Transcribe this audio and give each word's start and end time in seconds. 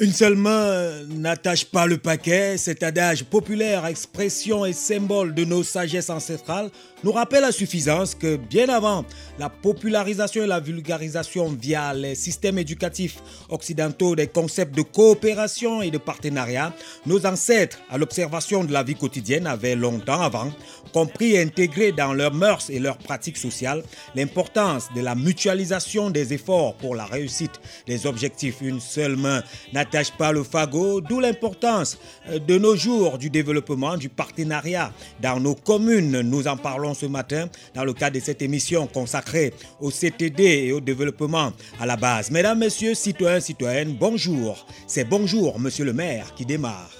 Une 0.00 0.12
seule 0.12 0.34
main 0.34 0.99
n'attache 1.20 1.66
pas 1.66 1.86
le 1.86 1.98
paquet, 1.98 2.56
cet 2.56 2.82
adage 2.82 3.24
populaire, 3.24 3.84
expression 3.86 4.64
et 4.64 4.72
symbole 4.72 5.34
de 5.34 5.44
nos 5.44 5.62
sagesses 5.62 6.10
ancestrales 6.10 6.70
nous 7.04 7.12
rappelle 7.12 7.44
à 7.44 7.52
suffisance 7.52 8.14
que 8.14 8.36
bien 8.36 8.68
avant 8.68 9.04
la 9.38 9.48
popularisation 9.48 10.44
et 10.44 10.46
la 10.46 10.60
vulgarisation 10.60 11.48
via 11.48 11.94
les 11.94 12.14
systèmes 12.14 12.58
éducatifs 12.58 13.16
occidentaux 13.48 14.16
des 14.16 14.26
concepts 14.26 14.76
de 14.76 14.82
coopération 14.82 15.82
et 15.82 15.90
de 15.90 15.98
partenariat, 15.98 16.74
nos 17.06 17.24
ancêtres, 17.24 17.78
à 17.90 17.96
l'observation 17.96 18.64
de 18.64 18.72
la 18.72 18.82
vie 18.82 18.94
quotidienne, 18.94 19.46
avaient 19.46 19.76
longtemps 19.76 20.20
avant 20.20 20.50
compris 20.92 21.32
et 21.32 21.42
intégré 21.42 21.92
dans 21.92 22.12
leurs 22.12 22.34
mœurs 22.34 22.68
et 22.68 22.78
leurs 22.78 22.98
pratiques 22.98 23.36
sociales 23.36 23.82
l'importance 24.14 24.88
de 24.94 25.00
la 25.00 25.14
mutualisation 25.14 26.10
des 26.10 26.32
efforts 26.32 26.74
pour 26.74 26.94
la 26.94 27.04
réussite 27.04 27.60
des 27.86 28.06
objectifs. 28.06 28.56
Une 28.60 28.80
seule 28.80 29.16
main 29.16 29.42
n'attache 29.72 30.10
pas 30.12 30.32
le 30.32 30.42
fagot, 30.42 31.00
d'où 31.10 31.18
l'importance 31.18 31.98
de 32.46 32.56
nos 32.56 32.76
jours 32.76 33.18
du 33.18 33.30
développement, 33.30 33.96
du 33.96 34.08
partenariat 34.08 34.92
dans 35.20 35.40
nos 35.40 35.56
communes. 35.56 36.20
Nous 36.20 36.46
en 36.46 36.56
parlons 36.56 36.94
ce 36.94 37.06
matin 37.06 37.48
dans 37.74 37.84
le 37.84 37.92
cadre 37.92 38.14
de 38.14 38.20
cette 38.22 38.42
émission 38.42 38.86
consacrée 38.86 39.52
au 39.80 39.90
CTD 39.90 40.44
et 40.44 40.72
au 40.72 40.80
développement 40.80 41.52
à 41.80 41.86
la 41.86 41.96
base. 41.96 42.30
Mesdames, 42.30 42.60
Messieurs, 42.60 42.94
citoyens, 42.94 43.40
citoyennes, 43.40 43.96
bonjour. 43.98 44.64
C'est 44.86 45.04
bonjour, 45.04 45.58
Monsieur 45.58 45.84
le 45.84 45.92
maire, 45.92 46.32
qui 46.36 46.46
démarre. 46.46 46.90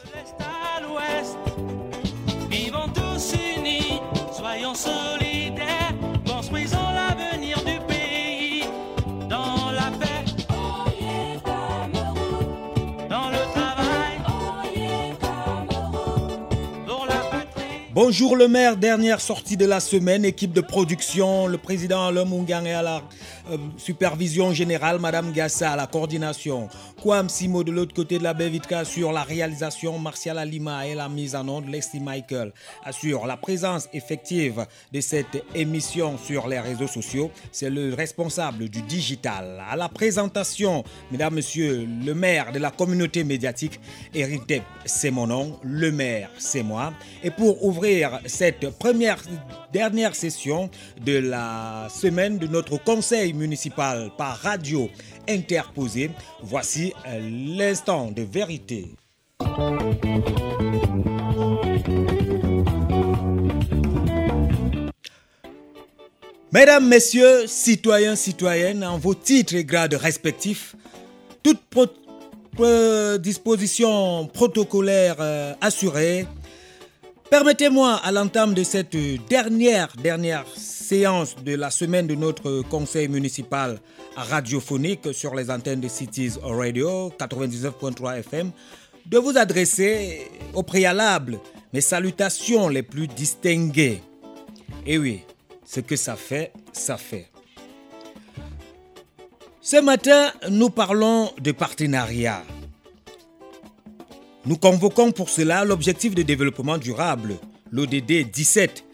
Bonjour 18.03 18.35
le 18.35 18.49
maire, 18.49 18.79
dernière 18.79 19.21
sortie 19.21 19.59
de 19.59 19.67
la 19.67 19.79
semaine, 19.79 20.25
équipe 20.25 20.55
de 20.55 20.63
production, 20.63 21.47
le 21.47 21.59
président 21.59 22.07
Alain 22.07 22.25
est 22.65 22.73
à 22.73 22.81
la 22.81 23.03
euh, 23.51 23.59
supervision 23.77 24.55
générale, 24.55 24.99
Madame 24.99 25.33
Gassa 25.33 25.73
à 25.73 25.77
la 25.77 25.87
coordination, 25.87 26.71
Kwam 27.03 27.29
Simo 27.29 27.63
de 27.63 27.71
l'autre 27.71 27.95
côté 27.95 28.19
de 28.19 28.23
la 28.23 28.33
baie 28.33 28.49
Vitka 28.49 28.87
sur 28.87 29.13
la 29.13 29.23
réalisation, 29.23 29.99
Martial 29.99 30.39
Alima 30.39 30.87
et 30.87 30.95
la 30.95 31.11
mise 31.11 31.37
en 31.37 31.47
onde, 31.47 31.69
Leslie 31.69 32.01
Michael 32.01 32.55
assure 32.87 33.27
la 33.27 33.37
présence 33.37 33.87
effective 33.93 34.65
de 34.91 35.01
cette 35.03 35.45
émission 35.55 36.17
sur 36.17 36.49
les 36.49 36.59
réseaux 36.59 36.87
sociaux. 36.87 37.31
C'est 37.53 37.69
le 37.69 37.93
responsable 37.93 38.71
du 38.71 38.81
digital. 38.81 39.63
À 39.71 39.77
la 39.77 39.91
présentation, 39.91 40.85
Mesdames, 41.11 41.35
Messieurs, 41.35 41.87
le 42.03 42.15
maire 42.15 42.51
de 42.51 42.59
la 42.59 42.71
communauté 42.71 43.25
médiatique, 43.25 43.79
Eric 44.15 44.41
c'est 44.87 45.11
mon 45.11 45.27
nom, 45.27 45.59
le 45.63 45.93
maire, 45.93 46.31
c'est 46.39 46.63
moi. 46.63 46.95
Et 47.23 47.31
pour 47.31 47.63
ouvrir 47.63 47.90
cette 48.27 48.71
première 48.79 49.19
dernière 49.73 50.15
session 50.15 50.71
de 51.05 51.19
la 51.19 51.89
semaine 51.91 52.39
de 52.39 52.47
notre 52.47 52.83
conseil 52.83 53.33
municipal 53.33 54.11
par 54.17 54.39
radio 54.39 54.89
interposée. 55.29 56.11
Voici 56.43 56.93
euh, 57.07 57.21
l'instant 57.57 58.11
de 58.11 58.23
vérité. 58.23 58.89
Mesdames, 66.53 66.89
Messieurs, 66.89 67.47
citoyens, 67.47 68.17
citoyennes, 68.17 68.85
en 68.85 68.99
vos 68.99 69.15
titres 69.15 69.55
et 69.55 69.65
grades 69.65 69.95
respectifs, 69.95 70.75
toute 71.43 71.61
disposition 73.21 74.27
protocolaire 74.27 75.17
euh, 75.21 75.55
assurée, 75.61 76.27
Permettez-moi, 77.31 77.95
à 78.03 78.11
l'entame 78.11 78.55
de 78.55 78.65
cette 78.65 78.97
dernière, 79.29 79.93
dernière 80.03 80.45
séance 80.57 81.37
de 81.37 81.55
la 81.55 81.71
semaine 81.71 82.09
de 82.09 82.17
notre 82.17 82.63
conseil 82.63 83.07
municipal 83.07 83.79
radiophonique 84.17 85.15
sur 85.15 85.37
les 85.37 85.49
antennes 85.49 85.81
de 85.81 85.87
Cities 85.87 86.33
Radio 86.43 87.13
99.3 87.17 88.19
FM, 88.19 88.51
de 89.07 89.19
vous 89.19 89.39
adresser 89.39 90.27
au 90.55 90.65
préalable 90.65 91.39
mes 91.73 91.81
salutations 91.81 92.69
les 92.69 92.83
plus 92.83 93.07
distinguées. 93.07 94.03
Et 94.85 94.99
oui, 94.99 95.21
ce 95.65 95.79
que 95.79 95.95
ça 95.95 96.17
fait, 96.17 96.53
ça 96.73 96.97
fait. 96.97 97.29
Ce 99.61 99.77
matin, 99.77 100.33
nous 100.49 100.71
parlons 100.71 101.31
de 101.41 101.53
partenariat. 101.53 102.43
Nous 104.47 104.57
convoquons 104.57 105.13
pour 105.13 105.29
cela 105.29 105.65
l'objectif 105.65 106.15
de 106.15 106.23
développement 106.23 106.79
durable, 106.79 107.37
l'ODD 107.71 108.31
17, 108.33 108.85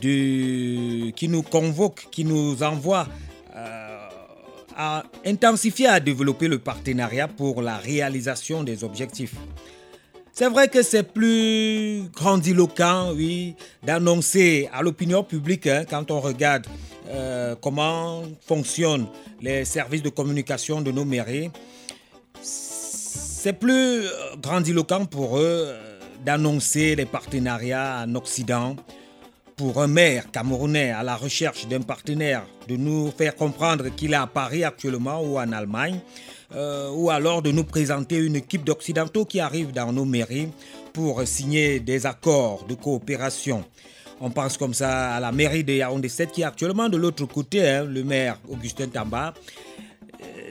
qui 0.00 1.28
nous 1.28 1.42
convoque, 1.42 2.08
qui 2.10 2.24
nous 2.24 2.62
envoie 2.62 3.06
euh, 3.54 4.08
à 4.74 5.02
intensifier, 5.26 5.86
à 5.86 6.00
développer 6.00 6.48
le 6.48 6.58
partenariat 6.58 7.28
pour 7.28 7.60
la 7.60 7.76
réalisation 7.76 8.62
des 8.64 8.84
objectifs. 8.84 9.34
C'est 10.32 10.48
vrai 10.48 10.68
que 10.68 10.82
c'est 10.82 11.02
plus 11.02 12.04
grandiloquent, 12.14 13.12
oui, 13.14 13.54
d'annoncer 13.82 14.70
à 14.72 14.80
l'opinion 14.80 15.22
publique, 15.24 15.66
hein, 15.66 15.84
quand 15.88 16.10
on 16.10 16.20
regarde 16.20 16.66
euh, 17.08 17.54
comment 17.60 18.22
fonctionnent 18.40 19.08
les 19.42 19.66
services 19.66 20.02
de 20.02 20.08
communication 20.08 20.80
de 20.80 20.90
nos 20.90 21.04
mairies, 21.04 21.50
c'est 23.42 23.54
plus 23.54 24.06
euh, 24.06 24.36
grandiloquent 24.40 25.04
pour 25.04 25.36
eux 25.36 25.64
euh, 25.66 25.98
d'annoncer 26.24 26.94
des 26.94 27.06
partenariats 27.06 28.04
en 28.06 28.14
Occident 28.14 28.76
pour 29.56 29.82
un 29.82 29.88
maire 29.88 30.30
camerounais 30.30 30.92
à 30.92 31.02
la 31.02 31.16
recherche 31.16 31.66
d'un 31.66 31.80
partenaire, 31.80 32.44
de 32.68 32.76
nous 32.76 33.10
faire 33.10 33.34
comprendre 33.34 33.88
qu'il 33.88 34.12
est 34.12 34.16
à 34.16 34.28
Paris 34.28 34.62
actuellement 34.62 35.20
ou 35.22 35.40
en 35.40 35.50
Allemagne, 35.50 35.98
euh, 36.54 36.92
ou 36.92 37.10
alors 37.10 37.42
de 37.42 37.50
nous 37.50 37.64
présenter 37.64 38.16
une 38.18 38.36
équipe 38.36 38.62
d'Occidentaux 38.62 39.24
qui 39.24 39.40
arrive 39.40 39.72
dans 39.72 39.92
nos 39.92 40.04
mairies 40.04 40.48
pour 40.92 41.26
signer 41.26 41.80
des 41.80 42.06
accords 42.06 42.64
de 42.68 42.74
coopération. 42.74 43.64
On 44.20 44.30
pense 44.30 44.56
comme 44.56 44.72
ça 44.72 45.16
à 45.16 45.18
la 45.18 45.32
mairie 45.32 45.64
de 45.64 45.72
Yaoundé 45.72 46.08
7 46.08 46.30
qui 46.30 46.42
est 46.42 46.44
actuellement 46.44 46.88
de 46.88 46.96
l'autre 46.96 47.26
côté, 47.26 47.68
hein, 47.68 47.86
le 47.86 48.04
maire 48.04 48.38
Augustin 48.48 48.86
Tamba. 48.86 49.34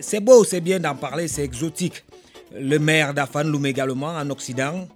C'est 0.01 0.19
beau, 0.19 0.43
c'est 0.43 0.59
bien 0.59 0.81
d'en 0.81 0.95
parler, 0.95 1.29
c'est 1.29 1.45
exotique 1.45 2.03
le 2.59 2.77
maire 2.79 3.13
d'Afan 3.13 3.51
également 3.63 4.07
en 4.07 4.29
Occident. 4.29 4.87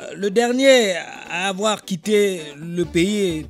Euh, 0.00 0.14
le 0.16 0.30
dernier 0.30 0.96
à 1.30 1.48
avoir 1.48 1.84
quitté 1.84 2.40
le 2.56 2.84
pays 2.84 3.46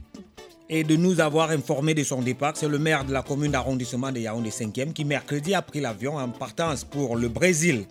et 0.69 0.85
de 0.85 0.97
nous 0.97 1.21
avoir 1.21 1.51
informé 1.51 1.95
de 1.95 2.05
son 2.05 2.23
départ, 2.23 2.57
c'est 2.57 2.69
le 2.69 2.79
maire 2.79 3.05
de 3.05 3.13
la 3.13 3.23
commune 3.23 3.51
d'arrondissement 3.53 4.13
de 4.13 4.21
Yaoundé 4.21 4.51
5e 4.51 4.93
qui 4.93 5.05
mercredi 5.05 5.55
a 5.55 5.63
pris 5.63 5.81
l'avion 5.81 6.17
en 6.17 6.29
partance 6.29 6.85
pour 6.85 7.17
le 7.17 7.29
Brésil 7.29 7.87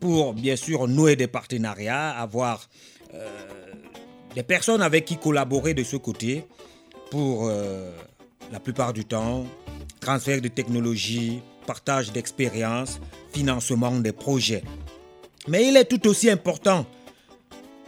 pour 0.00 0.32
bien 0.32 0.56
sûr 0.56 0.88
nouer 0.88 1.14
des 1.14 1.26
partenariats, 1.26 2.10
avoir 2.10 2.68
euh, 3.14 3.28
des 4.34 4.42
personnes 4.42 4.82
avec 4.82 5.04
qui 5.04 5.18
collaborer 5.18 5.74
de 5.74 5.84
ce 5.84 5.96
côté 5.96 6.44
pour 7.10 7.48
euh, 7.48 7.92
la 8.50 8.60
plupart 8.60 8.92
du 8.92 9.04
temps 9.04 9.44
transfert 10.00 10.40
de 10.40 10.48
technologie, 10.48 11.42
partage 11.66 12.12
d'expériences, 12.12 13.00
financement 13.32 13.92
des 13.92 14.12
projets. 14.12 14.62
Mais 15.48 15.66
il 15.66 15.76
est 15.76 15.84
tout 15.84 16.06
aussi 16.08 16.30
important, 16.30 16.86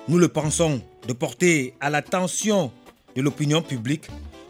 nous 0.08 0.18
le 0.18 0.28
pensons, 0.28 0.80
de 1.06 1.12
porter 1.12 1.74
à 1.80 1.90
l'attention 1.90 2.72
de 3.14 3.22
l'opinion 3.22 3.62
publique 3.62 4.08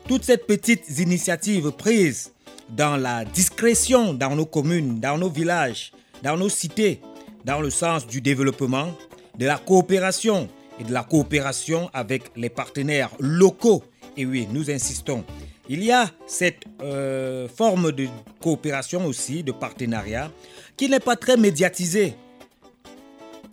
toutes 0.09 0.25
ces 0.25 0.37
petites 0.37 0.99
initiatives 0.99 1.71
prises 1.73 2.33
dans 2.71 2.97
la 2.97 3.25
discrétion 3.25 4.15
dans 4.15 4.35
nos 4.35 4.47
communes, 4.47 5.01
dans 5.01 5.19
nos 5.19 5.29
villages, 5.29 5.93
dans 6.23 6.37
nos 6.37 6.49
cités, 6.49 7.01
dans 7.45 7.61
le 7.61 7.71
sens 7.71 8.07
du 8.07 8.21
développement, 8.21 8.97
de 9.39 9.47
la 9.47 9.59
coopération 9.59 10.49
et 10.81 10.85
de 10.85 10.93
la 10.93 11.03
coopération 11.03 11.91
avec 11.93 12.31
les 12.37 12.49
partenaires 12.49 13.11
locaux. 13.19 13.83
Et 14.17 14.27
oui, 14.27 14.47
nous 14.51 14.71
insistons, 14.71 15.25
il 15.69 15.85
y 15.85 15.93
a 15.93 16.11
cette 16.27 16.65
euh, 16.83 17.49
forme 17.49 17.93
de 17.93 18.09
coopération 18.41 19.07
aussi, 19.07 19.43
de 19.43 19.53
partenariat, 19.53 20.31
qui 20.77 20.89
n'est 20.89 21.01
pas 21.01 21.17
très 21.17 21.37
médiatisée, 21.37 22.15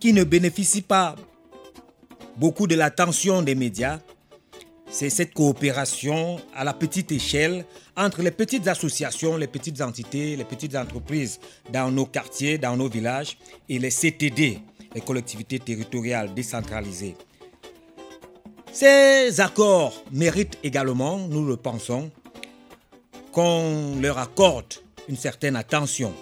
qui 0.00 0.12
ne 0.12 0.24
bénéficie 0.24 0.82
pas 0.82 1.14
beaucoup 2.36 2.66
de 2.66 2.74
l'attention 2.74 3.42
des 3.42 3.54
médias. 3.54 4.00
C'est 4.90 5.10
cette 5.10 5.34
coopération 5.34 6.40
à 6.52 6.64
la 6.64 6.74
petite 6.74 7.12
échelle 7.12 7.64
entre 7.96 8.22
les 8.22 8.32
petites 8.32 8.66
associations, 8.66 9.36
les 9.36 9.46
petites 9.46 9.80
entités, 9.80 10.34
les 10.34 10.44
petites 10.44 10.74
entreprises 10.74 11.38
dans 11.72 11.92
nos 11.92 12.06
quartiers, 12.06 12.58
dans 12.58 12.76
nos 12.76 12.88
villages 12.88 13.38
et 13.68 13.78
les 13.78 13.90
CTD, 13.90 14.58
les 14.94 15.00
collectivités 15.00 15.60
territoriales 15.60 16.34
décentralisées. 16.34 17.14
Ces 18.72 19.40
accords 19.40 20.04
méritent 20.12 20.58
également, 20.62 21.18
nous 21.18 21.44
le 21.44 21.56
pensons, 21.56 22.10
qu'on 23.32 24.00
leur 24.00 24.18
accorde 24.18 24.74
une 25.08 25.16
certaine 25.16 25.56
attention. 25.56 26.14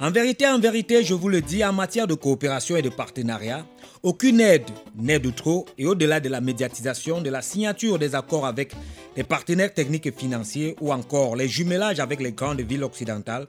En 0.00 0.10
vérité, 0.10 0.46
en 0.48 0.58
vérité, 0.58 1.04
je 1.04 1.14
vous 1.14 1.28
le 1.28 1.40
dis, 1.40 1.64
en 1.64 1.72
matière 1.72 2.08
de 2.08 2.14
coopération 2.14 2.76
et 2.76 2.82
de 2.82 2.88
partenariat, 2.88 3.64
aucune 4.02 4.40
aide 4.40 4.68
n'est 4.96 5.20
de 5.20 5.30
trop 5.30 5.66
et 5.78 5.86
au-delà 5.86 6.18
de 6.18 6.28
la 6.28 6.40
médiatisation, 6.40 7.20
de 7.20 7.30
la 7.30 7.42
signature 7.42 7.98
des 7.98 8.16
accords 8.16 8.46
avec 8.46 8.72
les 9.16 9.24
partenaires 9.24 9.72
techniques 9.72 10.06
et 10.06 10.12
financiers 10.12 10.76
ou 10.80 10.92
encore 10.92 11.36
les 11.36 11.48
jumelages 11.48 12.00
avec 12.00 12.20
les 12.20 12.32
grandes 12.32 12.60
villes 12.60 12.84
occidentales, 12.84 13.46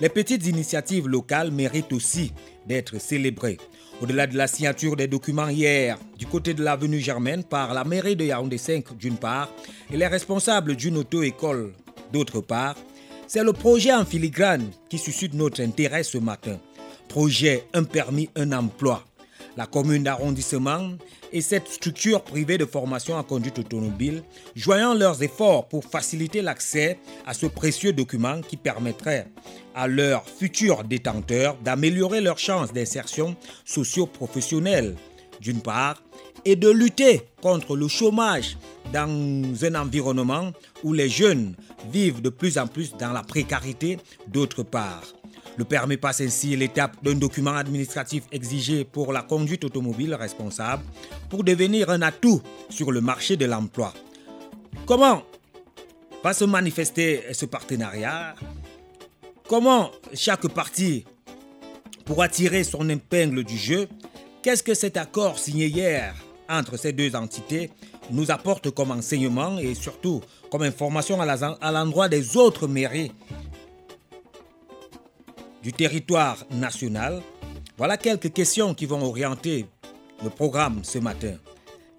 les 0.00 0.08
petites 0.08 0.46
initiatives 0.46 1.08
locales 1.08 1.50
méritent 1.52 1.92
aussi 1.92 2.32
d'être 2.66 3.00
célébrées. 3.00 3.58
Au-delà 4.00 4.28
de 4.28 4.36
la 4.36 4.46
signature 4.46 4.94
des 4.94 5.08
documents 5.08 5.48
hier 5.48 5.98
du 6.16 6.26
côté 6.26 6.54
de 6.54 6.62
l'avenue 6.62 7.00
Germaine 7.00 7.42
par 7.42 7.74
la 7.74 7.82
mairie 7.82 8.14
de 8.14 8.24
Yaoundé 8.24 8.56
5 8.56 8.96
d'une 8.96 9.16
part 9.16 9.48
et 9.92 9.96
les 9.96 10.06
responsables 10.06 10.76
d'une 10.76 10.98
auto-école 10.98 11.72
d'autre 12.12 12.40
part, 12.40 12.76
c'est 13.26 13.42
le 13.42 13.52
projet 13.52 13.92
en 13.92 14.04
filigrane 14.04 14.70
qui 14.88 14.98
suscite 14.98 15.34
notre 15.34 15.62
intérêt 15.62 16.04
ce 16.04 16.18
matin. 16.18 16.58
Projet 17.08 17.64
Un 17.74 17.82
permis, 17.82 18.30
un 18.36 18.52
emploi. 18.52 19.04
La 19.58 19.66
commune 19.66 20.04
d'arrondissement 20.04 20.90
et 21.32 21.40
cette 21.40 21.66
structure 21.66 22.22
privée 22.22 22.58
de 22.58 22.64
formation 22.64 23.16
en 23.16 23.24
conduite 23.24 23.58
automobile, 23.58 24.22
joignant 24.54 24.94
leurs 24.94 25.20
efforts 25.24 25.66
pour 25.66 25.84
faciliter 25.84 26.42
l'accès 26.42 27.00
à 27.26 27.34
ce 27.34 27.46
précieux 27.46 27.92
document 27.92 28.40
qui 28.40 28.56
permettrait 28.56 29.26
à 29.74 29.88
leurs 29.88 30.24
futurs 30.28 30.84
détenteurs 30.84 31.56
d'améliorer 31.56 32.20
leurs 32.20 32.38
chances 32.38 32.72
d'insertion 32.72 33.34
socio-professionnelle, 33.64 34.94
d'une 35.40 35.60
part, 35.60 36.04
et 36.44 36.54
de 36.54 36.70
lutter 36.70 37.22
contre 37.42 37.74
le 37.74 37.88
chômage 37.88 38.58
dans 38.92 39.10
un 39.10 39.74
environnement 39.74 40.52
où 40.84 40.92
les 40.92 41.08
jeunes 41.08 41.56
vivent 41.90 42.22
de 42.22 42.30
plus 42.30 42.58
en 42.58 42.68
plus 42.68 42.96
dans 42.96 43.12
la 43.12 43.24
précarité 43.24 43.98
d'autre 44.28 44.62
part. 44.62 45.17
Le 45.58 45.64
permis 45.64 45.96
passe 45.96 46.20
ainsi 46.20 46.54
l'étape 46.54 47.02
d'un 47.02 47.16
document 47.16 47.56
administratif 47.56 48.22
exigé 48.30 48.84
pour 48.84 49.12
la 49.12 49.22
conduite 49.22 49.64
automobile 49.64 50.14
responsable 50.14 50.84
pour 51.28 51.42
devenir 51.42 51.90
un 51.90 52.00
atout 52.00 52.40
sur 52.70 52.92
le 52.92 53.00
marché 53.00 53.36
de 53.36 53.44
l'emploi. 53.44 53.92
Comment 54.86 55.24
va 56.22 56.32
se 56.32 56.44
manifester 56.44 57.24
ce 57.32 57.44
partenariat? 57.44 58.36
Comment 59.48 59.90
chaque 60.14 60.46
partie 60.46 61.04
pourra 62.04 62.28
tirer 62.28 62.62
son 62.62 62.88
épingle 62.88 63.42
du 63.42 63.56
jeu? 63.56 63.88
Qu'est-ce 64.42 64.62
que 64.62 64.74
cet 64.74 64.96
accord 64.96 65.40
signé 65.40 65.66
hier 65.66 66.14
entre 66.48 66.76
ces 66.76 66.92
deux 66.92 67.16
entités 67.16 67.72
nous 68.12 68.30
apporte 68.30 68.70
comme 68.70 68.92
enseignement 68.92 69.58
et 69.58 69.74
surtout 69.74 70.22
comme 70.52 70.62
information 70.62 71.20
à 71.20 71.72
l'endroit 71.72 72.08
des 72.08 72.36
autres 72.36 72.68
mairies 72.68 73.10
du 75.62 75.72
territoire 75.72 76.44
national 76.50 77.22
Voilà 77.76 77.96
quelques 77.96 78.32
questions 78.32 78.74
qui 78.74 78.86
vont 78.86 79.02
orienter 79.02 79.66
le 80.22 80.30
programme 80.30 80.80
ce 80.82 80.98
matin. 80.98 81.34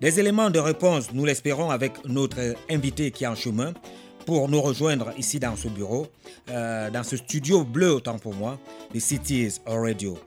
Des 0.01 0.19
éléments 0.19 0.50
de 0.50 0.59
réponse, 0.59 1.11
nous 1.13 1.25
l'espérons, 1.25 1.71
avec 1.71 2.06
notre 2.06 2.56
invité 2.69 3.11
qui 3.11 3.25
est 3.25 3.27
en 3.27 3.35
chemin 3.35 3.73
pour 4.25 4.47
nous 4.47 4.61
rejoindre 4.61 5.11
ici 5.17 5.39
dans 5.39 5.56
ce 5.56 5.67
bureau, 5.67 6.07
euh, 6.50 6.89
dans 6.89 7.03
ce 7.03 7.17
studio 7.17 7.63
bleu 7.63 7.94
autant 7.94 8.17
pour 8.17 8.33
moi, 8.33 8.59
The 8.94 9.00
Cities 9.00 9.59
Radio. 9.65 10.17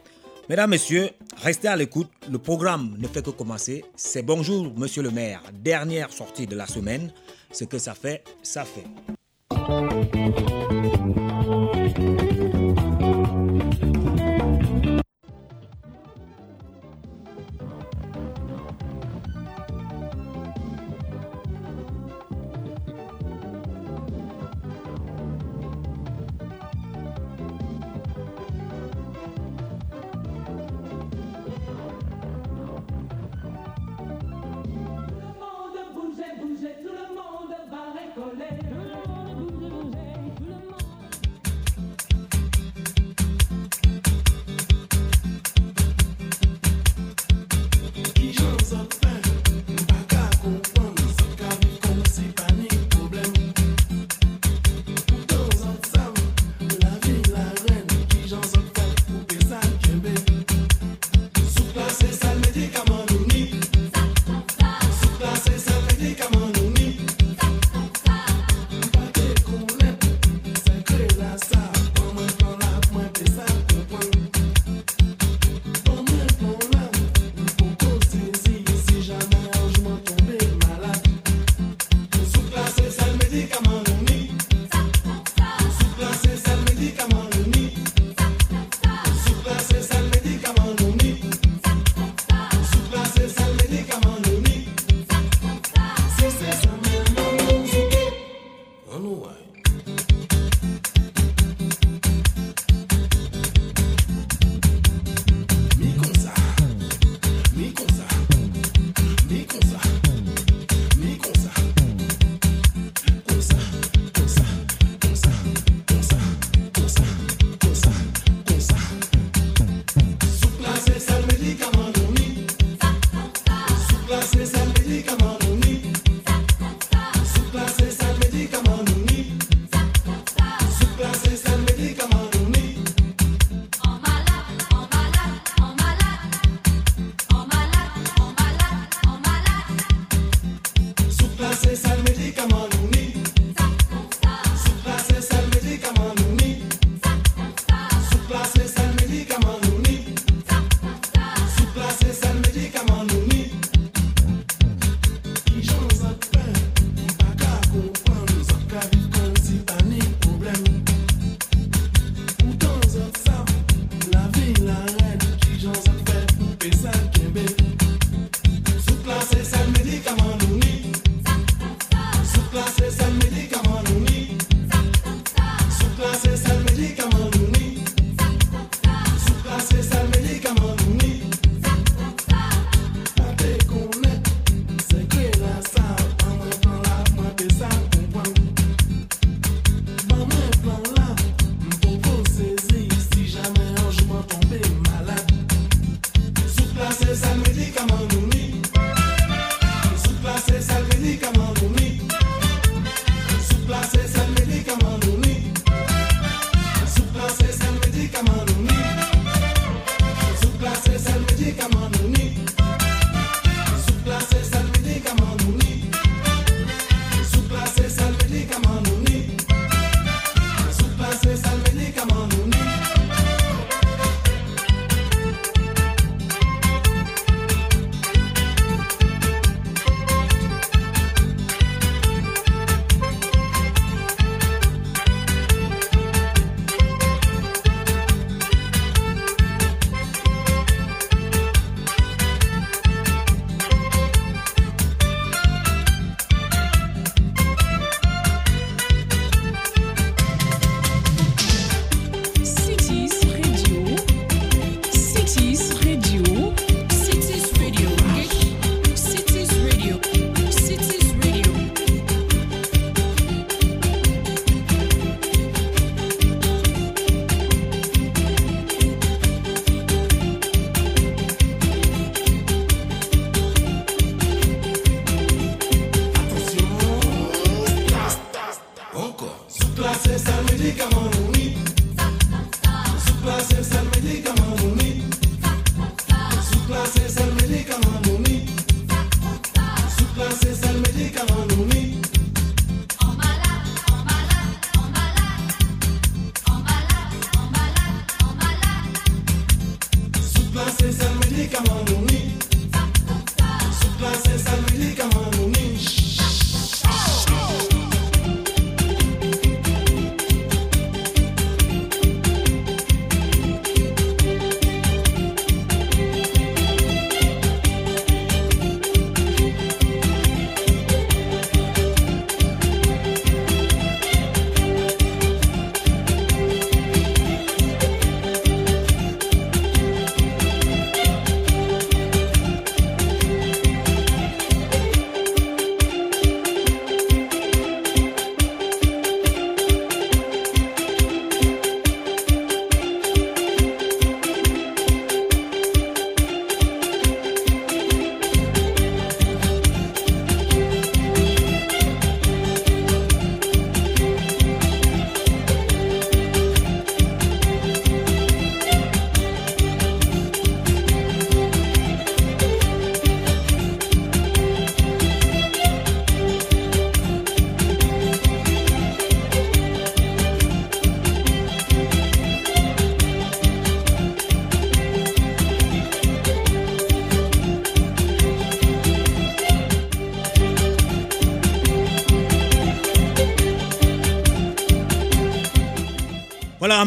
Mesdames, 0.48 0.70
Messieurs, 0.70 1.10
restez 1.36 1.68
à 1.68 1.76
l'écoute. 1.76 2.10
Le 2.30 2.38
programme 2.38 2.96
ne 2.98 3.06
fait 3.06 3.24
que 3.24 3.30
commencer. 3.30 3.84
C'est 3.94 4.22
bonjour, 4.22 4.72
Monsieur 4.76 5.02
le 5.02 5.10
maire. 5.10 5.42
Dernière 5.52 6.12
sortie 6.12 6.46
de 6.46 6.56
la 6.56 6.66
semaine. 6.66 7.12
Ce 7.52 7.64
que 7.64 7.78
ça 7.78 7.94
fait, 7.94 8.24
ça 8.42 8.64
fait. 8.64 8.84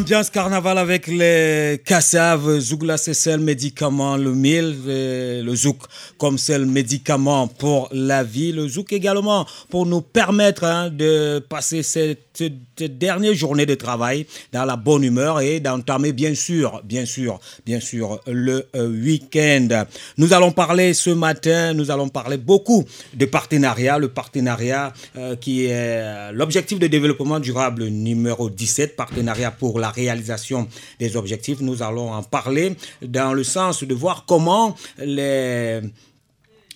Ambiance 0.06 0.30
carnaval 0.30 0.78
avec 0.78 1.08
les 1.08 1.82
cassaves, 1.84 2.60
Zougla 2.60 2.96
c'est 2.96 3.12
seul 3.12 3.40
médicament, 3.40 4.16
le 4.16 4.32
mil, 4.32 4.76
le 4.86 5.54
zouk 5.56 5.78
comme 6.16 6.38
seul 6.38 6.64
médicament 6.64 7.48
pour 7.48 7.88
la 7.90 8.22
vie, 8.22 8.52
le 8.52 8.68
zouk 8.68 8.92
également 8.92 9.44
pour 9.68 9.84
nous 9.84 10.02
permettre 10.02 10.62
hein, 10.62 10.90
de 10.90 11.44
passer 11.48 11.82
cette, 11.82 12.25
dernière 12.42 13.34
journée 13.34 13.66
de 13.66 13.74
travail 13.74 14.26
dans 14.52 14.64
la 14.64 14.76
bonne 14.76 15.04
humeur 15.04 15.40
et 15.40 15.60
d'entamer 15.60 16.12
bien 16.12 16.34
sûr, 16.34 16.82
bien 16.84 17.04
sûr, 17.04 17.40
bien 17.64 17.80
sûr 17.80 18.20
le 18.26 18.66
euh, 18.74 18.88
week-end. 18.88 19.84
Nous 20.18 20.32
allons 20.32 20.52
parler 20.52 20.94
ce 20.94 21.10
matin, 21.10 21.72
nous 21.74 21.90
allons 21.90 22.08
parler 22.08 22.36
beaucoup 22.36 22.84
de 23.14 23.26
partenariat, 23.26 23.98
le 23.98 24.08
partenariat 24.08 24.92
euh, 25.16 25.36
qui 25.36 25.66
est 25.66 25.70
euh, 25.72 26.32
l'objectif 26.32 26.78
de 26.78 26.86
développement 26.86 27.40
durable 27.40 27.86
numéro 27.86 28.50
17, 28.50 28.96
partenariat 28.96 29.50
pour 29.50 29.78
la 29.78 29.90
réalisation 29.90 30.68
des 30.98 31.16
objectifs. 31.16 31.60
Nous 31.60 31.82
allons 31.82 32.12
en 32.12 32.22
parler 32.22 32.74
dans 33.02 33.32
le 33.32 33.44
sens 33.44 33.84
de 33.84 33.94
voir 33.94 34.24
comment 34.26 34.76
les 34.98 35.80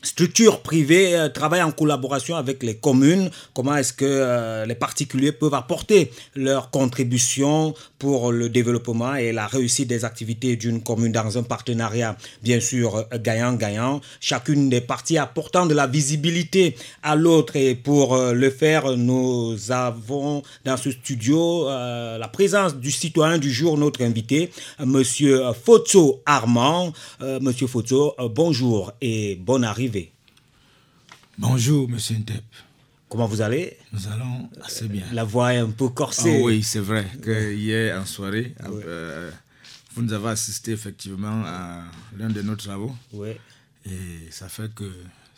structures 0.02 0.60
privées 0.60 1.14
euh, 1.16 1.28
travaillent 1.28 1.62
en 1.62 1.72
collaboration 1.72 2.36
avec 2.36 2.62
les 2.62 2.76
communes, 2.76 3.30
comment 3.54 3.76
est-ce 3.76 3.92
que 3.92 4.04
euh, 4.06 4.66
les 4.66 4.74
particuliers 4.74 5.32
peuvent 5.32 5.54
apporter 5.54 6.10
leur 6.34 6.70
contribution 6.70 7.74
pour 7.98 8.32
le 8.32 8.48
développement 8.48 9.14
et 9.14 9.32
la 9.32 9.46
réussite 9.46 9.88
des 9.88 10.04
activités 10.04 10.56
d'une 10.56 10.82
commune 10.82 11.12
dans 11.12 11.36
un 11.36 11.42
partenariat, 11.42 12.16
bien 12.42 12.60
sûr, 12.60 12.96
euh, 12.96 13.18
gagnant-gagnant? 13.18 14.00
Chacune 14.20 14.70
des 14.70 14.80
parties 14.80 15.18
apportant 15.18 15.66
de 15.66 15.74
la 15.74 15.86
visibilité 15.86 16.76
à 17.02 17.16
l'autre 17.16 17.56
et 17.56 17.74
pour 17.74 18.16
le 18.16 18.50
faire, 18.50 18.96
nous 18.96 19.56
avons 19.70 20.42
dans 20.64 20.76
ce 20.76 20.90
studio 20.90 21.66
la 21.66 22.28
présence 22.32 22.76
du 22.76 22.90
citoyen 22.90 23.38
du 23.38 23.52
jour, 23.52 23.76
notre 23.76 24.02
invité, 24.02 24.50
Monsieur 24.78 25.42
Foto 25.64 26.22
Armand. 26.26 26.92
Monsieur 27.40 27.66
Foto, 27.66 28.14
bonjour 28.30 28.92
et 29.00 29.36
bonne 29.36 29.64
arrivée 29.64 29.89
Bonjour, 31.38 31.88
monsieur 31.88 32.16
Ntep. 32.16 32.44
Comment 33.08 33.26
vous 33.26 33.40
allez? 33.40 33.76
Nous 33.92 34.06
allons 34.08 34.48
assez 34.62 34.86
bien. 34.88 35.04
La 35.12 35.24
voix 35.24 35.54
est 35.54 35.58
un 35.58 35.70
peu 35.70 35.88
corsée. 35.88 36.38
Ah 36.40 36.44
oui, 36.44 36.62
c'est 36.62 36.80
vrai 36.80 37.06
que 37.22 37.52
hier 37.52 38.00
en 38.00 38.04
soirée, 38.04 38.54
euh, 38.64 39.30
vous 39.94 40.02
nous 40.02 40.12
avez 40.12 40.28
assisté 40.28 40.72
effectivement 40.72 41.42
à 41.44 41.84
l'un 42.18 42.28
de 42.28 42.42
nos 42.42 42.56
travaux. 42.56 42.94
Oui. 43.12 43.30
Et 43.86 44.30
ça 44.30 44.48
fait 44.48 44.72
que 44.74 44.84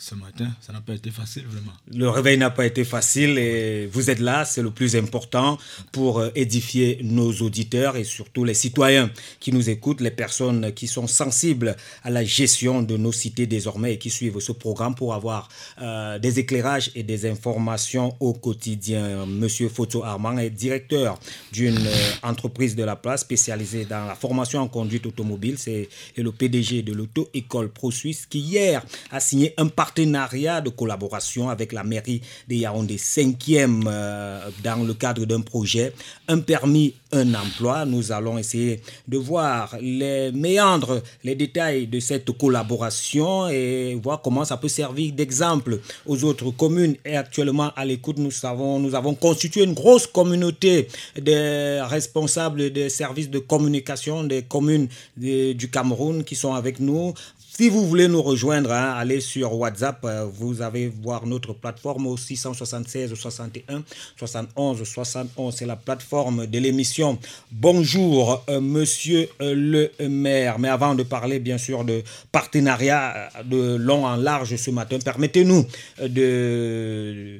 ce 0.03 0.17
matin, 0.17 0.49
ça 0.61 0.73
n'a 0.73 0.81
pas 0.81 0.95
été 0.95 1.13
facile 1.13 1.45
vraiment. 1.47 1.71
Le 1.95 2.09
réveil 2.09 2.37
n'a 2.37 2.51
pas 2.51 2.67
été 2.67 2.83
facile 2.83 3.39
et 3.39 3.87
vous 3.87 4.11
êtes 4.11 4.19
là, 4.19 4.45
c'est 4.45 4.61
le 4.61 4.73
plus 4.73 4.97
important 4.97 5.59
pour 5.93 6.19
euh, 6.19 6.31
édifier 6.35 6.99
nos 7.05 7.33
auditeurs 7.35 7.97
et 7.97 8.03
surtout 8.03 8.43
les 8.43 8.55
citoyens 8.55 9.13
qui 9.39 9.53
nous 9.53 9.71
écoutent, 9.71 10.01
les 10.01 10.11
personnes 10.11 10.73
qui 10.73 10.89
sont 10.89 11.07
sensibles 11.07 11.77
à 12.03 12.11
la 12.11 12.25
gestion 12.25 12.83
de 12.83 12.97
nos 12.97 13.13
cités 13.13 13.47
désormais 13.47 13.95
et 13.95 13.99
qui 13.99 14.11
suivent 14.11 14.41
ce 14.41 14.51
programme 14.51 14.97
pour 14.97 15.15
avoir 15.15 15.49
euh, 15.81 16.19
des 16.19 16.41
éclairages 16.41 16.91
et 16.97 17.05
des 17.05 17.25
informations 17.31 18.17
au 18.19 18.33
quotidien. 18.33 19.25
Monsieur 19.27 19.69
Foto 19.69 20.03
Armand 20.03 20.37
est 20.39 20.51
directeur 20.51 21.17
d'une 21.53 21.79
euh, 21.79 22.13
entreprise 22.25 22.75
de 22.75 22.83
la 22.83 22.97
place 22.97 23.21
spécialisée 23.21 23.85
dans 23.85 24.05
la 24.07 24.17
formation 24.17 24.59
en 24.63 24.67
conduite 24.69 25.07
automobile. 25.07 25.59
C'est 25.59 25.89
le 26.17 26.33
PDG 26.33 26.83
de 26.83 26.93
l'auto-école 26.93 27.69
Pro 27.69 27.93
Suisse 27.93 28.27
qui 28.27 28.41
hier 28.41 28.85
a 29.13 29.21
signé 29.21 29.55
un 29.59 29.69
partenariat 29.69 29.92
partenariat 29.93 30.63
de 30.63 30.71
collaboration 30.71 31.51
avec 31.51 31.73
la 31.73 31.85
mairie 31.85 32.23
de 32.49 32.55
Yaoundé 32.55 32.97
5e 32.97 33.85
euh, 33.87 34.49
dans 34.65 34.83
le 34.87 34.95
cadre 34.95 35.27
d'un 35.27 35.43
projet, 35.43 35.93
un 36.29 36.39
permis, 36.41 36.95
un 37.13 37.35
emploi. 37.35 37.85
Nous 37.85 38.11
allons 38.11 38.39
essayer 38.39 38.81
de 39.07 39.19
voir 39.19 39.77
les 39.83 40.33
méandres, 40.33 41.03
les 41.25 41.35
détails 41.35 41.87
de 41.89 42.01
cette 42.01 42.31
collaboration 42.39 43.49
et 43.51 43.95
voir 44.03 44.23
comment 44.23 44.47
ça 44.47 44.57
peut 44.57 44.69
servir 44.69 45.13
d'exemple 45.13 45.79
aux 46.07 46.25
autres 46.25 46.51
communes. 46.53 46.97
Et 47.05 47.15
actuellement, 47.15 47.71
à 47.77 47.85
l'écoute, 47.85 48.17
nous, 48.19 48.31
savons, 48.31 48.79
nous 48.79 48.95
avons 48.95 49.15
constitué 49.15 49.63
une 49.65 49.75
grosse 49.75 50.07
communauté 50.07 50.89
de 51.21 51.83
responsables 51.83 52.71
des 52.71 52.89
services 52.89 53.29
de 53.29 53.41
communication 53.41 54.25
des 54.25 54.41
communes 54.43 54.89
du 55.19 55.69
Cameroun 55.71 56.25
qui 56.25 56.35
sont 56.35 56.55
avec 56.55 56.81
nous. 56.81 57.13
Si 57.55 57.69
vous 57.69 57.87
voulez 57.87 58.09
nous 58.09 58.23
rejoindre, 58.23 58.73
hein, 58.73 58.95
allez 58.97 59.21
sur 59.21 59.53
WhatsApp. 59.59 59.99
Euh, 60.07 60.25
vous 60.25 60.63
avez 60.63 60.89
voir 60.89 61.27
notre 61.27 61.53
plateforme 61.53 62.07
au 62.07 62.17
676 62.17 63.15
61 63.15 63.83
71 64.17 64.83
71. 64.83 65.55
C'est 65.55 65.67
la 65.67 65.77
plateforme 65.77 66.47
de 66.47 66.59
l'émission. 66.59 67.19
Bonjour, 67.51 68.43
euh, 68.49 68.59
monsieur 68.59 69.29
euh, 69.43 69.91
le 69.99 70.09
maire. 70.09 70.59
Mais 70.59 70.71
avant 70.71 70.95
de 70.95 71.03
parler, 71.03 71.41
bien 71.41 71.59
sûr, 71.59 71.85
de 71.85 72.03
partenariat 72.33 73.29
de 73.45 73.77
long 73.77 74.07
en 74.07 74.17
large 74.17 74.57
ce 74.57 74.71
matin, 74.71 74.99
permettez-nous 75.05 75.67
de 76.03 77.39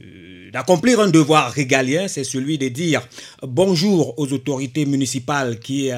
d'accomplir 0.53 1.01
un 1.01 1.09
devoir 1.09 1.51
régalien, 1.51 2.09
c'est 2.09 2.25
celui 2.25 2.59
de 2.59 2.69
dire 2.69 3.01
bonjour 3.43 4.19
aux 4.19 4.31
autorités 4.35 4.85
municipales 4.85 5.59
qui 5.59 5.91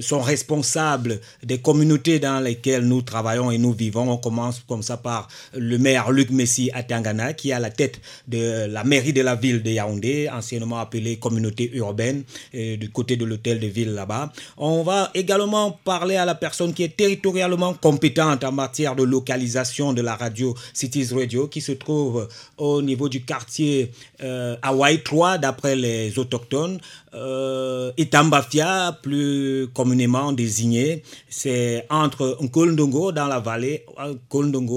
sont 0.00 0.22
responsables 0.22 1.20
des 1.42 1.58
communautés 1.58 2.18
dans 2.18 2.40
lesquelles 2.40 2.86
nous 2.88 3.02
travaillons 3.02 3.33
et 3.34 3.58
nous 3.58 3.72
vivons. 3.72 4.10
On 4.10 4.16
commence 4.16 4.62
comme 4.68 4.82
ça 4.82 4.96
par 4.96 5.28
le 5.54 5.78
maire 5.78 6.10
Luc 6.10 6.30
Messi 6.30 6.70
Atangana, 6.72 7.32
qui 7.32 7.50
est 7.50 7.52
à 7.52 7.58
la 7.60 7.70
tête 7.70 8.00
de 8.28 8.66
la 8.66 8.84
mairie 8.84 9.12
de 9.12 9.22
la 9.22 9.34
ville 9.34 9.62
de 9.62 9.70
Yaoundé, 9.70 10.28
anciennement 10.32 10.78
appelée 10.78 11.16
communauté 11.16 11.70
urbaine, 11.74 12.24
du 12.52 12.90
côté 12.90 13.16
de 13.16 13.24
l'hôtel 13.24 13.60
de 13.60 13.66
ville 13.66 13.92
là-bas. 13.92 14.32
On 14.56 14.82
va 14.82 15.10
également 15.14 15.72
parler 15.84 16.16
à 16.16 16.24
la 16.24 16.34
personne 16.34 16.72
qui 16.74 16.82
est 16.84 16.96
territorialement 16.96 17.74
compétente 17.74 18.44
en 18.44 18.52
matière 18.52 18.96
de 18.96 19.02
localisation 19.02 19.92
de 19.92 20.02
la 20.02 20.16
radio 20.16 20.54
Cities 20.72 21.08
Radio, 21.14 21.48
qui 21.48 21.60
se 21.60 21.72
trouve 21.72 22.28
au 22.58 22.82
niveau 22.82 23.08
du 23.08 23.24
quartier 23.24 23.90
euh, 24.22 24.56
Hawaii 24.62 25.02
3, 25.02 25.38
d'après 25.38 25.76
les 25.76 26.18
autochtones. 26.18 26.78
Euh, 27.14 27.92
Itambafia, 27.96 28.98
plus 29.02 29.68
communément 29.72 30.32
désigné, 30.32 31.02
c'est 31.28 31.86
entre 31.90 32.36
Nkolndongo 32.40 33.12
la 33.28 33.40
vallée, 33.40 33.84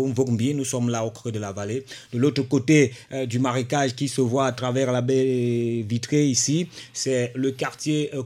Mvogmbi, 0.07 0.53
nous 0.53 0.65
sommes 0.65 0.89
là 0.89 1.05
au 1.05 1.12
creux 1.12 1.31
de 1.31 1.39
la 1.39 1.51
vallée. 1.51 1.86
De 2.13 2.19
l'autre 2.19 2.43
côté 2.43 2.93
euh, 3.12 3.25
du 3.25 3.39
marécage 3.39 3.95
qui 3.95 4.07
se 4.07 4.21
voit 4.21 4.47
à 4.47 4.51
travers 4.51 4.91
la 4.91 5.01
baie 5.01 5.83
vitrée 5.88 6.25
ici, 6.27 6.67
c'est 6.93 7.31
le 7.36 7.51
quartier 7.51 8.12
euh, 8.13 8.23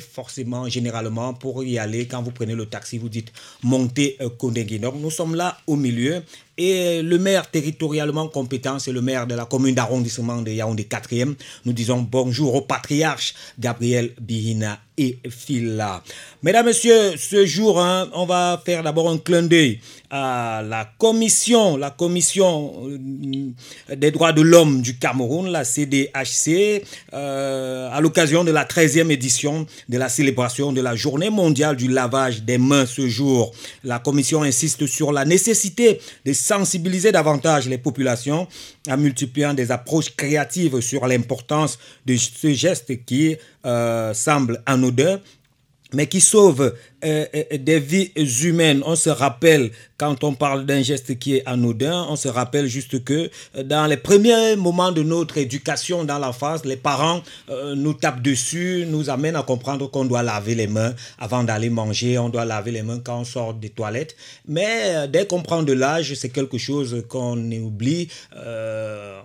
forcément, 0.00 0.68
généralement, 0.68 1.34
pour 1.34 1.64
y 1.64 1.78
aller, 1.78 2.06
quand 2.06 2.22
vous 2.22 2.30
prenez 2.30 2.54
le 2.54 2.66
taxi, 2.66 2.98
vous 2.98 3.08
dites 3.08 3.32
montez 3.62 4.16
euh. 4.20 4.30
Donc 4.78 4.94
nous 5.00 5.10
sommes 5.10 5.34
là 5.34 5.58
au 5.66 5.76
milieu 5.76 6.22
et 6.58 7.02
le 7.02 7.18
maire 7.18 7.50
territorialement 7.50 8.28
compétent, 8.28 8.78
c'est 8.78 8.92
le 8.92 9.02
maire 9.02 9.26
de 9.26 9.34
la 9.34 9.44
commune 9.44 9.74
d'arrondissement 9.74 10.42
de 10.42 10.50
Yaoundé 10.50 10.84
4e. 10.84 11.34
Nous 11.64 11.72
disons 11.72 12.00
bonjour 12.00 12.54
au 12.54 12.62
patriarche 12.62 13.34
Gabriel 13.58 14.12
Bihina 14.20 14.78
et 14.98 15.18
Phila. 15.28 16.02
Mesdames, 16.42 16.66
Messieurs, 16.66 17.16
ce 17.16 17.44
jour, 17.44 17.80
hein, 17.80 18.08
on 18.14 18.24
va 18.24 18.62
faire 18.64 18.82
d'abord 18.82 19.10
un 19.10 19.18
clin 19.18 19.42
d'œil 19.42 19.80
à 20.10 20.62
la 20.66 20.88
commission, 20.98 21.76
la 21.76 21.90
commission 21.90 22.88
euh, 22.88 23.94
des 23.96 24.10
droits 24.10 24.32
de 24.32 24.42
l'homme 24.42 24.82
du 24.82 24.98
Cameroun, 24.98 25.50
la 25.50 25.64
CDHC, 25.64 26.84
euh, 27.12 27.90
à 27.90 28.00
l'occasion 28.00 28.44
de 28.44 28.50
la 28.50 28.64
13e 28.64 29.10
édition 29.10 29.66
de 29.88 29.98
la 29.98 30.08
célébration 30.08 30.72
de 30.72 30.80
la 30.80 30.94
journée 30.94 31.30
mondiale 31.30 31.76
du 31.76 31.88
lavage 31.88 32.42
des 32.42 32.58
mains 32.58 32.86
ce 32.86 33.08
jour. 33.08 33.52
La 33.84 33.98
commission 33.98 34.42
insiste 34.42 34.86
sur 34.86 35.12
la 35.12 35.24
nécessité 35.24 36.00
de 36.24 36.32
sensibiliser 36.32 37.12
davantage 37.12 37.68
les 37.68 37.78
populations 37.78 38.46
en 38.88 38.96
multipliant 38.96 39.54
des 39.54 39.72
approches 39.72 40.14
créatives 40.16 40.80
sur 40.80 41.06
l'importance 41.06 41.78
de 42.04 42.16
ce 42.16 42.52
geste 42.52 43.04
qui 43.04 43.36
euh, 43.64 44.14
semble 44.14 44.62
anodin 44.66 45.20
mais 45.92 46.06
qui 46.08 46.20
sauve 46.20 46.74
des 47.02 47.78
vies 47.78 48.10
humaines. 48.42 48.82
On 48.86 48.96
se 48.96 49.10
rappelle, 49.10 49.70
quand 49.98 50.24
on 50.24 50.34
parle 50.34 50.66
d'un 50.66 50.82
geste 50.82 51.18
qui 51.18 51.36
est 51.36 51.42
anodin, 51.46 52.06
on 52.08 52.16
se 52.16 52.28
rappelle 52.28 52.66
juste 52.66 53.04
que 53.04 53.30
euh, 53.56 53.62
dans 53.62 53.86
les 53.86 53.96
premiers 53.96 54.56
moments 54.56 54.92
de 54.92 55.02
notre 55.02 55.38
éducation 55.38 56.04
dans 56.04 56.18
l'enfance, 56.18 56.64
les 56.64 56.76
parents 56.76 57.22
nous 57.76 57.94
tapent 57.94 58.22
dessus, 58.22 58.84
nous 58.88 59.10
amènent 59.10 59.36
à 59.36 59.42
comprendre 59.42 59.90
qu'on 59.90 60.04
doit 60.04 60.22
laver 60.22 60.54
les 60.54 60.66
mains 60.66 60.94
avant 61.18 61.44
d'aller 61.44 61.70
manger, 61.70 62.18
on 62.18 62.28
doit 62.28 62.44
laver 62.44 62.70
les 62.70 62.82
mains 62.82 63.00
quand 63.02 63.20
on 63.20 63.24
sort 63.24 63.54
des 63.54 63.70
toilettes. 63.70 64.16
Mais 64.48 65.08
dès 65.08 65.26
qu'on 65.26 65.42
prend 65.42 65.62
de 65.62 65.72
l'âge, 65.72 66.14
c'est 66.14 66.28
quelque 66.28 66.58
chose 66.58 67.04
qu'on 67.08 67.38
oublie, 67.52 68.08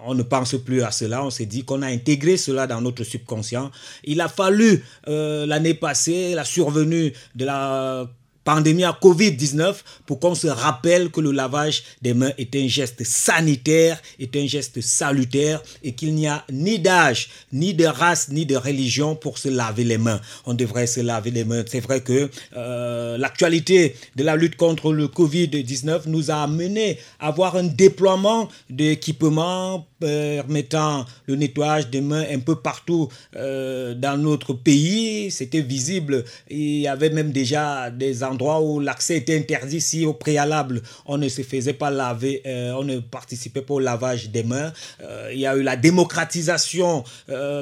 on 0.05 0.13
ne 0.13 0.23
pense 0.23 0.55
plus 0.55 0.83
à 0.83 0.91
cela, 0.91 1.23
on 1.23 1.29
s'est 1.29 1.45
dit 1.45 1.63
qu'on 1.63 1.81
a 1.81 1.87
intégré 1.87 2.37
cela 2.37 2.67
dans 2.67 2.81
notre 2.81 3.03
subconscient. 3.03 3.71
Il 4.03 4.21
a 4.21 4.27
fallu 4.27 4.83
l'année 5.07 5.73
passée 5.73 6.33
la 6.35 6.45
survenue 6.45 7.13
de 7.35 7.45
la 7.45 7.60
Uh, 7.61 8.07
pandémie 8.43 8.83
à 8.83 8.97
Covid-19 9.01 9.75
pour 10.05 10.19
qu'on 10.19 10.35
se 10.35 10.47
rappelle 10.47 11.09
que 11.09 11.21
le 11.21 11.31
lavage 11.31 11.83
des 12.01 12.13
mains 12.13 12.31
est 12.37 12.55
un 12.55 12.67
geste 12.67 13.03
sanitaire, 13.03 14.01
est 14.19 14.35
un 14.35 14.45
geste 14.47 14.81
salutaire 14.81 15.61
et 15.83 15.93
qu'il 15.93 16.15
n'y 16.15 16.27
a 16.27 16.43
ni 16.51 16.79
d'âge, 16.79 17.29
ni 17.53 17.73
de 17.73 17.85
race, 17.85 18.29
ni 18.29 18.45
de 18.45 18.55
religion 18.55 19.15
pour 19.15 19.37
se 19.37 19.49
laver 19.49 19.83
les 19.83 19.97
mains. 19.97 20.21
On 20.45 20.53
devrait 20.53 20.87
se 20.87 21.01
laver 21.01 21.31
les 21.31 21.43
mains. 21.43 21.63
C'est 21.67 21.79
vrai 21.79 22.01
que 22.01 22.29
euh, 22.55 23.17
l'actualité 23.17 23.95
de 24.15 24.23
la 24.23 24.35
lutte 24.35 24.55
contre 24.55 24.93
le 24.93 25.07
Covid-19 25.07 26.01
nous 26.07 26.31
a 26.31 26.43
amené 26.43 26.97
à 27.19 27.27
avoir 27.27 27.55
un 27.55 27.63
déploiement 27.63 28.49
d'équipements 28.69 29.85
permettant 29.99 31.05
le 31.27 31.35
nettoyage 31.35 31.89
des 31.89 32.01
mains 32.01 32.25
un 32.31 32.39
peu 32.39 32.55
partout 32.55 33.07
euh, 33.35 33.93
dans 33.93 34.17
notre 34.17 34.53
pays. 34.53 35.29
C'était 35.31 35.61
visible. 35.61 36.25
Il 36.49 36.79
y 36.79 36.87
avait 36.87 37.11
même 37.11 37.31
déjà 37.31 37.89
des 37.91 38.23
endroits 38.31 38.61
où 38.61 38.79
l'accès 38.79 39.17
était 39.17 39.37
interdit 39.37 39.81
si 39.81 40.05
au 40.05 40.13
préalable 40.13 40.81
on 41.05 41.17
ne 41.17 41.29
se 41.29 41.41
faisait 41.41 41.73
pas 41.73 41.89
laver, 41.89 42.41
euh, 42.45 42.73
on 42.73 42.83
ne 42.83 42.99
participait 42.99 43.61
pas 43.61 43.75
au 43.75 43.79
lavage 43.79 44.29
des 44.29 44.43
mains. 44.43 44.73
Euh, 45.01 45.29
il 45.33 45.39
y 45.39 45.45
a 45.45 45.55
eu 45.55 45.63
la 45.63 45.75
démocratisation, 45.75 47.03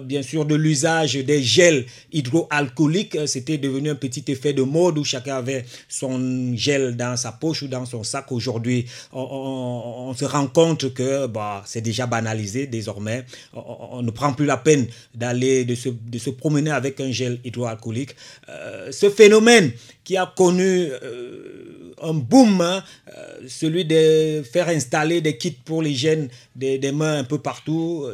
bien 0.03 0.21
sûr, 0.21 0.45
de 0.45 0.55
l'usage 0.55 1.15
des 1.15 1.43
gels 1.43 1.85
hydroalcooliques. 2.11 3.17
C'était 3.27 3.57
devenu 3.57 3.89
un 3.89 3.95
petit 3.95 4.23
effet 4.27 4.53
de 4.53 4.63
mode 4.63 4.97
où 4.97 5.03
chacun 5.03 5.37
avait 5.37 5.65
son 5.87 6.55
gel 6.55 6.95
dans 6.95 7.17
sa 7.17 7.31
poche 7.31 7.63
ou 7.63 7.67
dans 7.67 7.85
son 7.85 8.03
sac. 8.03 8.31
Aujourd'hui, 8.31 8.85
on, 9.13 10.07
on, 10.07 10.13
se 10.13 10.25
rend 10.25 10.47
compte 10.47 10.93
que 10.93 11.27
bah, 11.27 11.63
c'est 11.65 11.81
déjà 11.81 12.05
banal 12.07 12.39
désormais. 12.69 13.25
On, 13.53 14.01
ne 14.01 14.11
prend 14.11 14.33
plus 14.33 14.45
la 14.45 14.57
peine 14.57 14.87
d'aller, 15.13 15.65
de 15.65 15.75
se, 15.75 15.89
de 15.89 16.17
se, 16.17 16.29
promener 16.29 16.71
avec 16.71 16.99
un 16.99 17.11
gel 17.11 17.39
hydroalcoolique. 17.43 18.15
Euh, 18.49 18.91
ce 18.91 19.09
phénomène 19.09 19.71
qui 20.09 20.17
a 20.17 20.25
connu 20.25 20.89
euh, 21.03 21.93
un 22.01 22.15
boom, 22.15 22.61
hein, 22.61 22.83
euh, 23.15 23.41
celui 23.47 23.85
de 23.85 24.41
faire 24.41 24.67
installer 24.67 25.21
des 25.21 25.37
kits 25.37 25.51
pour 25.51 25.83
l'hygiène 25.83 26.29
des, 26.55 26.79
des, 26.79 26.91
mains 26.91 27.19
un 27.19 27.23
peu 27.23 27.37
partout. 27.37 28.07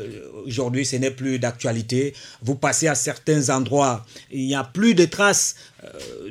Aujourd'hui, 0.46 0.86
ce 0.86 0.98
n'est 0.98 1.12
plus 1.12 1.40
d'actualité. 1.40 2.14
Vous 2.42 2.56
passez 2.56 2.90
à 2.90 2.96
certains 2.96 3.50
endroits, 3.50 4.06
il 4.30 4.46
n'y 4.46 4.56
a 4.56 4.66
plus 4.66 4.94
de 4.94 5.06
traces 5.06 5.56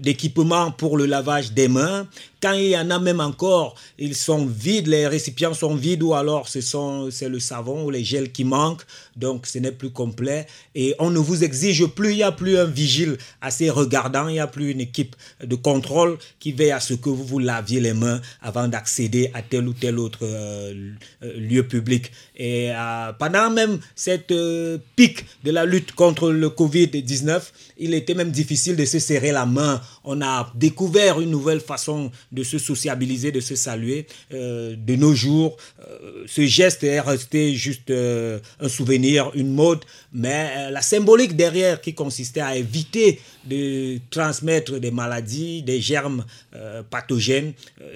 d'équipement 0.00 0.70
pour 0.70 0.96
le 0.96 1.06
lavage 1.06 1.52
des 1.52 1.68
mains. 1.68 2.06
Quand 2.40 2.52
il 2.52 2.68
y 2.68 2.76
en 2.76 2.90
a 2.90 2.98
même 2.98 3.20
encore, 3.20 3.74
ils 3.98 4.14
sont 4.14 4.44
vides, 4.44 4.86
les 4.86 5.06
récipients 5.06 5.54
sont 5.54 5.74
vides 5.74 6.02
ou 6.02 6.12
alors 6.12 6.46
c'est 6.48 7.28
le 7.28 7.38
savon 7.38 7.86
ou 7.86 7.90
les 7.90 8.04
gels 8.04 8.32
qui 8.32 8.44
manquent. 8.44 8.84
Donc 9.16 9.46
ce 9.46 9.58
n'est 9.58 9.72
plus 9.72 9.90
complet 9.90 10.46
et 10.74 10.94
on 10.98 11.10
ne 11.10 11.18
vous 11.18 11.44
exige 11.44 11.86
plus, 11.86 12.10
il 12.12 12.16
n'y 12.16 12.22
a 12.22 12.32
plus 12.32 12.58
un 12.58 12.64
vigile 12.64 13.16
assez 13.40 13.70
regardant, 13.70 14.28
il 14.28 14.34
n'y 14.34 14.40
a 14.40 14.46
plus 14.46 14.72
une 14.72 14.80
équipe 14.80 15.16
de 15.42 15.54
contrôle 15.54 16.18
qui 16.38 16.52
veille 16.52 16.72
à 16.72 16.80
ce 16.80 16.94
que 16.94 17.08
vous 17.08 17.24
vous 17.24 17.38
laviez 17.38 17.80
les 17.80 17.94
mains 17.94 18.20
avant 18.42 18.68
d'accéder 18.68 19.30
à 19.34 19.42
tel 19.42 19.68
ou 19.68 19.72
tel 19.72 19.98
autre 19.98 20.20
euh, 20.22 20.92
lieu 21.22 21.66
public. 21.66 22.10
Et 22.36 22.70
euh, 22.72 23.12
pendant 23.18 23.50
même 23.50 23.78
cette 23.94 24.32
euh, 24.32 24.78
pic 24.96 25.24
de 25.44 25.50
la 25.50 25.64
lutte 25.64 25.92
contre 25.92 26.30
le 26.30 26.48
Covid-19, 26.48 27.40
il 27.78 27.94
était 27.94 28.14
même 28.14 28.30
difficile 28.30 28.76
de 28.76 28.84
se 28.84 28.98
serrer 28.98 29.32
la 29.32 29.43
main. 29.46 29.80
On 30.04 30.20
a 30.20 30.52
découvert 30.54 31.20
une 31.20 31.30
nouvelle 31.30 31.60
façon 31.60 32.10
de 32.30 32.42
se 32.42 32.58
sociabiliser, 32.58 33.32
de 33.32 33.40
se 33.40 33.56
saluer. 33.56 34.06
Euh, 34.32 34.76
de 34.76 34.96
nos 34.96 35.14
jours, 35.14 35.56
euh, 35.80 36.24
ce 36.26 36.44
geste 36.46 36.84
est 36.84 37.00
resté 37.00 37.54
juste 37.54 37.90
euh, 37.90 38.38
un 38.60 38.68
souvenir, 38.68 39.30
une 39.34 39.52
mode, 39.52 39.80
mais 40.12 40.70
la 40.70 40.82
symbolique 40.82 41.36
derrière 41.36 41.80
qui 41.80 41.94
consistait 41.94 42.40
à 42.40 42.56
éviter 42.56 43.20
de 43.46 43.98
transmettre 44.10 44.78
des 44.78 44.90
maladies, 44.90 45.62
des 45.62 45.80
germes 45.80 46.24
pathogènes, 46.88 47.52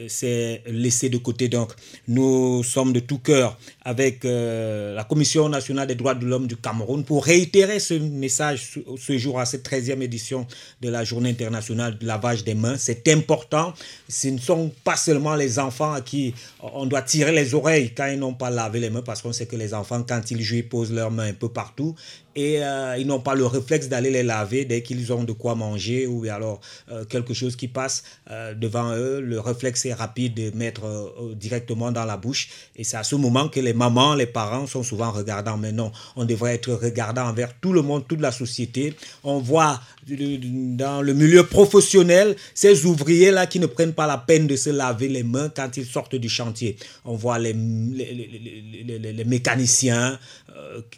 c'est 0.09 0.63
laissé 0.67 1.09
de 1.09 1.17
côté. 1.17 1.49
Donc, 1.49 1.73
nous 2.07 2.63
sommes 2.65 2.93
de 2.93 3.01
tout 3.01 3.19
cœur 3.19 3.59
avec 3.83 4.25
la 4.25 5.05
Commission 5.09 5.49
nationale 5.49 5.87
des 5.87 5.95
droits 5.95 6.15
de 6.15 6.27
l'homme 6.27 6.47
du 6.47 6.57
Cameroun 6.57 7.05
pour 7.05 7.25
réitérer 7.25 7.79
ce 7.79 7.95
message 7.95 8.81
ce 8.99 9.19
jour 9.19 9.39
à 9.41 9.47
cette 9.47 9.67
13e 9.69 10.03
édition 10.03 10.47
de 10.83 10.89
la 10.91 11.05
Journée 11.05 11.31
internationale 11.31 11.98
du 11.99 12.07
lavage 12.07 12.45
des 12.45 12.55
mains. 12.55 12.77
C'est 12.79 13.09
important. 13.09 13.73
Ce 14.09 14.29
ne 14.29 14.39
sont 14.39 14.73
pas 14.85 14.97
seulement 14.97 15.35
les 15.35 15.59
enfants 15.59 15.93
à 15.93 16.01
qui 16.01 16.35
on 16.61 16.87
doit 16.87 17.03
tirer 17.03 17.33
les 17.33 17.55
oreilles 17.55 17.93
quand 17.95 18.07
ils 18.07 18.19
n'ont 18.19 18.35
pas 18.35 18.51
lavé 18.51 18.81
les 18.81 18.91
mains 18.91 19.03
parce 19.03 19.23
qu'on 19.23 19.33
sait 19.33 19.47
que 19.47 19.57
les 19.57 19.75
enfants, 19.75 20.03
quand 20.09 20.31
ils 20.31 20.43
jouent, 20.43 20.69
posent 20.69 20.93
leurs 20.93 21.11
mains 21.11 21.29
un 21.29 21.35
peu 21.35 21.49
partout 21.49 21.95
et 22.39 22.63
euh, 22.63 22.97
ils 22.97 23.07
n'ont 23.07 23.19
pas 23.19 23.35
le 23.35 23.47
réflexe 23.47 23.89
d'aller 23.89 24.11
les 24.11 24.23
laver 24.23 24.65
dès 24.65 24.81
qu'ils 24.83 25.13
ont 25.13 25.25
de 25.25 25.33
quoi 25.33 25.57
manger 25.57 26.07
ou 26.07 26.25
alors 26.31 26.61
euh, 26.89 27.05
quelque 27.05 27.35
chose 27.35 27.57
qui 27.57 27.67
passe 27.67 28.05
euh, 28.31 28.55
devant 28.55 28.95
eux. 28.95 29.21
Le 29.21 29.41
réflexe 29.41 29.85
est 29.87 29.93
rapide 29.93 30.35
de 30.35 30.57
mettre 30.57 30.83
directement 31.35 31.91
dans 31.91 32.05
la 32.05 32.17
bouche 32.17 32.49
et 32.77 32.85
c'est 32.85 32.97
à 32.97 33.03
ce 33.03 33.17
moment 33.17 33.49
que 33.49 33.59
les 33.59 33.73
mamans, 33.73 34.15
les 34.15 34.27
parents 34.27 34.69
sont 34.69 34.85
souvent 34.85 35.11
regardants. 35.11 35.57
Mais 35.57 35.73
non, 35.73 35.91
on 36.15 36.25
devrait 36.25 36.55
être 36.55 36.73
regardant 36.75 37.23
envers 37.27 37.59
tout 37.61 37.73
le 37.73 37.83
monde, 37.83 38.07
toute 38.07 38.21
la 38.21 38.31
société. 38.31 38.95
On 39.25 39.39
voit 39.39 39.81
dans 40.07 41.03
le 41.03 41.15
milieu 41.15 41.45
professionnel 41.45 42.37
ces 42.55 42.87
ouvriers-là 42.87 43.47
qui 43.49 43.59
ne 43.59 43.67
prennent 43.67 43.95
pas 43.95 44.07
la 44.07 44.19
peine 44.19 44.47
de 44.47 44.55
se 44.55 44.71
laver 44.71 45.09
les 45.09 45.25
mains 45.25 45.51
quand 45.55 45.77
ils 45.77 45.87
sortent 45.87 46.15
du 46.15 46.29
chantier. 46.29 46.77
On 47.05 47.17
voit 47.17 47.41
les, 47.41 47.53
les, 47.53 48.85
les, 48.87 49.13
les 49.13 49.25
mécaniciens. 49.25 50.19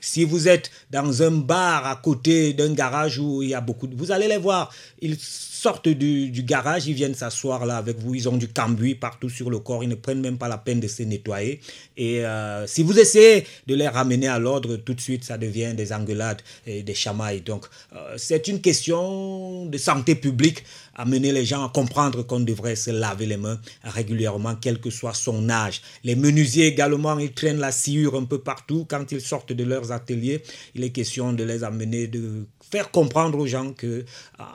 si 0.03 0.25
vous 0.25 0.47
êtes 0.49 0.71
dans 0.91 1.23
un 1.23 1.30
bar 1.39 1.87
à 1.87 1.97
côté 1.97 2.53
d'un 2.53 2.73
garage 2.73 3.19
où 3.19 3.43
il 3.43 3.51
y 3.51 3.55
a 3.55 3.61
beaucoup 3.61 3.87
de... 3.87 3.95
Vous 3.95 4.13
allez 4.13 4.29
les 4.29 4.39
voir, 4.39 4.71
ils 5.01 5.17
sortent 5.61 5.89
du, 5.89 6.43
garage, 6.43 6.87
ils 6.87 6.95
viennent 6.95 7.15
s'asseoir 7.15 7.67
là 7.67 7.77
avec 7.77 7.99
vous, 7.99 8.15
ils 8.15 8.29
ont 8.29 8.37
du 8.39 8.49
cambouis 8.49 8.95
partout 8.95 9.29
sur 9.29 9.51
le 9.51 9.59
corps, 9.59 9.85
ils 9.85 9.89
ne 9.91 9.95
prennent 9.95 10.23
même 10.23 10.39
pas 10.39 10.49
la 10.49 10.57
peine 10.57 10.81
de 10.81 10.89
se 10.89 11.03
nettoyer. 11.03 11.61
Et 11.99 12.25
euh, 12.25 12.67
si 12.67 12.83
vous 12.83 12.99
essayez 12.99 13.45
de 13.67 13.75
les 13.75 13.89
ramener 13.89 14.29
à 14.29 14.39
l'ordre, 14.39 14.77
tout 14.77 14.95
de 14.95 15.01
suite, 15.01 15.25
ça 15.25 15.37
devient 15.37 15.75
des 15.75 15.93
engueulades 15.93 16.41
et 16.67 16.83
des 16.83 16.95
chamailles. 16.95 17.43
Donc, 17.43 17.67
euh, 17.95 18.15
c'est 18.17 18.49
une 18.49 18.63
question 18.63 19.67
de 19.67 19.77
santé 19.77 20.15
publique 20.15 20.65
amener 20.95 21.33
les 21.33 21.45
gens 21.45 21.65
à 21.65 21.69
comprendre 21.69 22.23
qu'on 22.23 22.41
devrait 22.41 22.77
se 22.77 22.91
laver 22.91 23.27
les 23.27 23.37
mains 23.37 23.61
régulièrement, 23.83 24.55
quel 24.61 24.81
que 24.81 24.91
soit 24.91 25.15
son 25.15 25.49
âge. 25.49 25.81
Les 26.05 26.15
menuisiers 26.15 26.67
également, 26.67 27.19
ils 27.19 27.33
traînent 27.33 27.59
la 27.59 27.73
sciure 27.73 28.15
un 28.17 28.25
peu 28.25 28.39
partout 28.39 28.87
quand 28.89 29.11
ils 29.13 29.21
sortent 29.21 29.53
de 29.53 29.65
leurs 29.65 29.93
ateliers. 29.93 30.43
Il 30.75 30.85
est 30.85 30.91
question 30.91 31.33
de 31.33 31.45
les 31.45 31.65
amener, 31.65 32.07
de 32.07 32.47
faire 32.71 32.91
comprendre 32.91 33.39
aux 33.39 33.47
gens 33.47 33.73
que 33.73 34.05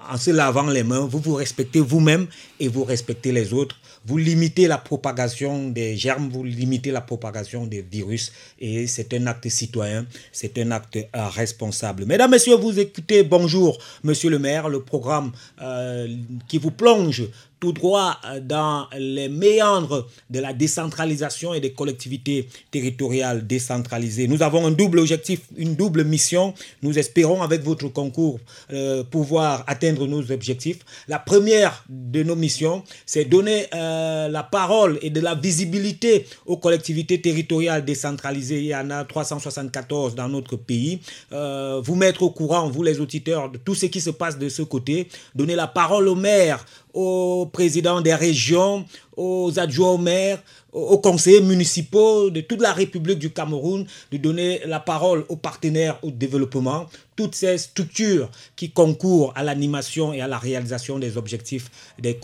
en 0.09 0.17
se 0.17 0.31
lavant 0.31 0.67
les 0.67 0.83
mains, 0.83 1.05
vous 1.05 1.19
vous 1.19 1.35
respectez 1.35 1.79
vous-même 1.79 2.27
et 2.59 2.67
vous 2.67 2.83
respectez 2.83 3.31
les 3.31 3.53
autres. 3.53 3.77
Vous 4.07 4.17
limitez 4.17 4.67
la 4.67 4.77
propagation 4.77 5.69
des 5.69 5.97
germes, 5.97 6.29
vous 6.29 6.43
limitez 6.43 6.91
la 6.91 7.01
propagation 7.01 7.65
des 7.65 7.81
virus 7.81 8.31
et 8.59 8.85
c'est 8.85 9.13
un 9.15 9.25
acte 9.25 9.49
citoyen, 9.49 10.05
c'est 10.31 10.57
un 10.59 10.71
acte 10.71 10.97
euh, 10.97 11.27
responsable. 11.27 12.05
Mesdames, 12.05 12.29
Messieurs, 12.31 12.55
vous 12.55 12.79
écoutez 12.79 13.23
Bonjour, 13.23 13.79
Monsieur 14.03 14.29
le 14.29 14.37
maire, 14.37 14.69
le 14.69 14.81
programme 14.81 15.31
euh, 15.61 16.07
qui 16.47 16.59
vous 16.59 16.71
plonge 16.71 17.23
tout 17.65 17.71
droit 17.71 18.19
euh, 18.25 18.39
dans 18.39 18.85
les 18.95 19.27
méandres 19.27 20.05
de 20.29 20.39
la 20.39 20.53
décentralisation 20.53 21.55
et 21.55 21.59
des 21.59 21.71
collectivités 21.71 22.47
territoriales 22.69 23.47
décentralisées. 23.47 24.27
Nous 24.27 24.43
avons 24.43 24.67
un 24.67 24.71
double 24.71 24.99
objectif, 24.99 25.39
une 25.57 25.73
double 25.75 26.03
mission. 26.03 26.53
Nous 26.83 26.99
espérons 26.99 27.41
avec 27.41 27.63
votre 27.63 27.87
concours 27.87 28.39
euh, 28.71 29.03
pouvoir 29.03 29.63
atteindre 29.65 30.05
nos 30.05 30.31
objectifs. 30.31 30.77
La 31.07 31.17
première 31.17 31.83
de 31.89 32.21
nos 32.21 32.35
missions, 32.35 32.83
c'est 33.07 33.25
donner 33.25 33.65
euh, 33.73 34.27
la 34.27 34.43
parole 34.43 34.99
et 35.01 35.09
de 35.09 35.19
la 35.21 35.33
visibilité 35.33 36.27
aux 36.45 36.57
collectivités 36.57 37.19
territoriales 37.19 37.83
décentralisées. 37.83 38.59
Il 38.59 38.65
y 38.67 38.75
en 38.75 38.91
a 38.91 39.03
374 39.05 40.13
dans 40.13 40.29
notre 40.29 40.55
pays. 40.55 40.99
vous 41.31 41.95
mettre 41.95 42.21
au 42.21 42.29
courant, 42.29 42.69
vous 42.69 42.83
les 42.83 42.99
auditeurs, 42.99 43.49
de 43.49 43.57
tout 43.57 43.73
ce 43.73 43.87
qui 43.87 44.01
se 44.01 44.11
passe 44.11 44.37
de 44.37 44.49
ce 44.49 44.61
côté. 44.61 45.07
Donner 45.33 45.55
la 45.55 45.65
parole 45.67 46.07
aux 46.07 46.15
maires, 46.29 46.63
aux 46.95 47.45
présidents 47.51 47.99
des 48.01 48.15
régions, 48.15 48.85
aux 49.17 49.59
adjoints 49.59 49.91
au 49.91 49.97
maire, 49.97 50.41
aux 50.71 50.97
conseillers 50.97 51.41
municipaux 51.41 52.29
de 52.29 52.41
toute 52.41 52.61
la 52.61 52.71
République 52.73 53.19
du 53.19 53.29
Cameroun, 53.31 53.85
de 54.11 54.17
donner 54.17 54.61
la 54.65 54.79
parole 54.79 55.25
aux 55.29 55.35
partenaires 55.35 55.99
au 56.03 56.09
développement, 56.09 56.87
toutes 57.15 57.35
ces 57.35 57.57
structures 57.57 58.29
qui 58.55 58.71
concourent 58.71 59.33
à 59.35 59.43
l'animation 59.43 60.13
et 60.13 60.21
à 60.21 60.27
la 60.27 60.37
réalisation 60.37 60.97
des 60.97 61.17
objectifs 61.17 61.69
des, 61.99 62.17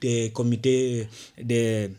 des 0.00 0.30
comités 0.32 1.08
des 1.40 1.90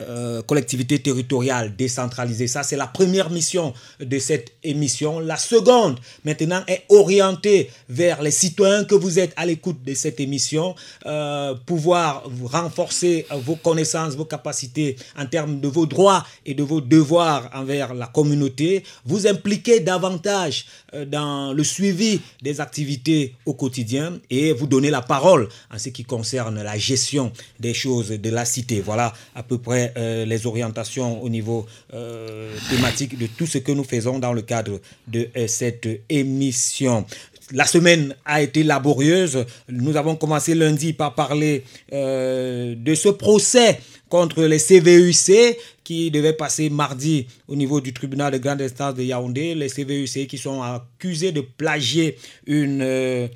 euh, 0.00 0.42
collectivité 0.42 0.98
territoriale 0.98 1.76
décentralisée. 1.76 2.48
Ça, 2.48 2.64
c'est 2.64 2.76
la 2.76 2.88
première 2.88 3.30
mission 3.30 3.72
de 4.00 4.18
cette 4.18 4.52
émission. 4.64 5.20
La 5.20 5.36
seconde, 5.36 6.00
maintenant, 6.24 6.62
est 6.66 6.82
orientée 6.88 7.70
vers 7.88 8.20
les 8.20 8.32
citoyens 8.32 8.84
que 8.84 8.96
vous 8.96 9.20
êtes 9.20 9.32
à 9.36 9.46
l'écoute 9.46 9.84
de 9.84 9.94
cette 9.94 10.18
émission, 10.18 10.74
euh, 11.06 11.54
pouvoir 11.66 12.24
renforcer 12.44 13.26
vos 13.30 13.54
connaissances, 13.56 14.16
vos 14.16 14.24
capacités 14.24 14.96
en 15.16 15.26
termes 15.26 15.60
de 15.60 15.68
vos 15.68 15.86
droits 15.86 16.26
et 16.44 16.54
de 16.54 16.62
vos 16.62 16.80
devoirs 16.80 17.48
envers 17.54 17.94
la 17.94 18.06
communauté, 18.06 18.82
vous 19.04 19.26
impliquer 19.26 19.80
davantage 19.80 20.66
euh, 20.94 21.04
dans 21.04 21.52
le 21.52 21.62
suivi 21.64 22.20
des 22.42 22.60
activités 22.60 23.34
au 23.46 23.54
quotidien 23.54 24.18
et 24.30 24.52
vous 24.52 24.66
donner 24.66 24.90
la 24.90 25.02
parole 25.02 25.48
en 25.72 25.78
ce 25.78 25.90
qui 25.90 26.04
concerne 26.04 26.62
la 26.62 26.78
gestion 26.78 27.32
des 27.60 27.74
choses 27.74 28.08
de 28.10 28.30
la 28.30 28.44
cité. 28.44 28.80
Voilà 28.80 29.12
à 29.34 29.42
peu 29.42 29.58
près 29.58 29.83
euh, 29.96 30.24
les 30.24 30.46
orientations 30.46 31.22
au 31.22 31.28
niveau 31.28 31.66
euh, 31.92 32.54
thématique 32.70 33.18
de 33.18 33.26
tout 33.26 33.46
ce 33.46 33.58
que 33.58 33.72
nous 33.72 33.84
faisons 33.84 34.18
dans 34.18 34.32
le 34.32 34.42
cadre 34.42 34.80
de 35.08 35.28
euh, 35.36 35.46
cette 35.46 35.88
émission. 36.08 37.04
La 37.52 37.66
semaine 37.66 38.14
a 38.24 38.40
été 38.42 38.62
laborieuse. 38.62 39.44
Nous 39.68 39.96
avons 39.96 40.16
commencé 40.16 40.54
lundi 40.54 40.94
par 40.94 41.14
parler 41.14 41.62
de 41.92 42.94
ce 42.94 43.10
procès 43.10 43.78
contre 44.08 44.44
les 44.44 44.58
CVUC 44.58 45.58
qui 45.84 46.10
devait 46.10 46.32
passer 46.32 46.70
mardi 46.70 47.26
au 47.46 47.54
niveau 47.54 47.82
du 47.82 47.92
tribunal 47.92 48.32
de 48.32 48.38
grande 48.38 48.62
instance 48.62 48.94
de 48.94 49.02
Yaoundé. 49.02 49.54
Les 49.54 49.68
CVUC 49.68 50.26
qui 50.26 50.38
sont 50.38 50.62
accusés 50.62 51.32
de 51.32 51.42
plagier 51.42 52.16
une 52.46 53.28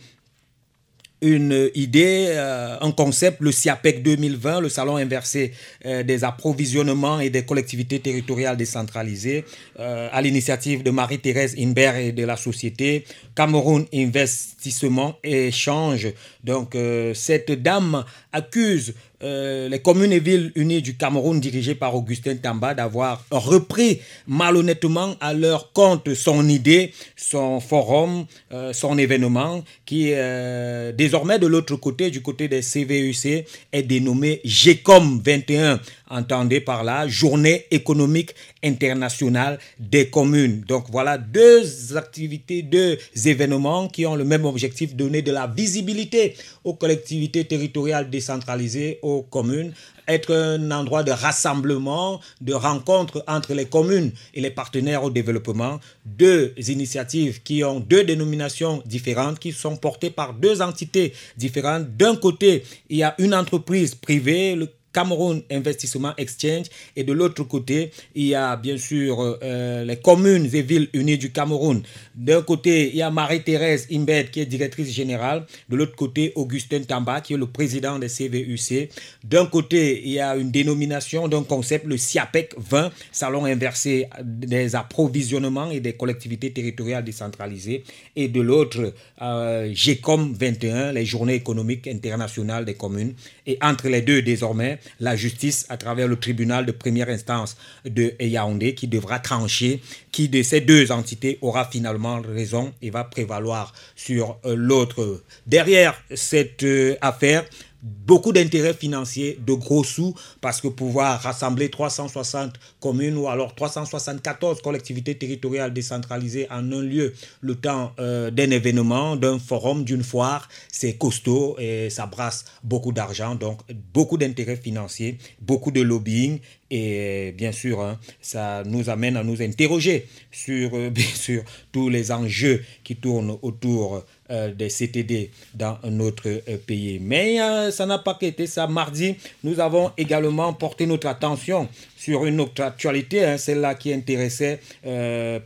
une 1.20 1.70
idée, 1.74 2.26
euh, 2.28 2.76
un 2.80 2.92
concept, 2.92 3.40
le 3.40 3.50
SIAPEC 3.50 4.02
2020, 4.02 4.60
le 4.60 4.68
salon 4.68 4.96
inversé 4.96 5.52
euh, 5.84 6.02
des 6.02 6.22
approvisionnements 6.22 7.18
et 7.18 7.30
des 7.30 7.44
collectivités 7.44 7.98
territoriales 7.98 8.56
décentralisées, 8.56 9.44
euh, 9.80 10.08
à 10.12 10.22
l'initiative 10.22 10.82
de 10.82 10.90
Marie-Thérèse 10.90 11.56
Inbert 11.58 11.96
et 11.96 12.12
de 12.12 12.24
la 12.24 12.36
société 12.36 13.04
Cameroun 13.34 13.86
Investissement 13.92 15.16
et 15.24 15.48
Échange. 15.48 16.08
Donc, 16.44 16.76
cette 17.14 17.50
dame 17.50 18.04
accuse 18.32 18.94
euh, 19.24 19.68
les 19.68 19.80
communes 19.80 20.12
et 20.12 20.20
villes 20.20 20.52
unies 20.54 20.80
du 20.80 20.96
Cameroun 20.96 21.40
dirigées 21.40 21.74
par 21.74 21.96
Augustin 21.96 22.36
Tamba 22.36 22.74
d'avoir 22.74 23.24
repris 23.32 24.00
malhonnêtement 24.28 25.16
à 25.20 25.34
leur 25.34 25.72
compte 25.72 26.14
son 26.14 26.48
idée, 26.48 26.92
son 27.16 27.58
forum, 27.58 28.26
euh, 28.52 28.72
son 28.72 28.96
événement 28.96 29.64
qui 29.86 30.12
euh, 30.12 30.92
désormais 30.92 31.40
de 31.40 31.48
l'autre 31.48 31.74
côté, 31.74 32.10
du 32.12 32.22
côté 32.22 32.46
des 32.46 32.60
CVUC, 32.60 33.44
est 33.72 33.82
dénommé 33.82 34.40
GECOM 34.44 35.20
21 35.24 35.80
entendez 36.10 36.60
par 36.60 36.84
là 36.84 37.06
Journée 37.08 37.66
économique 37.70 38.34
internationale 38.62 39.58
des 39.78 40.10
communes. 40.10 40.62
Donc 40.66 40.86
voilà 40.90 41.18
deux 41.18 41.96
activités, 41.96 42.62
deux 42.62 42.98
événements 43.24 43.88
qui 43.88 44.06
ont 44.06 44.16
le 44.16 44.24
même 44.24 44.44
objectif, 44.44 44.94
donner 44.94 45.22
de 45.22 45.32
la 45.32 45.46
visibilité 45.46 46.34
aux 46.64 46.74
collectivités 46.74 47.44
territoriales 47.44 48.10
décentralisées, 48.10 48.98
aux 49.02 49.22
communes, 49.22 49.72
être 50.08 50.34
un 50.34 50.70
endroit 50.70 51.02
de 51.02 51.12
rassemblement, 51.12 52.20
de 52.40 52.54
rencontre 52.54 53.22
entre 53.28 53.54
les 53.54 53.66
communes 53.66 54.10
et 54.34 54.40
les 54.40 54.50
partenaires 54.50 55.04
au 55.04 55.10
développement. 55.10 55.78
Deux 56.06 56.54
initiatives 56.56 57.42
qui 57.42 57.62
ont 57.62 57.78
deux 57.78 58.04
dénominations 58.04 58.82
différentes, 58.86 59.38
qui 59.38 59.52
sont 59.52 59.76
portées 59.76 60.10
par 60.10 60.34
deux 60.34 60.62
entités 60.62 61.12
différentes. 61.36 61.96
D'un 61.96 62.16
côté, 62.16 62.64
il 62.88 62.96
y 62.96 63.02
a 63.02 63.14
une 63.18 63.34
entreprise 63.34 63.94
privée, 63.94 64.54
le 64.54 64.68
Cameroun 64.98 65.42
Investissement 65.48 66.12
Exchange. 66.16 66.66
Et 66.96 67.04
de 67.04 67.12
l'autre 67.12 67.44
côté, 67.44 67.92
il 68.16 68.26
y 68.26 68.34
a 68.34 68.56
bien 68.56 68.76
sûr 68.76 69.38
euh, 69.42 69.84
les 69.84 69.96
communes 69.96 70.50
et 70.52 70.62
villes 70.62 70.88
unies 70.92 71.18
du 71.18 71.30
Cameroun. 71.30 71.82
D'un 72.16 72.42
côté, 72.42 72.88
il 72.90 72.96
y 72.96 73.02
a 73.02 73.10
Marie-Thérèse 73.10 73.86
Imbed 73.92 74.30
qui 74.32 74.40
est 74.40 74.46
directrice 74.46 74.90
générale. 74.92 75.46
De 75.68 75.76
l'autre 75.76 75.94
côté, 75.94 76.32
Augustin 76.34 76.80
Tamba 76.80 77.20
qui 77.20 77.34
est 77.34 77.36
le 77.36 77.46
président 77.46 77.96
des 78.00 78.08
CVUC. 78.08 78.90
D'un 79.22 79.46
côté, 79.46 80.02
il 80.04 80.10
y 80.10 80.18
a 80.20 80.34
une 80.34 80.50
dénomination 80.50 81.28
d'un 81.28 81.44
concept, 81.44 81.86
le 81.86 81.96
SIAPEC 81.96 82.54
20, 82.56 82.90
Salon 83.12 83.44
inversé 83.44 84.08
des 84.24 84.74
approvisionnements 84.74 85.70
et 85.70 85.78
des 85.78 85.92
collectivités 85.92 86.52
territoriales 86.52 87.04
décentralisées. 87.04 87.84
Et 88.16 88.26
de 88.26 88.40
l'autre, 88.40 88.92
euh, 89.22 89.70
GECOM 89.72 90.32
21, 90.32 90.90
les 90.92 91.06
journées 91.06 91.34
économiques 91.34 91.86
internationales 91.86 92.64
des 92.64 92.74
communes. 92.74 93.14
Et 93.46 93.58
entre 93.62 93.88
les 93.88 94.02
deux, 94.02 94.22
désormais, 94.22 94.80
la 95.00 95.16
justice 95.16 95.66
à 95.68 95.76
travers 95.76 96.08
le 96.08 96.16
tribunal 96.16 96.66
de 96.66 96.72
première 96.72 97.08
instance 97.08 97.56
de 97.84 98.14
Yaoundé 98.20 98.74
qui 98.74 98.88
devra 98.88 99.18
trancher 99.18 99.80
qui 100.12 100.28
de 100.28 100.42
ces 100.42 100.60
deux 100.60 100.90
entités 100.90 101.38
aura 101.42 101.64
finalement 101.64 102.20
raison 102.20 102.72
et 102.82 102.90
va 102.90 103.04
prévaloir 103.04 103.72
sur 103.94 104.38
euh, 104.44 104.54
l'autre. 104.56 105.22
Derrière 105.46 105.94
cette 106.14 106.64
euh, 106.64 106.96
affaire, 107.00 107.44
beaucoup 107.82 108.32
d'intérêts 108.32 108.74
financiers, 108.74 109.38
de 109.44 109.52
gros 109.52 109.84
sous, 109.84 110.14
parce 110.40 110.60
que 110.60 110.68
pouvoir 110.68 111.20
rassembler 111.20 111.70
360 111.70 112.54
communes 112.80 113.16
ou 113.16 113.28
alors 113.28 113.54
374 113.54 114.62
collectivités 114.62 115.16
territoriales 115.16 115.72
décentralisées 115.72 116.48
en 116.50 116.72
un 116.72 116.82
lieu, 116.82 117.14
le 117.40 117.54
temps 117.54 117.92
euh, 118.00 118.30
d'un 118.30 118.50
événement, 118.50 119.16
d'un 119.16 119.38
forum, 119.38 119.84
d'une 119.84 120.02
foire, 120.02 120.48
c'est 120.72 120.94
costaud 120.94 121.56
et 121.58 121.90
ça 121.90 122.06
brasse 122.06 122.44
beaucoup 122.64 122.92
d'argent, 122.92 123.34
donc 123.34 123.60
beaucoup 123.92 124.18
d'intérêts 124.18 124.56
financiers, 124.56 125.18
beaucoup 125.40 125.70
de 125.70 125.80
lobbying 125.80 126.40
et 126.70 127.32
bien 127.36 127.52
sûr, 127.52 127.80
hein, 127.80 127.98
ça 128.20 128.62
nous 128.66 128.90
amène 128.90 129.16
à 129.16 129.24
nous 129.24 129.40
interroger 129.40 130.06
sur, 130.30 130.74
euh, 130.74 130.90
bien 130.98 131.04
sûr, 131.04 131.42
tous 131.72 131.88
les 131.88 132.12
enjeux 132.12 132.62
qui 132.84 132.96
tournent 132.96 133.38
autour 133.42 134.04
des 134.28 134.68
CTD 134.68 135.30
dans 135.54 135.78
notre 135.84 136.28
euh, 136.28 136.56
pays. 136.66 136.98
Mais 137.00 137.38
ça 137.70 137.86
n'a 137.86 137.98
pas 137.98 138.16
été 138.20 138.46
ça. 138.46 138.66
Mardi, 138.66 139.16
nous 139.42 139.60
avons 139.60 139.90
également 139.96 140.52
porté 140.52 140.86
notre 140.86 141.06
attention 141.06 141.68
sur 141.96 142.26
une 142.26 142.40
autre 142.40 142.62
actualité, 142.62 143.24
hein, 143.24 143.38
celle-là 143.38 143.74
qui 143.74 143.92
intéressait 143.92 144.60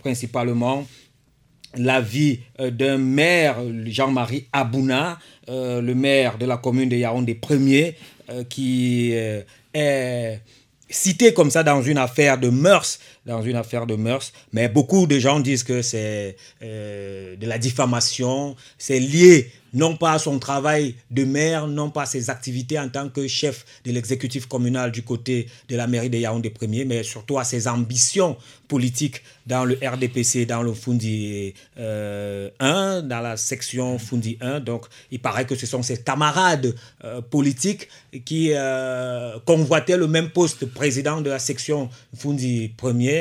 principalement 0.01 0.87
la 1.77 2.01
vie 2.01 2.41
d'un 2.59 2.99
maire, 2.99 3.57
Jean-Marie 3.87 4.47
Abouna, 4.53 5.19
le 5.49 5.93
maire 5.93 6.37
de 6.39 6.47
la 6.47 6.59
commune 6.59 6.89
de 6.89 6.97
Yaoundé 6.97 7.35
premier, 7.35 7.97
qui 8.49 9.13
est 9.13 10.41
cité 10.93 11.33
comme 11.33 11.51
ça 11.51 11.63
dans 11.63 11.83
une 11.83 11.99
affaire 11.99 12.39
de 12.39 12.49
mœurs, 12.49 12.99
dans 13.27 13.43
une 13.43 13.57
affaire 13.57 13.87
de 13.87 13.95
mœurs, 13.95 14.33
mais 14.53 14.69
beaucoup 14.69 15.07
de 15.07 15.19
gens 15.19 15.41
disent 15.41 15.63
que 15.63 15.83
c'est 15.83 16.37
euh, 16.63 17.37
de 17.37 17.47
la 17.47 17.59
diffamation, 17.59 18.57
c'est 18.79 18.99
lié 18.99 19.51
non 19.75 19.97
pas 19.97 20.13
à 20.13 20.19
son 20.19 20.39
travail 20.39 20.95
de 21.11 21.25
maire, 21.25 21.67
non 21.67 21.91
pas 21.91 22.03
à 22.03 22.07
ses 22.07 22.29
activités 22.29 22.79
en 22.79 22.89
tant 22.89 23.09
que 23.09 23.27
chef 23.27 23.65
de 23.87 23.93
l'exécutif 23.93 24.47
communal 24.47 24.93
du 24.93 25.03
côté 25.03 25.49
de 25.69 25.77
la 25.77 25.87
mairie 25.87 26.11
de 26.11 26.19
Yaoundé 26.19 26.51
premier, 26.51 26.85
mais 26.85 27.03
surtout 27.03 27.39
à 27.39 27.45
ses 27.45 27.69
ambitions 27.69 28.37
politiques 28.69 29.23
dans 29.47 29.65
le 29.65 29.79
RDPC, 29.83 30.45
dans 30.47 30.63
le 30.63 30.75
Fundi 30.75 31.55
1, 31.79 31.81
euh, 31.81 33.03
dans 33.03 33.21
la 33.21 33.37
section 33.39 33.99
Fundi 33.99 34.37
1. 34.41 34.61
Donc, 34.61 34.87
il 35.11 35.21
paraît 35.21 35.47
que 35.47 35.55
ce 35.55 35.67
sont 35.67 35.83
ses 35.83 36.03
camarades 36.03 36.75
euh, 37.05 37.23
politiques 37.23 37.89
qui 38.27 38.53
convoitaient 39.47 39.97
le 39.97 40.07
même 40.07 40.31
poste 40.31 40.67
président 40.67 41.21
de 41.23 41.31
la 41.31 41.39
section 41.39 41.89
Fundi 42.15 42.73
1er, 42.77 43.12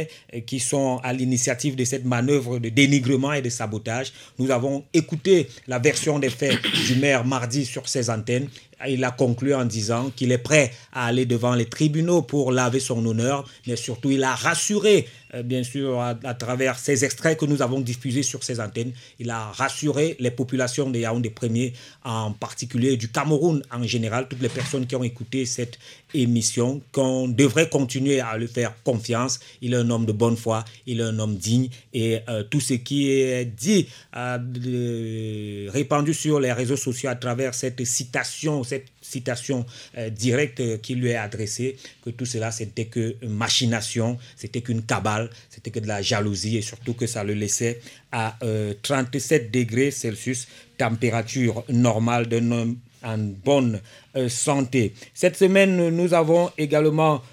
qui 0.45 0.59
sont 0.59 0.99
à 1.03 1.13
l'initiative 1.13 1.75
de 1.75 1.83
cette 1.85 2.05
manœuvre 2.05 2.59
de 2.59 2.69
dénigrement 2.69 3.33
et 3.33 3.41
de 3.41 3.49
sabotage. 3.49 4.13
Nous 4.39 4.51
avons 4.51 4.83
écouté 4.93 5.47
la 5.67 5.79
version 5.79 6.19
des 6.19 6.29
faits 6.29 6.59
du 6.87 6.95
maire 6.95 7.25
mardi 7.25 7.65
sur 7.65 7.87
ses 7.87 8.09
antennes 8.09 8.47
il 8.87 9.03
a 9.03 9.11
conclu 9.11 9.53
en 9.53 9.65
disant 9.65 10.11
qu'il 10.15 10.31
est 10.31 10.37
prêt 10.37 10.71
à 10.93 11.05
aller 11.05 11.25
devant 11.25 11.55
les 11.55 11.65
tribunaux 11.65 12.21
pour 12.21 12.51
laver 12.51 12.79
son 12.79 13.05
honneur, 13.05 13.47
mais 13.67 13.75
surtout 13.75 14.11
il 14.11 14.23
a 14.23 14.35
rassuré, 14.35 15.07
euh, 15.33 15.43
bien 15.43 15.63
sûr, 15.63 15.99
à, 15.99 16.15
travers 16.33 16.77
ces 16.77 17.05
extraits 17.05 17.37
que 17.37 17.45
nous 17.45 17.61
avons 17.61 17.79
diffusés 17.79 18.23
sur 18.23 18.43
ces 18.43 18.59
antennes, 18.59 18.91
il 19.19 19.29
a 19.29 19.51
rassuré 19.51 20.15
les 20.19 20.31
populations 20.31 20.89
de 20.89 20.99
Yaoundé 20.99 21.29
premiers, 21.29 21.73
en 22.03 22.31
particulier 22.31 22.97
du 22.97 23.09
Cameroun 23.09 23.61
en 23.71 23.83
général, 23.83 24.27
toutes 24.29 24.41
les 24.41 24.49
personnes 24.49 24.85
qui 24.85 24.95
ont 24.95 25.03
écouté 25.03 25.45
cette 25.45 25.77
émission, 26.13 26.81
qu'on 26.91 27.27
devrait 27.27 27.69
continuer 27.69 28.19
à 28.19 28.37
lui 28.37 28.47
faire 28.47 28.73
confiance. 28.83 29.39
Il 29.61 29.73
est 29.73 29.77
un 29.77 29.89
homme 29.89 30.05
de 30.05 30.11
bonne 30.11 30.37
foi, 30.37 30.65
il 30.85 30.99
est 30.99 31.03
un 31.03 31.19
homme 31.19 31.35
digne, 31.35 31.69
et 31.93 32.19
euh, 32.29 32.43
tout 32.43 32.59
ce 32.59 32.73
qui 32.73 33.11
est 33.11 33.45
dit, 33.45 33.87
euh, 34.15 35.69
répandu 35.71 36.13
sur 36.13 36.39
les 36.39 36.51
réseaux 36.51 36.75
sociaux 36.75 37.09
à 37.09 37.15
travers 37.15 37.53
cette 37.53 37.83
citation, 37.85 38.63
cette 38.71 38.87
citation 39.01 39.65
euh, 39.97 40.09
directe 40.09 40.61
euh, 40.61 40.77
qui 40.77 40.95
lui 40.95 41.09
est 41.09 41.15
adressée, 41.17 41.75
que 42.03 42.09
tout 42.09 42.25
cela, 42.25 42.51
c'était 42.51 42.85
que 42.85 43.15
machination, 43.27 44.17
c'était 44.37 44.61
qu'une 44.61 44.83
cabale, 44.83 45.29
c'était 45.49 45.71
que 45.71 45.79
de 45.79 45.87
la 45.87 46.01
jalousie 46.01 46.55
et 46.57 46.61
surtout 46.61 46.93
que 46.93 47.05
ça 47.05 47.25
le 47.25 47.33
laissait 47.33 47.81
à 48.13 48.37
37 48.83 49.41
euh, 49.43 49.49
degrés 49.51 49.91
Celsius, 49.91 50.47
température 50.77 51.65
normale 51.67 52.27
d'un 52.27 52.49
homme 52.51 52.77
en 53.03 53.17
bonne 53.17 53.81
santé. 54.27 54.93
Cette 55.13 55.35
semaine, 55.35 55.89
nous 55.89 56.13
avons 56.13 56.51
également 56.57 57.23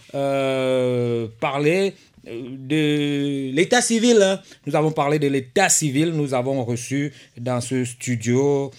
parlé 1.41 1.95
de 2.31 3.51
l'état 3.53 3.81
civil. 3.81 4.21
Hein. 4.23 4.41
Nous 4.67 4.77
avons 4.77 4.93
parlé 4.93 5.19
de 5.19 5.29
l'état 5.29 5.69
civil. 5.69 6.11
Nous 6.13 6.35
avons 6.35 6.65
reçu 6.65 7.13
dans 7.39 7.61
ce 7.61 7.85
studio 7.85 8.71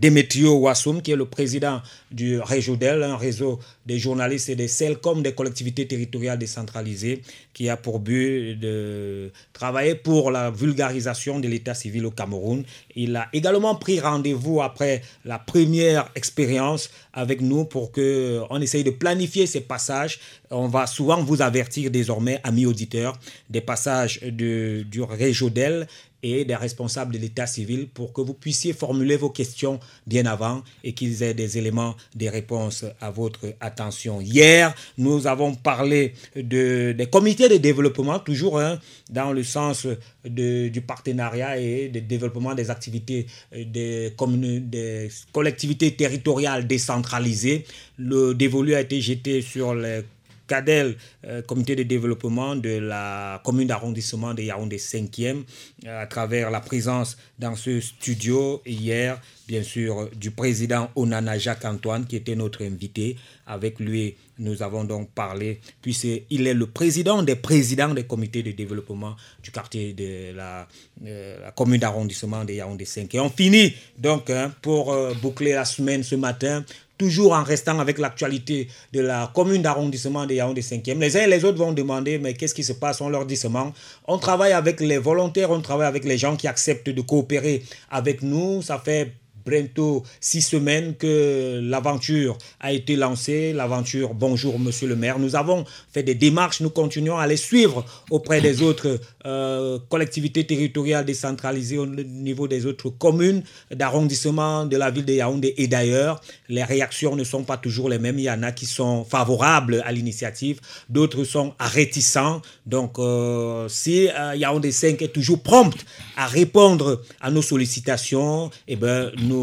Demetrio 0.00 0.54
Wassoum, 0.58 1.02
qui 1.02 1.12
est 1.12 1.16
le 1.16 1.26
président 1.26 1.80
du 2.10 2.38
Réjodel, 2.40 3.02
un 3.02 3.16
réseau 3.16 3.58
des 3.86 3.98
journalistes 3.98 4.48
et 4.48 4.56
des 4.56 4.68
comme 5.00 5.22
des 5.22 5.32
collectivités 5.32 5.86
territoriales 5.86 6.38
décentralisées, 6.38 7.22
qui 7.52 7.68
a 7.68 7.76
pour 7.76 8.00
but 8.00 8.54
de 8.56 9.30
travailler 9.52 9.94
pour 9.94 10.30
la 10.30 10.50
vulgarisation 10.50 11.40
de 11.40 11.48
l'état 11.48 11.74
civil 11.74 12.06
au 12.06 12.10
Cameroun. 12.10 12.64
Il 12.96 13.16
a 13.16 13.28
également 13.32 13.74
pris 13.74 14.00
rendez-vous 14.00 14.62
après 14.62 15.02
la 15.24 15.38
première 15.38 16.10
expérience 16.14 16.90
avec 17.12 17.40
nous 17.40 17.64
pour 17.64 17.92
qu'on 17.92 18.60
essaye 18.60 18.84
de 18.84 18.90
planifier 18.90 19.46
ces 19.46 19.60
passages. 19.60 20.18
On 20.50 20.68
va 20.68 20.86
souvent 20.86 21.22
vous 21.22 21.42
avertir 21.42 21.90
désormais, 21.90 22.40
amis 22.44 22.66
auditeurs, 22.66 23.18
des 23.50 23.60
passages 23.60 24.20
de, 24.22 24.84
du 24.90 25.02
Réjodel 25.02 25.86
et 26.24 26.44
des 26.46 26.56
responsables 26.56 27.12
de 27.12 27.18
l'état 27.18 27.46
civil 27.46 27.86
pour 27.86 28.14
que 28.14 28.22
vous 28.22 28.32
puissiez 28.32 28.72
formuler 28.72 29.16
vos 29.16 29.28
questions 29.28 29.78
bien 30.06 30.24
avant 30.24 30.62
et 30.82 30.94
qu'ils 30.94 31.22
aient 31.22 31.34
des 31.34 31.58
éléments, 31.58 31.94
des 32.14 32.30
réponses 32.30 32.86
à 33.00 33.10
votre 33.10 33.54
attention. 33.60 34.22
Hier, 34.22 34.74
nous 34.96 35.26
avons 35.26 35.54
parlé 35.54 36.14
de, 36.34 36.92
des 36.96 37.06
comités 37.06 37.48
de 37.50 37.58
développement, 37.58 38.18
toujours 38.18 38.58
hein, 38.58 38.80
dans 39.10 39.32
le 39.32 39.44
sens 39.44 39.86
de, 40.24 40.68
du 40.68 40.80
partenariat 40.80 41.58
et 41.60 41.88
du 41.90 42.00
développement 42.00 42.54
des 42.54 42.70
activités 42.70 43.26
des, 43.54 44.14
des 44.60 45.10
collectivités 45.30 45.94
territoriales 45.94 46.66
décentralisées. 46.66 47.66
Le 47.98 48.34
dévolu 48.34 48.74
a 48.74 48.80
été 48.80 49.00
jeté 49.02 49.42
sur 49.42 49.74
les 49.74 50.00
CADEL, 50.46 50.96
euh, 51.26 51.42
comité 51.42 51.76
de 51.76 51.82
développement 51.82 52.56
de 52.56 52.78
la 52.78 53.40
commune 53.44 53.68
d'arrondissement 53.68 54.34
de 54.34 54.42
Yaoundé 54.42 54.78
5e, 54.78 55.42
euh, 55.86 56.02
à 56.02 56.06
travers 56.06 56.50
la 56.50 56.60
présence 56.60 57.16
dans 57.38 57.56
ce 57.56 57.80
studio 57.80 58.62
hier, 58.66 59.20
bien 59.48 59.62
sûr, 59.62 60.10
du 60.14 60.30
président 60.30 60.90
Onana 60.96 61.38
Jacques-Antoine, 61.38 62.06
qui 62.06 62.16
était 62.16 62.36
notre 62.36 62.64
invité. 62.64 63.16
Avec 63.46 63.78
lui, 63.78 64.16
nous 64.38 64.62
avons 64.62 64.84
donc 64.84 65.10
parlé, 65.10 65.60
puisqu'il 65.82 66.46
est 66.46 66.54
le 66.54 66.66
président 66.66 67.22
des 67.22 67.36
présidents 67.36 67.92
des 67.94 68.04
comités 68.04 68.42
de 68.42 68.52
développement 68.52 69.16
du 69.42 69.50
quartier 69.50 69.92
de 69.92 70.34
la, 70.34 70.66
euh, 71.06 71.50
commune 71.54 71.80
d'arrondissement 71.80 72.44
de 72.44 72.52
Yaoundé 72.54 72.84
5. 72.84 73.14
Et 73.14 73.20
on 73.20 73.28
finit 73.30 73.74
donc 73.98 74.30
hein, 74.30 74.52
pour 74.62 74.96
boucler 75.22 75.52
la 75.52 75.64
semaine 75.64 76.02
ce 76.02 76.14
matin 76.16 76.64
toujours 76.96 77.32
en 77.32 77.42
restant 77.42 77.78
avec 77.78 77.98
l'actualité 77.98 78.68
de 78.92 79.00
la 79.00 79.30
commune 79.34 79.62
d'arrondissement 79.62 80.26
de 80.26 80.34
Yaoundé 80.34 80.60
5e. 80.62 80.98
Les 80.98 81.16
uns 81.16 81.22
et 81.22 81.26
les 81.26 81.44
autres 81.44 81.58
vont 81.58 81.72
demander, 81.72 82.18
mais 82.18 82.34
qu'est-ce 82.34 82.54
qui 82.54 82.64
se 82.64 82.72
passe? 82.72 83.00
On 83.00 83.08
leur 83.08 83.26
dit 83.26 83.36
seulement, 83.36 83.72
on 84.06 84.18
travaille 84.18 84.52
avec 84.52 84.80
les 84.80 84.98
volontaires, 84.98 85.50
on 85.50 85.60
travaille 85.60 85.86
avec 85.86 86.04
les 86.04 86.18
gens 86.18 86.36
qui 86.36 86.46
acceptent 86.46 86.90
de 86.90 87.00
coopérer 87.00 87.62
avec 87.90 88.22
nous. 88.22 88.62
Ça 88.62 88.78
fait 88.78 89.12
bientôt 89.46 90.02
six 90.20 90.42
semaines 90.42 90.94
que 90.94 91.60
l'aventure 91.62 92.38
a 92.60 92.72
été 92.72 92.96
lancée. 92.96 93.52
L'aventure 93.52 94.14
Bonjour 94.14 94.58
Monsieur 94.58 94.88
le 94.88 94.96
maire. 94.96 95.18
Nous 95.18 95.36
avons 95.36 95.64
fait 95.92 96.02
des 96.02 96.14
démarches, 96.14 96.60
nous 96.60 96.70
continuons 96.70 97.18
à 97.18 97.26
les 97.26 97.36
suivre 97.36 97.84
auprès 98.10 98.40
des 98.40 98.62
autres 98.62 98.98
euh, 99.26 99.78
collectivités 99.88 100.46
territoriales 100.46 101.04
décentralisées 101.04 101.78
au 101.78 101.86
niveau 101.86 102.48
des 102.48 102.66
autres 102.66 102.90
communes 102.90 103.42
d'arrondissement 103.70 104.66
de 104.66 104.76
la 104.76 104.90
ville 104.90 105.04
de 105.04 105.14
Yaoundé 105.14 105.54
et 105.56 105.68
d'ailleurs. 105.68 106.20
Les 106.48 106.64
réactions 106.64 107.16
ne 107.16 107.24
sont 107.24 107.44
pas 107.44 107.56
toujours 107.56 107.88
les 107.88 107.98
mêmes. 107.98 108.18
Il 108.18 108.24
y 108.24 108.30
en 108.30 108.42
a 108.42 108.52
qui 108.52 108.66
sont 108.66 109.04
favorables 109.04 109.82
à 109.84 109.92
l'initiative, 109.92 110.60
d'autres 110.88 111.24
sont 111.24 111.54
réticents. 111.58 112.40
Donc 112.66 112.98
euh, 112.98 113.68
si 113.68 114.08
euh, 114.08 114.34
Yaoundé 114.36 114.72
5 114.72 115.02
est 115.02 115.08
toujours 115.08 115.42
prompte 115.42 115.84
à 116.16 116.26
répondre 116.26 117.02
à 117.20 117.30
nos 117.30 117.42
sollicitations, 117.42 118.50
eh 118.68 118.76
ben, 118.76 119.10
nous 119.18 119.33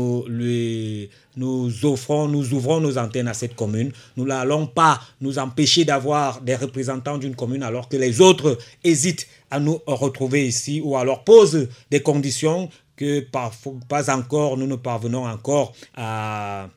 nous, 1.38 1.86
offrons, 1.86 2.28
nous 2.28 2.54
ouvrons 2.54 2.80
nos 2.80 2.98
antennes 2.98 3.28
à 3.28 3.34
cette 3.34 3.56
commune. 3.56 3.92
Nous 4.18 4.26
n'allons 4.26 4.68
pas 4.68 5.00
nous 5.22 5.40
empêcher 5.40 5.86
d'avoir 5.86 6.42
des 6.42 6.56
représentants 6.56 7.18
d'une 7.18 7.36
commune 7.36 7.64
alors 7.64 7.90
que 7.90 7.98
les 7.98 8.22
autres 8.22 8.58
hésitent 8.84 9.28
à 9.50 9.60
nous 9.60 9.80
retrouver 9.86 10.48
ici 10.48 10.82
ou 10.84 10.98
alors 10.98 11.24
posent 11.24 11.68
des 11.90 12.02
conditions 12.02 12.70
que 12.96 13.20
pas 13.22 14.16
encore, 14.16 14.58
nous 14.58 14.68
ne 14.68 14.76
parvenons 14.76 15.26
encore 15.26 15.74
à, 15.96 16.70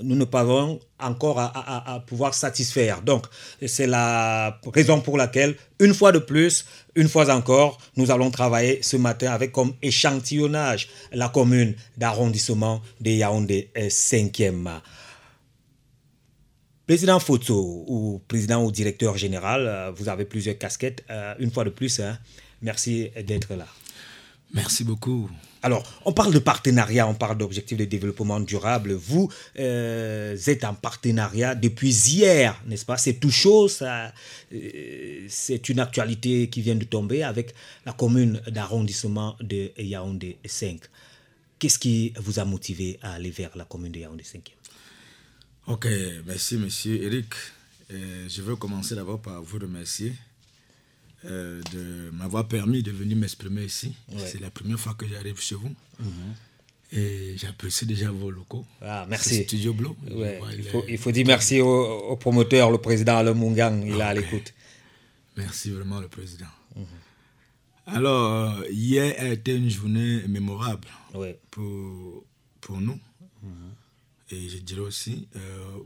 nous 0.00 0.16
ne 0.16 0.24
parvenons 0.24 0.80
encore 0.98 1.38
à, 1.38 2.02
pouvoir 2.06 2.34
satisfaire. 2.34 3.02
Donc, 3.02 3.26
c'est 3.66 3.86
la 3.86 4.58
raison 4.72 5.00
pour 5.00 5.18
laquelle, 5.18 5.56
une 5.80 5.94
fois 5.94 6.12
de 6.12 6.18
plus, 6.18 6.64
une 6.94 7.08
fois 7.08 7.28
encore, 7.34 7.78
nous 7.96 8.10
allons 8.10 8.30
travailler 8.30 8.82
ce 8.82 8.96
matin 8.96 9.32
avec 9.32 9.52
comme 9.52 9.74
échantillonnage 9.82 10.88
la 11.12 11.28
commune 11.28 11.74
d'arrondissement 11.96 12.80
de 13.00 13.10
Yaoundé 13.10 13.70
5e. 13.76 14.80
Président 16.86 17.20
Foto 17.20 17.84
ou 17.86 18.20
président 18.26 18.64
ou 18.64 18.72
directeur 18.72 19.16
général, 19.16 19.66
euh, 19.66 19.92
vous 19.94 20.08
avez 20.08 20.24
plusieurs 20.24 20.58
casquettes. 20.58 21.04
Euh, 21.10 21.34
une 21.38 21.50
fois 21.50 21.64
de 21.64 21.70
plus, 21.70 22.00
hein, 22.00 22.18
merci 22.60 23.10
d'être 23.24 23.54
là. 23.54 23.66
Merci 24.52 24.84
beaucoup. 24.84 25.30
Alors, 25.64 25.84
on 26.04 26.12
parle 26.12 26.34
de 26.34 26.40
partenariat, 26.40 27.06
on 27.06 27.14
parle 27.14 27.38
d'objectifs 27.38 27.78
de 27.78 27.84
développement 27.84 28.40
durable. 28.40 28.92
Vous 28.94 29.30
euh, 29.60 30.36
êtes 30.46 30.64
en 30.64 30.74
partenariat 30.74 31.54
depuis 31.54 31.92
hier, 32.08 32.60
n'est-ce 32.66 32.84
pas? 32.84 32.96
C'est 32.96 33.14
tout 33.14 33.30
chaud, 33.30 33.68
euh, 33.82 34.08
c'est 35.28 35.68
une 35.68 35.78
actualité 35.78 36.48
qui 36.48 36.62
vient 36.62 36.74
de 36.74 36.84
tomber 36.84 37.22
avec 37.22 37.54
la 37.86 37.92
commune 37.92 38.42
d'arrondissement 38.48 39.36
de 39.40 39.70
Yaoundé 39.78 40.38
5. 40.44 40.80
Qu'est-ce 41.60 41.78
qui 41.78 42.12
vous 42.16 42.40
a 42.40 42.44
motivé 42.44 42.98
à 43.00 43.12
aller 43.12 43.30
vers 43.30 43.56
la 43.56 43.64
commune 43.64 43.92
de 43.92 44.00
Yaoundé 44.00 44.24
5 44.24 44.56
Ok, 45.68 45.86
merci 46.26 46.56
monsieur 46.56 47.00
Eric. 47.04 47.34
Euh, 47.92 48.28
je 48.28 48.42
veux 48.42 48.56
commencer 48.56 48.96
d'abord 48.96 49.22
par 49.22 49.40
vous 49.40 49.60
remercier 49.60 50.12
euh, 51.24 51.60
de 51.72 52.10
m'avoir 52.10 52.48
permis 52.48 52.82
de 52.82 52.90
venir 52.90 53.16
m'exprimer 53.16 53.64
ici. 53.64 53.94
C'est 54.18 54.40
la 54.40 54.50
première 54.50 54.78
fois 54.78 54.94
que 54.94 55.06
j'arrive 55.06 55.40
chez 55.40 55.54
vous. 55.54 55.74
Mhm. 56.00 56.34
Et 56.94 57.34
j'apprécie 57.38 57.86
déjà 57.86 58.10
vos 58.10 58.30
locaux. 58.30 58.66
Ah, 58.82 59.06
merci. 59.08 59.44
Studio 59.44 59.74
il, 60.06 60.62
faut, 60.64 60.84
il, 60.88 60.98
faut, 60.98 61.10
dire 61.10 61.26
merci 61.26 61.60
au, 61.60 62.16
promoteur, 62.16 62.70
le 62.70 62.78
président 62.78 63.16
Alain 63.16 63.32
Mungang, 63.34 63.82
il 63.86 63.96
est 63.96 64.02
à 64.02 64.12
l'écoute. 64.12 64.52
Merci 65.36 65.70
vraiment, 65.70 66.00
le 66.00 66.08
président. 66.08 66.44
Mhm. 66.76 66.84
Alors, 67.86 68.32
euh, 68.58 68.64
hier 68.70 69.14
a 69.18 69.28
été 69.28 69.54
une 69.54 69.70
journée 69.70 70.22
mémorable 70.28 70.88
pour, 71.50 72.24
pour 72.60 72.80
nous. 72.80 73.00
Mhm. 73.42 73.72
Et 74.30 74.48
je 74.48 74.58
dirais 74.58 74.80
aussi 74.80 75.28
euh, 75.36 75.40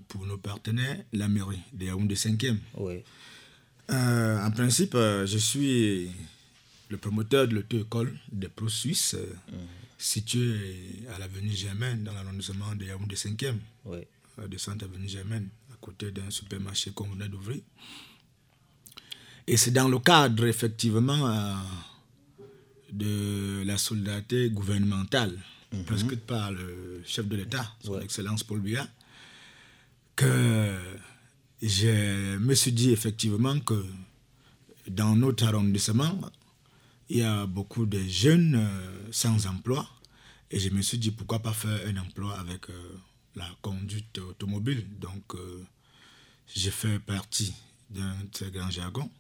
pour 0.09 0.25
nos 0.27 0.39
partenaires, 0.39 1.03
la 1.13 1.29
mairie 1.29 1.63
des 1.73 1.87
Yaoundé 1.87 2.15
5e. 2.15 2.59
Oui. 2.79 3.03
Euh, 3.91 4.45
en 4.45 4.51
principe, 4.51 4.95
euh, 4.95 5.27
je 5.27 5.39
suis 5.39 6.11
le 6.89 6.97
promoteur 6.97 7.47
de 7.49 7.55
l'auto-école 7.55 8.17
des 8.33 8.49
pros 8.49 8.69
suisses, 8.69 9.15
euh, 9.15 9.27
mhm. 9.53 9.59
située 9.99 11.05
à 11.15 11.19
l'avenue 11.19 11.53
Germaine, 11.53 12.03
dans 12.05 12.13
l'arrondissement 12.13 12.75
de 12.75 12.85
Yaoundé 12.85 13.15
5e, 13.15 13.55
oui. 13.85 13.99
de 14.49 14.59
Centre 14.59 14.85
Avenue 14.85 15.09
Germaine, 15.09 15.49
à 15.73 15.77
côté 15.81 16.11
d'un 16.11 16.31
supermarché 16.31 16.91
qu'on 16.91 17.09
venait 17.09 17.29
d'ouvrir. 17.29 17.61
Et 19.47 19.57
c'est 19.57 19.71
dans 19.71 19.89
le 19.89 19.99
cadre, 20.01 20.47
effectivement, 20.47 21.57
de 22.93 23.63
la 23.65 23.79
solidarité 23.79 24.51
gouvernementale, 24.51 25.39
mhm. 25.73 25.85
presque 25.85 26.17
par 26.17 26.51
le 26.51 27.03
chef 27.05 27.27
de 27.29 27.37
l'État, 27.37 27.73
son 27.85 28.01
Excellence 28.01 28.43
Paul 28.43 28.61
Biya, 28.61 28.89
que 30.17 30.75
je 31.63 32.37
me 32.37 32.55
suis 32.55 32.73
dit 32.73 32.91
effectivement 32.91 33.59
que 33.61 33.85
dans 34.89 35.17
notre 35.17 35.45
arrondissement, 35.47 36.21
il 37.09 37.19
y 37.19 37.23
a 37.23 37.47
beaucoup 37.47 37.87
de 37.87 38.01
jeunes 38.01 38.57
euh, 38.57 39.13
sans 39.13 39.47
emploi. 39.47 39.89
Et 40.51 40.59
je 40.61 40.69
me 40.71 40.83
suis 40.83 40.99
dit 40.99 41.11
pourquoi 41.11 41.41
pas 41.41 41.53
faire 41.53 41.81
un 41.87 41.97
emploi 41.97 42.39
avec 42.39 42.71
euh, 42.71 42.99
la 43.35 43.49
conduite 43.63 44.19
automobile. 44.19 44.87
Donc, 45.01 45.35
euh, 45.35 45.65
j'ai 46.55 46.71
fait 46.71 46.99
partie 47.01 47.55
d'un 47.91 48.15
très 48.33 48.51
grand 48.51 48.71
jargon. 48.71 49.11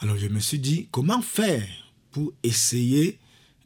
Alors, 0.00 0.16
je 0.18 0.26
me 0.28 0.40
suis 0.40 0.58
dit 0.58 0.88
comment 0.90 1.22
faire 1.22 1.68
pour 2.10 2.32
essayer 2.42 3.18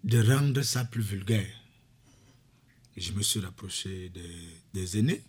de 0.04 0.22
rendre 0.22 0.62
ça 0.62 0.84
plus 0.84 1.02
vulgaire? 1.02 1.56
je 2.96 3.12
me 3.12 3.22
suis 3.22 3.40
rapproché 3.40 4.10
des, 4.10 4.36
des 4.74 4.98
aînés. 4.98 5.22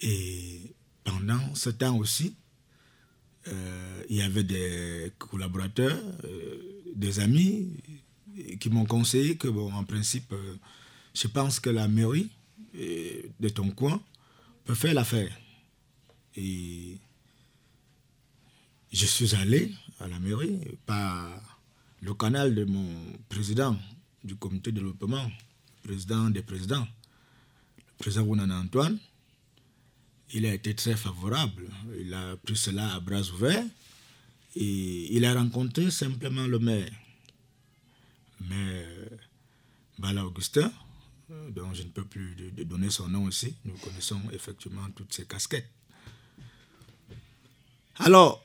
Et 0.00 0.74
pendant 1.08 1.54
ce 1.54 1.70
temps 1.70 1.96
aussi, 1.96 2.34
euh, 3.48 4.02
il 4.10 4.16
y 4.16 4.22
avait 4.22 4.44
des 4.44 5.12
collaborateurs, 5.18 5.98
euh, 6.24 6.82
des 6.94 7.20
amis 7.20 7.68
qui 8.60 8.68
m'ont 8.70 8.84
conseillé 8.84 9.36
que, 9.36 9.48
bon, 9.48 9.72
en 9.72 9.84
principe, 9.84 10.32
euh, 10.32 10.56
je 11.14 11.26
pense 11.28 11.60
que 11.60 11.70
la 11.70 11.88
mairie 11.88 12.30
de 12.74 13.48
ton 13.48 13.70
coin 13.70 14.00
peut 14.64 14.74
faire 14.74 14.94
l'affaire. 14.94 15.36
Et 16.36 16.98
je 18.92 19.06
suis 19.06 19.34
allé 19.34 19.72
à 19.98 20.06
la 20.06 20.20
mairie 20.20 20.60
par 20.86 21.58
le 22.02 22.14
canal 22.14 22.54
de 22.54 22.64
mon 22.64 22.88
président 23.28 23.76
du 24.22 24.36
comité 24.36 24.70
de 24.70 24.76
développement, 24.76 25.28
président 25.82 26.30
des 26.30 26.42
présidents, 26.42 26.86
le 27.78 27.94
président 27.98 28.24
Ronan 28.26 28.50
Antoine. 28.50 28.98
Il 30.32 30.46
a 30.46 30.54
été 30.54 30.74
très 30.74 30.96
favorable. 30.96 31.68
Il 31.98 32.12
a 32.12 32.36
pris 32.36 32.56
cela 32.56 32.94
à 32.94 33.00
bras 33.00 33.22
ouverts 33.30 33.64
et 34.56 35.14
il 35.16 35.24
a 35.24 35.34
rencontré 35.34 35.90
simplement 35.90 36.46
le 36.46 36.58
maire. 36.58 36.90
Mais 38.40 38.86
Bala 39.98 40.24
Augustin, 40.26 40.72
dont 41.50 41.72
je 41.74 41.82
ne 41.82 41.88
peux 41.88 42.04
plus 42.04 42.34
donner 42.64 42.90
son 42.90 43.08
nom 43.08 43.24
aussi, 43.24 43.54
nous 43.64 43.74
connaissons 43.78 44.20
effectivement 44.32 44.88
toutes 44.94 45.12
ces 45.12 45.26
casquettes. 45.26 45.70
Alors, 47.96 48.44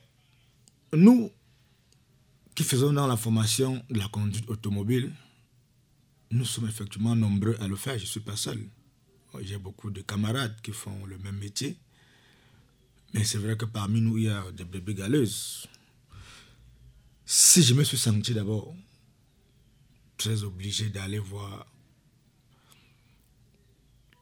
nous 0.92 1.30
qui 2.54 2.62
faisons 2.64 2.92
dans 2.92 3.06
la 3.06 3.16
formation 3.16 3.82
de 3.90 3.98
la 3.98 4.08
conduite 4.08 4.48
automobile, 4.48 5.12
nous 6.30 6.44
sommes 6.44 6.68
effectivement 6.68 7.14
nombreux 7.16 7.56
à 7.60 7.68
le 7.68 7.76
faire, 7.76 7.98
je 7.98 8.04
ne 8.04 8.08
suis 8.08 8.20
pas 8.20 8.36
seul. 8.36 8.60
J'ai 9.42 9.58
beaucoup 9.58 9.90
de 9.90 10.00
camarades 10.02 10.56
qui 10.62 10.72
font 10.72 11.04
le 11.06 11.18
même 11.18 11.36
métier. 11.38 11.76
Mais 13.12 13.24
c'est 13.24 13.38
vrai 13.38 13.56
que 13.56 13.64
parmi 13.64 14.00
nous, 14.00 14.18
il 14.18 14.24
y 14.24 14.28
a 14.28 14.44
des 14.52 14.64
bébés 14.64 14.94
galeuses. 14.94 15.66
Si 17.26 17.62
je 17.62 17.74
me 17.74 17.84
suis 17.84 17.96
senti 17.96 18.34
d'abord 18.34 18.74
très 20.16 20.42
obligé 20.42 20.88
d'aller 20.88 21.18
voir 21.18 21.66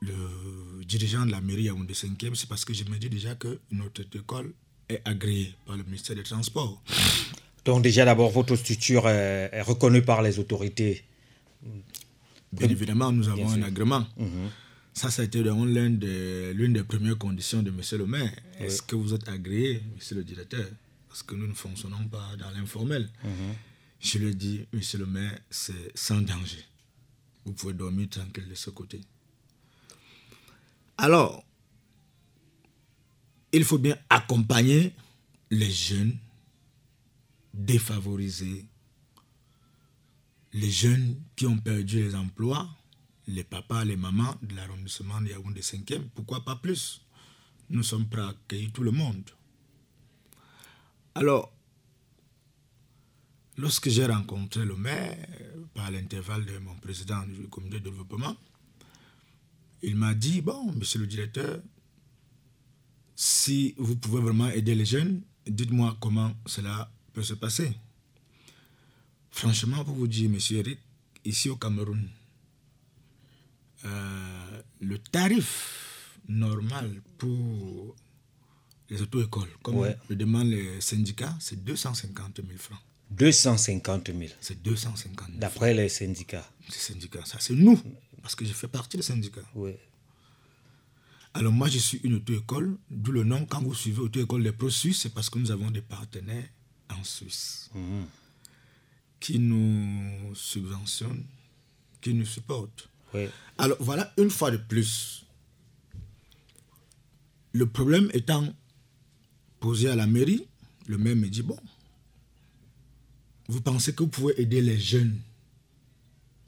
le 0.00 0.84
dirigeant 0.84 1.24
de 1.26 1.30
la 1.30 1.40
mairie 1.40 1.68
à 1.68 1.72
Yaoundé 1.72 1.94
5e, 1.94 2.34
c'est 2.34 2.48
parce 2.48 2.64
que 2.64 2.74
je 2.74 2.84
me 2.84 2.98
dis 2.98 3.08
déjà 3.08 3.34
que 3.34 3.60
notre 3.70 4.02
école 4.16 4.52
est 4.88 5.00
agréée 5.04 5.54
par 5.64 5.76
le 5.76 5.84
ministère 5.84 6.16
des 6.16 6.22
Transports. 6.22 6.82
Donc 7.64 7.82
déjà 7.82 8.04
d'abord, 8.04 8.30
votre 8.30 8.56
structure 8.56 9.08
est, 9.08 9.62
reconnue 9.62 10.02
par 10.02 10.22
les 10.22 10.38
autorités 10.38 11.04
Bien 12.52 12.68
évidemment, 12.68 13.10
nous 13.12 13.28
avons 13.28 13.50
un 13.50 13.62
agrément. 13.62 14.04
Mhm. 14.18 14.50
Ça, 14.94 15.10
ça 15.10 15.22
a 15.22 15.24
été 15.24 15.42
l'une 15.42 15.98
des, 15.98 16.54
des, 16.54 16.84
premières 16.84 17.16
conditions 17.16 17.62
de 17.62 17.70
M. 17.70 17.80
le 17.92 18.06
maire. 18.06 18.32
Est-ce 18.58 18.82
que 18.82 18.94
vous 18.94 19.14
êtes 19.14 19.26
agréé, 19.28 19.76
M. 19.76 20.16
le 20.18 20.24
directeur? 20.24 20.66
Parce 21.08 21.22
que 21.22 21.34
nous 21.34 21.46
ne 21.46 21.54
fonctionnons 21.54 22.06
pas 22.08 22.36
dans 22.38 22.50
l'informel. 22.50 23.08
Mhm. 23.24 23.54
Je 24.00 24.18
lui 24.18 24.28
ai 24.28 24.34
dit, 24.34 24.66
M. 24.72 24.80
le 24.98 25.06
maire, 25.06 25.38
c'est 25.50 25.96
sans 25.96 26.20
danger. 26.20 26.64
Vous 27.44 27.52
pouvez 27.52 27.72
dormir 27.72 28.08
tranquille 28.10 28.48
de 28.48 28.54
ce 28.54 28.70
côté. 28.70 29.00
Alors, 30.98 31.44
il 33.52 33.64
faut 33.64 33.78
bien 33.78 33.96
accompagner 34.10 34.94
les 35.50 35.70
jeunes 35.70 36.16
défavorisés, 37.54 38.66
les 40.52 40.70
jeunes 40.70 41.16
qui 41.36 41.46
ont 41.46 41.58
perdu 41.58 42.02
les 42.02 42.14
emplois, 42.14 42.68
les 43.26 43.44
papas, 43.44 43.84
les 43.84 43.96
mamans 43.96 44.36
de 44.42 44.54
l'arrondissement 44.54 45.20
de 45.20 45.28
Yaoundé 45.28 45.60
5e, 45.60 46.08
pourquoi 46.14 46.44
pas 46.44 46.56
plus? 46.56 47.02
Nous 47.70 47.82
sommes 47.82 48.08
prêts 48.08 48.22
à 48.22 48.28
accueillir 48.28 48.72
tout 48.72 48.82
le 48.82 48.90
monde. 48.90 49.30
Alors, 51.14 51.52
lorsque 53.56 53.88
j'ai 53.88 54.06
rencontré 54.06 54.64
le 54.64 54.76
maire, 54.76 55.16
par 55.74 55.90
l'intervalle 55.90 56.44
de 56.44 56.58
mon 56.58 56.74
président 56.76 57.22
du 57.26 57.48
comité 57.48 57.80
de 57.80 57.90
développement, 57.90 58.36
il 59.82 59.96
m'a 59.96 60.14
dit, 60.14 60.40
bon, 60.40 60.72
monsieur 60.72 61.00
le 61.00 61.06
directeur, 61.06 61.60
si 63.14 63.74
vous 63.78 63.96
pouvez 63.96 64.20
vraiment 64.20 64.48
aider 64.48 64.74
les 64.74 64.84
jeunes, 64.84 65.22
dites-moi 65.46 65.96
comment 66.00 66.34
cela 66.46 66.90
peut 67.12 67.22
se 67.22 67.34
passer. 67.34 67.72
Franchement, 69.30 69.84
pour 69.84 69.94
vous 69.94 70.06
dire, 70.06 70.30
monsieur 70.30 70.58
Eric, 70.58 70.78
ici 71.24 71.48
au 71.48 71.56
Cameroun, 71.56 72.08
euh, 73.84 74.62
le 74.80 74.98
tarif 74.98 76.18
normal 76.28 77.00
pour 77.18 77.94
les 78.90 79.00
auto-écoles, 79.02 79.48
comme 79.62 79.86
le 80.08 80.16
demandent 80.16 80.48
les 80.50 80.80
syndicats, 80.80 81.34
c'est 81.40 81.62
250 81.64 82.36
000 82.46 82.58
francs. 82.58 82.78
250 83.10 84.06
000 84.08 84.20
C'est 84.40 84.62
250 84.62 85.28
000. 85.28 85.38
D'après 85.38 85.74
les 85.74 85.88
syndicats. 85.88 86.48
Les 86.68 86.74
syndicats, 86.74 87.24
ça 87.24 87.38
c'est 87.40 87.54
nous. 87.54 87.80
Parce 88.22 88.34
que 88.34 88.44
je 88.44 88.52
fais 88.52 88.68
partie 88.68 88.96
des 88.96 89.02
syndicats. 89.02 89.42
Oui. 89.54 89.72
Alors 91.34 91.52
moi, 91.52 91.68
je 91.68 91.78
suis 91.78 91.98
une 92.04 92.14
auto-école, 92.14 92.76
d'où 92.90 93.10
le 93.12 93.24
nom, 93.24 93.46
quand 93.46 93.62
vous 93.62 93.74
suivez 93.74 94.00
auto-école 94.00 94.42
des 94.42 94.52
pro-suisses, 94.52 95.00
c'est 95.02 95.14
parce 95.14 95.30
que 95.30 95.38
nous 95.38 95.50
avons 95.50 95.70
des 95.70 95.80
partenaires 95.80 96.46
en 96.90 97.02
Suisse 97.04 97.70
mhm. 97.74 98.04
qui 99.18 99.38
nous 99.38 100.34
subventionnent, 100.34 101.24
qui 102.00 102.12
nous 102.12 102.26
supportent. 102.26 102.88
Alors 103.58 103.76
voilà, 103.80 104.12
une 104.16 104.30
fois 104.30 104.50
de 104.50 104.56
plus, 104.56 105.24
le 107.52 107.66
problème 107.66 108.10
étant 108.14 108.54
posé 109.60 109.88
à 109.88 109.96
la 109.96 110.06
mairie, 110.06 110.46
le 110.86 110.98
maire 110.98 111.16
me 111.16 111.28
dit, 111.28 111.42
bon, 111.42 111.58
vous 113.48 113.60
pensez 113.60 113.94
que 113.94 114.02
vous 114.02 114.08
pouvez 114.08 114.40
aider 114.40 114.62
les 114.62 114.78
jeunes, 114.78 115.18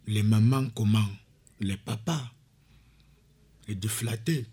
les 0.07 0.23
mamans 0.23 0.69
comment 0.75 1.09
les 1.61 1.77
papas, 1.77 2.33
les 3.69 3.75
déflatés, 3.75 4.47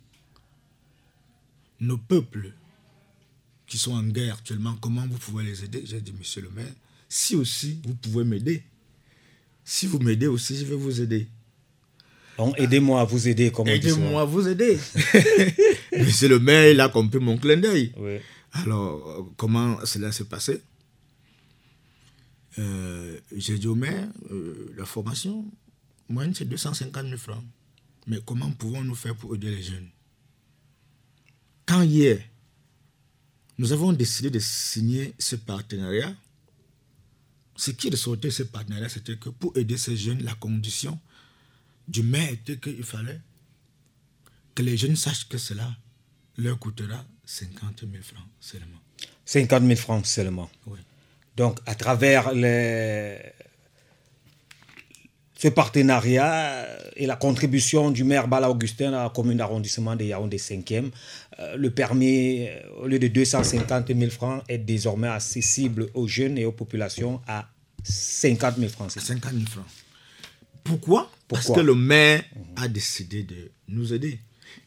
nos 1.80 1.98
peuples 1.98 2.54
qui 3.66 3.78
sont 3.78 3.94
en 3.94 4.04
guerre 4.04 4.36
actuellement, 4.36 4.76
comment 4.76 5.08
vous 5.08 5.18
pouvez 5.18 5.44
les 5.44 5.64
aider? 5.64 5.84
J'ai 5.86 6.02
dit, 6.02 6.12
monsieur 6.12 6.42
le 6.42 6.50
maire, 6.52 6.74
si 7.10 7.36
aussi 7.36 7.80
vous 7.86 7.96
pouvez 7.96 8.24
m'aider, 8.24 8.64
si 9.64 9.88
vous 9.88 10.00
m'aidez 10.00 10.28
aussi, 10.28 10.58
je 10.58 10.66
vais 10.66 10.76
vous 10.76 11.02
aider. 11.02 11.28
Donc, 12.42 12.60
aidez-moi 12.60 13.00
à 13.00 13.04
vous 13.04 13.28
aider, 13.28 13.52
comment 13.52 13.70
Aidez-moi 13.70 14.22
à 14.22 14.26
vous 14.26 14.48
aider. 14.48 14.80
monsieur 15.96 16.28
le 16.28 16.40
maire, 16.40 16.72
il 16.72 16.80
a 16.82 16.90
compris 16.90 17.20
mon 17.20 17.38
clin 17.38 17.56
d'œil. 17.58 17.94
Alors, 18.54 19.30
comment 19.38 19.78
cela 19.86 20.12
s'est 20.12 20.26
passé? 20.26 20.60
Euh, 22.58 23.20
J'ai 23.38 23.60
dit 23.60 23.68
au 23.68 23.76
maire, 23.76 24.08
euh, 24.32 24.74
la 24.76 24.86
formation, 24.86 25.46
moyenne, 26.10 26.34
c'est 26.34 26.46
250 26.46 27.06
000 27.06 27.18
francs. 27.18 27.44
Mais 28.08 28.18
comment 28.26 28.50
pouvons-nous 28.50 28.96
faire 28.96 29.16
pour 29.16 29.36
aider 29.36 29.52
les 29.52 29.62
jeunes? 29.62 29.90
Quand 31.68 31.84
hier, 31.84 32.22
nous 33.60 33.72
avons 33.72 33.94
décidé 33.94 34.32
de 34.32 34.40
signer 34.40 35.14
ce 35.20 35.36
partenariat, 35.36 36.12
ce 37.56 37.70
qui 37.70 37.92
ressortait 37.92 38.30
de 38.30 38.34
ce 38.34 38.42
partenariat, 38.44 38.90
c'était 38.90 39.18
que 39.18 39.30
pour 39.30 39.56
aider 39.56 39.78
ces 39.78 39.96
jeunes, 39.96 40.24
la 40.24 40.34
condition 40.34 41.00
du 41.92 42.04
maire 42.04 42.32
était 42.32 42.58
qu'il 42.58 42.84
fallait 42.84 43.20
que 44.56 44.64
les 44.64 44.78
jeunes 44.78 44.96
sachent 44.96 45.28
que 45.28 45.38
cela 45.38 45.70
leur 46.38 46.58
coûtera 46.58 47.06
50 47.26 47.82
000 47.82 48.04
francs 48.04 48.28
seulement. 48.40 48.80
50 49.26 49.64
000 49.64 49.76
francs 49.76 50.06
seulement. 50.06 50.50
Oui. 50.68 50.80
Donc, 51.36 51.60
à 51.66 51.76
travers 51.76 52.34
les, 52.34 53.18
ce 55.38 55.50
partenariat 55.50 56.66
et 56.96 57.06
la 57.06 57.16
contribution 57.16 57.92
du 57.92 58.04
maire 58.04 58.28
Bala 58.28 58.50
Augustin 58.50 58.94
à 58.94 59.04
la 59.04 59.10
commune 59.10 59.38
d'arrondissement 59.38 59.96
de 59.96 60.06
Yaoundé 60.06 60.38
5e, 60.38 60.92
euh, 61.40 61.56
le 61.58 61.72
permis, 61.72 62.48
euh, 62.48 62.60
au 62.82 62.88
lieu 62.88 63.00
de 63.00 63.08
250 63.08 63.88
000 63.88 64.12
francs, 64.12 64.44
est 64.48 64.60
désormais 64.60 65.08
accessible 65.08 65.88
aux 65.94 66.08
jeunes 66.08 66.38
et 66.38 66.46
aux 66.46 66.52
populations 66.52 67.22
à 67.28 67.50
50 67.84 68.58
000 68.58 68.70
francs. 68.70 68.92
50 68.92 69.32
000 69.34 69.46
francs. 69.46 69.66
Pourquoi, 70.64 71.12
Parce 71.28 71.52
que 71.52 71.60
le 71.60 71.76
maire 71.76 72.24
a 72.56 72.68
décidé 72.68 73.24
de 73.24 73.52
nous 73.68 73.94
aider. 73.94 74.20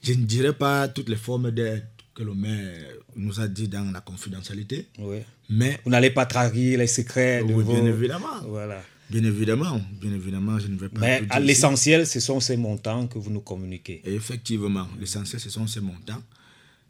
Je 0.03 0.13
ne 0.13 0.25
dirais 0.25 0.53
pas 0.53 0.89
toutes 0.89 1.09
les 1.09 1.17
formes 1.17 1.51
d'aide 1.51 1.87
que 2.15 2.23
le 2.23 2.35
maire 2.35 2.73
nous 3.17 3.41
a 3.41 3.49
dit 3.49 3.69
dans 3.69 3.91
la 3.93 4.01
confidentialité. 4.01 4.87
Oui. 4.99 5.19
Mais 5.51 5.81
vous 5.85 5.91
n'allez 5.91 6.11
pas 6.11 6.27
trahir 6.27 6.79
les 6.79 6.87
secrets 6.87 7.45
de 7.45 7.53
oui, 7.53 7.65
bien 7.65 7.85
évidemment. 7.85 8.41
Voilà. 8.47 8.83
Bien 9.11 9.23
évidemment, 9.25 9.81
bien 10.01 10.13
évidemment, 10.13 10.59
je 10.59 10.69
ne 10.69 10.79
vais 10.79 10.89
pas. 10.89 11.01
Mais 11.01 11.23
l'essentiel, 11.41 12.07
ce 12.07 12.21
sont 12.21 12.41
ces 12.41 12.57
montants 12.57 13.07
que 13.07 13.19
vous 13.19 13.31
nous 13.31 13.41
communiquez. 13.43 14.01
effectivement, 14.05 14.89
l'essentiel, 14.99 15.41
ce 15.41 15.51
sont 15.51 15.67
ces 15.67 15.81
montants. 15.81 16.23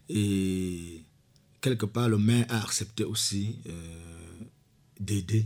Et 0.07 1.01
quelque 1.59 1.85
part, 1.85 2.07
le 2.07 2.17
maire 2.17 2.45
a 2.49 2.63
accepté 2.63 3.03
aussi 3.03 3.59
euh, 3.67 3.71
d'aider 4.99 5.45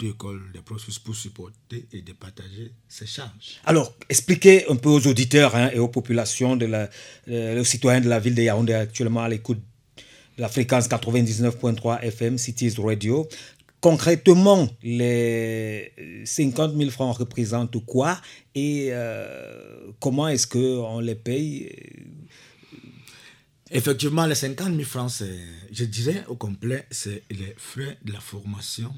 l'école 0.00 0.42
des 0.52 0.60
processus 0.60 0.98
pour 0.98 1.14
supporter 1.14 1.86
et 1.92 2.02
de 2.02 2.12
partager 2.12 2.72
ses 2.88 3.06
charges. 3.06 3.60
Alors, 3.64 3.94
expliquez 4.08 4.68
un 4.68 4.76
peu 4.76 4.88
aux 4.88 5.06
auditeurs 5.06 5.54
hein, 5.54 5.70
et 5.72 5.78
aux 5.78 5.88
populations, 5.88 6.56
de 6.56 6.66
la, 6.66 6.88
euh, 7.28 7.60
aux 7.60 7.64
citoyens 7.64 8.00
de 8.00 8.08
la 8.08 8.20
ville 8.20 8.34
de 8.34 8.42
Yaoundé 8.42 8.74
actuellement 8.74 9.22
à 9.22 9.28
l'écoute 9.28 9.60
de 10.36 10.42
la 10.42 10.48
fréquence 10.48 10.88
99.3 10.88 12.00
FM 12.02 12.38
Cities 12.38 12.74
Radio, 12.78 13.28
concrètement, 13.80 14.68
les 14.82 15.92
50 16.24 16.76
000 16.76 16.90
francs 16.90 17.18
représentent 17.18 17.84
quoi 17.84 18.18
et 18.54 18.92
comment 20.00 20.28
est-ce 20.28 20.46
qu'on 20.46 21.00
les 21.00 21.16
paye? 21.16 21.68
Effectivement, 23.74 24.26
les 24.26 24.34
50 24.34 24.68
000 24.68 24.82
francs, 24.82 25.22
je 25.70 25.84
dirais 25.84 26.24
au 26.28 26.36
complet, 26.36 26.86
c'est 26.90 27.22
les 27.30 27.54
frais 27.56 27.98
de 28.04 28.12
la 28.12 28.20
formation 28.20 28.92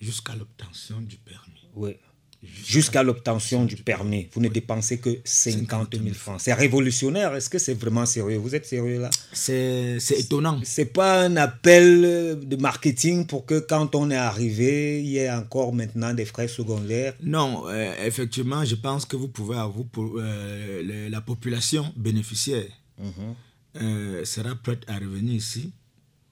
jusqu'à 0.00 0.34
l'obtention 0.34 1.00
du 1.00 1.16
permis. 1.16 1.68
Oui. 1.74 1.96
Jusqu'à 2.42 3.02
l'obtention 3.02 3.66
du 3.66 3.76
permis. 3.76 4.28
Vous 4.32 4.40
ne 4.40 4.48
dépensez 4.48 4.98
que 4.98 5.18
50 5.24 5.94
000 6.02 6.14
francs. 6.14 6.40
C'est 6.40 6.54
révolutionnaire. 6.54 7.34
Est-ce 7.34 7.50
que 7.50 7.58
c'est 7.58 7.74
vraiment 7.74 8.06
sérieux? 8.06 8.38
Vous 8.38 8.54
êtes 8.54 8.64
sérieux 8.64 8.98
là? 8.98 9.10
C'est 9.32 9.98
étonnant. 10.16 10.58
C'est 10.64 10.86
pas 10.86 11.24
un 11.24 11.36
appel 11.36 12.40
de 12.42 12.56
marketing 12.56 13.26
pour 13.26 13.44
que 13.44 13.58
quand 13.60 13.94
on 13.94 14.10
est 14.10 14.16
arrivé, 14.16 15.02
il 15.02 15.08
y 15.08 15.18
ait 15.18 15.30
encore 15.30 15.74
maintenant 15.74 16.14
des 16.14 16.24
frais 16.24 16.48
secondaires? 16.48 17.14
Non, 17.22 17.64
euh, 17.68 17.92
effectivement, 18.06 18.64
je 18.64 18.76
pense 18.76 19.04
que 19.04 19.16
vous 19.16 19.28
pouvez 19.28 19.58
avoir 19.58 19.84
pour, 19.84 20.14
euh, 20.16 21.10
la 21.10 21.20
population 21.20 21.92
bénéficiaire. 21.94 22.70
Mhm. 22.98 23.34
Euh, 23.76 24.24
sera 24.24 24.54
prête 24.56 24.82
à 24.88 24.94
revenir 24.94 25.34
ici, 25.34 25.72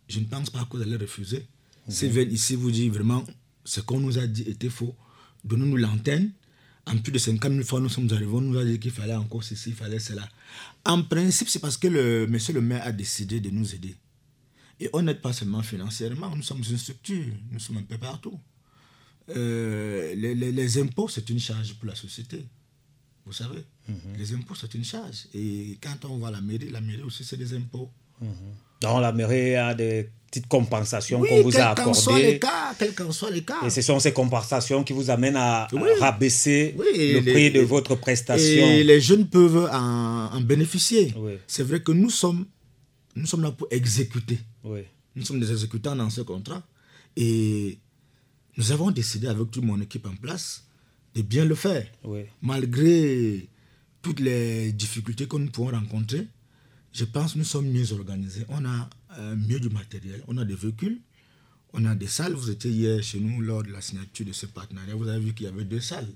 je 0.09 0.19
ne 0.19 0.25
pense 0.25 0.51
pas 0.51 0.67
que 0.69 0.77
vous 0.77 0.83
allez 0.83 0.97
refuser. 0.97 1.47
Si 1.89 2.09
viennent 2.09 2.33
ici 2.33 2.55
vous 2.55 2.71
dire 2.71 2.93
vraiment 2.93 3.25
ce 3.69 3.81
qu'on 3.81 4.01
nous 4.01 4.19
a 4.19 4.27
dit 4.27 4.43
était 4.49 4.71
faux, 4.71 4.97
donnez-nous 5.45 5.77
l'antenne. 5.77 6.31
En 6.87 6.97
plus 6.97 7.13
de 7.13 7.19
50 7.19 7.53
000 7.53 7.65
fois, 7.65 7.81
nous 7.81 7.91
sommes 7.91 8.11
arrivés, 8.13 8.33
on 8.33 8.41
nous 8.41 8.57
a 8.59 8.65
dit 8.65 8.81
qu'il 8.81 8.91
fallait 8.91 9.15
encore 9.15 9.45
ceci, 9.45 9.71
il 9.71 9.75
fallait 9.75 9.99
cela. 9.99 10.27
En 10.87 11.03
principe, 11.03 11.51
c'est 11.51 11.59
parce 11.59 11.77
que 11.77 11.87
le 11.87 12.27
monsieur 12.27 12.55
le 12.55 12.63
maire 12.63 12.83
a 12.87 12.93
décidé 12.93 13.41
de 13.41 13.51
nous 13.51 13.75
aider. 13.75 13.95
Et 14.81 14.89
on 14.95 15.03
n'aide 15.03 15.21
pas 15.21 15.35
seulement 15.35 15.63
financièrement, 15.63 16.35
nous 16.35 16.43
sommes 16.43 16.63
une 16.67 16.79
structure, 16.79 17.27
nous 17.51 17.59
sommes 17.59 17.77
un 17.77 17.83
peu 17.83 17.99
partout. 17.99 18.39
Euh, 19.37 20.15
les, 20.15 20.35
les 20.35 20.79
impôts, 20.81 21.09
c'est 21.09 21.29
une 21.29 21.41
charge 21.41 21.75
pour 21.75 21.87
la 21.89 21.95
société. 21.95 22.47
Vous 23.27 23.35
savez, 23.35 23.63
mhm. 23.87 24.17
les 24.17 24.33
impôts, 24.33 24.55
c'est 24.55 24.73
une 24.75 24.85
charge. 24.85 25.27
Et 25.35 25.77
quand 25.83 26.07
on 26.07 26.17
va 26.17 26.29
à 26.29 26.31
la 26.31 26.41
mairie, 26.41 26.71
la 26.71 26.81
mairie 26.81 27.03
aussi, 27.03 27.23
c'est 27.23 27.37
des 27.37 27.53
impôts. 27.53 27.91
Mhm. 28.23 28.31
Donc 28.81 29.01
la 29.01 29.13
mairie 29.13 29.55
a 29.57 29.75
des 29.75 30.09
petites 30.31 30.47
compensations 30.47 31.21
qu'on 31.23 31.43
vous 31.43 31.57
a 31.59 31.71
accordées. 31.71 31.99
Soit 31.99 32.19
quels 32.79 32.95
qu'en 32.95 33.13
soient 33.13 33.31
les 33.31 33.43
cas. 33.43 33.57
Et 33.65 33.71
ce 33.71 33.83
sont 33.83 33.99
ces 33.99 34.13
compensations 34.13 34.85
qui 34.85 34.93
vous 34.93 35.11
amènent 35.11 35.37
à, 35.37 35.69
rabaisser 36.01 36.75
le 36.77 37.21
prix 37.21 37.51
de 37.51 37.61
votre 37.61 37.95
prestation. 37.97 38.67
Et 38.67 38.85
les 38.85 39.01
jeunes 39.01 39.27
peuvent 39.27 39.69
en, 39.73 40.41
bénéficier. 40.41 41.15
C'est 41.47 41.63
vrai 41.63 41.81
que 41.83 41.93
nous 41.93 42.11
sommes, 42.11 42.47
nous 43.17 43.27
sommes 43.27 43.43
là 43.43 43.51
pour 43.51 43.69
exécuter. 43.71 44.39
Nous 45.17 45.25
sommes 45.25 45.41
des 45.41 45.51
exécutants 45.51 45.97
dans 45.97 46.11
ce 46.11 46.21
contrat. 46.21 46.63
Et 47.17 47.79
nous 48.57 48.71
avons 48.71 48.91
décidé 48.91 49.27
avec 49.27 49.51
toute 49.51 49.65
mon 49.65 49.81
équipe 49.81 50.07
en 50.07 50.15
place 50.15 50.65
de 51.15 51.23
bien 51.23 51.45
le 51.45 51.55
faire. 51.55 51.87
Malgré 52.43 53.49
toutes 54.03 54.21
les 54.21 54.73
difficultés 54.73 55.27
que 55.27 55.37
nous 55.37 55.51
pouvons 55.51 55.71
rencontrer, 55.71 56.27
je 56.93 57.05
pense 57.05 57.35
que 57.35 57.39
nous 57.39 57.45
sommes 57.45 57.69
mieux 57.69 57.93
organisés. 57.93 58.45
On 58.49 58.65
a 58.65 58.91
euh, 59.19 59.37
mieux 59.37 59.61
du 59.61 59.69
matériel, 59.69 60.23
on 60.27 60.37
a 60.39 60.45
des 60.45 60.55
véhicules, 60.55 61.01
on 61.73 61.85
a 61.85 61.95
des 61.95 62.07
salles. 62.07 62.33
Vous 62.35 62.51
étiez 62.51 62.71
hier 62.71 63.03
chez 63.03 63.21
nous 63.21 63.41
lors 63.41 63.63
de 63.63 63.71
la 63.71 63.81
signature 63.81 64.27
de 64.27 64.33
ce 64.33 64.47
partenariat. 64.47 64.95
Vous 64.95 65.09
avez 65.09 65.25
vu 65.25 65.35
qu'il 65.35 65.47
y 65.47 65.49
avait 65.49 65.65
deux 65.65 65.81
salles 65.81 66.09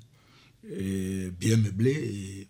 bien 0.65 1.57
meublées 1.57 1.91
et 1.91 2.49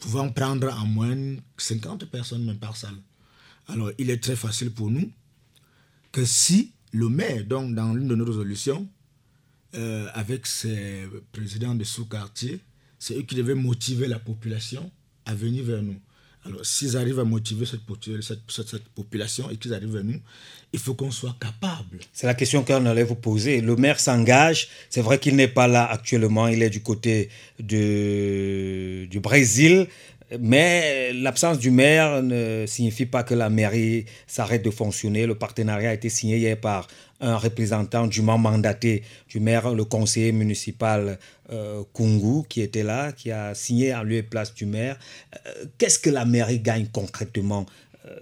pouvant 0.00 0.28
prendre 0.30 0.72
en 0.72 0.86
moins 0.86 1.36
50 1.56 2.06
personnes 2.06 2.44
même 2.44 2.58
par 2.58 2.76
salle. 2.76 2.96
Alors, 3.68 3.90
il 3.98 4.10
est 4.10 4.22
très 4.22 4.36
facile 4.36 4.70
pour 4.70 4.90
nous 4.90 5.10
que 6.12 6.24
si 6.24 6.72
le 6.92 7.08
maire, 7.08 7.44
donc 7.44 7.74
dans 7.74 7.94
l'une 7.94 8.08
de 8.08 8.14
nos 8.14 8.24
résolutions, 8.24 8.88
euh, 9.74 10.08
avec 10.14 10.46
ses 10.46 11.08
présidents 11.32 11.74
de 11.74 11.82
sous-quartier, 11.82 12.60
c'est 12.98 13.16
eux 13.16 13.22
qui 13.22 13.34
devaient 13.34 13.54
motiver 13.56 14.06
la 14.06 14.18
population 14.18 14.90
à 15.24 15.34
venir 15.34 15.64
vers 15.64 15.82
nous. 15.82 15.98
Alors, 16.46 16.64
s'ils 16.64 16.96
arrivent 16.96 17.20
à 17.20 17.24
motiver 17.24 17.64
cette, 17.64 17.80
population 18.94 19.50
et 19.50 19.56
qu'ils 19.56 19.72
arrivent 19.72 19.94
vers 19.94 20.04
nous, 20.04 20.20
il 20.72 20.78
faut 20.78 20.94
qu'on 20.94 21.10
soit 21.10 21.34
capable. 21.40 22.00
C'est 22.12 22.26
la 22.26 22.34
question 22.34 22.64
qu'on 22.64 22.84
allait 22.84 23.04
vous 23.04 23.14
poser. 23.14 23.60
Le 23.60 23.76
maire 23.76 23.98
s'engage. 23.98 24.68
C'est 24.90 25.00
vrai 25.00 25.18
qu'il 25.18 25.36
n'est 25.36 25.48
pas 25.48 25.68
là 25.68 25.84
actuellement. 25.90 26.48
Il 26.48 26.62
est 26.62 26.70
du 26.70 26.82
côté 26.82 27.30
du 27.58 29.20
Brésil. 29.22 29.86
Mais 30.40 31.12
l'absence 31.12 31.58
du 31.58 31.70
maire 31.70 32.22
ne 32.22 32.64
signifie 32.66 33.06
pas 33.06 33.22
que 33.22 33.34
la 33.34 33.50
mairie 33.50 34.06
s'arrête 34.26 34.64
de 34.64 34.70
fonctionner. 34.70 35.26
Le 35.26 35.34
partenariat 35.34 35.90
a 35.90 35.94
été 35.94 36.08
signé 36.08 36.38
hier 36.38 36.58
par 36.58 36.88
un 37.20 37.36
représentant 37.36 38.06
du 38.06 38.22
mandaté 38.22 39.02
du 39.28 39.40
maire, 39.40 39.72
le 39.72 39.84
conseiller 39.84 40.32
municipal 40.32 41.18
euh, 41.50 41.82
Kungu, 41.94 42.46
qui 42.48 42.60
était 42.60 42.82
là, 42.82 43.12
qui 43.12 43.30
a 43.30 43.54
signé 43.54 43.94
en 43.94 44.02
lieu 44.02 44.16
et 44.16 44.22
place 44.22 44.54
du 44.54 44.66
maire. 44.66 44.98
Euh, 45.34 45.64
qu'est-ce 45.78 45.98
que 45.98 46.10
la 46.10 46.24
mairie 46.24 46.60
gagne 46.60 46.86
concrètement 46.92 47.66
euh, 48.06 48.16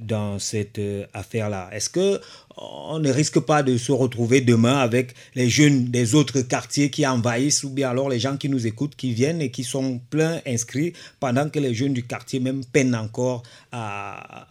dans 0.00 0.38
cette 0.38 0.80
affaire-là? 1.12 1.70
Est-ce 1.72 1.90
que 1.90 2.20
on 2.60 2.98
ne 2.98 3.10
risque 3.10 3.38
pas 3.38 3.62
de 3.62 3.76
se 3.76 3.92
retrouver 3.92 4.40
demain 4.40 4.78
avec 4.78 5.14
les 5.34 5.48
jeunes 5.48 5.86
des 5.86 6.14
autres 6.14 6.40
quartiers 6.40 6.90
qui 6.90 7.06
envahissent 7.06 7.62
ou 7.62 7.70
bien 7.70 7.90
alors 7.90 8.08
les 8.08 8.18
gens 8.18 8.36
qui 8.36 8.48
nous 8.48 8.66
écoutent, 8.66 8.96
qui 8.96 9.12
viennent 9.12 9.40
et 9.40 9.50
qui 9.50 9.62
sont 9.62 10.00
pleins 10.10 10.40
inscrits 10.46 10.92
pendant 11.20 11.48
que 11.48 11.60
les 11.60 11.72
jeunes 11.72 11.92
du 11.92 12.02
quartier 12.02 12.40
même 12.40 12.64
peinent 12.64 12.96
encore 12.96 13.44
à, 13.70 14.46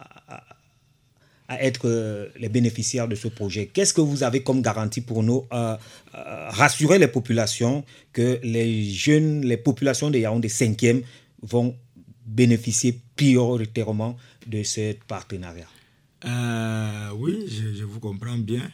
à 1.48 1.62
être 1.62 1.86
euh, 1.88 2.28
les 2.38 2.50
bénéficiaires 2.50 3.08
de 3.08 3.14
ce 3.14 3.26
projet. 3.28 3.66
Qu'est-ce 3.66 3.94
que 3.94 4.02
vous 4.02 4.22
avez 4.22 4.42
comme 4.42 4.60
garantie 4.60 5.00
pour 5.00 5.22
nous 5.22 5.46
euh, 5.52 5.76
euh, 6.14 6.48
rassurer 6.50 6.98
les 6.98 7.08
populations 7.08 7.84
que 8.12 8.38
les 8.42 8.84
jeunes, 8.84 9.40
les 9.44 9.56
populations 9.56 10.10
de 10.10 10.18
Yaoundé 10.18 10.48
5e 10.48 11.02
vont 11.42 11.74
bénéficier 12.26 13.00
prioritairement 13.16 14.16
de 14.46 14.62
ce 14.62 14.92
partenariat? 15.06 15.66
Oui, 17.16 17.46
je, 17.48 17.84
vous 17.84 18.00
comprends 18.00 18.36
bien. 18.36 18.68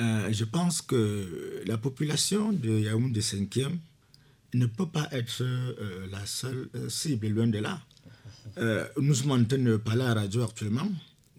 je 0.00 0.44
pense 0.44 0.82
que 0.82 1.62
la 1.66 1.78
population 1.78 2.52
de 2.52 2.80
Yaoundé 2.80 3.20
5e 3.20 3.70
ne 4.54 4.66
peut 4.66 4.86
pas 4.86 5.06
être 5.12 5.44
la 6.10 6.24
seule 6.26 6.68
cible, 6.88 7.28
loin 7.28 7.46
de 7.46 7.58
là. 7.58 7.80
nous 9.00 9.14
sommes 9.14 9.32
en 9.32 9.44
train 9.44 9.58
de 9.58 9.80
à 9.90 9.94
la 9.94 10.14
radio 10.14 10.42
actuellement 10.42 10.88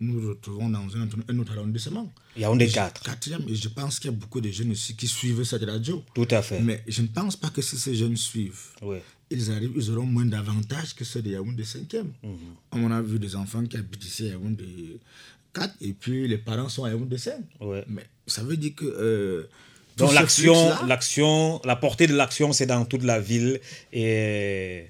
nous 0.02 0.20
nous 0.20 0.30
retrouvons 0.30 0.68
dans 0.70 0.80
un, 0.98 1.08
un 1.30 1.40
autre 1.40 1.54
arrondissement. 1.58 2.12
Il 2.36 2.42
y 2.42 2.46
a 2.46 2.50
un 2.50 2.56
des 2.56 2.68
quatre. 2.68 3.02
Quatrième, 3.04 3.44
et 3.48 3.56
je 3.56 3.70
pense 3.70 4.00
qu'il 4.00 4.10
y 4.12 4.14
a 4.14 4.18
beaucoup 4.18 4.42
de 4.42 4.50
jeunes 4.50 4.72
ici 4.72 4.96
qui 4.96 5.08
suivent 5.08 5.44
cette 5.44 5.64
radio. 5.64 6.04
Tout 6.14 6.28
à 6.32 6.42
fait. 6.42 6.60
Mais 6.60 6.84
je 6.88 7.02
ne 7.04 7.08
pense 7.08 7.36
pas 7.38 7.50
que 7.50 7.62
si 7.62 7.78
ces 7.78 7.96
jeunes 7.96 8.18
suivent, 8.18 8.60
ils 9.30 9.52
arrivent, 9.52 9.74
ils 9.76 9.92
auront 9.92 10.06
moins 10.06 10.26
d'avantages 10.26 10.94
que 10.96 11.06
ceux 11.06 11.22
de 11.22 11.30
Yaoundé 11.30 11.64
5e. 11.64 12.04
Mhm. 12.24 12.38
On 12.74 12.92
a 12.92 13.02
vu 13.02 13.20
des 13.20 13.36
enfants 13.36 13.64
qui 13.66 13.78
habitent 13.78 14.04
ici 14.04 14.26
à 14.26 14.30
Yaoundé 14.32 14.66
4 15.54 15.76
et 15.82 15.94
puis 15.94 16.28
les 16.28 16.38
parents 16.38 16.68
sont 16.70 16.84
à 16.84 16.90
Yaoundé 16.90 17.18
5. 17.18 17.36
Mais 17.88 18.06
ça 18.28 18.44
veut 18.44 18.58
dire 18.58 18.74
que. 18.76 18.86
Euh, 18.86 19.50
Donc 19.98 20.14
l'action, 20.14 20.56
l'action, 20.88 21.62
la 21.64 21.76
portée 21.76 22.08
de 22.08 22.16
l'action, 22.16 22.54
c'est 22.54 22.66
dans 22.66 22.86
toute 22.86 23.04
la 23.04 23.20
ville 23.20 23.60
et 23.94 24.86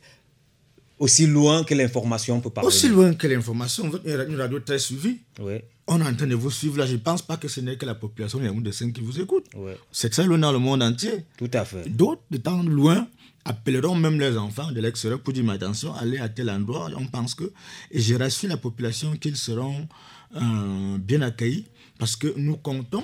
aussi 1.02 1.26
loin 1.26 1.64
que 1.64 1.74
l'information 1.74 2.40
peut 2.42 2.52
parvenir. 2.52 2.68
Aussi 2.76 2.88
loin 2.88 3.16
que 3.16 3.26
l'information. 3.26 3.90
Vous 3.90 3.98
êtes 4.08 4.30
une 4.30 4.36
radio 4.36 4.60
très 4.60 4.78
suivie. 4.78 5.18
Oui. 5.42 5.56
On 5.88 6.00
est 6.00 6.08
en 6.08 6.14
train 6.14 6.28
de 6.28 6.36
vous 6.36 6.52
suivre 6.52 6.78
là. 6.78 6.86
Je 6.86 6.94
ne 6.94 6.98
pense 7.00 7.24
pas 7.24 7.38
que 7.38 7.48
ce 7.48 7.60
n'est 7.60 7.76
que 7.76 7.88
la 7.88 7.96
population 7.96 8.40
de 8.40 8.72
5 8.72 8.94
qui 8.94 9.02
vous 9.02 9.20
écoute. 9.20 9.48
Oui. 9.56 9.72
C'est 9.92 10.12
très 10.12 10.26
loin 10.26 10.38
dans 10.38 10.52
le 10.52 10.60
monde 10.60 10.84
entier. 10.84 11.26
Tout 11.38 11.50
à 11.54 11.66
fait. 11.66 11.90
D'autres, 11.90 12.22
de 12.30 12.38
temps 12.38 12.62
loin, 12.62 13.08
appelleront 13.46 13.96
même 13.96 14.20
les 14.20 14.38
enfants 14.38 14.72
de 14.72 14.80
l'extérieur 14.80 15.20
pour 15.22 15.34
dire 15.34 15.50
attention, 15.50 15.92
allez 15.96 16.20
à 16.20 16.30
tel 16.30 16.52
endroit. 16.52 16.88
On 16.96 17.08
pense 17.08 17.34
que. 17.34 17.52
Et 17.90 18.00
je 18.00 18.14
rassure 18.14 18.50
la 18.50 18.58
population 18.58 19.16
qu'ils 19.18 19.38
seront 19.38 19.88
euh, 20.36 20.98
bien 21.00 21.24
accueillis 21.24 21.66
parce 21.98 22.16
que 22.16 22.32
nous 22.38 22.58
comptons 22.58 23.04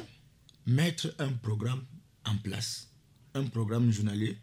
mettre 0.67 1.15
un 1.17 1.29
programme 1.29 1.81
en 2.25 2.35
place. 2.37 2.89
Un 3.33 3.45
programme 3.45 3.91
journalier 3.91 4.37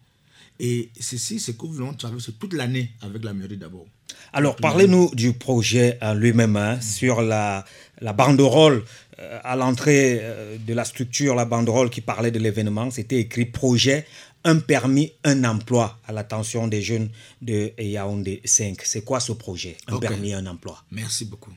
et 0.61 0.91
ceci, 1.01 1.41
c'est 1.41 1.57
que 1.57 1.67
nous 1.67 1.77
allons 1.79 1.95
traverser 1.95 2.33
toute 2.33 2.53
l'année 2.53 2.93
avec 3.01 3.25
la 3.25 3.33
mairie 3.33 3.57
d'abord. 3.57 3.87
Alors, 4.33 4.57
parlez-nous 4.57 5.11
du 5.15 5.33
projet 5.33 5.99
en 6.01 6.15
lui-même, 6.15 6.57
hein, 6.57 6.81
sur 6.81 7.23
la, 7.23 7.65
la 8.01 8.13
banderole 8.13 8.85
euh, 9.19 9.39
à 9.43 9.57
l'entrée 9.57 10.19
euh, 10.21 10.57
de 10.59 10.75
la 10.75 10.85
structure, 10.85 11.35
la 11.35 11.45
banderole 11.45 11.91
qui 11.91 12.01
parlait 12.01 12.31
de 12.31 12.39
l'événement, 12.39 12.91
c'était 12.91 13.19
écrit 13.21 13.47
projet 13.47 14.07
un 14.45 14.59
permis, 14.59 15.13
un 15.25 15.43
emploi 15.45 15.99
à 16.07 16.13
l'attention 16.13 16.69
des 16.69 16.83
jeunes 16.83 17.11
de 17.41 17.73
Yaoundé 17.79 18.43
5. 18.45 18.81
C'est 18.85 19.03
quoi 19.03 19.21
ce 19.21 19.33
projet 19.33 19.77
Un 19.87 19.99
permis, 19.99 20.35
un 20.35 20.47
emploi? 20.47 20.85
Merci 20.91 21.25
beaucoup. 21.25 21.53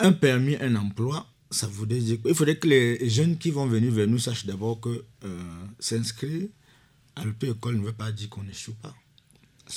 Un 0.00 0.12
permis, 0.12 0.56
un 0.56 0.74
emploi, 0.74 1.26
ça 1.50 1.68
voudrait 1.68 2.00
dire 2.00 2.20
qu'il 2.20 2.34
faudrait 2.34 2.56
que 2.56 2.66
les 2.66 3.08
jeunes 3.08 3.38
qui 3.38 3.50
vont 3.50 3.66
venir 3.66 3.92
vers 3.92 4.08
nous 4.08 4.18
sachent 4.18 4.46
d'abord 4.46 4.80
que 4.80 5.04
euh, 5.24 5.40
s'inscrire 5.78 6.48
à 7.16 7.22
l'école 7.40 7.76
ne 7.76 7.86
veut 7.86 7.92
pas 7.92 8.10
dire 8.10 8.28
qu'on 8.28 8.42
n'échoue 8.42 8.74
pas. 8.82 8.94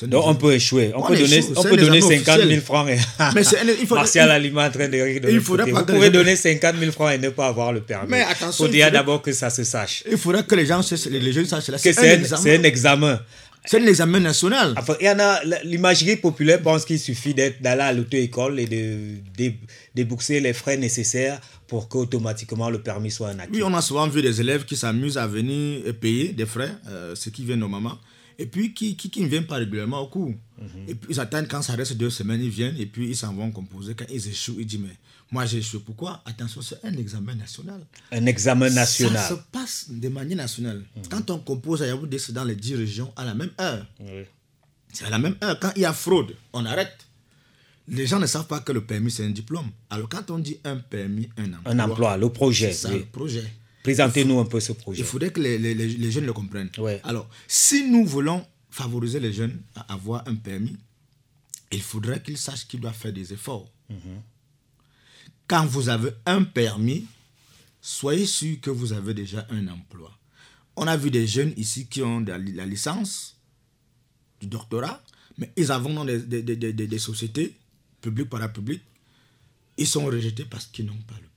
Donc 0.04 0.28
on 0.28 0.36
peut 0.36 0.54
échouer. 0.54 0.92
On, 0.96 1.02
peut 1.02 1.16
donner, 1.16 1.42
on 1.56 1.64
peut 1.64 1.78
donner 1.78 2.02
50 2.02 2.42
000 2.42 2.62
francs. 2.62 2.90
Et 2.90 2.98
mais 3.36 3.42
il 3.80 3.88
faut, 3.88 3.96
Martial 3.96 4.30
Alima 4.30 4.68
en 4.68 4.72
train 4.72 4.90
de 4.90 5.00
rire 5.00 5.22
de 5.22 5.30
il 5.30 5.40
Vous 5.40 5.86
pouvez 5.86 6.10
donner 6.10 6.36
50 6.36 6.76
000 6.78 6.92
francs 6.92 7.14
et 7.14 7.18
ne 7.18 7.30
pas 7.30 7.48
avoir 7.48 7.72
le 7.72 7.82
permis. 7.82 8.10
Mais 8.10 8.22
attention. 8.22 8.66
Il 8.66 8.68
faut 8.68 8.72
dire 8.72 8.92
d'abord 8.92 9.22
que 9.22 9.32
ça 9.32 9.50
se 9.50 9.64
sache. 9.64 10.04
Il 10.12 10.18
faudrait 10.18 10.44
que 10.44 10.56
les 10.56 10.66
gens, 10.66 10.82
les 11.10 11.32
jeunes 11.32 11.46
sachent. 11.46 11.72
Que 11.82 11.94
c'est 11.94 12.60
un, 12.60 12.64
examen. 12.64 13.20
C'est 13.68 13.82
un 13.82 13.86
examen 13.86 14.20
national. 14.22 14.76
il 15.02 15.06
y 15.06 15.10
en 15.10 15.20
a, 15.20 15.44
l'imagerie 15.64 16.16
populaire 16.16 16.62
pense 16.62 16.86
qu'il 16.86 17.00
suffit 17.00 17.34
d'être 17.34 17.62
d'aller 17.62 17.82
à 17.82 17.94
l'auto-école 17.94 18.60
et 18.60 18.66
de, 18.66 19.52
débourser 19.94 20.40
les 20.40 20.54
frais 20.54 20.78
nécessaires 20.78 21.40
pour 21.68 21.90
qu'automatiquement 21.90 22.70
le 22.70 22.82
permis 22.82 23.12
soit 23.12 23.30
un 23.30 23.40
acquis. 23.40 23.52
Oui, 23.56 23.64
on 23.64 23.74
a 23.74 23.82
souvent 23.82 24.08
vu 24.08 24.22
des 24.22 24.40
élèves 24.40 24.64
qui 24.64 24.78
s'amusent 24.78 25.18
à 25.18 25.28
venir 25.28 25.82
payer 26.00 26.30
des 26.30 26.46
frais, 26.46 26.72
euh, 26.88 27.14
ce 27.14 27.30
qui 27.30 27.44
vient 27.44 27.58
normalement 27.58 27.98
et 28.40 28.46
puis 28.46 28.74
qui, 28.74 28.96
qui, 28.96 29.10
qui, 29.10 29.22
ne 29.22 29.28
viennent 29.28 29.48
pas 29.48 29.56
régulièrement 29.56 30.00
au 30.00 30.08
cours. 30.08 30.34
Mhm. 30.62 30.68
Et 30.88 30.96
puis 30.96 31.12
ils 31.12 31.20
attendent 31.20 31.48
quand 31.48 31.62
ça 31.62 31.74
reste 31.74 31.94
deux 31.98 32.10
semaines, 32.10 32.42
ils 32.42 32.50
viennent 32.50 32.78
et 32.78 32.86
puis 32.86 33.10
ils 33.10 33.16
s'en 33.16 33.34
vont 33.34 33.52
composer. 33.52 33.96
Quand 33.96 34.06
ils 34.10 34.28
échouent, 34.28 34.58
ils 34.60 34.66
disent 34.66 34.80
Mais 34.80 34.96
moi 35.32 35.46
j'ai 35.46 35.58
échoué. 35.60 35.80
Pourquoi? 35.86 36.22
Attention, 36.26 36.62
c'est 36.62 36.84
un 36.86 36.94
examen 36.94 37.36
national. 37.36 37.86
Un 38.12 38.26
examen 38.26 38.70
national. 38.70 39.18
Ça 39.18 39.30
se 39.30 39.34
passe 39.52 39.86
de 39.90 40.10
manière 40.10 40.38
nationale. 40.38 40.84
Mhm. 40.96 41.08
Quand 41.10 41.30
on 41.32 41.40
compose 41.40 41.82
à 41.84 41.88
Yaoundé, 41.88 42.18
c'est 42.20 42.32
dans 42.34 42.44
les 42.46 42.56
10 42.56 42.76
régions 42.76 43.12
à 43.16 43.26
la 43.26 43.34
même 43.34 43.52
heure. 43.60 43.86
C'est 44.94 45.06
à 45.06 45.10
la 45.10 45.20
même 45.20 45.36
heure. 45.44 45.60
Quand 45.60 45.72
il 45.76 45.82
y 45.82 45.86
a 45.86 45.94
fraude, 45.94 46.34
on 46.54 46.66
arrête. 46.66 46.96
Les 47.90 48.06
gens 48.06 48.20
ne 48.20 48.26
savent 48.26 48.48
pas 48.48 48.60
que 48.60 48.72
le 48.74 48.84
permis, 48.86 49.12
c'est 49.12 49.26
un 49.26 49.30
diplôme. 49.30 49.70
Alors 49.90 50.10
quand 50.10 50.30
on 50.32 50.40
dit 50.40 50.58
un 50.66 50.78
permis, 50.78 51.30
un 51.38 51.54
emploi. 51.54 51.72
Un 51.72 51.80
emploi, 51.80 52.18
le 52.18 52.30
projet. 52.30 52.72
C'est 52.74 52.88
ça, 52.88 52.92
le 52.94 53.06
projet. 53.06 53.44
Présentez-nous 53.84 54.40
un 54.40 54.46
peu 54.46 54.60
ce 54.60 54.74
projet. 54.74 55.00
Il 55.00 55.06
faudrait 55.06 55.32
que 55.32 55.40
les, 55.40 55.58
les, 55.58 55.74
les 55.74 56.12
jeunes 56.12 56.26
le 56.26 56.34
comprennent. 56.34 56.70
Alors, 57.04 57.30
si 57.48 57.90
nous 57.90 58.06
voulons 58.06 58.46
favoriser 58.70 59.20
les 59.22 59.32
jeunes 59.32 59.62
à 59.76 59.94
avoir 59.94 60.28
un 60.28 60.36
permis, 60.36 60.76
il 61.72 61.82
faudrait 61.82 62.22
qu'ils 62.22 62.38
sachent 62.38 62.68
qu'ils 62.68 62.82
doivent 62.82 62.94
faire 62.96 63.14
des 63.14 63.32
efforts. 63.34 63.70
Mhm. 63.90 63.98
Quand 65.48 65.66
vous 65.66 65.90
avez 65.90 66.12
un 66.26 66.44
permis, 66.44 67.06
soyez 67.82 68.26
sûr 68.26 68.60
que 68.62 68.70
vous 68.70 68.94
avez 68.94 69.14
déjà 69.14 69.48
un 69.50 69.68
emploi. 69.68 70.12
On 70.76 70.88
a 70.88 70.98
vu 70.98 71.10
des 71.10 71.26
jeunes 71.26 71.54
ici 71.58 71.88
qui 71.88 72.02
ont 72.04 72.20
la, 72.20 72.38
licence, 72.38 73.38
du 74.40 74.48
doctorat, 74.48 75.02
mais 75.38 75.52
ils 75.56 75.66
vont 75.66 75.94
dans 75.94 76.06
des, 76.06 76.20
des, 76.22 76.44
des, 76.44 76.74
des 76.74 77.00
sociétés 77.00 77.56
publiques, 78.02 78.82
ils 79.78 79.88
sont 79.88 80.06
rejetés 80.06 80.46
parce 80.46 80.66
qu'ils 80.68 80.86
n'ont 80.86 81.02
pas 81.08 81.16
le 81.22 81.28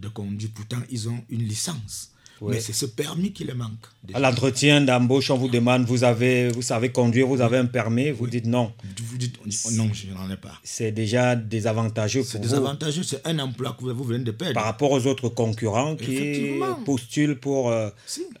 de 0.00 0.08
conduire. 0.08 0.50
Pourtant, 0.54 0.80
ils 0.90 1.08
ont 1.08 1.24
une 1.28 1.42
licence. 1.44 2.12
Mais 2.42 2.60
c'est 2.60 2.72
ce 2.72 2.86
permis 2.86 3.32
qui 3.32 3.44
les 3.44 3.54
manque. 3.54 3.86
À 4.14 4.20
l'entretien 4.20 4.80
d'embauche, 4.80 5.30
on 5.30 5.36
vous 5.36 5.48
demande, 5.48 5.84
vous, 5.84 6.04
avez, 6.04 6.48
vous 6.48 6.62
savez 6.62 6.90
conduire, 6.90 7.26
vous 7.26 7.40
avez 7.40 7.58
un 7.58 7.66
permis, 7.66 8.10
vous 8.10 8.26
dites 8.26 8.46
non. 8.46 8.72
Vous 8.98 9.18
dites 9.18 9.38
non, 9.72 9.90
je 9.92 10.06
n'en 10.12 10.30
ai 10.30 10.36
pas. 10.36 10.58
C'est 10.62 10.92
déjà 10.92 11.36
désavantageux 11.36 12.20
pour 12.20 12.26
vous. 12.26 12.32
C'est 12.32 12.38
désavantageux, 12.40 13.02
c'est 13.02 13.26
un 13.26 13.38
emploi 13.40 13.76
que 13.78 13.84
vous 13.84 14.04
venez 14.04 14.24
de 14.24 14.30
perdre. 14.30 14.54
Par 14.54 14.64
rapport 14.64 14.90
aux 14.90 15.06
autres 15.06 15.28
concurrents 15.28 15.96
qui 15.96 16.60
postulent 16.84 17.38
pour 17.38 17.70
euh, 17.70 17.90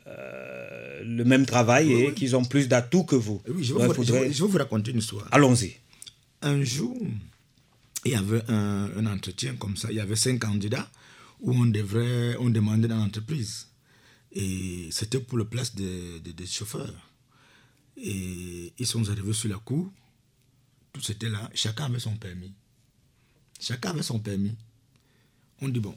euh, 0.06 1.00
le 1.04 1.24
même 1.24 1.44
travail 1.44 1.92
et 1.92 2.14
qui 2.14 2.34
ont 2.34 2.44
plus 2.44 2.68
d'atouts 2.68 3.04
que 3.04 3.16
vous. 3.16 3.42
Oui, 3.48 3.62
je 3.64 3.74
vais, 3.74 3.86
vous, 3.86 4.02
je 4.02 4.12
vais, 4.12 4.28
vous, 4.28 4.58
raconter 4.58 4.92
une 4.92 4.98
histoire. 4.98 5.26
Allons-y. 5.30 5.74
Un 6.42 6.62
jour, 6.62 6.96
il 8.06 8.12
y 8.12 8.14
avait 8.14 8.42
un, 8.48 8.88
un 8.96 9.06
entretien 9.06 9.54
comme 9.56 9.76
ça, 9.76 9.88
il 9.90 9.96
y 9.96 10.00
avait 10.00 10.16
cinq 10.16 10.38
candidats 10.38 10.88
où 11.42 11.52
on, 11.52 11.66
devrait, 11.66 12.36
on 12.38 12.50
demandait 12.50 12.88
dans 12.88 12.98
l'entreprise. 12.98 13.66
Et 14.32 14.88
c'était 14.92 15.18
pour 15.18 15.38
le 15.38 15.44
place 15.44 15.74
des, 15.74 16.20
des, 16.20 16.46
chauffeurs. 16.46 16.94
Et 17.96 18.72
ils 18.78 18.86
sont 18.86 19.08
arrivés 19.10 19.32
sur 19.32 19.48
la 19.48 19.56
cour. 19.58 19.90
Tout 20.92 21.00
c'était 21.00 21.28
là. 21.28 21.50
Chacun 21.54 21.86
avait 21.86 21.98
son 21.98 22.16
permis. 22.16 22.52
Chacun 23.58 23.90
avait 23.90 24.02
son 24.02 24.20
permis. 24.20 24.56
On 25.60 25.68
dit, 25.68 25.80
bon, 25.80 25.96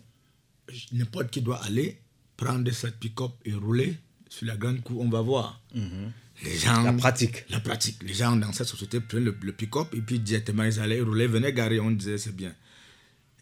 n'importe 0.92 1.30
qui 1.30 1.42
doit 1.42 1.64
aller 1.64 2.00
prendre 2.36 2.70
cette 2.72 3.00
pick-up 3.00 3.32
et 3.46 3.54
rouler 3.54 3.98
sur 4.30 4.48
la 4.48 4.58
grande 4.58 4.82
cour, 4.82 5.02
on 5.02 5.10
va 5.10 5.22
voir. 5.22 5.62
Mhm. 5.74 6.12
Les 6.44 6.58
gens, 6.58 6.82
la 6.82 6.94
pratique. 6.94 7.48
La 7.50 7.60
pratique. 7.60 8.02
Les 8.02 8.16
gens 8.16 8.36
dans 8.36 8.52
cette 8.52 8.68
société 8.68 9.00
prenaient 9.00 9.26
le, 9.26 9.38
le 9.42 9.54
pick-up 9.54 9.94
et 9.94 10.02
puis 10.02 10.20
directement 10.20 10.64
ils 10.64 10.80
allaient 10.80 11.00
rouler, 11.02 11.28
venaient 11.28 11.54
garer, 11.54 11.80
on 11.80 11.92
disait 11.92 12.18
c'est 12.18 12.36
bien 12.36 12.54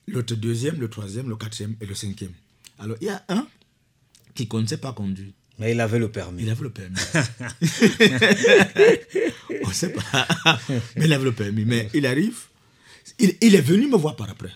l'autre 0.08 0.36
deuxième, 0.36 0.80
le 0.80 0.90
troisième, 0.90 1.30
le 1.30 1.36
quatrième 1.36 1.76
et 1.82 1.86
le 1.86 1.96
cinquième. 1.96 2.34
Alors, 2.80 2.98
il 3.02 3.08
y 3.08 3.10
a 3.10 3.24
un 3.30 3.48
qui 4.34 4.44
ne 4.44 4.48
connaissait 4.48 4.78
pas 4.78 4.94
conduire. 4.94 5.34
Mais 5.60 5.74
il 5.74 5.80
avait 5.80 6.00
le 6.00 6.12
permis. 6.12 6.44
Il 6.44 6.50
avait 6.50 6.64
le 6.64 6.72
permis. 6.72 6.96
On 9.64 9.70
ne 9.70 9.74
sait 9.74 9.94
pas. 9.94 10.58
Mais 10.96 11.06
il 11.06 11.14
avait 11.14 11.26
le 11.26 11.34
permis. 11.34 11.66
Mais 11.66 11.90
il 11.94 12.06
arrive. 12.06 12.40
Il, 13.20 13.36
il 13.42 13.56
est 13.56 13.62
venu 13.62 13.88
me 13.88 13.98
voir 13.98 14.16
par 14.16 14.30
après. 14.30 14.52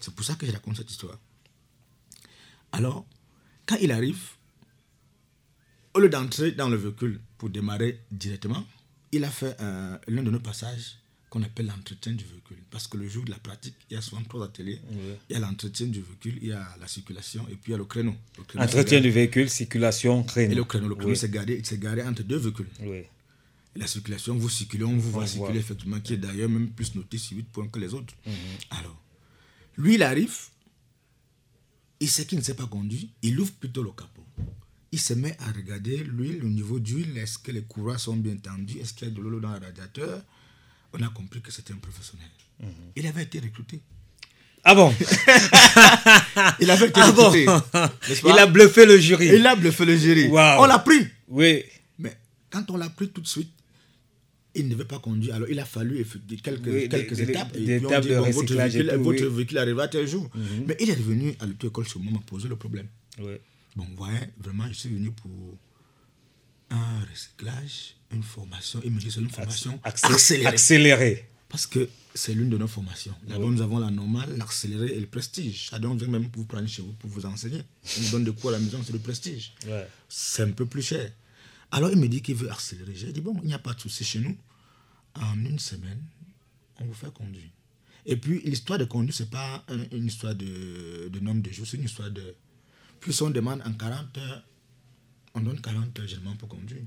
C'est 0.00 0.14
pour 0.14 0.24
ça 0.24 0.34
que 0.34 0.46
je 0.46 0.52
raconte 0.52 0.76
cette 0.76 0.90
histoire. 0.90 1.18
Alors, 2.72 3.06
quand 3.66 3.76
il 3.80 3.90
arrive, 3.90 4.20
au 5.94 6.00
lieu 6.00 6.08
d'entrer 6.08 6.52
dans 6.52 6.68
le 6.68 6.76
véhicule 6.76 7.20
pour 7.38 7.50
démarrer 7.50 8.00
directement, 8.10 8.64
il 9.12 9.24
a 9.24 9.30
fait 9.30 9.56
l'un 10.08 10.22
de 10.22 10.30
nos 10.30 10.40
passages 10.40 10.98
qu'on 11.30 11.42
appelle 11.44 11.66
l'entretien 11.66 12.12
du 12.12 12.24
véhicule. 12.24 12.56
Parce 12.70 12.88
que 12.88 12.96
le 12.96 13.08
jour 13.08 13.24
de 13.24 13.30
la 13.30 13.38
pratique, 13.38 13.76
il 13.88 13.94
y 13.94 13.96
a 13.96 14.02
souvent 14.02 14.22
trois 14.22 14.44
ateliers. 14.44 14.80
Il 15.28 15.32
y 15.32 15.36
a 15.36 15.38
l'entretien 15.38 15.86
du 15.86 16.02
véhicule, 16.02 16.38
il 16.42 16.48
y 16.48 16.52
a 16.52 16.68
la 16.80 16.88
circulation 16.88 17.46
et 17.48 17.54
puis 17.54 17.68
il 17.68 17.70
y 17.70 17.74
a 17.74 17.78
le 17.78 17.84
créneau. 17.84 18.14
entretien 18.56 19.00
du 19.00 19.10
véhicule, 19.10 19.48
circulation, 19.48 20.24
créneau. 20.24 20.52
Et 20.52 20.54
le 20.56 20.64
créneau, 20.64 20.88
le 20.88 20.96
créneau 20.96 21.14
c'est 21.14 21.30
garé, 21.30 21.62
garé, 21.74 22.02
entre 22.02 22.24
deux 22.24 22.36
véhicules. 22.36 22.66
la 23.76 23.86
circulation, 23.86 24.36
vous 24.36 24.48
circulez, 24.48 24.84
on 24.84 24.96
vous 24.96 25.12
voit 25.12 25.26
circuler 25.26 25.60
effectivement, 25.60 26.00
qui 26.00 26.14
est 26.14 26.18
d'ailleurs 26.18 26.50
même 26.50 26.70
plus 26.70 26.94
noté 26.96 27.16
sur 27.16 27.36
8 27.36 27.44
points 27.44 27.68
que 27.68 27.78
les 27.78 27.94
autres. 27.94 28.14
Mhm. 28.26 28.32
Alors, 28.70 29.00
lui, 29.76 29.94
il 29.94 30.02
arrive, 30.02 30.36
il 32.00 32.08
sait 32.10 32.26
qu'il 32.26 32.38
ne 32.38 32.42
sait 32.42 32.54
pas 32.54 32.66
conduire, 32.66 33.06
il 33.22 33.38
ouvre 33.38 33.52
plutôt 33.52 33.84
le 33.84 33.90
capot. 33.90 34.24
Il 34.90 34.98
se 34.98 35.14
met 35.14 35.36
à 35.38 35.52
regarder 35.52 35.98
l'huile, 35.98 36.40
le 36.40 36.48
niveau 36.48 36.80
d'huile, 36.80 37.16
est-ce 37.16 37.38
que 37.38 37.52
les 37.52 37.62
courroies 37.62 37.98
sont 37.98 38.16
bien 38.16 38.36
tendues, 38.36 38.80
est-ce 38.80 38.92
qu'il 38.94 39.06
y 39.06 39.10
a 39.12 39.14
de 39.14 39.20
l'eau 39.20 39.38
dans 39.38 39.52
le 39.52 39.64
radiateur, 39.64 40.24
on 40.92 41.02
a 41.02 41.08
compris 41.08 41.40
que 41.40 41.52
c'était 41.52 41.72
un 41.72 41.76
professionnel. 41.76 42.28
Mhm. 42.60 42.68
Il 42.96 43.06
avait 43.06 43.22
été 43.22 43.40
recruté. 43.40 43.80
Ah 44.62 44.74
bon? 44.74 44.92
Il 46.60 46.70
avait 46.70 46.88
été 46.88 47.00
ah 47.00 47.10
recruté. 47.10 47.46
il 48.26 48.38
a 48.38 48.46
bluffé 48.46 48.84
le 48.84 48.98
jury. 48.98 49.28
Il 49.28 49.46
a 49.46 49.56
bluffé 49.56 49.86
le 49.86 49.96
jury. 49.96 50.28
On 50.30 50.66
l'a 50.66 50.78
pris. 50.78 51.06
Oui. 51.28 51.62
Mais 51.98 52.14
quand 52.50 52.70
on 52.70 52.76
l'a 52.76 52.90
pris 52.90 53.08
tout 53.08 53.22
de 53.22 53.26
suite, 53.26 53.50
il 54.54 54.68
ne 54.68 54.74
veut 54.74 54.84
pas 54.84 54.98
conduire. 54.98 55.36
Alors 55.36 55.48
il 55.48 55.58
a 55.58 55.64
fallu 55.64 56.04
quelques, 56.42 56.90
quelques 56.90 57.20
étapes. 57.20 57.52
Des, 57.52 57.70
et 57.70 57.76
étapes 57.76 58.04
de 58.04 58.14
votre 58.16 58.54
véhicule, 58.54 58.92
votre 58.96 59.24
véhicule 59.26 59.58
arrivera 59.58 59.88
tel 59.88 60.06
jour. 60.06 60.28
Mhm. 60.34 60.64
Mais 60.66 60.76
il 60.80 60.90
est 60.90 60.94
revenu 60.94 61.34
à 61.40 61.46
l'auto-école 61.46 61.88
ce 61.88 61.98
moment 61.98 62.18
poser 62.26 62.48
le 62.48 62.56
problème. 62.56 62.88
Oui. 63.18 63.32
Bon, 63.76 63.84
vous 63.88 63.96
voyez, 63.96 64.18
vraiment, 64.38 64.64
je 64.68 64.74
suis 64.74 64.88
venu 64.90 65.10
pour 65.12 65.30
un 66.70 67.04
recyclage 67.10 67.94
une 68.12 68.22
formation, 68.22 68.80
il 68.84 68.90
me 68.90 68.98
dit 68.98 69.10
c'est 69.10 69.20
une 69.20 69.30
formation 69.30 69.78
accélérée. 69.84 71.26
Parce 71.48 71.66
que 71.66 71.88
c'est 72.14 72.34
l'une 72.34 72.50
de 72.50 72.58
nos 72.58 72.68
formations. 72.68 73.14
D'abord, 73.26 73.50
nous 73.50 73.62
avons 73.62 73.78
la 73.78 73.90
normale, 73.90 74.36
l'accélérée 74.36 74.94
et 74.94 75.00
le 75.00 75.06
prestige. 75.06 75.68
Ça 75.70 75.78
donne 75.78 76.04
même 76.06 76.28
pour 76.30 76.42
vous 76.42 76.48
prendre 76.48 76.68
chez 76.68 76.82
vous 76.82 76.92
pour 76.92 77.10
vous 77.10 77.26
enseigner. 77.26 77.62
On 77.98 78.02
nous 78.02 78.10
donne 78.10 78.24
de 78.24 78.30
quoi 78.30 78.52
à 78.52 78.58
la 78.58 78.60
maison, 78.60 78.80
c'est 78.84 78.92
le 78.92 78.98
prestige. 78.98 79.52
C'est 80.08 80.42
un 80.42 80.50
peu 80.52 80.66
plus 80.66 80.82
cher. 80.82 81.10
Alors, 81.72 81.90
il 81.90 81.98
me 81.98 82.08
dit 82.08 82.20
qu'il 82.20 82.34
veut 82.34 82.50
accélérer. 82.50 82.92
J'ai 82.94 83.12
dit, 83.12 83.20
bon, 83.20 83.38
il 83.42 83.48
n'y 83.48 83.54
a 83.54 83.58
pas 83.60 83.74
de 83.74 83.80
souci 83.80 84.04
chez 84.04 84.18
nous. 84.18 84.36
En 85.14 85.38
une 85.44 85.58
semaine, 85.58 86.02
on 86.80 86.84
vous 86.84 86.94
fait 86.94 87.12
conduire. 87.12 87.50
Et 88.06 88.16
puis, 88.16 88.40
l'histoire 88.44 88.78
de 88.78 88.84
conduire, 88.84 89.14
ce 89.14 89.22
n'est 89.24 89.28
pas 89.28 89.64
une 89.92 90.06
histoire 90.06 90.34
de, 90.34 91.08
de 91.08 91.20
nombre 91.20 91.42
de 91.42 91.50
jours, 91.52 91.66
c'est 91.66 91.76
une 91.76 91.84
histoire 91.84 92.10
de. 92.10 92.34
Plus 92.98 93.20
on 93.22 93.30
demande 93.30 93.62
en 93.64 93.72
40 93.72 94.18
heures, 94.18 94.42
on 95.34 95.40
donne 95.40 95.60
40 95.60 95.98
heures 95.98 96.06
généralement 96.06 96.36
pour 96.36 96.48
conduire. 96.48 96.82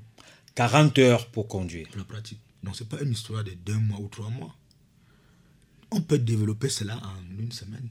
40 0.56 0.98
heures 1.00 1.28
pour 1.30 1.48
conduire. 1.48 1.88
Pour 1.88 1.98
la 1.98 2.04
pratique. 2.04 2.40
Donc, 2.64 2.76
ce 2.76 2.84
n'est 2.84 2.90
pas 2.90 3.02
une 3.02 3.12
histoire 3.12 3.44
de 3.44 3.52
deux 3.52 3.78
mois 3.78 4.00
ou 4.00 4.08
trois 4.08 4.30
mois. 4.30 4.56
On 5.92 6.02
peut 6.02 6.18
développer 6.20 6.70
cela 6.70 6.98
en 6.98 7.40
une 7.40 7.52
semaine. 7.52 7.88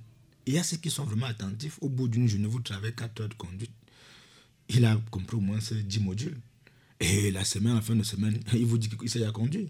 Il 0.46 0.54
y 0.54 0.58
a 0.58 0.62
ceux 0.62 0.76
qui 0.76 0.90
sont 0.90 1.04
vraiment 1.04 1.26
attentifs. 1.26 1.78
Au 1.80 1.88
bout 1.88 2.08
d'une 2.08 2.28
journée, 2.28 2.46
vous 2.46 2.60
travaillez 2.60 2.92
4 2.92 3.20
heures 3.20 3.28
de 3.28 3.34
conduite. 3.34 3.70
Il 4.68 4.84
a 4.84 5.00
compris 5.10 5.36
au 5.36 5.40
moins 5.40 5.60
ces 5.60 5.82
10 5.82 6.00
modules. 6.00 6.38
Et 7.00 7.30
la 7.30 7.44
semaine, 7.44 7.74
la 7.74 7.80
fin 7.80 7.94
de 7.96 8.02
semaine, 8.02 8.40
il 8.54 8.64
vous 8.66 8.78
dit 8.78 8.88
qu'il 8.88 9.10
sait 9.10 9.24
à 9.24 9.32
conduire. 9.32 9.68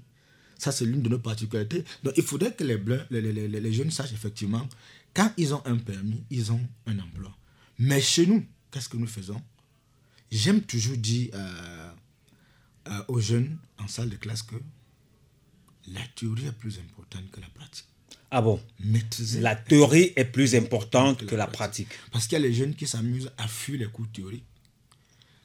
Ça, 0.59 0.71
c'est 0.71 0.85
l'une 0.85 1.03
de 1.03 1.09
nos 1.09 1.19
particularités. 1.19 1.85
Donc, 2.05 2.15
il 2.17 2.23
faudrait 2.23 2.55
que 2.55 2.63
les, 2.63 2.77
bleus, 2.77 3.03
les, 3.11 3.21
les, 3.21 3.49
les, 3.49 3.73
jeunes 3.73 3.91
sachent 3.91 4.13
effectivement, 4.13 4.69
quand 5.13 5.33
ils 5.37 5.53
ont 5.55 5.63
un 5.67 5.77
permis, 5.77 6.23
ils 6.31 6.53
ont 6.53 6.61
un 6.87 6.99
emploi. 7.01 7.37
Mais 7.79 8.01
chez 8.01 8.27
nous, 8.27 8.45
qu'est-ce 8.71 8.89
que 8.89 8.97
nous 8.97 9.09
faisons? 9.09 9.43
J'aime 10.33 10.63
toujours 10.63 10.97
dire 10.97 11.29
euh, 11.35 11.91
euh, 12.89 13.05
aux 13.09 13.21
jeunes 13.21 13.59
en 13.79 13.87
salle 13.87 14.09
de 14.09 14.17
classe 14.17 14.41
que 14.41 14.55
la 15.89 16.01
théorie 16.17 16.47
est 16.47 16.53
plus 16.53 16.79
importante 16.79 17.31
que 17.31 17.39
la 17.39 17.49
pratique. 17.51 17.85
Ah 18.31 18.41
bon? 18.41 18.59
Maîtriser 18.81 19.41
La 19.41 19.55
théorie 19.55 20.15
est 20.17 20.25
plus 20.25 20.55
importante 20.55 21.27
que, 21.27 21.35
la 21.35 21.47
pratique. 21.47 21.89
Parce 22.11 22.27
qu'il 22.27 22.39
y 22.39 22.43
a 22.43 22.49
les 22.49 22.55
jeunes 22.55 22.75
qui 22.75 22.87
s'amusent 22.87 23.31
à 23.37 23.47
fuir 23.47 23.79
les 23.79 23.87
cours 23.89 24.07
théoriques. 24.11 24.47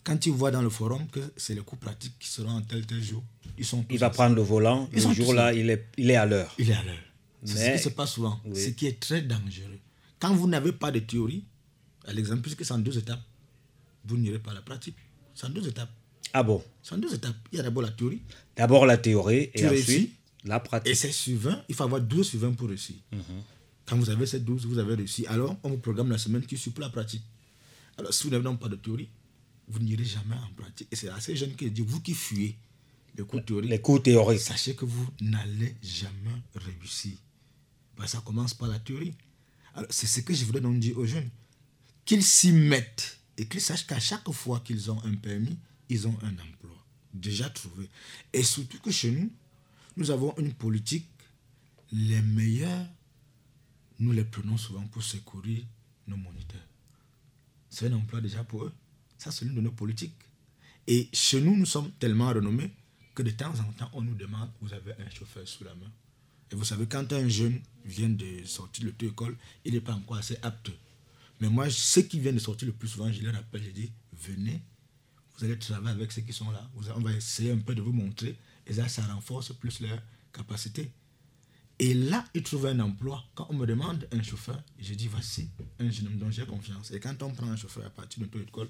quand 0.05 0.25
il 0.25 0.31
voit 0.31 0.51
dans 0.51 0.61
le 0.61 0.69
forum 0.69 1.05
que 1.09 1.19
c'est 1.35 1.53
les 1.53 1.61
cours 1.61 1.77
pratiques 1.79 2.17
qui 2.17 2.29
seront 2.29 2.51
en 2.51 2.61
tel 2.61 2.85
tel 2.85 3.03
jour, 3.03 3.21
ils 3.57 3.65
sont 3.65 3.85
Il 3.89 3.99
va 3.99 4.09
prendre 4.09 4.38
le 4.38 4.41
volant, 4.41 4.89
le 4.93 5.13
jour-là, 5.13 5.53
il 5.53 5.69
est, 5.69 5.85
il 5.97 6.09
est 6.11 6.15
à 6.15 6.25
l'heure. 6.25 6.55
Il 6.57 6.69
est 6.69 6.75
à 6.75 6.83
l'heure. 6.83 7.03
C'est 7.43 7.57
ce 7.57 7.77
qui 7.77 7.83
se 7.83 7.89
passe 7.89 8.13
souvent, 8.13 8.41
ce 8.55 8.69
qui 8.69 8.88
est 8.88 9.01
très 9.01 9.21
dangereux. 9.21 9.79
Quand 10.17 10.33
vous 10.33 10.47
n'avez 10.47 10.71
pas 10.71 10.91
de 10.91 10.99
théorie, 10.99 11.43
à 12.05 12.13
l'exemple, 12.13 12.41
puisque 12.41 12.63
c'est 12.63 12.73
en 12.73 12.79
deux 12.79 12.97
étapes, 12.97 13.21
vous 14.08 14.18
n'irez 14.18 14.39
pas 14.39 14.51
à 14.51 14.55
la 14.55 14.62
pratique. 14.62 14.95
C'est 15.34 15.47
en 15.47 15.49
deux 15.49 15.68
étapes. 15.68 15.91
Ah 16.34 16.43
bon? 16.43 16.64
C'est 16.82 16.95
en 16.95 16.97
deux 16.97 17.14
étapes. 17.14 17.36
Il 17.51 17.58
y 17.58 17.60
a 17.60 17.64
d'abord 17.64 17.84
la 17.84 17.91
théorie. 17.91 18.22
D'abord 18.55 18.86
la 18.86 18.97
théorie 18.97 19.49
et 19.53 19.68
ensuite 19.68 20.18
la 20.43 20.60
pratique. 20.60 20.91
Et 20.91 20.95
c'est 20.95 21.12
suivant, 21.12 21.62
il 21.68 21.76
faut 21.76 21.84
avoir 21.84 22.01
12 22.01 22.28
suivants 22.28 22.53
pour 22.53 22.70
réussir. 22.70 22.95
Mhm. 23.12 23.22
Quand 23.86 23.97
vous 23.97 24.10
avez 24.10 24.26
ces 24.26 24.39
12, 24.39 24.66
vous 24.66 24.80
avez 24.80 24.95
réussi. 24.95 25.26
Alors, 25.28 25.55
on 25.64 25.70
vous 25.70 25.78
programme 25.78 26.10
la 26.10 26.18
semaine 26.18 26.45
qui 26.45 26.58
suit 26.58 26.72
pour 26.72 26.82
la 26.82 26.89
pratique. 26.89 27.24
Alors, 27.97 28.14
si 28.14 28.24
vous 28.24 28.30
n'avez 28.30 28.58
pas 28.58 28.68
de 28.68 28.76
théorie, 28.76 29.10
vous 29.68 29.80
n'irez 29.80 30.03
jamais 30.03 30.36
en 30.36 30.62
pratique. 30.62 30.88
Et 30.91 30.95
c'est 30.95 31.10
assez 31.10 31.36
jeune 31.36 31.55
qui 31.55 31.70
dit, 31.72 31.82
vous 31.82 32.01
qui 32.01 32.14
fuyez 32.14 32.58
les 33.16 33.24
cours 33.24 33.43
théoriques, 33.43 33.70
les 33.70 33.82
cours 33.82 34.03
théoriques. 34.03 34.41
sachez 34.41 34.76
que 34.76 34.86
vous 34.86 35.08
n'allez 35.22 35.76
jamais 35.82 36.41
réussir. 36.55 37.14
ça 38.05 38.22
commence 38.24 38.53
par 38.53 38.68
la 38.68 38.80
théorie. 38.80 39.14
Alors, 39.74 39.89
c'est 39.89 40.08
ce 40.08 40.22
que 40.22 40.34
je 40.34 40.43
voudrais 40.45 40.62
donc 40.62 40.80
dire 40.80 40.97
aux 40.97 41.05
jeunes. 41.05 41.30
Qu'ils 42.05 42.24
s'y 42.24 42.51
mettent 42.51 43.16
et 43.38 43.47
qu'ils 43.47 43.61
sachent 43.61 43.85
qu'à 43.85 43.99
chaque 43.99 44.29
fois 44.31 44.59
qu'ils 44.61 44.91
ont 44.91 45.03
un 45.03 45.15
permis, 45.15 45.57
ils 45.89 46.07
ont 46.07 46.17
un 46.23 46.33
emploi 46.33 46.75
déjà 47.13 47.49
trouvé. 47.49 47.89
Et 48.33 48.43
surtout 48.43 48.79
que 48.79 48.91
chez 48.91 49.11
nous, 49.11 49.31
nous 49.95 50.11
avons 50.11 50.35
une 50.38 50.53
politique, 50.53 51.09
les 51.91 52.21
meilleurs, 52.21 52.88
nous 53.99 54.11
les 54.11 54.23
prenons 54.23 54.57
souvent 54.57 54.85
pour 54.88 55.03
secourir 55.03 55.63
nos 56.07 56.17
moniteurs. 56.17 56.67
C'est 57.69 57.88
un 57.88 57.93
emploi 57.93 58.21
déjà 58.21 58.43
pour 58.43 58.65
eux. 58.65 58.73
Ça, 59.17 59.31
c'est 59.31 59.45
l'une 59.45 59.55
de 59.55 59.61
nos 59.61 59.71
politiques. 59.71 60.13
Et 60.85 61.09
chez 61.13 61.41
nous, 61.41 61.55
nous 61.55 61.65
sommes 61.65 61.91
tellement 61.99 62.29
renommés 62.29 62.71
que 63.15 63.23
de 63.23 63.31
temps 63.31 63.53
en 63.59 63.71
temps, 63.73 63.89
on 63.93 64.01
nous 64.01 64.15
demande, 64.15 64.49
vous 64.61 64.73
avez 64.73 64.93
un 64.93 65.09
chauffeur 65.09 65.47
sous 65.47 65.63
la 65.63 65.73
main. 65.75 65.91
Et 66.51 66.55
vous 66.55 66.63
savez, 66.63 66.85
quand 66.88 67.11
un 67.11 67.27
jeune 67.27 67.59
vient 67.83 68.09
de 68.09 68.43
sortir 68.45 68.83
de 68.83 68.89
l'auto-école, 68.89 69.35
il 69.65 69.73
n'est 69.73 69.81
pas 69.81 69.93
encore 69.93 70.17
assez 70.17 70.38
apte. 70.43 70.71
Mais 71.39 71.49
moi, 71.49 71.69
ceux 71.69 72.01
qui 72.01 72.19
viennent 72.19 72.35
de 72.35 72.39
sortir 72.39 72.67
le 72.67 72.73
plus 72.73 72.88
souvent, 72.88 73.11
je 73.11 73.21
leur 73.21 73.33
rappelle, 73.33 73.63
je 73.63 73.69
dis, 73.69 73.91
venez, 74.13 74.61
vous 75.38 75.45
allez 75.45 75.57
travailler 75.57 75.95
avec 75.95 76.11
ceux 76.11 76.21
qui 76.21 76.33
sont 76.33 76.49
là. 76.49 76.67
On 76.95 77.01
va 77.01 77.13
essayer 77.13 77.51
un 77.51 77.57
peu 77.57 77.75
de 77.75 77.81
vous 77.81 77.91
montrer. 77.91 78.35
Et 78.65 78.73
ça, 78.73 78.88
ça 78.88 79.03
renforce 79.03 79.53
plus 79.53 79.79
leur 79.81 79.99
capacité. 80.33 80.91
Et 81.79 81.93
là, 81.93 82.25
ils 82.33 82.41
trouvent 82.41 82.65
un 82.65 82.79
emploi. 82.79 83.23
Quand 83.35 83.45
on 83.49 83.53
me 83.53 83.67
demande 83.67 84.07
un 84.11 84.23
chauffeur, 84.23 84.61
je 84.79 84.95
dis 84.95 85.07
voici 85.07 85.49
un 85.79 85.91
jeune 85.91 86.07
homme 86.07 86.17
dont 86.17 86.31
j'ai 86.31 86.45
confiance. 86.45 86.91
Et 86.91 86.99
quand 86.99 87.21
on 87.21 87.31
prend 87.31 87.47
un 87.47 87.55
chauffeur 87.55 87.85
à 87.85 87.89
partir 87.91 88.19
de 88.19 88.25
notre 88.25 88.41
école, 88.41 88.69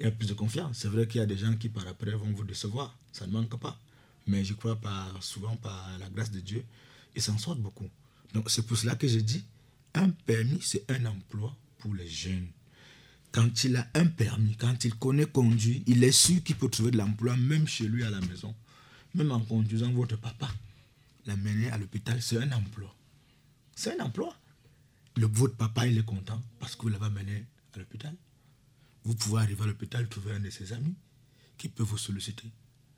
il 0.00 0.04
y 0.04 0.08
a 0.08 0.12
plus 0.12 0.28
de 0.28 0.34
confiance. 0.34 0.78
C'est 0.78 0.88
vrai 0.88 1.06
qu'il 1.06 1.20
y 1.20 1.24
a 1.24 1.26
des 1.26 1.36
gens 1.36 1.54
qui 1.56 1.68
par 1.68 1.86
après 1.86 2.12
vont 2.12 2.32
vous 2.32 2.44
décevoir. 2.44 2.96
Ça 3.12 3.26
ne 3.26 3.32
manque 3.32 3.58
pas. 3.60 3.78
Mais 4.26 4.44
je 4.44 4.54
crois 4.54 4.76
par, 4.76 5.22
souvent 5.22 5.56
par 5.56 5.90
la 5.98 6.08
grâce 6.08 6.30
de 6.30 6.40
Dieu, 6.40 6.64
ils 7.14 7.22
s'en 7.22 7.36
sortent 7.36 7.60
beaucoup. 7.60 7.88
Donc 8.32 8.50
c'est 8.50 8.66
pour 8.66 8.78
cela 8.78 8.94
que 8.94 9.08
je 9.08 9.18
dis, 9.18 9.44
un 9.94 10.10
permis, 10.10 10.60
c'est 10.62 10.90
un 10.90 11.04
emploi 11.04 11.54
pour 11.78 11.94
les 11.94 12.08
jeunes 12.08 12.48
quand 13.32 13.64
il 13.64 13.76
a 13.76 13.86
un 13.94 14.06
permis, 14.06 14.56
quand 14.56 14.84
il 14.84 14.94
connaît 14.94 15.26
conduire, 15.26 15.80
il 15.86 16.02
est 16.04 16.12
sûr 16.12 16.42
qu'il 16.42 16.56
peut 16.56 16.68
trouver 16.68 16.90
de 16.90 16.96
l'emploi 16.96 17.36
même 17.36 17.66
chez 17.66 17.86
lui 17.86 18.04
à 18.04 18.10
la 18.10 18.20
maison. 18.20 18.54
Même 19.14 19.32
en 19.32 19.40
conduisant 19.40 19.90
votre 19.92 20.16
papa, 20.16 20.50
l'amener 21.26 21.70
à 21.70 21.78
l'hôpital, 21.78 22.20
c'est 22.22 22.38
un 22.38 22.52
emploi. 22.52 22.94
C'est 23.74 23.98
un 23.98 24.04
emploi. 24.04 24.34
Le, 25.16 25.26
votre 25.26 25.56
papa, 25.56 25.86
il 25.86 25.98
est 25.98 26.04
content 26.04 26.42
parce 26.58 26.76
que 26.76 26.82
vous 26.82 26.88
l'avez 26.88 27.06
amené 27.06 27.44
à 27.74 27.78
l'hôpital. 27.78 28.14
Vous 29.04 29.14
pouvez 29.14 29.42
arriver 29.42 29.62
à 29.62 29.66
l'hôpital, 29.66 30.08
trouver 30.08 30.32
un 30.32 30.40
de 30.40 30.50
ses 30.50 30.72
amis 30.72 30.94
qui 31.56 31.68
peut 31.68 31.82
vous 31.82 31.98
solliciter 31.98 32.50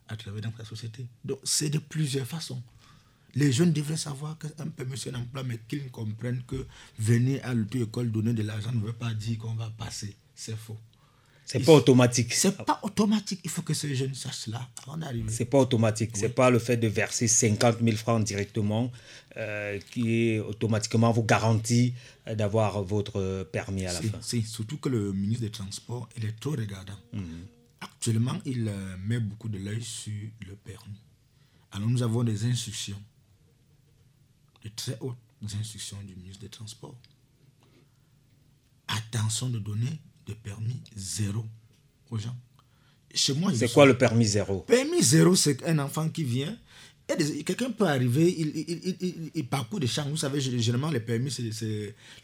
à 0.08 0.16
travers 0.16 0.42
dans 0.42 0.56
sa 0.56 0.64
société. 0.64 1.06
Donc, 1.24 1.38
c'est 1.44 1.70
de 1.70 1.78
plusieurs 1.78 2.26
façons. 2.26 2.62
Les 3.34 3.52
jeunes 3.52 3.72
devraient 3.72 3.96
savoir 3.96 4.36
qu'un 4.38 4.66
permis, 4.68 4.98
c'est 4.98 5.14
un 5.14 5.20
emploi, 5.20 5.42
mais 5.42 5.58
qu'ils 5.68 5.90
comprennent 5.90 6.42
que 6.46 6.66
venir 6.98 7.40
à 7.44 7.54
l'auto-école 7.54 8.10
donner 8.10 8.32
de 8.32 8.42
l'argent 8.42 8.72
ne 8.72 8.80
veut 8.80 8.92
pas 8.92 9.12
dire 9.14 9.38
qu'on 9.38 9.54
va 9.54 9.70
passer. 9.70 10.14
C'est 10.34 10.56
faux. 10.56 10.78
C'est 11.52 11.64
pas 11.64 11.72
automatique. 11.72 12.32
C'est 12.32 12.56
pas 12.64 12.78
automatique. 12.84 13.40
Il 13.42 13.50
faut 13.50 13.62
que 13.62 13.74
ces 13.74 13.92
jeunes 13.96 14.14
sachent 14.14 14.44
cela 14.44 14.68
avant 14.86 14.96
d'arriver. 14.96 15.32
C'est 15.32 15.46
pas 15.46 15.58
automatique. 15.58 16.10
Ce 16.14 16.20
C'est 16.20 16.28
pas 16.28 16.48
le 16.48 16.60
fait 16.60 16.76
de 16.76 16.86
verser 16.86 17.26
50 17.26 17.78
000 17.82 17.96
francs 17.96 18.22
directement 18.22 18.92
euh, 19.36 19.80
qui 19.90 20.38
automatiquement 20.38 21.10
vous 21.10 21.24
garantit 21.24 21.94
euh, 22.28 22.36
d'avoir 22.36 22.84
votre 22.84 23.42
permis 23.50 23.84
à 23.86 23.92
la 23.92 24.00
fin. 24.00 24.18
C'est 24.20 24.42
surtout 24.42 24.76
que 24.76 24.88
le 24.88 25.12
ministre 25.12 25.42
des 25.42 25.50
Transports, 25.50 26.08
il 26.16 26.24
est 26.24 26.38
trop 26.38 26.52
regardant. 26.52 26.98
Mhm. 27.12 27.46
Actuellement, 27.80 28.38
il 28.44 28.68
euh, 28.68 28.96
met 29.04 29.18
beaucoup 29.18 29.48
de 29.48 29.58
l'œil 29.58 29.82
sur 29.82 30.12
le 30.46 30.54
permis. 30.54 31.00
Alors 31.72 31.88
nous 31.88 32.02
avons 32.02 32.22
des 32.22 32.44
instructions 32.44 33.00
de 34.62 34.68
très 34.74 34.96
hautes 35.00 35.16
instructions 35.58 35.98
du 36.06 36.14
ministre 36.16 36.40
des 36.40 36.48
Transports. 36.48 36.96
Attention 38.88 39.48
de 39.48 39.58
donner 39.58 40.00
de 40.26 40.34
permis 40.34 40.80
zéro 40.96 41.44
aux 42.10 42.18
gens. 42.18 42.36
Chez 43.14 43.34
moi, 43.34 43.52
c'est 43.54 43.72
quoi 43.72 43.86
le 43.86 43.96
permis 43.98 44.24
zéro? 44.26 44.60
Permis 44.60 45.02
zéro, 45.02 45.34
c'est 45.34 45.64
un 45.64 45.78
enfant 45.78 46.08
qui 46.08 46.24
vient. 46.24 46.56
Quelqu'un 47.44 47.72
peut 47.72 47.86
arriver, 47.88 48.32
il, 48.38 48.56
il, 48.56 48.96
il, 49.00 49.30
il, 49.34 49.46
parcourt 49.48 49.80
des 49.80 49.88
champs. 49.88 50.08
Vous 50.08 50.16
savez, 50.16 50.40
généralement, 50.40 50.90
les 50.90 51.00
permis, 51.00 51.28
c'est, 51.28 51.42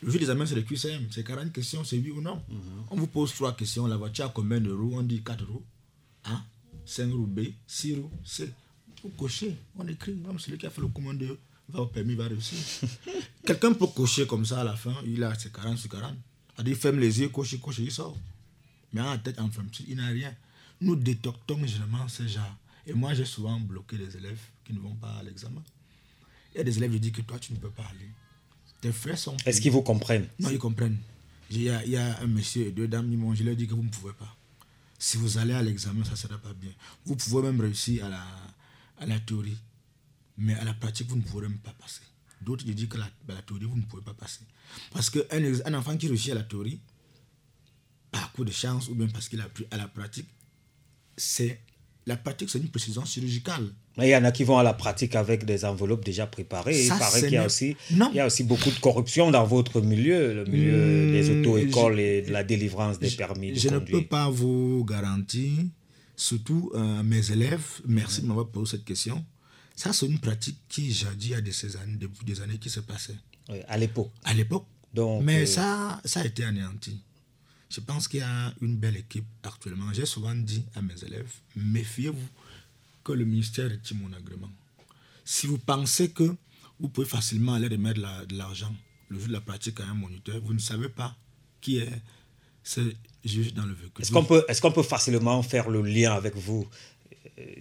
le 0.00 0.10
jeu 0.10 0.18
des 0.18 0.30
amens, 0.30 0.46
c'est 0.46 0.54
le 0.54 0.62
QCM. 0.62 1.08
C'est 1.10 1.24
40 1.26 1.52
questions, 1.52 1.82
c'est 1.82 1.96
oui 1.98 2.12
ou 2.12 2.20
non. 2.20 2.40
Mhm. 2.48 2.58
On 2.90 2.96
vous 2.96 3.08
pose 3.08 3.34
trois 3.34 3.56
questions. 3.56 3.88
La 3.88 3.96
voiture 3.96 4.26
a 4.26 4.28
combien 4.28 4.60
de 4.60 4.70
roues? 4.70 4.92
On 4.94 5.02
dit 5.02 5.22
4 5.24 5.44
roues. 5.44 5.64
A, 6.22 6.40
5 6.84 7.10
roues 7.10 7.26
B, 7.26 7.40
6 7.66 7.94
roues 7.96 8.10
C. 8.24 8.48
Vous 9.02 9.08
cochez, 9.10 9.56
on 9.76 9.88
écrit. 9.88 10.14
Même 10.14 10.38
celui 10.38 10.56
qui 10.56 10.66
a 10.66 10.70
fait 10.70 10.80
le 10.80 10.88
commandeur 10.88 11.36
va 11.68 11.80
au 11.80 11.86
permis, 11.86 12.14
va 12.14 12.28
réussir. 12.28 12.58
Quelqu'un 13.46 13.72
peut 13.72 13.86
cocher 13.86 14.26
comme 14.26 14.44
ça 14.44 14.60
à 14.60 14.64
la 14.64 14.76
fin, 14.76 14.94
il 15.04 15.22
a 15.24 15.36
ses 15.38 15.50
40 15.50 15.78
sur 15.78 15.90
40. 15.90 16.14
Il 16.58 16.64
dit 16.64 16.74
ferme 16.74 16.98
les 16.98 17.20
yeux, 17.20 17.28
coche, 17.28 17.58
coche, 17.60 17.78
il 17.78 17.90
sort. 17.92 18.16
Mais 18.92 19.00
en 19.00 19.18
tête, 19.18 19.38
en 19.38 19.50
femme, 19.50 19.68
il 19.86 19.96
n'a 19.96 20.06
rien. 20.06 20.34
Nous 20.80 20.96
détectons 20.96 21.58
généralement 21.66 22.08
ces 22.08 22.28
gens. 22.28 22.56
Et 22.86 22.92
moi, 22.92 23.14
j'ai 23.14 23.24
souvent 23.24 23.58
bloqué 23.58 23.98
des 23.98 24.16
élèves 24.16 24.38
qui 24.64 24.72
ne 24.72 24.78
vont 24.78 24.94
pas 24.94 25.16
à 25.16 25.22
l'examen. 25.22 25.62
Il 26.54 26.58
y 26.58 26.60
a 26.60 26.64
des 26.64 26.76
élèves 26.78 26.92
qui 26.92 27.00
disent 27.00 27.12
que 27.12 27.22
toi, 27.22 27.38
tu 27.38 27.52
ne 27.52 27.58
peux 27.58 27.70
pas 27.70 27.84
aller. 27.84 28.10
Tes 28.80 28.92
frères 28.92 29.18
sont. 29.18 29.36
Est-ce 29.44 29.60
qu'ils 29.60 29.72
vous 29.72 29.82
comprennent? 29.82 30.28
Non, 30.38 30.50
ils 30.50 30.58
comprennent. 30.58 30.98
Il 31.50 31.62
y, 31.62 31.70
a, 31.70 31.84
il 31.84 31.90
y 31.90 31.96
a 31.96 32.18
un 32.20 32.26
monsieur 32.26 32.66
et 32.66 32.72
deux 32.72 32.88
dames, 32.88 33.10
ils 33.10 33.18
m'ont, 33.18 33.34
je 33.34 33.44
leur 33.44 33.54
dit 33.54 33.66
que 33.66 33.74
vous 33.74 33.82
ne 33.82 33.88
pouvez 33.88 34.12
pas. 34.14 34.36
Si 34.98 35.16
vous 35.16 35.38
allez 35.38 35.52
à 35.52 35.62
l'examen, 35.62 36.04
ça 36.04 36.12
ne 36.12 36.16
sera 36.16 36.38
pas 36.38 36.52
bien. 36.54 36.70
Vous 37.04 37.14
pouvez 37.16 37.42
même 37.42 37.60
réussir 37.60 38.06
à 38.06 38.08
la, 38.08 38.24
à 38.98 39.06
la 39.06 39.20
théorie. 39.20 39.56
Mais 40.38 40.54
à 40.54 40.64
la 40.64 40.74
pratique, 40.74 41.08
vous 41.08 41.16
ne 41.16 41.22
pourrez 41.22 41.48
même 41.48 41.58
pas 41.58 41.74
passer. 41.78 42.02
D'autres 42.42 42.64
disent 42.64 42.88
que 42.88 42.98
la, 42.98 43.08
bah, 43.26 43.34
la, 43.34 43.42
théorie, 43.42 43.64
vous 43.64 43.76
ne 43.76 43.82
pouvez 43.82 44.02
pas 44.02 44.14
passer. 44.14 44.40
Parce 44.92 45.10
qu'un 45.10 45.22
un 45.64 45.74
enfant 45.74 45.96
qui 45.96 46.08
réussit 46.08 46.32
à 46.32 46.34
la 46.34 46.42
théorie, 46.42 46.80
par 48.10 48.32
coup 48.32 48.44
de 48.44 48.52
chance 48.52 48.88
ou 48.88 48.94
bien 48.94 49.08
parce 49.08 49.28
qu'il 49.28 49.40
a 49.40 49.44
appris 49.44 49.66
à 49.70 49.76
la 49.76 49.88
pratique, 49.88 50.28
c'est 51.16 51.60
la 52.06 52.16
pratique, 52.16 52.50
c'est 52.50 52.58
une 52.58 52.68
précision 52.68 53.04
chirurgicale. 53.04 53.68
Mais 53.96 54.08
il 54.08 54.10
y 54.10 54.16
en 54.16 54.24
a 54.24 54.30
qui 54.30 54.44
vont 54.44 54.58
à 54.58 54.62
la 54.62 54.74
pratique 54.74 55.16
avec 55.16 55.44
des 55.44 55.64
enveloppes 55.64 56.04
déjà 56.04 56.26
préparées. 56.26 56.84
il 56.84 56.88
paraît 56.88 57.20
qu'il 57.20 57.32
y 57.32 57.36
a 57.36 57.46
aussi, 57.46 57.76
il 57.90 58.14
y 58.14 58.20
a 58.20 58.26
aussi 58.26 58.44
beaucoup 58.44 58.70
de 58.70 58.78
corruption 58.78 59.30
dans 59.30 59.44
votre 59.44 59.80
milieu, 59.80 60.34
le 60.34 60.44
milieu 60.44 61.12
des 61.12 61.30
hmm, 61.30 61.40
auto-écoles 61.40 61.98
et 61.98 62.22
de 62.22 62.30
la 62.30 62.44
délivrance 62.44 62.98
des 62.98 63.10
permis. 63.10 63.52
De 63.52 63.58
je 63.58 63.68
ne 63.70 63.78
peux 63.78 64.04
pas 64.04 64.30
vous 64.30 64.84
garantir, 64.88 65.50
surtout 66.14 66.70
euh, 66.74 67.02
mes 67.02 67.30
élèves, 67.32 67.80
merci 67.86 68.22
de 68.22 68.26
m'avoir 68.26 68.48
posé 68.48 68.72
cette 68.72 68.84
question. 68.84 69.24
Ça, 69.76 69.92
c'est 69.92 70.06
une 70.06 70.18
pratique 70.18 70.58
qui, 70.68 70.90
jadis, 70.92 71.26
il 71.26 71.30
y 71.32 71.34
a 71.34 71.40
des 71.42 71.76
années, 71.76 71.96
depuis 71.96 72.24
des 72.24 72.40
années 72.40 72.58
qui 72.58 72.70
se 72.70 72.80
passait. 72.80 73.16
à 73.68 73.76
l'époque. 73.76 74.10
À 74.24 74.32
l'époque. 74.34 74.66
Mais 75.22 75.42
euh, 75.42 75.46
ça, 75.46 76.00
ça 76.04 76.20
a 76.20 76.24
été 76.24 76.42
anéanti. 76.44 76.98
Je 77.68 77.80
pense 77.80 78.08
qu'il 78.08 78.20
y 78.20 78.22
a 78.22 78.54
une 78.62 78.76
belle 78.76 78.96
équipe 78.96 79.26
actuellement. 79.42 79.92
J'ai 79.92 80.06
souvent 80.06 80.34
dit 80.34 80.64
à 80.74 80.80
mes 80.80 80.94
élèves, 81.04 81.30
méfiez-vous 81.56 82.28
que 83.04 83.12
le 83.12 83.26
ministère 83.26 83.70
est 83.70 83.92
mon 83.92 84.12
agrément. 84.14 84.50
Si 85.24 85.46
vous 85.46 85.58
pensez 85.58 86.10
que 86.10 86.34
vous 86.80 86.88
pouvez 86.88 87.06
facilement 87.06 87.54
aller 87.54 87.68
remettre 87.68 88.26
de 88.26 88.36
l'argent 88.36 88.74
le 89.08 89.18
jour 89.18 89.28
de 89.28 89.32
la 89.34 89.40
pratique 89.40 89.78
à 89.80 89.84
un 89.84 89.94
moniteur, 89.94 90.40
vous 90.42 90.54
ne 90.54 90.58
savez 90.58 90.88
pas 90.88 91.14
qui 91.60 91.78
est 91.78 91.90
ce 92.62 92.80
juge 93.24 93.52
dans 93.54 93.66
le 93.66 93.74
véhicule. 93.74 94.02
Est-ce 94.02 94.12
qu'on 94.12 94.24
peut, 94.24 94.44
est 94.48 94.60
qu'on 94.60 94.72
peut 94.72 94.82
facilement 94.82 95.42
faire 95.42 95.68
le 95.68 95.82
lien 95.82 96.14
avec 96.14 96.34
vous 96.36 96.66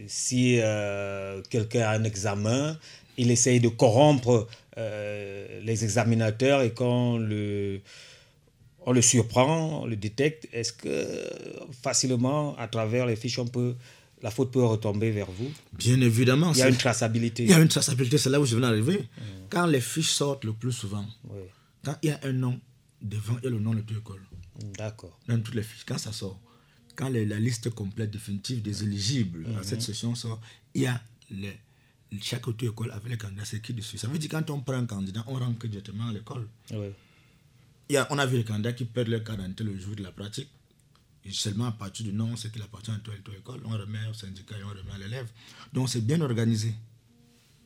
si 0.07 0.59
euh, 0.59 1.41
quelqu'un 1.49 1.81
a 1.81 1.91
un 1.91 2.03
examen, 2.03 2.77
il 3.17 3.31
essaye 3.31 3.59
de 3.59 3.69
corrompre 3.69 4.47
euh, 4.77 5.61
les 5.61 5.83
examinateurs 5.83 6.61
et 6.61 6.71
quand 6.73 7.17
le, 7.17 7.81
on 8.85 8.91
le 8.91 9.01
surprend, 9.01 9.83
on 9.83 9.85
le 9.85 9.95
détecte, 9.95 10.47
est-ce 10.51 10.73
que 10.73 11.07
facilement, 11.81 12.57
à 12.57 12.67
travers 12.67 13.05
les 13.05 13.15
fiches, 13.15 13.39
on 13.39 13.47
peut, 13.47 13.75
la 14.21 14.31
faute 14.31 14.51
peut 14.51 14.63
retomber 14.63 15.11
vers 15.11 15.31
vous? 15.31 15.51
Bien 15.73 15.99
évidemment. 16.01 16.51
Il 16.53 16.59
y 16.59 16.63
a 16.63 16.69
une 16.69 16.77
traçabilité. 16.77 17.43
Il 17.43 17.51
y 17.51 17.53
a 17.53 17.59
une 17.59 17.67
traçabilité, 17.67 18.17
c'est 18.17 18.29
là 18.29 18.39
où 18.39 18.45
je 18.45 18.55
viens 18.55 18.67
d'arriver. 18.67 19.07
Quand 19.49 19.65
les 19.65 19.81
fiches 19.81 20.11
sortent 20.11 20.45
le 20.45 20.53
plus 20.53 20.71
souvent, 20.71 21.05
quand 21.83 21.95
il 22.01 22.09
y 22.09 22.11
a 22.11 22.19
un 22.23 22.33
nom 22.33 22.59
devant, 23.01 23.35
a 23.35 23.47
le 23.47 23.59
nom 23.59 23.73
de 23.73 23.83
l'école. 23.93 24.21
D'accord. 24.77 25.17
Dans 25.27 25.39
toutes 25.39 25.55
les 25.55 25.63
fiches, 25.63 25.85
quand 25.85 25.97
ça 25.97 26.11
sort, 26.11 26.39
quand 26.95 27.09
la 27.09 27.39
liste 27.39 27.69
complète 27.71 28.11
définitive 28.11 28.61
des 28.61 28.83
éligibles 28.83 29.45
à 29.59 29.63
cette 29.63 29.79
mhm. 29.79 29.85
session 29.85 30.15
sort, 30.15 30.39
il 30.73 30.83
y 30.83 30.87
a 30.87 31.01
les, 31.31 31.57
chaque 32.21 32.47
auto-école 32.47 32.91
avec 32.91 33.09
les 33.09 33.17
candidats, 33.17 33.45
c'est 33.45 33.61
qui 33.61 33.73
dessus. 33.73 33.97
Ça 33.97 34.07
veut 34.07 34.17
dire 34.17 34.29
quand 34.29 34.49
on 34.49 34.61
prend 34.61 34.75
un 34.75 34.85
candidat, 34.85 35.23
on 35.27 35.35
rentre 35.35 35.67
directement 35.67 36.07
à 36.07 36.13
l'école. 36.13 36.47
Il 37.87 38.05
on 38.09 38.17
a 38.17 38.25
vu 38.25 38.37
les 38.37 38.43
candidats 38.43 38.73
qui 38.73 38.85
perdent 38.85 39.09
leur 39.09 39.23
carte 39.23 39.59
le 39.61 39.77
jour 39.79 39.95
de 39.95 40.03
la 40.03 40.11
pratique. 40.11 40.49
Et 41.23 41.31
seulement 41.31 41.65
à 41.65 41.71
partir 41.71 42.05
du 42.05 42.13
nom, 42.13 42.35
c'est 42.35 42.51
qu'il 42.51 42.61
appartient 42.61 42.91
à 42.91 42.95
l'auto-école, 42.95 43.61
on 43.65 43.69
remet 43.69 44.05
au 44.09 44.13
syndicat 44.13 44.57
et 44.59 44.63
on 44.63 44.69
remet 44.69 44.91
à 44.93 44.97
l'élève. 44.99 45.27
Donc 45.73 45.89
c'est 45.89 46.01
bien 46.05 46.21
organisé. 46.21 46.73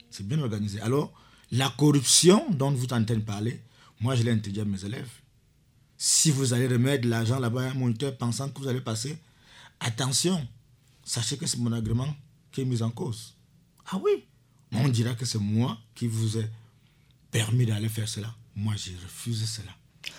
C'est 0.09 0.25
bien 0.27 0.39
organisé. 0.39 0.79
Alors, 0.81 1.13
la 1.51 1.69
corruption 1.77 2.49
dont 2.51 2.71
vous 2.71 2.85
entendez 2.85 3.17
parler, 3.19 3.59
moi 3.99 4.15
je 4.15 4.23
l'ai 4.23 4.31
interdit 4.31 4.61
à 4.61 4.65
mes 4.65 4.83
élèves. 4.85 5.09
Si 6.01 6.31
vous 6.31 6.53
allez 6.53 6.67
remettre 6.67 7.03
de 7.03 7.09
l'argent 7.09 7.39
là-bas 7.39 7.63
à 7.63 7.71
un 7.71 7.73
moniteur 7.73 8.15
pensant 8.17 8.47
que 8.47 8.57
vous 8.61 8.69
allez 8.69 8.79
passer, 8.79 9.17
attention, 9.81 10.47
sachez 11.03 11.35
que 11.35 11.45
c'est 11.45 11.57
mon 11.57 11.73
agrément 11.73 12.07
qui 12.53 12.61
est 12.61 12.65
mis 12.65 12.81
en 12.81 12.89
cause. 12.89 13.35
Ah 13.91 13.99
oui, 14.01 14.23
on 14.71 14.87
dira 14.87 15.13
que 15.13 15.25
c'est 15.25 15.39
moi 15.39 15.77
qui 15.95 16.07
vous 16.07 16.37
ai 16.37 16.47
permis 17.31 17.65
d'aller 17.65 17.89
faire 17.89 18.07
cela. 18.07 18.33
Moi, 18.55 18.75
j'ai 18.77 18.95
refusé 19.03 19.45
cela. 19.45 19.71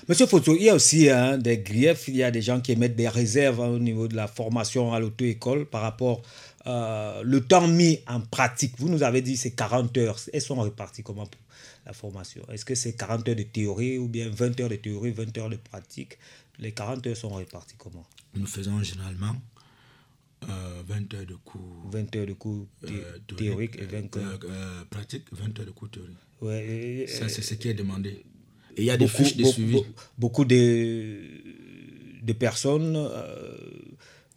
Monsieur 0.07 0.27
Foto, 0.27 0.55
il 0.55 0.65
y 0.65 0.69
a 0.69 0.75
aussi 0.75 1.09
hein, 1.09 1.39
des 1.39 1.57
griefs, 1.57 2.09
il 2.09 2.17
y 2.17 2.23
a 2.23 2.31
des 2.31 2.43
gens 2.43 2.61
qui 2.61 2.73
émettent 2.73 2.97
des 2.97 3.09
réserves 3.09 3.63
hein, 3.63 3.69
au 3.69 3.79
niveau 3.79 4.07
de 4.07 4.17
la 4.17 4.29
formation 4.29 4.93
à 4.93 5.01
l'auto-école 5.01 5.65
par 5.65 5.81
rapport 5.81 6.21
euh, 6.67 7.23
le 7.25 7.41
temps 7.41 7.67
mis 7.67 8.01
en 8.07 8.21
pratique. 8.21 8.75
Vous 8.77 8.91
nous 8.91 9.03
avez 9.03 9.23
dit 9.23 9.39
c'est 9.39 9.53
40 9.53 9.97
heures. 9.97 10.21
Elles 10.31 10.43
sont 10.43 10.61
réparties 10.61 11.03
comment 11.03 11.27
la 11.91 11.95
formation 11.95 12.43
Est-ce 12.53 12.65
que 12.65 12.77
c'est 12.77 12.93
40 12.93 13.29
heures 13.29 13.37
de 13.37 13.43
théorie 13.43 13.99
ou 13.99 14.07
bien 14.07 14.29
20 14.31 14.61
heures 14.61 14.69
de 14.69 14.77
théorie, 14.77 15.11
20 15.11 15.37
heures 15.39 15.51
de 15.51 15.57
pratique? 15.57 16.19
Les 16.61 16.71
40 16.73 17.05
heures 17.09 17.17
sont 17.17 17.31
réparties 17.35 17.75
comment? 17.77 18.07
Nous 18.35 18.47
faisons 18.47 18.81
généralement 18.83 19.35
20 20.43 20.49
euh, 20.53 21.17
heures 21.17 21.27
de 21.27 21.35
cours. 21.35 21.91
20 21.91 22.17
heures 22.17 22.27
de 22.27 22.33
cours 22.35 22.67
euh, 22.85 23.19
théoriques 23.37 23.77
et 23.77 23.87
20 23.87 24.17
heures. 24.19 24.39
Euh, 24.45 24.85
pratique, 24.89 25.25
20 25.33 25.59
heures 25.59 25.67
de 25.67 25.71
cours 25.73 25.91
théoriques. 25.91 26.17
Ouais, 26.41 27.07
Ça, 27.09 27.29
c'est 27.29 27.43
ce 27.43 27.55
qui 27.55 27.69
est 27.69 27.75
demandé. 27.75 28.25
Et 28.77 28.83
il 28.83 28.85
y 28.85 28.91
a 28.91 28.97
des 28.97 29.09
fiches 29.09 29.37
de 29.37 29.45
suivi. 29.45 29.83
Beaucoup 30.17 30.45
de, 30.45 31.19
de 32.23 32.33
personnes 32.33 32.97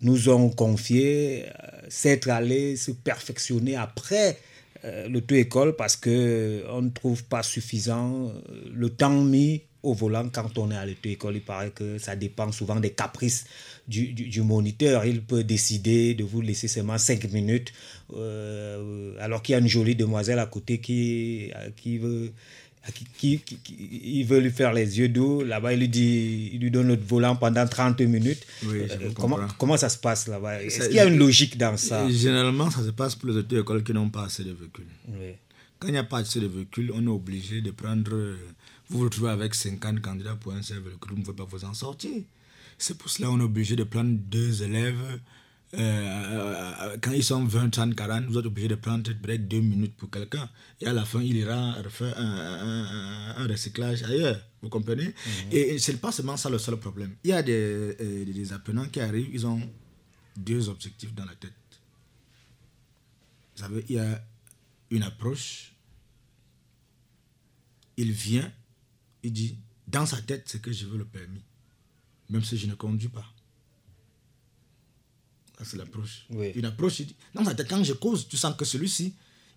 nous 0.01 0.29
ont 0.29 0.49
confié 0.49 1.45
s'être 1.87 2.29
allés 2.29 2.75
se 2.75 2.91
perfectionner 2.91 3.75
après 3.75 4.31
euh, 4.31 4.52
l'auto-école 5.07 5.75
parce 5.75 5.95
qu'on 5.95 6.11
ne 6.81 6.89
trouve 6.89 7.23
pas 7.25 7.43
suffisant 7.43 8.27
euh, 8.27 8.31
le 8.73 8.89
temps 8.89 9.21
mis 9.21 9.63
au 9.81 9.93
volant 9.93 10.29
quand 10.31 10.57
on 10.57 10.71
est 10.71 10.75
à 10.75 10.85
l'auto-école. 10.85 11.35
Il 11.35 11.41
paraît 11.41 11.71
que 11.71 11.97
ça 11.97 12.15
dépend 12.15 12.51
souvent 12.51 12.79
des 12.79 12.91
caprices 12.91 13.45
du, 13.87 14.13
du, 14.13 14.41
moniteur. 14.41 15.05
Il 15.05 15.21
peut 15.23 15.43
décider 15.43 16.13
de 16.13 16.23
vous 16.23 16.41
laisser 16.41 16.67
seulement 16.69 16.97
5 16.97 17.31
minutes 17.31 17.73
euh, 18.15 19.13
alors 19.19 19.41
qu'il 19.41 19.53
y 19.53 19.55
a 19.55 19.59
une 19.59 19.67
jolie 19.67 19.95
demoiselle 19.95 20.39
à 20.39 20.45
côté 20.45 20.79
qui, 20.79 21.51
qui 21.75 21.97
veut 21.97 22.31
qui, 23.17 23.41
il 23.69 24.23
veut 24.25 24.39
lui 24.39 24.51
faire 24.51 24.73
les 24.73 24.99
yeux 24.99 25.07
doux. 25.09 25.43
Là-bas, 25.43 25.73
il 25.73 25.79
lui 25.79 25.89
dit, 25.89 26.51
il 26.53 26.59
lui 26.59 26.71
donne 26.71 26.89
le 26.89 26.97
volant 26.97 27.35
pendant 27.35 27.65
30 27.65 28.01
minutes. 28.01 28.45
Euh, 28.65 28.87
comment, 29.15 29.39
comment 29.57 29.77
ça 29.77 29.89
se 29.89 29.97
passe 29.97 30.27
là-bas? 30.27 30.61
Est-ce 30.63 30.87
qu'il 30.87 30.97
y 30.97 30.99
a 30.99 31.05
une 31.05 31.17
logique 31.17 31.57
dans 31.57 31.77
ça? 31.77 32.09
Généralement, 32.09 32.69
ça 32.69 32.83
se 32.83 32.89
passe 32.91 33.15
pour 33.15 33.29
les 33.29 33.37
auto-écoles 33.37 33.83
qui 33.83 33.93
n'ont 33.93 34.09
pas 34.09 34.25
assez 34.25 34.43
de 34.43 34.51
véhicules. 34.51 34.87
Quand 35.79 35.87
il 35.87 35.93
n'y 35.93 35.97
a 35.97 36.03
pas 36.03 36.19
assez 36.19 36.39
de 36.39 36.47
véhicules, 36.47 36.91
on 36.93 37.03
est 37.03 37.09
obligé 37.09 37.61
de 37.61 37.71
prendre. 37.71 38.11
Vous 38.89 38.99
vous 38.99 39.05
retrouvez 39.05 39.31
avec 39.31 39.55
50 39.55 40.01
candidats 40.01 40.35
pour 40.35 40.53
un 40.53 40.61
seul 40.61 40.79
véhicule, 40.79 41.11
vous 41.11 41.17
ne 41.19 41.23
pouvez 41.23 41.37
pas 41.37 41.45
vous 41.49 41.63
en 41.65 41.73
sortir. 41.73 42.11
C'est 42.77 42.97
pour 42.97 43.09
cela 43.09 43.29
qu'on 43.29 43.39
est 43.39 43.43
obligé 43.43 43.75
de 43.75 43.83
prendre 43.83 44.11
deux 44.11 44.61
élèves 44.63 45.19
euh, 45.75 45.79
euh, 45.79 46.97
quand 47.01 47.11
ils 47.11 47.23
sont 47.23 47.43
20, 47.45 47.69
30, 47.71 47.95
40, 47.95 48.25
vous 48.25 48.37
êtes 48.37 48.45
obligé 48.45 48.67
de 48.67 48.75
prendre 48.75 49.03
peut-être 49.11 49.47
deux 49.47 49.61
minutes 49.61 49.95
pour 49.95 50.09
quelqu'un. 50.09 50.47
Et 50.79 50.85
à 50.85 50.93
la 50.93 51.03
fin, 51.03 51.21
il 51.21 51.35
ira 51.35 51.73
refaire 51.81 52.13
un, 52.19 53.33
un, 53.37 53.47
recyclage 53.47 54.03
ailleurs. 54.03 54.39
Vous 54.61 54.69
comprenez? 54.69 55.07
Mhm. 55.07 55.13
Et 55.51 55.79
ce 55.79 55.91
n'est 55.91 55.97
pas 55.97 56.11
seulement 56.11 56.37
ça 56.37 56.49
le 56.49 56.59
seul 56.59 56.77
problème. 56.77 57.15
Il 57.23 57.31
y 57.31 57.33
a 57.33 57.41
des, 57.41 57.95
euh, 57.99 58.25
des 58.25 58.53
apprenants 58.53 58.87
qui 58.87 58.99
arrivent, 58.99 59.29
ils 59.33 59.47
ont 59.47 59.61
deux 60.37 60.69
objectifs 60.69 61.13
dans 61.15 61.25
la 61.25 61.35
tête. 61.35 61.51
Vous 63.55 63.61
savez, 63.63 63.83
il 63.89 63.95
y 63.95 63.99
a 63.99 64.23
une 64.91 65.03
approche. 65.03 65.73
Il 67.97 68.11
vient, 68.11 68.51
il 69.23 69.33
dit, 69.33 69.57
dans 69.87 70.05
sa 70.05 70.21
tête, 70.21 70.43
c'est 70.47 70.61
que 70.61 70.71
je 70.71 70.85
veux 70.85 70.97
le 70.97 71.05
permis. 71.05 71.43
Même 72.29 72.43
si 72.43 72.57
je 72.57 72.67
ne 72.67 72.75
conduis 72.75 73.09
pas 73.09 73.32
c'est 75.63 75.77
l'approche. 75.77 76.25
Une 76.55 76.65
approche, 76.65 77.01
non, 77.35 77.43
quand 77.69 77.83
je 77.83 77.93
cause, 77.93 78.27
tu 78.27 78.37
sens 78.37 78.55
que 78.55 78.65
celui-ci, 78.65 79.13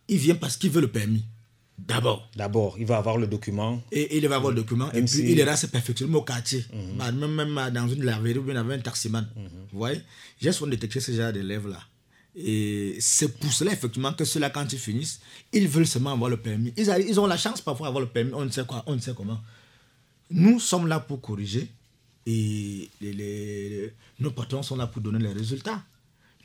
il 0.09 0.19
vient 0.19 0.35
parce 0.35 0.57
qu'il 0.57 0.71
veut 0.71 0.81
le 0.81 0.89
permis. 0.89 1.25
D'abord. 1.79 2.29
D'abord, 2.35 2.77
il 2.79 2.87
va 2.87 2.97
avoir 2.97 3.19
le 3.19 3.27
document. 3.27 3.83
Et, 3.93 4.17
il 4.17 4.27
va 4.29 4.37
avoir 4.37 4.51
le 4.53 4.57
document. 4.57 4.91
et 4.93 5.03
puis, 5.03 5.19
il 5.21 5.39
ira 5.39 5.57
se 5.57 5.67
perfectionner 5.67 6.15
au 6.15 6.23
quartier. 6.23 6.65
Mhm. 6.73 6.97
Bah, 6.97 7.13
même, 7.13 7.35
même, 7.35 7.71
dans 7.73 7.89
une 7.89 8.03
laverie 8.05 8.39
ou 8.39 8.51
dans 8.53 8.71
un 8.71 8.79
taximan. 8.79 9.29
Mhm. 9.37 9.45
Vous 9.73 9.79
voyez? 9.79 10.01
J'ai 10.41 10.53
souvent 10.53 10.71
détecté 10.71 11.01
ce 11.01 11.13
genre 11.13 11.33
d'élèves-là. 11.33 11.81
Et 12.35 12.97
c'est 13.01 13.39
pour 13.39 13.53
cela, 13.53 13.73
effectivement, 13.73 14.13
que 14.13 14.25
ceux-là, 14.25 14.51
quand 14.51 14.71
ils 14.73 14.79
finissent, 14.79 15.21
ils 15.53 15.69
veulent 15.69 15.87
seulement 15.87 16.13
avoir 16.13 16.31
le 16.31 16.37
permis. 16.37 16.73
Ils, 16.77 16.89
ils 17.09 17.21
ont 17.21 17.27
la 17.27 17.37
chance 17.37 17.61
parfois 17.61 17.89
d'avoir 17.89 18.03
le 18.03 18.09
permis. 18.11 18.33
On 18.35 18.45
ne 18.45 18.51
sait 18.51 18.65
quoi, 18.65 18.83
on 18.87 18.95
ne 18.95 19.01
sait 19.01 19.15
comment. 19.15 19.41
Nous 20.31 20.61
sommes 20.61 20.87
là 20.87 21.01
pour 21.01 21.21
corriger. 21.21 21.69
Et 22.27 22.91
les, 23.01 23.93
nos 24.19 24.33
patrons 24.33 24.63
sont 24.63 24.77
là 24.77 24.87
pour 24.87 25.01
donner 25.01 25.21
les 25.21 25.33
résultats. 25.33 25.83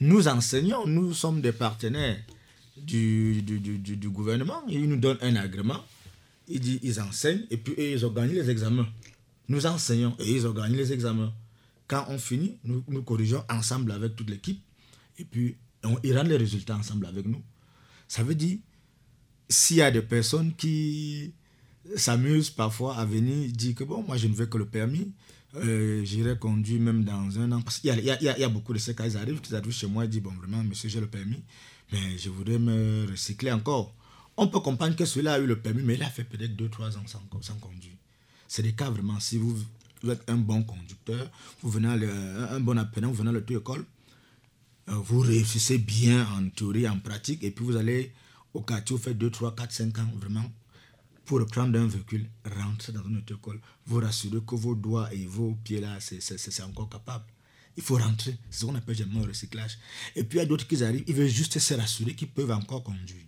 Nous 0.01 0.27
enseignons, 0.27 0.87
nous 0.87 1.13
sommes 1.13 1.41
des 1.41 1.51
partenaires 1.51 2.17
du, 2.75 3.43
du, 3.43 3.59
du, 3.59 3.77
du 3.77 4.09
gouvernement. 4.09 4.63
Ils 4.67 4.89
nous 4.89 4.97
donnent 4.97 5.19
un 5.21 5.35
agrément. 5.35 5.79
Ils, 6.47 6.83
ils 6.83 6.99
enseignent 6.99 7.45
et 7.51 7.57
puis 7.57 7.75
ils 7.77 8.03
organisent 8.03 8.37
les 8.37 8.49
examens. 8.49 8.89
Nous 9.47 9.67
enseignons 9.67 10.15
et 10.17 10.31
ils 10.31 10.45
organisent 10.47 10.89
les 10.89 10.93
examens. 10.93 11.31
Quand 11.87 12.05
on 12.09 12.17
finit, 12.17 12.57
nous, 12.63 12.83
nous 12.87 13.03
corrigeons 13.03 13.43
ensemble 13.47 13.91
avec 13.91 14.15
toute 14.15 14.31
l'équipe 14.31 14.59
et 15.19 15.23
puis 15.23 15.55
on, 15.83 15.95
ils 16.03 16.17
rendent 16.17 16.29
les 16.29 16.37
résultats 16.37 16.75
ensemble 16.75 17.05
avec 17.05 17.27
nous. 17.27 17.43
Ça 18.07 18.23
veut 18.23 18.35
dire, 18.35 18.57
s'il 19.49 19.77
y 19.77 19.81
a 19.83 19.91
des 19.91 20.01
personnes 20.01 20.55
qui 20.55 21.33
s'amusent 21.95 22.49
parfois 22.49 22.97
à 22.97 23.05
venir 23.05 23.51
dire 23.51 23.75
que 23.75 23.83
bon, 23.83 24.03
moi 24.03 24.17
je 24.17 24.27
ne 24.27 24.33
veux 24.33 24.47
que 24.47 24.57
le 24.57 24.65
permis, 24.65 25.11
euh, 25.55 26.03
J'irai 26.03 26.37
conduire 26.37 26.79
même 26.81 27.03
dans 27.03 27.39
un 27.39 27.51
an. 27.51 27.61
Parce 27.61 27.79
qu'il 27.79 27.93
y, 27.93 27.99
y, 27.99 28.23
y 28.23 28.43
a, 28.43 28.49
beaucoup 28.49 28.73
de 28.73 28.79
ces 28.79 28.95
cas, 28.95 29.07
ils 29.07 29.17
arrivent, 29.17 29.41
ils 29.49 29.55
arrivent 29.55 29.71
chez 29.71 29.87
moi 29.87 30.05
et 30.05 30.07
disent 30.07 30.21
Bon, 30.21 30.31
vraiment, 30.31 30.63
monsieur, 30.63 30.89
j'ai 30.89 30.99
le 30.99 31.07
permis, 31.07 31.43
mais 31.91 32.17
je 32.17 32.29
voudrais 32.29 32.59
me 32.59 33.07
recycler 33.09 33.51
encore. 33.51 33.93
On 34.37 34.47
peut 34.47 34.59
comprendre 34.59 34.95
que 34.95 35.05
celui-là 35.05 35.33
a 35.33 35.39
eu 35.39 35.45
le 35.45 35.59
permis, 35.59 35.83
mais 35.83 35.95
il 35.95 36.03
a 36.03 36.09
fait 36.09 36.23
peut-être 36.23 36.55
2-3 36.55 36.97
ans 36.97 37.05
sans, 37.41 37.55
conduire. 37.55 37.93
C'est 38.47 38.63
des 38.63 38.73
cas 38.73 38.89
vraiment, 38.89 39.19
si 39.19 39.37
vous, 39.37 39.57
êtes 40.09 40.29
un 40.29 40.37
bon 40.37 40.63
conducteur, 40.63 41.29
vous 41.61 41.69
venez 41.69 41.87
un 41.89 42.59
bon 42.59 42.77
apprenant, 42.77 43.09
vous 43.09 43.15
venez 43.15 43.29
à 43.29 43.33
l'auto-école, 43.33 43.85
euh, 44.89 44.93
vous 44.93 45.19
réussissez 45.19 45.77
bien 45.77 46.25
en 46.37 46.49
théorie, 46.49 46.87
en 46.87 46.99
pratique, 46.99 47.43
et 47.43 47.51
puis 47.51 47.63
vous 47.65 47.75
allez 47.75 48.13
au 48.53 48.61
quartier, 48.61 48.95
vous 48.95 49.01
faites 49.01 49.17
2, 49.17 49.29
3, 49.29 49.55
4, 49.55 49.71
5 49.71 49.99
ans, 49.99 50.11
vraiment, 50.15 50.43
pour 51.31 51.39
reprendre 51.39 51.79
un 51.79 51.87
véhicule, 51.87 52.29
rentrer 52.43 52.91
dans 52.91 53.05
une 53.05 53.19
auto-école, 53.19 53.61
vous 53.85 54.01
rassurer 54.01 54.41
que 54.45 54.53
vos 54.53 54.75
doigts 54.75 55.13
et 55.13 55.25
vos 55.25 55.57
pieds 55.63 55.79
là, 55.79 55.97
c'est 56.01 56.61
encore 56.61 56.89
capable. 56.89 57.23
Il 57.77 57.83
faut 57.83 57.95
rentrer. 57.95 58.37
C'est 58.49 58.59
ce 58.59 58.65
qu'on 58.65 58.75
appelle 58.75 58.97
généralement 58.97 59.23
le 59.23 59.29
recyclage. 59.29 59.77
Et 60.17 60.25
puis 60.25 60.39
il 60.39 60.41
y 60.41 60.43
a 60.43 60.45
d'autres 60.45 60.67
qui 60.67 60.83
arrivent, 60.83 61.05
ils 61.07 61.15
veulent 61.15 61.29
juste 61.29 61.57
se 61.57 61.73
rassurer 61.73 62.15
qu'ils 62.15 62.27
peuvent 62.27 62.51
encore 62.51 62.83
conduire. 62.83 63.23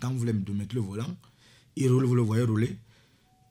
Quand 0.00 0.10
vous 0.10 0.18
voulez 0.18 0.32
mettre 0.32 0.74
le 0.74 0.80
volant, 0.80 1.16
il 1.76 1.88
roule, 1.88 2.04
vous 2.04 2.16
le 2.16 2.22
voyez 2.22 2.42
rouler. 2.42 2.76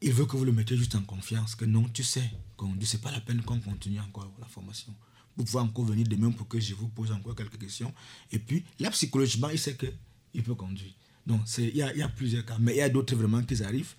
Il 0.01 0.11
veut 0.11 0.25
que 0.25 0.35
vous 0.35 0.43
le 0.43 0.51
mettiez 0.51 0.75
juste 0.75 0.95
en 0.95 1.03
confiance, 1.03 1.55
que 1.55 1.63
non, 1.63 1.83
tu 1.83 2.03
sais, 2.03 2.29
conduire, 2.57 2.85
c'est 2.85 2.99
pas 2.99 3.11
la 3.11 3.21
peine 3.21 3.41
qu'on 3.43 3.61
continue 3.61 4.01
encore 4.01 4.29
la 4.41 4.47
formation. 4.47 4.93
Vous 5.37 5.45
pouvez 5.45 5.63
encore 5.63 5.85
venir 5.85 6.05
demain 6.05 6.31
pour 6.31 6.49
que 6.49 6.59
je 6.59 6.75
vous 6.75 6.89
pose 6.89 7.13
encore 7.13 7.33
quelques 7.33 7.59
questions. 7.59 7.93
Et 8.29 8.39
puis, 8.39 8.65
là, 8.79 8.91
psychologiquement, 8.91 9.47
il 9.47 9.57
sait 9.57 9.77
qu'il 9.77 10.43
peut 10.43 10.53
conduire. 10.53 10.91
Donc, 11.25 11.41
il 11.57 11.75
y 11.75 11.81
a, 11.81 11.95
y 11.95 12.01
a, 12.01 12.09
plusieurs 12.09 12.45
cas. 12.45 12.57
Mais 12.59 12.73
il 12.73 12.77
y 12.77 12.81
a 12.81 12.89
d'autres 12.89 13.15
vraiment 13.15 13.41
qui 13.43 13.61
arrivent. 13.63 13.95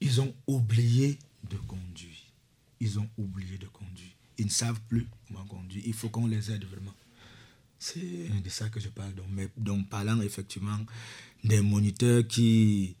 Ils 0.00 0.20
ont 0.20 0.34
oublié 0.46 1.18
de 1.50 1.56
conduire. 1.56 2.16
Ils 2.80 2.98
ont 2.98 3.08
oublié 3.18 3.58
de 3.58 3.66
conduire. 3.66 4.14
Ils 4.38 4.46
ne 4.46 4.50
savent 4.50 4.80
plus 4.88 5.06
comment 5.28 5.44
conduire. 5.44 5.82
Il 5.86 5.92
faut 5.94 6.08
qu'on 6.08 6.26
les 6.26 6.50
aide 6.50 6.64
vraiment. 6.64 6.94
C'est 7.78 8.00
de 8.00 8.48
ça 8.48 8.68
que 8.68 8.78
je 8.78 8.88
parle. 8.88 9.14
Donc, 9.14 9.26
mais, 9.30 9.48
donc 9.56 9.88
parlant 9.88 10.20
effectivement 10.20 10.78
des 11.42 11.60
moniteurs 11.60 12.26
qui 12.26 12.94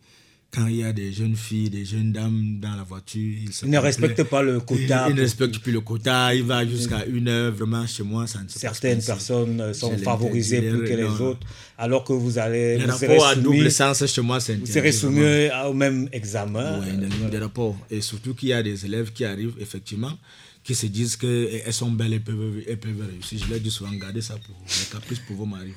quand 0.52 0.66
il 0.66 0.76
y 0.76 0.84
a 0.84 0.92
des 0.92 1.12
jeunes 1.12 1.36
filles, 1.36 1.70
des 1.70 1.84
jeunes 1.84 2.10
dames 2.10 2.58
dans 2.60 2.74
la 2.74 2.82
voiture, 2.82 3.20
ils, 3.62 3.70
ne 3.70 3.78
respectent 3.78 4.24
pas 4.24 4.42
le 4.42 4.58
quota. 4.58 5.06
Ils, 5.08 5.14
ne 5.14 5.20
respectent 5.20 5.60
plus 5.60 5.70
le 5.70 5.80
quota, 5.80 6.34
il 6.34 6.42
va 6.42 6.66
jusqu'à 6.66 7.04
une 7.06 7.28
heure, 7.28 7.52
vraiment 7.52 7.86
chez 7.86 8.02
moi, 8.02 8.26
ça 8.26 8.42
ne 8.42 8.48
se 8.48 8.58
Certaines 8.58 8.96
passe 8.96 9.06
personnes 9.06 9.72
sont 9.72 9.96
favorisées 9.98 10.60
plus 10.62 10.84
que 10.84 10.94
les 10.94 11.20
autres, 11.20 11.46
alors 11.78 12.02
que 12.02 12.12
vous 12.12 12.38
allez... 12.38 12.78
Les 12.78 12.84
rapports 12.84 13.26
à 13.28 13.36
double 13.36 13.70
sens 13.70 14.04
chez 14.06 14.22
moi, 14.22 14.40
c'est 14.40 14.56
Vous 14.56 14.66
serez 14.66 14.92
soumis 14.92 15.48
au 15.68 15.72
même 15.72 16.08
examen. 16.12 16.80
Oui, 16.80 17.30
des 17.30 17.38
rapports. 17.38 17.76
Et 17.88 18.00
surtout 18.00 18.34
qu'il 18.34 18.48
y 18.48 18.52
a 18.52 18.62
des 18.62 18.84
élèves 18.84 19.12
qui 19.12 19.24
arrivent, 19.24 19.54
effectivement, 19.60 20.12
qui 20.62 20.74
se 20.74 20.86
disent 20.86 21.16
qu'elles 21.16 21.72
sont 21.72 21.90
belles 21.90 22.12
et 22.12 22.20
peuvent, 22.20 22.62
réussir. 22.66 23.38
Je 23.44 23.50
leur 23.50 23.60
dis 23.60 23.70
souvent, 23.70 23.92
gardez 23.92 24.20
ça 24.20 24.34
pour 24.34 24.54
les 24.66 24.92
caprices 24.92 25.18
pour 25.20 25.36
vos 25.36 25.46
maris. 25.46 25.72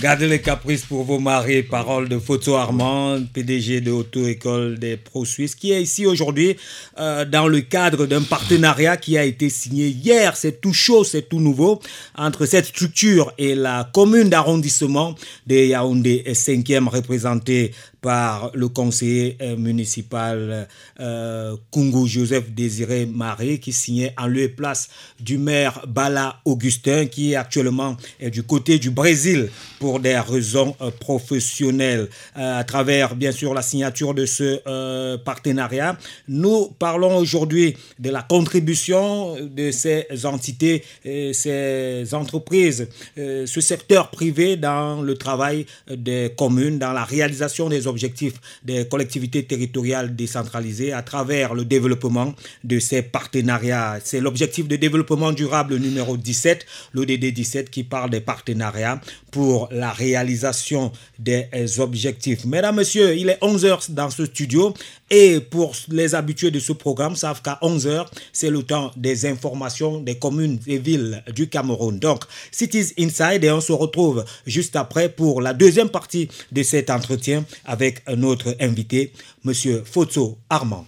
Gardez 0.00 0.26
les 0.26 0.40
caprices 0.40 0.84
pour 0.86 1.04
vos 1.04 1.18
maris. 1.18 1.62
Parole 1.62 2.08
de 2.08 2.18
Photo 2.18 2.54
Armand, 2.54 3.22
PDG 3.32 3.82
de 3.82 3.90
Auto-École 3.90 4.78
des 4.78 4.96
Pro 4.96 5.26
Suisses, 5.26 5.54
qui 5.54 5.72
est 5.72 5.82
ici 5.82 6.06
aujourd'hui 6.06 6.56
euh, 6.98 7.26
dans 7.26 7.46
le 7.46 7.60
cadre 7.60 8.06
d'un 8.06 8.22
partenariat 8.22 8.96
qui 8.96 9.18
a 9.18 9.24
été 9.24 9.50
signé 9.50 9.88
hier. 9.88 10.34
C'est 10.36 10.60
tout 10.60 10.72
chaud, 10.72 11.04
c'est 11.04 11.28
tout 11.28 11.40
nouveau 11.40 11.80
entre 12.16 12.46
cette 12.46 12.66
structure 12.66 13.32
et 13.36 13.54
la 13.54 13.90
commune 13.92 14.30
d'arrondissement 14.30 15.14
de 15.46 15.56
Yaoundé, 15.56 16.24
5e 16.28 16.88
représentée 16.88 17.72
par 18.02 18.50
le 18.52 18.68
conseiller 18.68 19.38
euh, 19.40 19.56
municipal 19.56 20.68
euh, 21.00 21.56
Kungu 21.70 22.06
Joseph 22.08 22.50
Désiré 22.50 23.06
Marie 23.06 23.60
qui 23.60 23.72
signait 23.72 24.12
en 24.18 24.26
lieu 24.26 24.42
et 24.42 24.48
place 24.48 24.88
du 25.20 25.38
maire 25.38 25.80
Bala 25.86 26.40
Augustin 26.44 27.06
qui 27.06 27.36
actuellement 27.36 27.96
est 28.18 28.30
du 28.30 28.42
côté 28.42 28.80
du 28.80 28.90
Brésil 28.90 29.50
pour 29.78 30.00
des 30.00 30.18
raisons 30.18 30.74
euh, 30.80 30.90
professionnelles. 30.90 32.08
Euh, 32.36 32.58
à 32.58 32.64
travers 32.64 33.14
bien 33.14 33.30
sûr 33.30 33.54
la 33.54 33.62
signature 33.62 34.14
de 34.14 34.26
ce 34.26 35.16
partenariat, 35.18 35.96
nous 36.26 36.74
parlons 36.78 37.16
aujourd'hui 37.18 37.76
de 38.00 38.10
la 38.10 38.22
contribution 38.22 39.36
de 39.40 39.70
ces 39.70 40.06
entités, 40.24 40.82
ces 41.04 42.04
entreprises, 42.12 42.88
ce 43.16 43.60
secteur 43.60 44.10
privé 44.10 44.56
dans 44.56 45.02
le 45.02 45.14
travail 45.16 45.66
des 45.88 46.32
communes, 46.36 46.78
dans 46.80 46.92
la 46.92 47.04
réalisation 47.04 47.68
des 47.68 47.86
objectifs 47.92 48.34
des 48.64 48.88
collectivités 48.88 49.44
territoriales 49.44 50.16
décentralisées 50.16 50.92
à 50.92 51.02
travers 51.02 51.54
le 51.54 51.64
développement 51.64 52.34
de 52.64 52.78
ces 52.78 53.02
partenariats. 53.02 53.98
C'est 54.02 54.20
l'objectif 54.20 54.66
de 54.66 54.76
développement 54.76 55.32
durable 55.32 55.76
numéro 55.76 56.16
17, 56.16 56.66
l'ODD 56.94 57.26
17, 57.32 57.70
qui 57.70 57.84
parle 57.84 58.10
des 58.10 58.20
partenariats 58.20 59.00
pour 59.30 59.68
la 59.70 59.92
réalisation 59.92 60.92
des 61.18 61.46
objectifs. 61.78 62.44
Mesdames, 62.44 62.76
Messieurs, 62.76 63.14
il 63.16 63.28
est 63.28 63.40
11h 63.40 63.92
dans 63.92 64.10
ce 64.10 64.24
studio 64.26 64.74
et 65.10 65.40
pour 65.40 65.74
les 65.88 66.14
habitués 66.14 66.50
de 66.50 66.58
ce 66.58 66.72
programme, 66.72 67.16
savent 67.16 67.42
qu'à 67.42 67.58
11h, 67.62 68.06
c'est 68.32 68.48
le 68.48 68.62
temps 68.62 68.90
des 68.96 69.26
informations 69.26 70.00
des 70.00 70.14
communes 70.14 70.58
et 70.66 70.78
villes 70.78 71.22
du 71.34 71.48
Cameroun. 71.48 71.98
Donc, 71.98 72.24
Cities 72.50 72.94
Inside 72.98 73.44
et 73.44 73.50
on 73.50 73.60
se 73.60 73.72
retrouve 73.72 74.24
juste 74.46 74.74
après 74.74 75.10
pour 75.10 75.42
la 75.42 75.52
deuxième 75.52 75.90
partie 75.90 76.28
de 76.50 76.62
cet 76.62 76.88
entretien 76.88 77.44
avec 77.64 77.81
notre 78.16 78.56
invité, 78.60 79.12
Monsieur 79.44 79.82
Foto 79.84 80.38
Armand. 80.48 80.86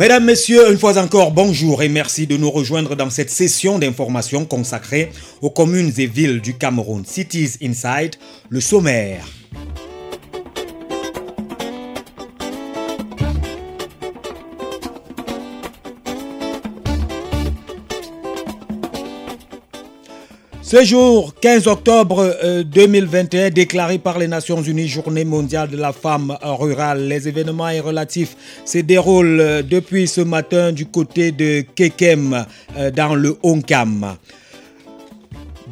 Mesdames, 0.00 0.24
Messieurs, 0.24 0.72
une 0.72 0.78
fois 0.78 0.96
encore, 0.96 1.30
bonjour 1.30 1.82
et 1.82 1.90
merci 1.90 2.26
de 2.26 2.38
nous 2.38 2.50
rejoindre 2.50 2.96
dans 2.96 3.10
cette 3.10 3.28
session 3.28 3.78
d'information 3.78 4.46
consacrée 4.46 5.12
aux 5.42 5.50
communes 5.50 5.92
et 5.98 6.06
villes 6.06 6.40
du 6.40 6.56
Cameroun. 6.56 7.04
Cities 7.04 7.58
Inside, 7.62 8.16
le 8.48 8.62
sommaire. 8.62 9.26
Ce 20.70 20.84
jour 20.84 21.34
15 21.40 21.66
octobre 21.66 22.32
2021, 22.64 23.40
euh, 23.40 23.50
déclaré 23.50 23.98
par 23.98 24.20
les 24.20 24.28
Nations 24.28 24.62
Unies 24.62 24.86
Journée 24.86 25.24
mondiale 25.24 25.68
de 25.68 25.76
la 25.76 25.92
femme 25.92 26.38
rurale, 26.42 27.08
les 27.08 27.26
événements 27.26 27.70
et 27.70 27.80
relatifs 27.80 28.36
se 28.64 28.78
déroulent 28.78 29.40
euh, 29.40 29.62
depuis 29.62 30.06
ce 30.06 30.20
matin 30.20 30.70
du 30.70 30.86
côté 30.86 31.32
de 31.32 31.64
Kekem 31.74 32.46
euh, 32.78 32.92
dans 32.92 33.16
le 33.16 33.36
Honkam. 33.42 34.14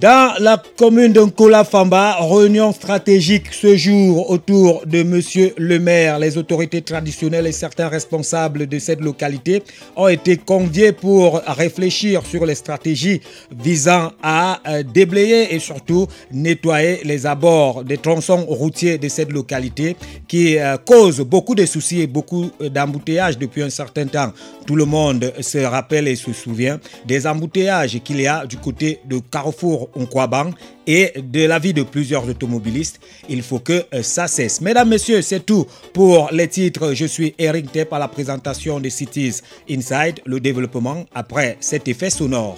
Dans 0.00 0.34
la 0.38 0.62
commune 0.76 1.12
de 1.12 1.20
Nkola 1.20 1.64
Famba, 1.64 2.18
réunion 2.20 2.72
stratégique 2.72 3.52
ce 3.52 3.76
jour 3.76 4.30
autour 4.30 4.86
de 4.86 5.02
Monsieur 5.02 5.54
le 5.56 5.80
maire. 5.80 6.20
Les 6.20 6.38
autorités 6.38 6.82
traditionnelles 6.82 7.48
et 7.48 7.52
certains 7.52 7.88
responsables 7.88 8.68
de 8.68 8.78
cette 8.78 9.00
localité 9.00 9.60
ont 9.96 10.06
été 10.06 10.36
conviés 10.36 10.92
pour 10.92 11.40
réfléchir 11.48 12.24
sur 12.24 12.46
les 12.46 12.54
stratégies 12.54 13.20
visant 13.50 14.12
à 14.22 14.60
euh, 14.68 14.84
déblayer 14.84 15.52
et 15.52 15.58
surtout 15.58 16.06
nettoyer 16.30 17.00
les 17.02 17.26
abords 17.26 17.82
des 17.82 17.98
tronçons 17.98 18.44
routiers 18.46 18.98
de 18.98 19.08
cette 19.08 19.32
localité 19.32 19.96
qui 20.28 20.58
euh, 20.58 20.76
causent 20.76 21.22
beaucoup 21.22 21.56
de 21.56 21.66
soucis 21.66 22.02
et 22.02 22.06
beaucoup 22.06 22.52
d'embouteillages 22.60 23.36
depuis 23.36 23.62
un 23.62 23.70
certain 23.70 24.06
temps. 24.06 24.32
Tout 24.64 24.76
le 24.76 24.84
monde 24.84 25.32
se 25.40 25.58
rappelle 25.58 26.06
et 26.06 26.14
se 26.14 26.32
souvient 26.32 26.78
des 27.04 27.26
embouteillages 27.26 27.98
qu'il 28.04 28.20
y 28.20 28.28
a 28.28 28.46
du 28.46 28.58
côté 28.58 29.00
de 29.08 29.18
Carrefour 29.18 29.87
Nkwabang 29.96 30.52
et 30.86 31.12
de 31.16 31.44
l'avis 31.46 31.74
de 31.74 31.82
plusieurs 31.82 32.28
automobilistes, 32.28 33.00
il 33.28 33.42
faut 33.42 33.58
que 33.58 33.84
euh, 33.94 34.02
ça 34.02 34.26
cesse. 34.26 34.60
Mesdames, 34.60 34.88
Messieurs, 34.88 35.22
c'est 35.22 35.44
tout 35.44 35.66
pour 35.92 36.30
les 36.32 36.48
titres. 36.48 36.94
Je 36.94 37.06
suis 37.06 37.34
Eric 37.38 37.70
Tepp 37.72 37.92
à 37.92 37.98
la 37.98 38.08
présentation 38.08 38.80
de 38.80 38.88
Cities 38.88 39.40
Inside, 39.70 40.20
le 40.24 40.40
développement 40.40 41.04
après 41.14 41.56
cet 41.60 41.88
effet 41.88 42.10
sonore. 42.10 42.56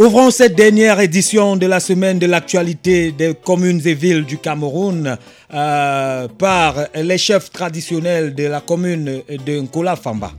Ouvrons 0.00 0.30
cette 0.30 0.54
dernière 0.54 0.98
édition 1.00 1.56
de 1.56 1.66
la 1.66 1.78
semaine 1.78 2.18
de 2.18 2.24
l'actualité 2.24 3.12
des 3.12 3.34
communes 3.34 3.82
et 3.84 3.92
villes 3.92 4.24
du 4.24 4.38
Cameroun 4.38 5.18
euh, 5.52 6.26
par 6.38 6.74
les 6.94 7.18
chefs 7.18 7.50
traditionnels 7.50 8.34
de 8.34 8.44
la 8.44 8.62
commune 8.62 9.20
de 9.28 9.60
Nkola 9.60 9.96
Famba. 9.96 10.32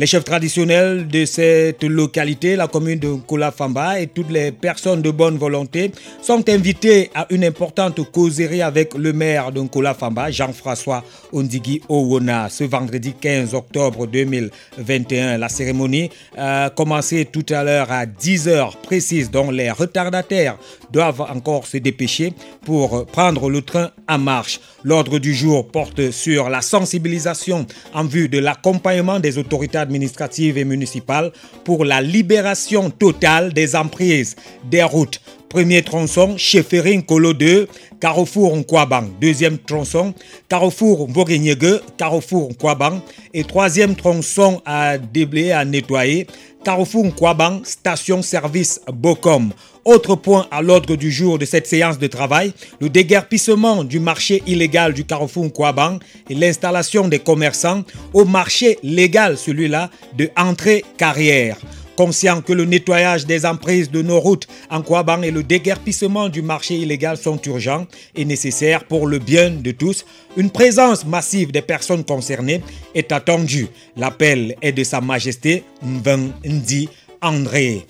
Les 0.00 0.06
chefs 0.06 0.22
traditionnels 0.22 1.08
de 1.08 1.24
cette 1.24 1.82
localité, 1.82 2.54
la 2.54 2.68
commune 2.68 3.00
de 3.00 3.16
Famba 3.50 3.98
et 3.98 4.06
toutes 4.06 4.30
les 4.30 4.52
personnes 4.52 5.02
de 5.02 5.10
bonne 5.10 5.36
volonté 5.36 5.90
sont 6.22 6.48
invités 6.48 7.10
à 7.16 7.26
une 7.30 7.44
importante 7.44 8.00
causerie 8.12 8.62
avec 8.62 8.94
le 8.94 9.12
maire 9.12 9.50
de 9.50 9.60
Famba, 9.98 10.30
Jean-François 10.30 11.02
Ondigi 11.32 11.80
Owona, 11.88 12.48
ce 12.48 12.62
vendredi 12.62 13.12
15 13.12 13.54
octobre 13.54 14.06
2021. 14.06 15.36
La 15.36 15.48
cérémonie 15.48 16.10
a 16.36 16.70
commencé 16.70 17.24
tout 17.24 17.46
à 17.50 17.64
l'heure 17.64 17.90
à 17.90 18.06
10 18.06 18.46
heures 18.46 18.76
précises, 18.76 19.32
dont 19.32 19.50
les 19.50 19.72
retardataires 19.72 20.58
doivent 20.92 21.22
encore 21.22 21.66
se 21.66 21.78
dépêcher 21.78 22.32
pour 22.64 23.04
prendre 23.06 23.50
le 23.50 23.62
train 23.62 23.90
en 24.08 24.18
marche. 24.18 24.60
L'ordre 24.84 25.18
du 25.18 25.34
jour 25.34 25.66
porte 25.66 26.12
sur 26.12 26.48
la 26.48 26.62
sensibilisation 26.62 27.66
en 27.92 28.04
vue 28.04 28.28
de 28.28 28.38
l'accompagnement 28.38 29.18
des 29.18 29.38
autorités 29.38 29.87
et 29.90 30.64
municipales 30.64 31.32
pour 31.64 31.84
la 31.84 32.00
libération 32.00 32.90
totale 32.90 33.52
des 33.52 33.74
emprises 33.76 34.36
des 34.70 34.82
routes. 34.82 35.20
Premier 35.48 35.82
tronçon, 35.82 36.36
Cheferin 36.36 37.00
Kolo 37.00 37.32
2, 37.32 37.68
Carrefour 38.00 38.54
Nkwabang. 38.54 39.08
Deuxième 39.18 39.56
tronçon, 39.56 40.12
Carrefour 40.46 41.08
Mbogenyege, 41.08 41.80
Carrefour 41.96 42.50
Nkwabang. 42.50 43.00
Et 43.32 43.44
troisième 43.44 43.96
tronçon 43.96 44.60
à 44.66 44.98
déblayer, 44.98 45.52
à 45.52 45.64
nettoyer, 45.64 46.26
Carrefour 46.64 47.06
Nkwabang, 47.06 47.64
station-service 47.64 48.82
Bocom. 48.92 49.50
Autre 49.84 50.16
point 50.16 50.46
à 50.50 50.60
l'ordre 50.62 50.96
du 50.96 51.10
jour 51.10 51.38
de 51.38 51.44
cette 51.44 51.66
séance 51.66 51.98
de 51.98 52.06
travail, 52.06 52.52
le 52.80 52.88
déguerpissement 52.88 53.84
du 53.84 54.00
marché 54.00 54.42
illégal 54.46 54.92
du 54.92 55.04
Carrefour 55.04 55.44
Nkwabang 55.46 55.98
et 56.28 56.34
l'installation 56.34 57.08
des 57.08 57.18
commerçants 57.18 57.84
au 58.12 58.24
marché 58.24 58.78
légal, 58.82 59.38
celui-là, 59.38 59.90
de 60.16 60.30
entrée-carrière. 60.36 61.56
Conscient 61.96 62.42
que 62.42 62.52
le 62.52 62.64
nettoyage 62.64 63.26
des 63.26 63.44
emprises 63.44 63.90
de 63.90 64.02
nos 64.02 64.20
routes 64.20 64.46
en 64.70 64.82
Kwabang 64.82 65.24
et 65.24 65.32
le 65.32 65.42
déguerpissement 65.42 66.28
du 66.28 66.42
marché 66.42 66.76
illégal 66.76 67.16
sont 67.16 67.40
urgents 67.42 67.88
et 68.14 68.24
nécessaires 68.24 68.84
pour 68.84 69.08
le 69.08 69.18
bien 69.18 69.50
de 69.50 69.72
tous, 69.72 70.04
une 70.36 70.50
présence 70.50 71.04
massive 71.04 71.50
des 71.50 71.62
personnes 71.62 72.04
concernées 72.04 72.62
est 72.94 73.10
attendue. 73.10 73.66
L'appel 73.96 74.54
est 74.62 74.70
de 74.70 74.84
Sa 74.84 75.00
Majesté 75.00 75.64
Mven 75.82 76.32
Ndi 76.44 76.88
André. 77.20 77.84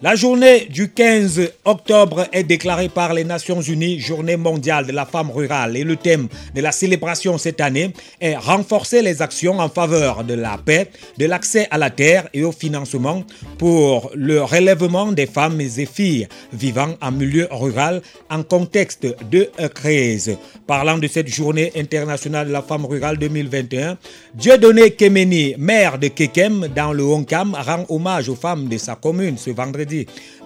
La 0.00 0.14
journée 0.14 0.66
du 0.66 0.92
15 0.92 1.50
octobre 1.64 2.28
est 2.30 2.44
déclarée 2.44 2.88
par 2.88 3.14
les 3.14 3.24
Nations 3.24 3.60
Unies 3.60 3.98
Journée 3.98 4.36
mondiale 4.36 4.86
de 4.86 4.92
la 4.92 5.04
femme 5.04 5.28
rurale 5.28 5.76
et 5.76 5.82
le 5.82 5.96
thème 5.96 6.28
de 6.54 6.60
la 6.60 6.70
célébration 6.70 7.36
cette 7.36 7.60
année 7.60 7.92
est 8.20 8.36
renforcer 8.36 9.02
les 9.02 9.22
actions 9.22 9.58
en 9.58 9.68
faveur 9.68 10.22
de 10.22 10.34
la 10.34 10.56
paix, 10.56 10.88
de 11.18 11.26
l'accès 11.26 11.66
à 11.72 11.78
la 11.78 11.90
terre 11.90 12.28
et 12.32 12.44
au 12.44 12.52
financement 12.52 13.24
pour 13.58 14.12
le 14.14 14.40
relèvement 14.40 15.10
des 15.10 15.26
femmes 15.26 15.60
et 15.60 15.86
filles 15.86 16.28
vivant 16.52 16.94
en 17.02 17.10
milieu 17.10 17.48
rural 17.50 18.00
en 18.30 18.44
contexte 18.44 19.04
de 19.32 19.50
crise. 19.74 20.36
Parlant 20.68 20.98
de 20.98 21.08
cette 21.08 21.26
journée 21.26 21.72
internationale 21.74 22.46
de 22.46 22.52
la 22.52 22.62
femme 22.62 22.86
rurale 22.86 23.18
2021, 23.18 23.98
Dieudonné 24.34 24.92
Kemeni, 24.92 25.56
maire 25.58 25.98
de 25.98 26.06
Kekem 26.06 26.68
dans 26.68 26.92
le 26.92 27.02
Honkam, 27.02 27.56
rend 27.58 27.84
hommage 27.88 28.28
aux 28.28 28.36
femmes 28.36 28.68
de 28.68 28.78
sa 28.78 28.94
commune 28.94 29.38
ce 29.38 29.50
vendredi 29.50 29.87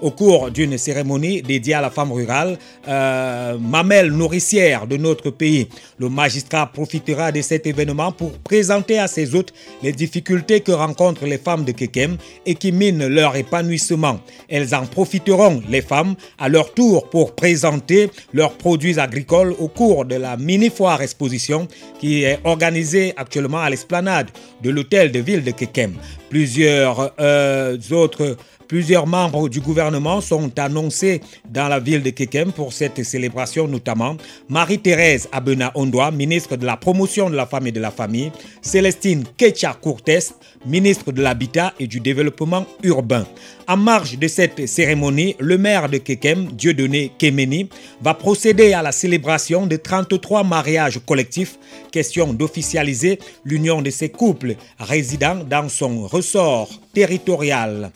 au 0.00 0.10
cours 0.10 0.50
d'une 0.50 0.76
cérémonie 0.76 1.42
dédiée 1.42 1.74
à 1.74 1.80
la 1.80 1.90
femme 1.90 2.12
rurale, 2.12 2.58
euh, 2.88 3.56
mamelle 3.58 4.10
nourricière 4.10 4.86
de 4.86 4.96
notre 4.96 5.30
pays. 5.30 5.68
Le 5.98 6.08
magistrat 6.08 6.66
profitera 6.66 7.30
de 7.30 7.40
cet 7.40 7.66
événement 7.66 8.10
pour 8.12 8.32
présenter 8.38 8.98
à 8.98 9.06
ses 9.06 9.34
hôtes 9.34 9.52
les 9.82 9.92
difficultés 9.92 10.60
que 10.60 10.72
rencontrent 10.72 11.26
les 11.26 11.38
femmes 11.38 11.64
de 11.64 11.72
Kekem 11.72 12.16
et 12.46 12.54
qui 12.56 12.72
minent 12.72 13.06
leur 13.06 13.36
épanouissement. 13.36 14.20
Elles 14.48 14.74
en 14.74 14.86
profiteront, 14.86 15.62
les 15.68 15.82
femmes, 15.82 16.16
à 16.38 16.48
leur 16.48 16.74
tour 16.74 17.08
pour 17.08 17.34
présenter 17.34 18.10
leurs 18.32 18.52
produits 18.52 18.98
agricoles 18.98 19.54
au 19.58 19.68
cours 19.68 20.04
de 20.04 20.16
la 20.16 20.36
mini-foire 20.36 21.00
exposition 21.02 21.68
qui 22.00 22.24
est 22.24 22.40
organisée 22.44 23.12
actuellement 23.16 23.60
à 23.60 23.70
l'esplanade 23.70 24.30
de 24.62 24.70
l'hôtel 24.70 25.12
de 25.12 25.20
ville 25.20 25.44
de 25.44 25.52
Kekem. 25.52 25.94
Plusieurs 26.30 27.12
euh, 27.20 27.78
autres 27.90 28.36
Plusieurs 28.72 29.06
membres 29.06 29.50
du 29.50 29.60
gouvernement 29.60 30.22
sont 30.22 30.58
annoncés 30.58 31.20
dans 31.46 31.68
la 31.68 31.78
ville 31.78 32.02
de 32.02 32.08
Kekem 32.08 32.52
pour 32.52 32.72
cette 32.72 33.02
célébration, 33.04 33.68
notamment 33.68 34.16
Marie-Thérèse 34.48 35.28
Abena 35.30 35.72
Ondoa, 35.74 36.10
ministre 36.10 36.56
de 36.56 36.64
la 36.64 36.78
promotion 36.78 37.28
de 37.28 37.36
la 37.36 37.44
femme 37.44 37.66
et 37.66 37.70
de 37.70 37.80
la 37.80 37.90
famille, 37.90 38.32
Célestine 38.62 39.24
Kecha 39.36 39.74
Courtes, 39.74 40.32
ministre 40.64 41.12
de 41.12 41.20
l'Habitat 41.20 41.74
et 41.78 41.86
du 41.86 42.00
Développement 42.00 42.64
urbain. 42.82 43.26
En 43.68 43.76
marge 43.76 44.18
de 44.18 44.26
cette 44.26 44.66
cérémonie, 44.66 45.36
le 45.38 45.58
maire 45.58 45.90
de 45.90 45.98
Kekem, 45.98 46.46
Dieudonné 46.52 47.12
Kemeni, 47.18 47.68
va 48.00 48.14
procéder 48.14 48.72
à 48.72 48.80
la 48.80 48.92
célébration 48.92 49.66
de 49.66 49.76
33 49.76 50.44
mariages 50.44 50.98
collectifs, 51.04 51.58
question 51.90 52.32
d'officialiser 52.32 53.18
l'union 53.44 53.82
de 53.82 53.90
ces 53.90 54.08
couples 54.08 54.56
résidant 54.78 55.44
dans 55.44 55.68
son 55.68 56.06
ressort 56.06 56.70
territorial. 56.94 57.92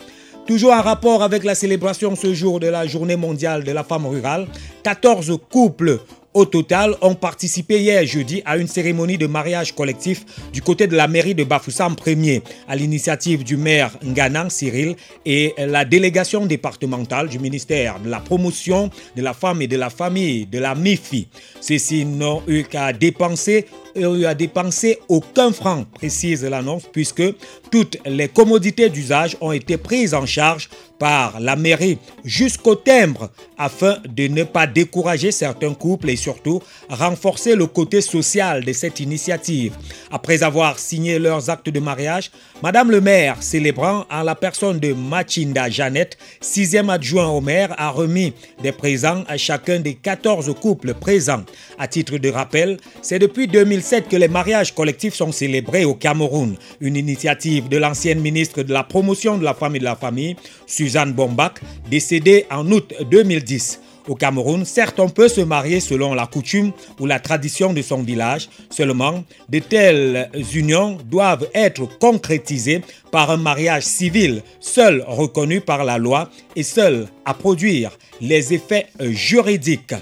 Toujours 0.47 0.71
en 0.71 0.81
rapport 0.81 1.23
avec 1.23 1.43
la 1.43 1.55
célébration 1.55 2.15
ce 2.15 2.33
jour 2.33 2.61
de 2.61 2.67
la 2.67 2.87
journée 2.87 3.17
mondiale 3.17 3.65
de 3.65 3.71
la 3.73 3.83
femme 3.83 4.05
rurale, 4.05 4.47
14 4.83 5.37
couples 5.51 5.99
au 6.33 6.45
total 6.45 6.95
ont 7.01 7.15
participé 7.15 7.79
hier 7.81 8.05
jeudi 8.05 8.41
à 8.45 8.55
une 8.55 8.67
cérémonie 8.67 9.17
de 9.17 9.27
mariage 9.27 9.75
collectif 9.75 10.23
du 10.53 10.61
côté 10.61 10.87
de 10.87 10.95
la 10.95 11.09
mairie 11.09 11.35
de 11.35 11.43
Bafoussam 11.43 11.95
1er 11.95 12.43
à 12.69 12.77
l'initiative 12.77 13.43
du 13.43 13.57
maire 13.57 13.91
Nganang 14.05 14.49
Cyril 14.49 14.95
et 15.25 15.53
la 15.57 15.83
délégation 15.83 16.45
départementale 16.45 17.27
du 17.27 17.39
ministère 17.39 17.99
de 17.99 18.09
la 18.09 18.19
promotion 18.19 18.89
de 19.17 19.21
la 19.21 19.33
femme 19.33 19.61
et 19.61 19.67
de 19.67 19.75
la 19.75 19.89
famille 19.89 20.45
de 20.45 20.59
la 20.59 20.75
MIFI. 20.75 21.27
Ceux-ci 21.59 22.05
n'ont 22.05 22.41
eu 22.47 22.63
qu'à 22.63 22.93
dépenser 22.93 23.65
eu 24.01 24.25
à 24.25 24.33
dépenser 24.33 24.99
aucun 25.07 25.51
franc, 25.51 25.85
précise 25.93 26.43
l'annonce, 26.43 26.83
puisque 26.91 27.23
toutes 27.71 27.97
les 28.05 28.27
commodités 28.27 28.89
d'usage 28.89 29.37
ont 29.41 29.51
été 29.51 29.77
prises 29.77 30.13
en 30.13 30.25
charge 30.25 30.69
par 30.99 31.39
la 31.39 31.55
mairie 31.55 31.97
jusqu'au 32.23 32.75
timbre 32.75 33.29
afin 33.57 33.97
de 34.07 34.27
ne 34.27 34.43
pas 34.43 34.67
décourager 34.67 35.31
certains 35.31 35.73
couples 35.73 36.09
et 36.09 36.15
surtout 36.15 36.61
renforcer 36.89 37.55
le 37.55 37.67
côté 37.67 38.01
social 38.01 38.63
de 38.63 38.73
cette 38.73 38.99
initiative. 38.99 39.73
Après 40.11 40.43
avoir 40.43 40.79
signé 40.79 41.19
leurs 41.19 41.49
actes 41.49 41.69
de 41.69 41.79
mariage, 41.79 42.31
Madame 42.63 42.89
le 42.89 43.01
maire, 43.01 43.43
célébrant 43.43 44.05
en 44.09 44.23
la 44.23 44.33
personne 44.33 44.79
de 44.79 44.91
Machinda 44.91 45.69
Jeannette, 45.69 46.17
sixième 46.41 46.89
adjoint 46.89 47.27
au 47.27 47.39
maire, 47.39 47.75
a 47.77 47.91
remis 47.91 48.33
des 48.63 48.71
présents 48.71 49.23
à 49.27 49.37
chacun 49.37 49.79
des 49.79 49.93
14 49.93 50.55
couples 50.59 50.95
présents. 50.95 51.43
À 51.77 51.87
titre 51.87 52.17
de 52.17 52.29
rappel, 52.29 52.77
c'est 53.03 53.19
depuis 53.19 53.47
2007 53.47 54.07
que 54.09 54.15
les 54.15 54.27
mariages 54.27 54.73
collectifs 54.73 55.13
sont 55.13 55.31
célébrés 55.31 55.85
au 55.85 55.93
Cameroun, 55.93 56.55
une 56.81 56.95
initiative 56.95 57.69
de 57.69 57.77
l'ancienne 57.77 58.21
ministre 58.21 58.63
de 58.63 58.73
la 58.73 58.83
promotion 58.83 59.37
de 59.37 59.43
la 59.43 59.53
femme 59.53 59.75
et 59.75 59.79
de 59.79 59.83
la 59.83 59.95
famille, 59.95 60.35
Suzanne 60.65 61.13
Bombach, 61.13 61.61
décédée 61.91 62.47
en 62.49 62.71
août 62.71 62.91
2010. 63.11 63.81
Au 64.07 64.15
Cameroun, 64.15 64.63
certes, 64.63 64.99
on 64.99 65.09
peut 65.09 65.27
se 65.27 65.41
marier 65.41 65.81
selon 65.81 66.13
la 66.13 66.27
coutume 66.27 66.71
ou 66.99 67.05
la 67.05 67.19
tradition 67.19 67.73
de 67.73 67.81
son 67.81 68.03
village. 68.03 68.47
Seulement, 68.69 69.23
de 69.49 69.59
telles 69.59 70.29
unions 70.53 70.97
doivent 71.05 71.47
être 71.53 71.85
concrétisées 71.99 72.81
par 73.11 73.31
un 73.31 73.37
mariage 73.37 73.83
civil, 73.83 74.43
seul 74.61 75.03
reconnu 75.05 75.59
par 75.59 75.83
la 75.83 75.97
loi 75.97 76.29
et 76.55 76.63
seul 76.63 77.07
à 77.25 77.33
produire 77.33 77.97
les 78.21 78.53
effets 78.53 78.87
juridiques. 78.99 79.95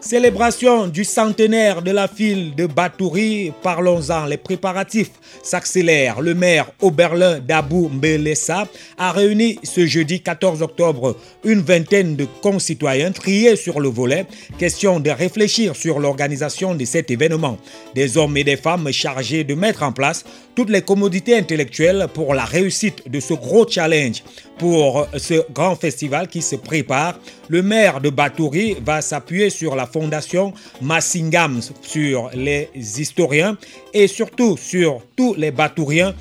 Célébration 0.00 0.86
du 0.86 1.02
centenaire 1.02 1.82
de 1.82 1.90
la 1.90 2.06
ville 2.06 2.54
de 2.54 2.66
Batouri, 2.66 3.52
parlons-en, 3.62 4.26
les 4.26 4.36
préparatifs 4.36 5.10
s'accélèrent. 5.42 6.20
Le 6.20 6.34
maire 6.34 6.70
Oberlin 6.80 7.40
d'Abou 7.40 7.88
Mbelessa 7.88 8.68
a 8.96 9.10
réuni 9.10 9.58
ce 9.64 9.86
jeudi 9.86 10.20
14 10.22 10.62
octobre 10.62 11.16
une 11.42 11.62
vingtaine 11.62 12.14
de 12.14 12.26
concitoyens 12.42 13.10
triés 13.10 13.56
sur 13.56 13.80
le 13.80 13.88
volet, 13.88 14.26
question 14.56 15.00
de 15.00 15.10
réfléchir 15.10 15.74
sur 15.74 15.98
l'organisation 15.98 16.76
de 16.76 16.84
cet 16.84 17.10
événement. 17.10 17.58
Des 17.96 18.16
hommes 18.16 18.36
et 18.36 18.44
des 18.44 18.56
femmes 18.56 18.92
chargés 18.92 19.42
de 19.42 19.54
mettre 19.54 19.82
en 19.82 19.92
place 19.92 20.24
toutes 20.54 20.70
les 20.70 20.82
commodités 20.82 21.36
intellectuelles 21.36 22.06
pour 22.14 22.34
la 22.34 22.44
réussite 22.44 23.10
de 23.10 23.18
ce 23.18 23.34
gros 23.34 23.68
challenge. 23.68 24.22
Pour 24.58 25.06
ce 25.16 25.44
grand 25.52 25.76
festival 25.76 26.26
qui 26.26 26.42
se 26.42 26.56
prépare, 26.56 27.18
le 27.48 27.62
maire 27.62 28.00
de 28.00 28.10
Batouri 28.10 28.76
va 28.84 29.00
s'appuyer 29.00 29.50
sur 29.50 29.76
la 29.76 29.86
fondation 29.86 30.52
Massingam, 30.82 31.60
sur 31.82 32.30
les 32.34 32.68
historiens 32.74 33.56
et 33.94 34.08
surtout 34.08 34.56
sur 34.56 35.00
tous 35.16 35.34
les 35.34 35.52
Batouriens 35.52 36.14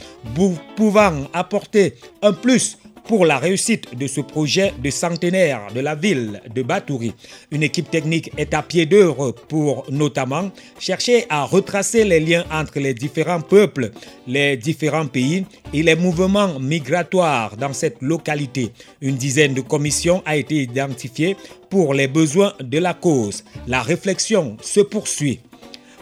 pouvant 0.75 1.13
apporter 1.33 1.95
un 2.21 2.33
plus 2.33 2.77
pour 3.07 3.25
la 3.25 3.37
réussite 3.37 3.97
de 3.97 4.05
ce 4.05 4.21
projet 4.21 4.73
de 4.83 4.89
centenaire 4.89 5.67
de 5.73 5.79
la 5.79 5.95
ville 5.95 6.41
de 6.53 6.61
Batouri. 6.61 7.13
Une 7.51 7.63
équipe 7.63 7.89
technique 7.89 8.31
est 8.37 8.53
à 8.53 8.61
pied 8.61 8.85
d'œuvre 8.85 9.31
pour 9.31 9.85
notamment 9.89 10.51
chercher 10.77 11.25
à 11.29 11.43
retracer 11.43 12.03
les 12.03 12.19
liens 12.19 12.45
entre 12.51 12.79
les 12.79 12.93
différents 12.93 13.41
peuples, 13.41 13.91
les 14.27 14.57
différents 14.57 15.07
pays 15.07 15.45
et 15.73 15.83
les 15.83 15.95
mouvements 15.95 16.59
migratoires 16.59 17.55
dans 17.55 17.73
cette 17.73 18.01
localité. 18.01 18.71
Une 19.01 19.15
dizaine 19.15 19.53
de 19.53 19.61
commissions 19.61 20.21
a 20.25 20.35
été 20.35 20.55
identifiée 20.55 21.37
pour 21.69 21.93
les 21.93 22.07
besoins 22.07 22.53
de 22.59 22.77
la 22.77 22.93
cause. 22.93 23.43
La 23.67 23.81
réflexion 23.81 24.57
se 24.61 24.81
poursuit. 24.81 25.39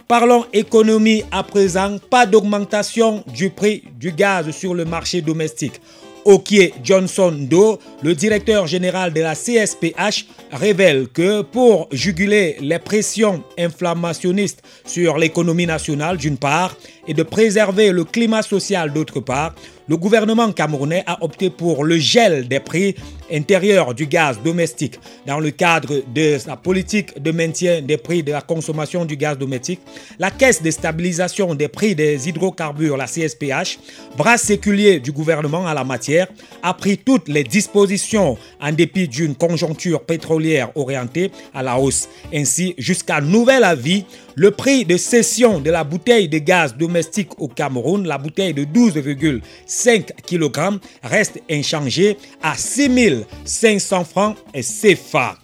Parlons 0.08 0.44
économie 0.52 1.24
à 1.32 1.42
présent, 1.42 1.98
pas 2.10 2.26
d'augmentation 2.26 3.24
du 3.34 3.50
prix 3.50 3.82
du 3.98 4.12
gaz 4.12 4.50
sur 4.52 4.72
le 4.72 4.84
marché 4.84 5.20
domestique. 5.20 5.80
Okie 6.26 6.72
Johnson 6.82 7.32
Do, 7.48 7.78
le 8.02 8.14
directeur 8.16 8.66
général 8.66 9.12
de 9.12 9.20
la 9.20 9.34
CSPH, 9.34 10.26
révèle 10.50 11.06
que 11.06 11.42
pour 11.42 11.88
juguler 11.92 12.56
les 12.60 12.80
pressions 12.80 13.44
inflammationnistes 13.56 14.62
sur 14.84 15.18
l'économie 15.18 15.66
nationale 15.66 16.16
d'une 16.16 16.36
part 16.36 16.76
et 17.08 17.14
de 17.14 17.22
préserver 17.22 17.92
le 17.92 18.04
climat 18.04 18.42
social 18.42 18.92
d'autre 18.92 19.20
part, 19.20 19.54
le 19.88 19.96
gouvernement 19.96 20.50
camerounais 20.50 21.04
a 21.06 21.22
opté 21.22 21.48
pour 21.48 21.84
le 21.84 21.96
gel 21.98 22.48
des 22.48 22.58
prix 22.58 22.96
intérieurs 23.32 23.94
du 23.94 24.06
gaz 24.06 24.38
domestique 24.42 24.98
dans 25.26 25.38
le 25.38 25.50
cadre 25.50 26.02
de 26.12 26.38
sa 26.38 26.56
politique 26.56 27.20
de 27.22 27.30
maintien 27.30 27.82
des 27.82 27.96
prix 27.96 28.22
de 28.22 28.32
la 28.32 28.40
consommation 28.40 29.04
du 29.04 29.16
gaz 29.16 29.38
domestique. 29.38 29.80
La 30.18 30.32
Caisse 30.32 30.60
de 30.60 30.70
stabilisation 30.70 31.54
des 31.54 31.68
prix 31.68 31.94
des 31.94 32.28
hydrocarbures, 32.28 32.96
la 32.96 33.06
CSPH, 33.06 33.78
bras 34.16 34.38
séculier 34.38 34.98
du 34.98 35.12
gouvernement 35.12 35.66
à 35.66 35.74
la 35.74 35.84
matière, 35.84 36.26
a 36.62 36.74
pris 36.74 36.98
toutes 36.98 37.28
les 37.28 37.44
dispositions 37.44 38.36
en 38.60 38.72
dépit 38.72 39.06
d'une 39.06 39.36
conjoncture 39.36 40.02
pétrolière 40.02 40.70
orientée 40.74 41.30
à 41.54 41.62
la 41.62 41.78
hausse. 41.78 42.08
Ainsi, 42.34 42.74
jusqu'à 42.76 43.20
nouvel 43.20 43.62
avis, 43.62 44.04
le 44.36 44.50
prix 44.50 44.84
de 44.84 44.98
cession 44.98 45.60
de 45.60 45.70
la 45.70 45.82
bouteille 45.82 46.28
de 46.28 46.38
gaz 46.38 46.76
domestique 46.76 47.30
au 47.38 47.48
Cameroun, 47.48 48.06
la 48.06 48.18
bouteille 48.18 48.52
de 48.52 48.64
12,5 48.64 50.10
kg, 50.26 50.78
reste 51.02 51.40
inchangé 51.50 52.18
à 52.42 52.54
6500 52.54 54.04
francs 54.04 54.36
et 54.52 54.60
CFA. 54.60 55.36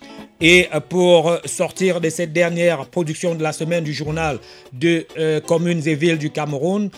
Et 0.44 0.66
pour 0.88 1.38
sortir 1.44 2.00
de 2.00 2.10
cette 2.10 2.32
dernière 2.32 2.86
production 2.86 3.36
de 3.36 3.44
la 3.44 3.52
semaine 3.52 3.84
du 3.84 3.92
journal 3.92 4.40
de 4.72 5.06
euh, 5.16 5.40
communes 5.40 5.86
et 5.86 5.94
villes 5.94 6.18
du 6.18 6.30
Cameroun, 6.30 6.90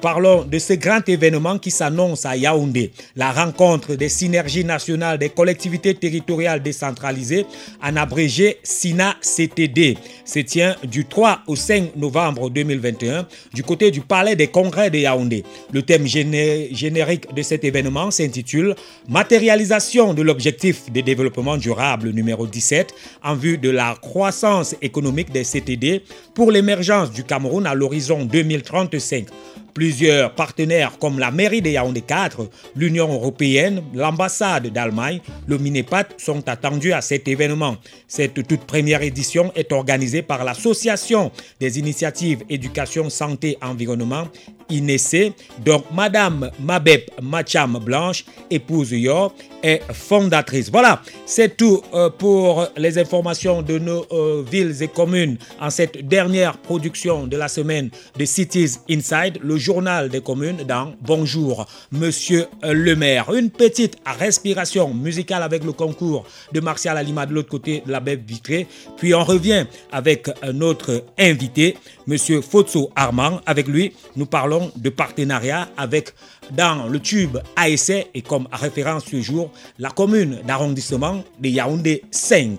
parlons 0.00 0.44
de 0.44 0.58
ce 0.60 0.74
grand 0.74 1.08
événement 1.08 1.58
qui 1.58 1.72
s'annonce 1.72 2.24
à 2.24 2.36
Yaoundé, 2.36 2.92
la 3.16 3.32
rencontre 3.32 3.96
des 3.96 4.08
synergies 4.08 4.64
nationales 4.64 5.18
des 5.18 5.30
collectivités 5.30 5.96
territoriales 5.96 6.62
décentralisées, 6.62 7.44
en 7.82 7.96
abrégé 7.96 8.58
SINA-CTD, 8.62 9.98
se 10.24 10.38
tient 10.38 10.76
du 10.84 11.04
3 11.04 11.40
au 11.48 11.56
5 11.56 11.96
novembre 11.96 12.50
2021 12.50 13.26
du 13.52 13.64
côté 13.64 13.90
du 13.90 14.02
Palais 14.02 14.36
des 14.36 14.46
Congrès 14.46 14.90
de 14.90 14.98
Yaoundé. 14.98 15.42
Le 15.72 15.82
thème 15.82 16.06
générique 16.06 17.34
de 17.34 17.42
cet 17.42 17.64
événement 17.64 18.12
s'intitule 18.12 18.76
Matérialisation 19.08 20.14
de 20.14 20.22
l'objectif 20.22 20.92
de 20.92 21.00
développement 21.00 21.56
durable 21.56 22.10
numéro 22.10 22.46
17 22.46 22.91
en 23.22 23.34
vue 23.34 23.58
de 23.58 23.70
la 23.70 23.96
croissance 24.00 24.74
économique 24.82 25.30
des 25.32 25.44
CTD 25.44 26.02
pour 26.34 26.50
l'émergence 26.50 27.10
du 27.10 27.24
Cameroun 27.24 27.66
à 27.66 27.74
l'horizon 27.74 28.24
2035. 28.24 29.26
Plusieurs 29.74 30.34
partenaires 30.34 30.98
comme 30.98 31.18
la 31.18 31.30
mairie 31.30 31.62
de 31.62 31.70
Yaoundé 31.70 32.02
4, 32.02 32.46
l'Union 32.76 33.10
européenne, 33.10 33.82
l'ambassade 33.94 34.66
d'Allemagne, 34.66 35.20
le 35.46 35.56
Minepat 35.56 36.08
sont 36.18 36.46
attendus 36.46 36.92
à 36.92 37.00
cet 37.00 37.26
événement. 37.26 37.76
Cette 38.06 38.46
toute 38.46 38.64
première 38.64 39.02
édition 39.02 39.50
est 39.54 39.72
organisée 39.72 40.20
par 40.20 40.44
l'Association 40.44 41.32
des 41.58 41.78
initiatives 41.78 42.44
éducation, 42.50 43.08
santé, 43.08 43.56
environnement, 43.62 44.28
INEC. 44.70 45.32
Donc, 45.64 45.84
Madame 45.92 46.50
Mabep 46.60 47.10
Macham 47.20 47.78
Blanche, 47.84 48.24
épouse 48.50 48.92
Yor, 48.92 49.34
est 49.62 49.82
fondatrice. 49.92 50.70
Voilà, 50.70 51.02
c'est 51.26 51.56
tout 51.56 51.82
euh, 51.94 52.10
pour 52.10 52.66
les 52.76 52.98
informations 52.98 53.62
de 53.62 53.78
nos 53.78 54.04
euh, 54.12 54.42
villes 54.50 54.82
et 54.82 54.88
communes 54.88 55.38
en 55.60 55.70
cette 55.70 56.06
dernière 56.06 56.58
production 56.58 57.26
de 57.26 57.36
la 57.36 57.48
semaine 57.48 57.90
de 58.18 58.24
Cities 58.24 58.78
Inside, 58.90 59.38
le 59.42 59.56
journal 59.56 60.08
des 60.08 60.20
communes 60.20 60.64
dans 60.66 60.94
Bonjour, 61.00 61.66
Monsieur 61.90 62.46
le 62.62 62.94
maire. 62.96 63.32
Une 63.32 63.50
petite 63.50 63.96
respiration 64.04 64.92
musicale 64.94 65.42
avec 65.42 65.64
le 65.64 65.72
concours 65.72 66.24
de 66.52 66.60
Martial 66.60 66.96
Alima 66.96 67.26
de 67.26 67.34
l'autre 67.34 67.48
côté 67.48 67.82
de 67.86 67.92
la 67.92 68.00
baie 68.00 68.16
vitrée. 68.16 68.66
Puis 68.96 69.14
on 69.14 69.24
revient 69.24 69.66
avec 69.92 70.28
notre 70.52 71.04
invité, 71.18 71.76
Monsieur 72.06 72.40
Fotso 72.40 72.90
Armand. 72.96 73.40
Avec 73.46 73.68
lui, 73.68 73.92
nous 74.16 74.26
parlons 74.26 74.70
de 74.76 74.90
partenariat 74.90 75.68
avec 75.76 76.14
dans 76.50 76.86
le 76.88 77.00
tube 77.00 77.38
ASC 77.56 78.08
et 78.14 78.22
comme 78.22 78.48
référence 78.52 79.04
ce 79.06 79.20
jour, 79.20 79.50
la 79.78 79.90
commune 79.90 80.40
d'arrondissement 80.46 81.22
de 81.38 81.48
Yaoundé 81.48 82.02
5. 82.10 82.58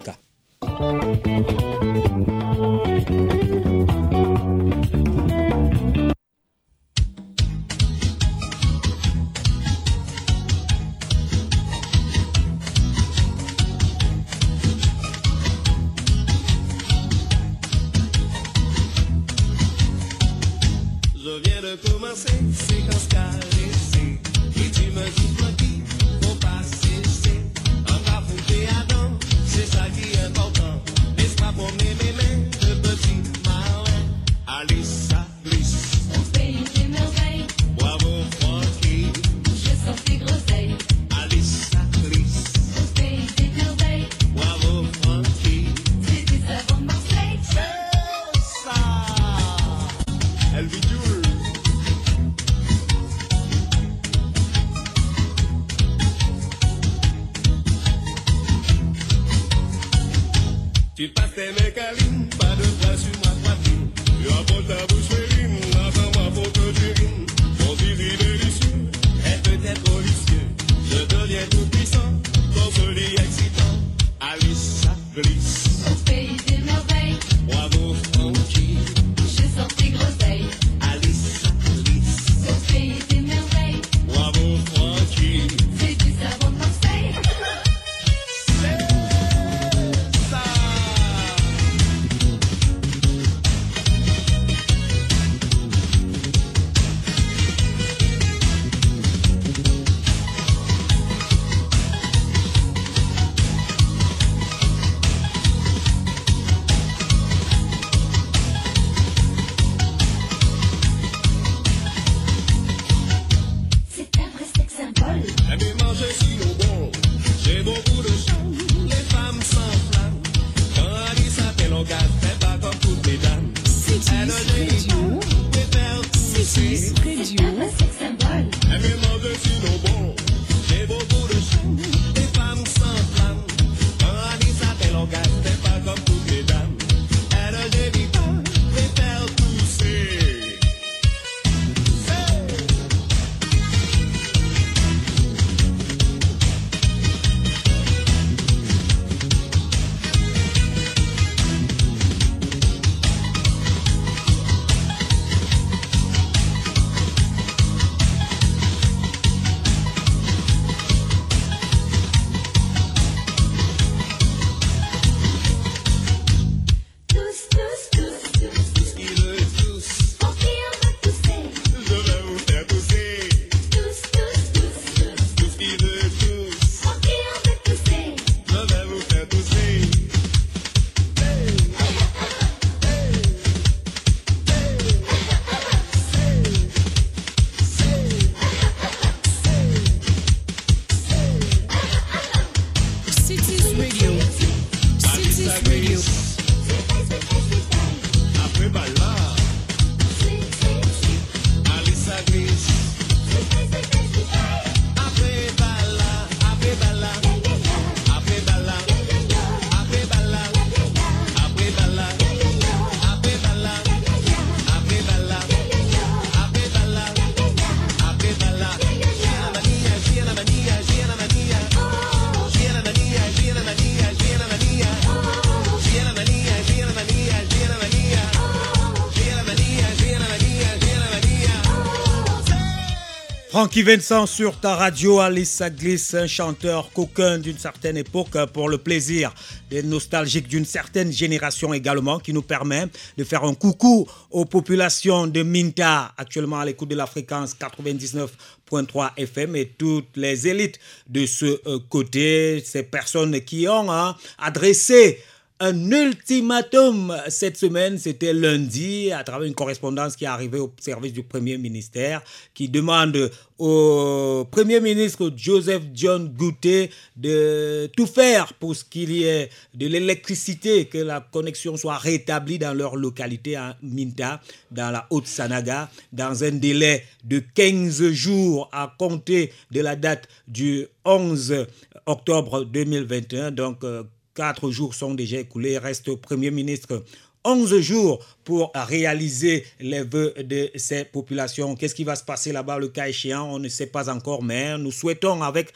Francky 233.64 233.84
Vincent 233.84 234.26
sur 234.26 234.60
ta 234.60 234.76
radio, 234.76 235.22
Alice 235.22 235.64
Glisse, 235.80 236.16
un 236.16 236.28
chanteur 236.28 236.92
coquin 236.92 237.38
d'une 237.38 237.58
certaine 237.58 237.96
époque 237.96 238.36
pour 238.52 238.68
le 238.68 238.78
plaisir 238.78 239.34
des 239.70 239.82
nostalgiques 239.82 240.50
d'une 240.50 240.66
certaine 240.66 241.14
génération 241.14 241.74
également 241.74 242.20
qui 242.20 242.34
nous 242.34 242.42
permet 242.42 242.88
de 243.18 243.24
faire 243.24 243.46
un 243.46 243.54
coucou 243.54 244.06
aux 244.32 244.44
populations 244.44 245.28
de 245.28 245.44
Minta 245.44 246.12
actuellement 246.18 246.60
à 246.60 246.66
l'écoute 246.66 246.90
de 246.90 246.96
la 246.96 247.06
fréquence 247.06 247.56
99.3 247.56 249.12
FM 249.16 249.56
et 249.56 249.68
toutes 249.78 250.18
les 250.18 250.46
élites 250.46 250.78
de 251.08 251.26
ce 251.26 251.46
euh, 251.66 251.80
côté, 251.88 252.62
ces 252.66 252.84
personnes 252.84 253.40
qui 253.40 253.66
ont 253.70 253.90
hein, 253.90 254.18
adressé 254.40 255.24
un 255.60 255.92
ultimatum 255.92 257.16
cette 257.30 257.58
semaine, 257.58 257.98
c'était 257.98 258.34
lundi, 258.34 259.12
à 259.12 259.24
travers 259.24 259.48
une 259.48 259.54
correspondance 259.54 260.16
qui 260.16 260.26
est 260.26 260.28
arrivée 260.28 260.60
au 260.60 260.74
service 260.80 261.14
du 261.14 261.24
Premier 261.24 261.58
ministère, 261.58 262.22
qui 262.54 262.68
demande 262.70 263.32
au 263.58 264.46
Premier 264.52 264.82
ministre 264.82 265.32
Joseph 265.36 265.84
John 265.94 266.28
Goutet 266.28 266.90
de 267.16 267.90
tout 267.96 268.08
faire 268.08 268.54
pour 268.56 268.76
ce 268.76 268.84
qu'il 268.84 269.12
y 269.12 269.24
ait 269.24 269.50
de 269.74 269.88
l'électricité, 269.88 270.86
que 270.86 270.98
la 270.98 271.22
connexion 271.22 271.78
soit 271.78 271.98
rétablie 271.98 272.60
dans 272.60 272.74
leur 272.74 272.96
localité 272.96 273.56
à 273.56 273.78
Minta, 273.82 274.42
dans 274.72 274.92
la 274.92 275.08
Haute-Sanaga, 275.12 275.90
dans 276.12 276.44
un 276.44 276.52
délai 276.52 277.04
de 277.24 277.40
15 277.40 278.12
jours 278.12 278.70
à 278.74 278.94
compter 278.98 279.54
de 279.72 279.82
la 279.82 279.96
date 279.96 280.28
du 280.48 280.88
11 281.06 281.68
octobre 282.06 282.66
2021. 282.66 283.52
Donc, 283.52 283.84
euh, 283.84 284.04
Quatre 284.36 284.72
jours 284.72 284.96
sont 284.96 285.14
déjà 285.14 285.38
écoulés. 285.38 285.78
Reste 285.78 286.10
au 286.10 286.18
Premier 286.18 286.50
ministre 286.50 287.04
11 287.46 287.80
jours 287.82 288.26
pour 288.44 288.72
réaliser 288.74 289.64
les 289.80 290.02
vœux 290.02 290.34
de 290.44 290.72
ces 290.76 291.06
populations. 291.06 291.76
Qu'est-ce 291.76 291.94
qui 291.94 292.04
va 292.04 292.16
se 292.16 292.24
passer 292.24 292.52
là-bas 292.52 292.80
le 292.80 292.88
cas 292.88 293.08
échéant? 293.08 293.54
On 293.54 293.60
ne 293.60 293.68
sait 293.68 293.88
pas 293.88 294.10
encore, 294.10 294.42
mais 294.42 294.76
nous 294.80 294.92
souhaitons 294.92 295.44
avec 295.44 295.72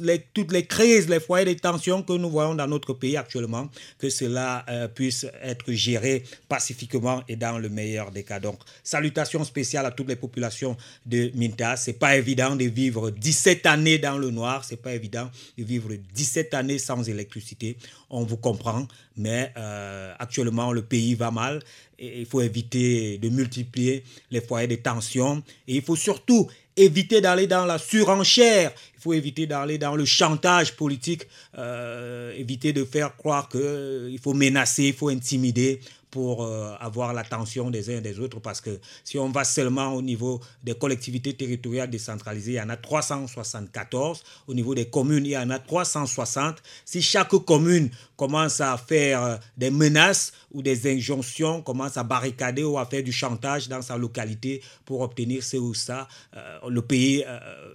les, 0.00 0.20
toutes 0.32 0.52
les 0.52 0.66
crises, 0.66 1.08
les 1.08 1.20
foyers 1.20 1.54
de 1.54 1.58
tension 1.58 2.02
que 2.02 2.12
nous 2.12 2.30
voyons 2.30 2.54
dans 2.54 2.66
notre 2.66 2.92
pays 2.92 3.16
actuellement, 3.16 3.68
que 3.98 4.10
cela 4.10 4.64
euh, 4.68 4.88
puisse 4.88 5.26
être 5.42 5.72
géré 5.72 6.24
pacifiquement 6.48 7.22
et 7.28 7.36
dans 7.36 7.58
le 7.58 7.68
meilleur 7.68 8.10
des 8.10 8.22
cas. 8.22 8.40
Donc, 8.40 8.58
salutations 8.82 9.44
spéciales 9.44 9.86
à 9.86 9.90
toutes 9.90 10.08
les 10.08 10.16
populations 10.16 10.76
de 11.06 11.30
Minta. 11.34 11.76
C'est 11.76 11.94
pas 11.94 12.16
évident 12.16 12.56
de 12.56 12.64
vivre 12.64 13.10
17 13.10 13.66
années 13.66 13.98
dans 13.98 14.18
le 14.18 14.30
noir, 14.30 14.64
c'est 14.64 14.80
pas 14.80 14.94
évident 14.94 15.30
de 15.58 15.64
vivre 15.64 15.90
17 16.14 16.54
années 16.54 16.78
sans 16.78 17.08
électricité. 17.08 17.76
On 18.10 18.24
vous 18.24 18.36
comprend, 18.36 18.86
mais 19.16 19.52
euh, 19.56 20.14
actuellement 20.18 20.72
le 20.72 20.82
pays 20.82 21.14
va 21.14 21.30
mal 21.30 21.60
et 21.98 22.20
il 22.20 22.26
faut 22.26 22.40
éviter 22.40 23.18
de 23.18 23.28
multiplier 23.28 24.04
les 24.30 24.40
foyers 24.40 24.66
de 24.66 24.76
tension 24.76 25.42
et 25.68 25.76
il 25.76 25.82
faut 25.82 25.96
surtout 25.96 26.48
éviter 26.76 27.20
d'aller 27.20 27.46
dans 27.46 27.66
la 27.66 27.78
surenchère, 27.78 28.72
faut 29.02 29.12
éviter 29.12 29.46
d'aller 29.46 29.78
dans 29.78 29.96
le 29.96 30.04
chantage 30.04 30.76
politique, 30.76 31.22
euh, 31.58 32.32
éviter 32.36 32.72
de 32.72 32.84
faire 32.84 33.16
croire 33.16 33.48
qu'il 33.48 33.60
euh, 33.60 34.16
faut 34.22 34.34
menacer, 34.34 34.84
il 34.84 34.94
faut 34.94 35.08
intimider 35.08 35.80
pour 36.12 36.44
euh, 36.44 36.74
avoir 36.78 37.14
l'attention 37.14 37.70
des 37.70 37.88
uns 37.88 37.96
et 37.96 38.00
des 38.02 38.20
autres 38.20 38.38
parce 38.38 38.60
que 38.60 38.78
si 39.02 39.18
on 39.18 39.30
va 39.30 39.44
seulement 39.44 39.94
au 39.94 40.02
niveau 40.02 40.40
des 40.62 40.74
collectivités 40.74 41.32
territoriales 41.32 41.88
décentralisées, 41.88 42.52
il 42.52 42.56
y 42.56 42.60
en 42.60 42.68
a 42.68 42.76
374. 42.76 44.22
Au 44.46 44.54
niveau 44.54 44.74
des 44.74 44.84
communes, 44.84 45.24
il 45.24 45.32
y 45.32 45.38
en 45.38 45.48
a 45.48 45.58
360. 45.58 46.62
Si 46.84 47.00
chaque 47.00 47.30
commune 47.30 47.90
commence 48.16 48.60
à 48.60 48.76
faire 48.76 49.40
des 49.56 49.70
menaces 49.70 50.34
ou 50.52 50.60
des 50.60 50.92
injonctions, 50.94 51.62
commence 51.62 51.96
à 51.96 52.04
barricader 52.04 52.62
ou 52.62 52.78
à 52.78 52.84
faire 52.84 53.02
du 53.02 53.10
chantage 53.10 53.68
dans 53.68 53.80
sa 53.80 53.96
localité 53.96 54.60
pour 54.84 55.00
obtenir 55.00 55.42
ce 55.42 55.56
ou 55.56 55.72
ça, 55.72 56.06
le 56.68 56.82
pays 56.82 57.24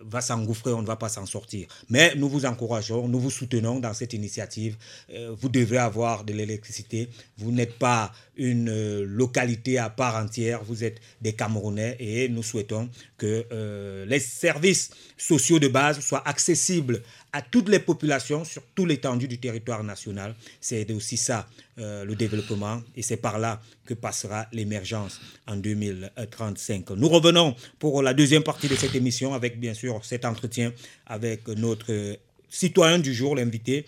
va 0.03 0.21
s'engouffrer, 0.21 0.71
on 0.73 0.83
ne 0.83 0.87
va 0.87 0.95
pas 0.95 1.09
s'en 1.09 1.25
sortir. 1.25 1.67
Mais 1.89 2.13
nous 2.15 2.29
vous 2.29 2.45
encourageons, 2.45 3.07
nous 3.07 3.19
vous 3.19 3.31
soutenons 3.31 3.79
dans 3.79 3.93
cette 3.95 4.13
initiative. 4.13 4.77
vous 5.09 5.49
devrez 5.49 5.77
avoir 5.79 6.23
de 6.23 6.33
l'électricité. 6.33 7.09
Vous 7.39 7.51
n'êtes 7.51 7.77
pas 7.79 8.11
une 8.37 8.69
euh, 8.69 9.03
localité 9.05 9.77
à 9.77 9.89
part 9.89 10.15
entière. 10.15 10.63
Vous 10.63 10.83
êtes 10.83 10.99
des 11.21 11.33
Camerounais 11.33 11.95
et 11.99 12.29
nous 12.29 12.43
souhaitons 12.43 12.89
que 13.17 13.45
euh, 13.51 14.05
les 14.05 14.19
services 14.19 14.91
sociaux 15.17 15.59
de 15.59 15.67
base 15.67 15.99
soient 15.99 16.27
accessibles 16.27 17.01
à 17.33 17.41
toutes 17.41 17.69
les 17.69 17.79
populations 17.79 18.45
sur 18.45 18.61
tout 18.75 18.85
l'étendue 18.85 19.27
du 19.27 19.37
territoire 19.37 19.83
national. 19.83 20.35
C'est 20.61 20.89
aussi 20.91 21.17
ça 21.17 21.47
euh, 21.79 22.05
le 22.05 22.15
développement 22.15 22.81
et 22.95 23.01
c'est 23.01 23.17
par 23.17 23.39
là 23.39 23.61
que 23.85 23.93
passera 23.93 24.47
l'émergence 24.53 25.19
en 25.47 25.55
2035. 25.57 26.91
Nous 26.91 27.09
revenons 27.09 27.55
pour 27.79 28.01
la 28.01 28.13
deuxième 28.13 28.43
partie 28.43 28.67
de 28.67 28.75
cette 28.75 28.95
émission 28.95 29.33
avec 29.33 29.59
bien 29.59 29.73
sûr 29.73 30.03
cet 30.05 30.25
entretien 30.25 30.73
avec 31.05 31.47
notre 31.47 32.17
citoyen 32.49 32.99
du 32.99 33.13
jour, 33.13 33.35
l'invité, 33.35 33.85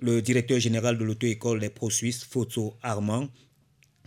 le 0.00 0.20
directeur 0.20 0.58
général 0.58 0.98
de 0.98 1.04
l'auto-école 1.04 1.60
des 1.60 1.70
pro-suisses, 1.70 2.24
Foto 2.24 2.74
Armand 2.82 3.28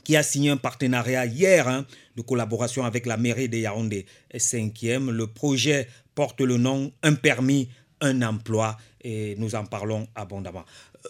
qui 0.05 0.15
a 0.15 0.23
signé 0.23 0.51
un 0.51 0.57
partenariat 0.57 1.25
hier 1.25 1.67
hein, 1.67 1.85
de 2.15 2.21
collaboration 2.21 2.85
avec 2.85 3.05
la 3.05 3.17
mairie 3.17 3.49
de 3.49 3.57
Yaoundé 3.57 4.05
5e. 4.33 5.09
Le 5.09 5.27
projet 5.27 5.89
porte 6.13 6.39
le 6.39 6.57
nom 6.57 6.93
Un 7.03 7.15
permis, 7.15 7.67
un 7.99 8.21
emploi 8.21 8.77
et 9.01 9.35
nous 9.37 9.55
en 9.55 9.65
parlons 9.65 10.07
abondamment 10.15 10.65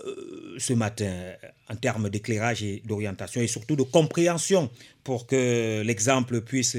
euh, 0.06 0.56
ce 0.58 0.74
matin 0.74 1.34
en 1.70 1.76
termes 1.76 2.10
d'éclairage 2.10 2.64
et 2.64 2.82
d'orientation 2.86 3.42
et 3.42 3.48
surtout 3.48 3.76
de 3.76 3.84
compréhension 3.84 4.70
pour 5.04 5.28
que 5.28 5.82
l'exemple 5.84 6.42
puisse 6.42 6.78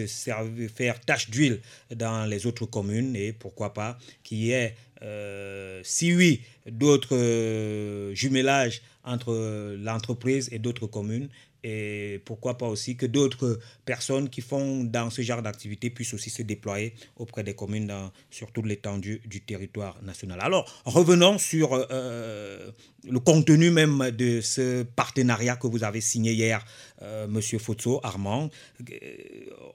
faire 0.75 1.01
tâche 1.01 1.31
d'huile 1.31 1.61
dans 1.95 2.27
les 2.27 2.47
autres 2.47 2.67
communes 2.67 3.15
et 3.17 3.33
pourquoi 3.33 3.73
pas 3.75 3.99
qu'il 4.23 4.39
y 4.39 4.53
ait, 4.53 4.75
euh, 5.03 5.81
si 5.85 6.15
oui, 6.15 6.43
d'autres 6.67 7.17
euh, 7.17 8.15
jumelages 8.15 8.83
entre 9.05 9.77
l'entreprise 9.79 10.49
et 10.53 10.59
d'autres 10.59 10.87
communes 10.87 11.29
et 11.69 12.21
pourquoi 12.25 12.57
pas 12.57 12.69
aussi 12.69 12.97
que 12.97 13.07
d'autres 13.07 13.59
personnes 13.85 14.29
qui 14.29 14.41
font 14.41 14.85
dans 14.85 15.11
ce 15.11 15.23
genre 15.23 15.43
d'activité 15.43 15.91
puissent 15.91 16.15
aussi 16.15 16.31
se 16.31 16.43
déployer 16.43 16.95
auprès 17.17 17.43
des 17.43 17.55
communes 17.55 17.93
sur 18.31 18.53
toute 18.53 18.67
l'étendue 18.67 19.21
du 19.27 19.41
territoire 19.41 20.01
national. 20.01 20.39
Alors, 20.41 20.65
revenons 20.85 21.39
sur 21.39 21.73
euh, 21.91 22.71
le 23.09 23.21
contenu 23.21 23.71
même 23.71 24.11
de 24.11 24.41
ce 24.41 24.83
partenariat 24.83 25.57
que 25.57 25.67
vous 25.67 25.85
avez 25.85 26.01
signé 26.01 26.33
hier, 26.33 26.65
euh, 27.03 27.27
Monsieur 27.27 27.59
Fotso, 27.59 28.01
Armand. 28.03 28.51
Euh, 28.81 28.95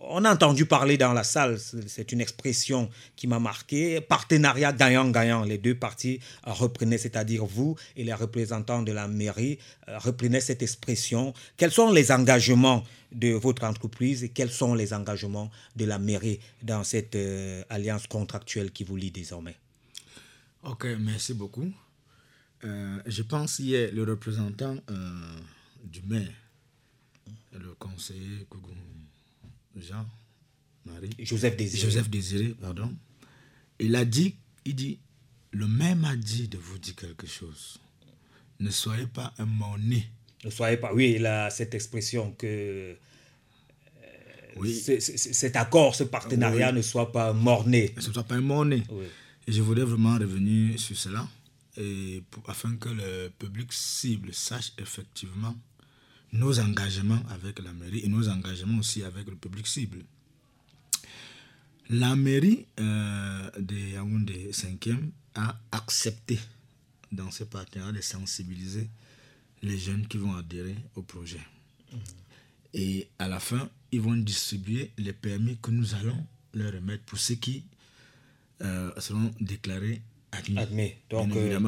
on 0.01 0.25
a 0.25 0.33
entendu 0.33 0.65
parler 0.65 0.97
dans 0.97 1.13
la 1.13 1.23
salle, 1.23 1.57
c'est 1.87 2.11
une 2.11 2.21
expression 2.21 2.89
qui 3.15 3.27
m'a 3.27 3.39
marqué, 3.39 4.01
partenariat 4.01 4.73
gagnant-gagnant. 4.73 5.43
Les 5.43 5.57
deux 5.57 5.75
parties 5.75 6.19
reprenaient, 6.43 6.97
c'est-à-dire 6.97 7.45
vous 7.45 7.75
et 7.95 8.03
les 8.03 8.13
représentants 8.13 8.81
de 8.81 8.91
la 8.91 9.07
mairie, 9.07 9.59
reprenaient 9.87 10.41
cette 10.41 10.61
expression. 10.61 11.33
Quels 11.57 11.71
sont 11.71 11.91
les 11.91 12.11
engagements 12.11 12.83
de 13.11 13.29
votre 13.29 13.63
entreprise 13.65 14.23
et 14.23 14.29
quels 14.29 14.51
sont 14.51 14.73
les 14.73 14.93
engagements 14.93 15.51
de 15.75 15.85
la 15.85 15.99
mairie 15.99 16.39
dans 16.63 16.83
cette 16.83 17.17
alliance 17.69 18.07
contractuelle 18.07 18.71
qui 18.71 18.83
vous 18.83 18.95
lie 18.95 19.11
désormais? 19.11 19.55
Ok, 20.63 20.85
merci 20.99 21.33
beaucoup. 21.33 21.71
Euh, 22.63 22.99
je 23.05 23.21
pense 23.23 23.59
hier, 23.59 23.89
le 23.93 24.03
représentant 24.03 24.77
euh, 24.89 25.39
du 25.83 26.01
maire, 26.03 26.31
le 27.53 27.73
conseiller 27.79 28.45
Jean, 29.75 30.05
Marie, 30.85 31.09
Joseph 31.19 31.55
Désiré. 31.55 31.83
Joseph 31.83 32.09
Désiré, 32.09 32.55
pardon. 32.59 32.93
Il 33.79 33.95
a 33.95 34.05
dit, 34.05 34.35
il 34.65 34.75
dit, 34.75 34.99
le 35.51 35.67
maire 35.67 35.95
m'a 35.95 36.15
dit 36.15 36.47
de 36.47 36.57
vous 36.57 36.77
dire 36.77 36.95
quelque 36.95 37.25
chose. 37.25 37.79
Ne 38.59 38.69
soyez 38.69 39.07
pas 39.07 39.33
un 39.39 39.45
monnaie. 39.45 40.07
Ne 40.43 40.49
soyez 40.49 40.77
pas, 40.77 40.93
oui, 40.93 41.13
il 41.15 41.25
a 41.25 41.49
cette 41.49 41.73
expression 41.73 42.33
que 42.33 42.45
euh, 42.45 42.95
oui. 44.57 44.73
cet 44.73 45.55
accord, 45.55 45.95
ce 45.95 46.03
partenariat 46.03 46.71
ne 46.71 46.81
soit 46.81 47.11
pas 47.11 47.33
morné. 47.33 47.93
Ne 47.95 48.01
soit 48.01 48.23
pas 48.23 48.35
un 48.35 48.41
morné. 48.41 48.83
Et 49.47 49.51
je 49.51 49.61
voudrais 49.61 49.85
vraiment 49.85 50.15
revenir 50.15 50.79
sur 50.79 50.95
cela 50.95 51.27
et 51.77 52.23
afin 52.47 52.75
que 52.77 52.89
le 52.89 53.29
public 53.39 53.71
cible 53.71 54.33
sache 54.33 54.73
effectivement 54.77 55.55
nos 56.33 56.59
engagements 56.59 57.21
avec 57.29 57.59
la 57.59 57.73
mairie 57.73 58.01
et 58.03 58.07
nos 58.07 58.27
engagements 58.29 58.79
aussi 58.79 59.03
avec 59.03 59.27
le 59.27 59.35
public 59.35 59.67
cible. 59.67 60.03
La 61.89 62.15
mairie 62.15 62.65
euh, 62.79 63.49
de 63.59 63.75
Yaoundé 63.75 64.51
5e 64.51 65.09
a 65.35 65.59
accepté 65.71 66.39
dans 67.11 67.31
ce 67.31 67.43
partenariat 67.43 67.91
de 67.91 68.01
sensibiliser 68.01 68.89
les 69.61 69.77
jeunes 69.77 70.07
qui 70.07 70.17
vont 70.17 70.33
adhérer 70.35 70.77
au 70.95 71.01
projet. 71.01 71.41
Mmh. 71.91 71.97
Et 72.73 73.09
à 73.19 73.27
la 73.27 73.39
fin, 73.41 73.69
ils 73.91 73.99
vont 73.99 74.15
distribuer 74.15 74.91
les 74.97 75.11
permis 75.11 75.57
que 75.61 75.71
nous 75.71 75.93
allons 75.95 76.25
leur 76.53 76.73
remettre 76.73 77.03
pour 77.03 77.19
ceux 77.19 77.35
qui 77.35 77.65
euh, 78.61 78.91
seront 78.99 79.31
déclarés 79.41 80.01
admis. 80.31 80.93
Donc, 81.09 81.35
euh, 81.35 81.59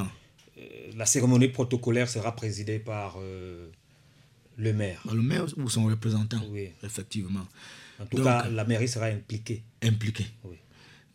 euh, 0.57 0.61
la 0.95 1.05
cérémonie 1.05 1.49
protocolaire 1.49 2.09
sera 2.09 2.35
présidée 2.35 2.79
par 2.79 3.15
euh, 3.19 3.69
le 4.57 4.73
maire. 4.73 5.01
le 5.11 5.21
maire 5.21 5.45
ou 5.57 5.69
son 5.69 5.85
représentant, 5.85 6.41
oui. 6.49 6.69
effectivement. 6.83 7.47
En 7.99 8.05
tout 8.05 8.23
cas, 8.23 8.49
la 8.49 8.65
mairie 8.65 8.87
sera 8.87 9.07
impliquée. 9.07 9.63
Impliquée. 9.81 10.27
Oui. 10.43 10.57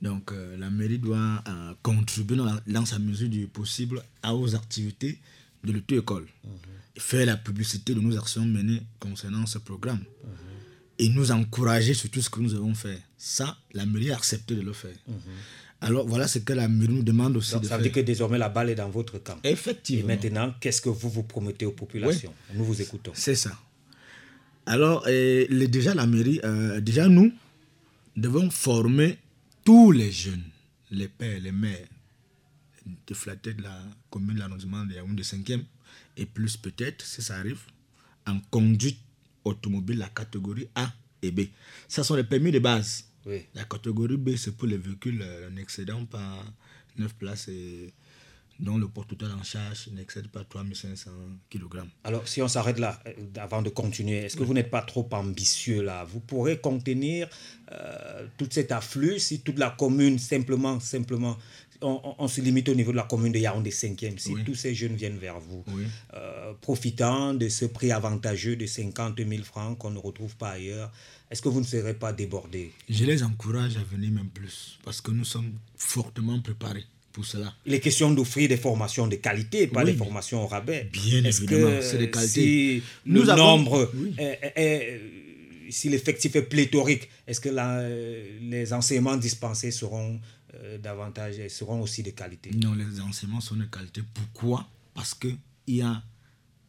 Donc, 0.01 0.33
euh, 0.33 0.57
la 0.57 0.71
mairie 0.71 0.99
doit 0.99 1.43
euh, 1.49 1.75
contribuer 1.83 2.37
dans, 2.67 2.87
sa 2.87 2.99
mesure 2.99 3.29
du 3.29 3.47
possible 3.49 4.03
aux 4.25 4.55
activités 4.55 5.19
de 5.65 5.73
l'auto-école. 5.73 6.27
Mhm. 6.45 6.51
Faire 6.99 7.27
la 7.27 7.37
publicité 7.37 7.95
de 7.95 8.01
nos 8.01 8.17
actions 8.17 8.45
menées 8.45 8.83
concernant 9.01 9.47
ce 9.47 9.59
programme. 9.59 9.99
Mhm. 10.25 10.31
Et 11.01 11.09
nous 11.11 11.31
encourager 11.31 11.95
sur 11.95 12.11
tout 12.11 12.21
ce 12.21 12.31
que 12.31 12.41
nous 12.41 12.55
avons 12.55 12.75
fait. 12.75 13.01
Ça, 13.17 13.57
la 13.73 13.87
mairie 13.87 14.11
a 14.13 14.17
accepté 14.17 14.55
de 14.55 14.63
le 14.63 14.73
faire. 14.73 14.97
Mhm. 15.07 15.17
Alors 15.81 16.07
voilà 16.07 16.27
ce 16.27 16.41
que 16.41 16.53
la 16.53 16.67
mairie 16.67 16.93
nous 16.93 17.03
demande 17.03 17.37
aussi 17.37 17.59
de. 17.59 17.67
Ça 17.67 17.77
veut 17.77 17.83
dire 17.85 17.93
que 17.93 18.01
désormais 18.01 18.39
la 18.39 18.49
balle 18.49 18.71
est 18.71 18.75
dans 18.75 18.89
votre 18.91 19.19
camp. 19.19 19.39
Effectivement. 19.45 20.03
Et 20.03 20.17
maintenant, 20.17 20.55
qu'est-ce 20.61 20.81
que 20.81 20.89
vous 20.89 21.09
vous 21.09 21.23
promettez 21.23 21.67
aux 21.67 21.73
populations 21.73 22.35
Nous 22.55 22.65
vous 22.65 22.81
écoutons. 22.83 23.13
C'est 23.15 23.37
ça. 23.37 23.53
Alors, 24.67 25.05
déjà 25.07 25.95
la 25.95 26.07
mairie, 26.07 26.41
euh, 26.45 26.81
déjà 26.81 27.09
nous 27.09 27.33
devons 28.17 28.51
former 28.51 29.17
tous 29.65 29.93
les 29.93 30.13
jeunes, 30.13 30.43
les 30.91 31.09
pères, 31.09 31.41
les 31.41 31.53
mères, 31.53 31.87
de 33.07 33.15
flatter 33.15 33.55
de 33.55 33.63
la 33.63 33.81
commune 34.11 34.35
de 34.35 34.41
l'arrondissement 34.41 34.85
de 34.85 34.95
Yaoundé 34.95 35.23
5e, 35.23 35.63
et 36.19 36.27
plus 36.27 36.57
peut-être, 36.57 37.05
si 37.05 37.23
ça 37.23 37.37
arrive, 37.37 37.61
en 38.27 38.41
conduite 38.51 38.99
automobile, 39.45 39.99
la 39.99 40.09
catégorie 40.09 40.69
A 40.75 40.93
et 41.23 41.31
B. 41.31 41.43
Ce 41.89 42.03
sont 42.03 42.15
les 42.15 42.25
permis 42.25 42.51
de 42.53 42.59
base. 42.59 43.05
La 43.55 43.65
catégorie 43.65 44.17
B, 44.17 44.37
c'est 44.37 44.57
pour 44.57 44.69
les 44.69 44.79
véhicules 44.79 45.21
euh, 45.23 45.51
n'excédant 45.51 46.05
pas 46.07 46.43
9 46.97 47.15
places 47.15 47.49
et 47.49 47.93
dont 48.61 48.77
le 48.77 48.89
poids 48.89 49.05
total 49.05 49.31
en 49.33 49.43
charge 49.43 49.89
n'excède 49.93 50.29
pas 50.29 50.43
3500 50.45 51.11
kg. 51.49 51.83
Alors, 52.05 52.27
si 52.27 52.43
on 52.43 52.49
s'arrête 52.49 52.79
là, 52.79 53.01
euh, 53.07 53.13
avant 53.37 53.63
de 53.63 53.69
continuer, 53.69 54.19
est-ce 54.25 54.37
que 54.37 54.43
vous 54.43 54.55
n'êtes 54.55 54.71
pas 54.71 54.83
trop 54.83 55.09
ambitieux 55.13 55.83
là? 55.83 56.05
Vous 56.05 56.21
pourrez 56.21 56.59
contenir 56.59 57.29
euh, 57.71 58.27
tout 58.37 58.49
cet 58.51 58.73
afflux 58.73 59.21
si 59.21 59.41
toute 59.41 59.59
la 59.59 59.71
commune, 59.71 60.19
simplement, 60.19 60.81
simplement, 60.81 61.37
on, 61.83 62.29
se 62.29 62.41
limite 62.41 62.69
au 62.69 62.75
niveau 62.75 62.93
de 62.93 62.97
la 62.97 63.05
commune 63.05 63.33
de 63.33 63.39
Yaoundé 63.39 63.71
5e, 63.71 64.19
si 64.19 64.35
tous 64.45 64.55
ces 64.55 64.75
jeunes 64.75 64.97
viennent 64.97 65.19
vers 65.19 65.39
vous, 65.41 65.65
profitant 66.61 67.35
de 67.35 67.49
ce 67.49 67.65
prix 67.65 67.93
avantageux 67.93 68.57
de 68.57 68.67
50 68.67 69.19
000 69.19 69.43
francs 69.43 69.79
qu'on 69.79 69.91
ne 69.91 69.99
retrouve 69.99 70.37
pas 70.37 70.51
ailleurs, 70.51 70.91
est-ce 71.31 71.43
que 71.43 71.49
vous 71.49 71.61
ne 71.61 71.67
serez 71.67 71.95
pas 71.95 72.13
débordé? 72.13 72.73
Je 72.89 73.05
les 73.05 73.23
encourage 73.23 73.77
à 73.77 73.83
venir 73.83 74.11
même 74.11 74.29
plus, 74.29 74.79
parce 74.85 75.01
que 75.01 75.11
nous 75.11 75.25
sommes 75.25 75.53
fortement 75.77 76.41
préparés 76.41 76.85
pour 77.13 77.25
cela. 77.25 77.53
Il 77.67 77.75
est 77.75 77.81
question 77.81 78.11
d'offrir 78.13 78.49
des 78.49 78.57
formations 78.57 79.07
de 79.07 79.17
qualité, 79.17 79.67
pas 79.67 79.85
des 79.85 79.95
formations 79.95 80.45
au 80.45 80.47
rabais. 80.47 80.89
Bien 80.93 81.25
évidemment, 81.25 81.81
c'est 81.83 81.99
de 81.99 82.07
qualité. 82.07 82.29
Si 82.29 82.83
nous 83.07 83.23
le 83.23 83.35
nombre, 83.35 83.91
si 85.71 85.89
l'effectif 85.89 86.35
est 86.37 86.43
pléthorique, 86.43 87.09
est-ce 87.27 87.41
que 87.41 87.51
les 88.41 88.73
enseignements 88.73 89.17
dispensés 89.17 89.71
seront 89.71 90.21
euh, 90.55 90.79
davantage, 90.79 91.47
seront 91.49 91.83
aussi 91.83 92.03
de 92.03 92.11
qualité 92.11 92.51
Non, 92.51 92.75
les 92.75 93.01
enseignements 93.01 93.41
sont 93.41 93.57
de 93.57 93.65
qualité. 93.65 94.03
Pourquoi? 94.15 94.69
Parce 94.95 95.15
qu'il 95.15 95.39
y 95.67 95.83
a 95.83 96.03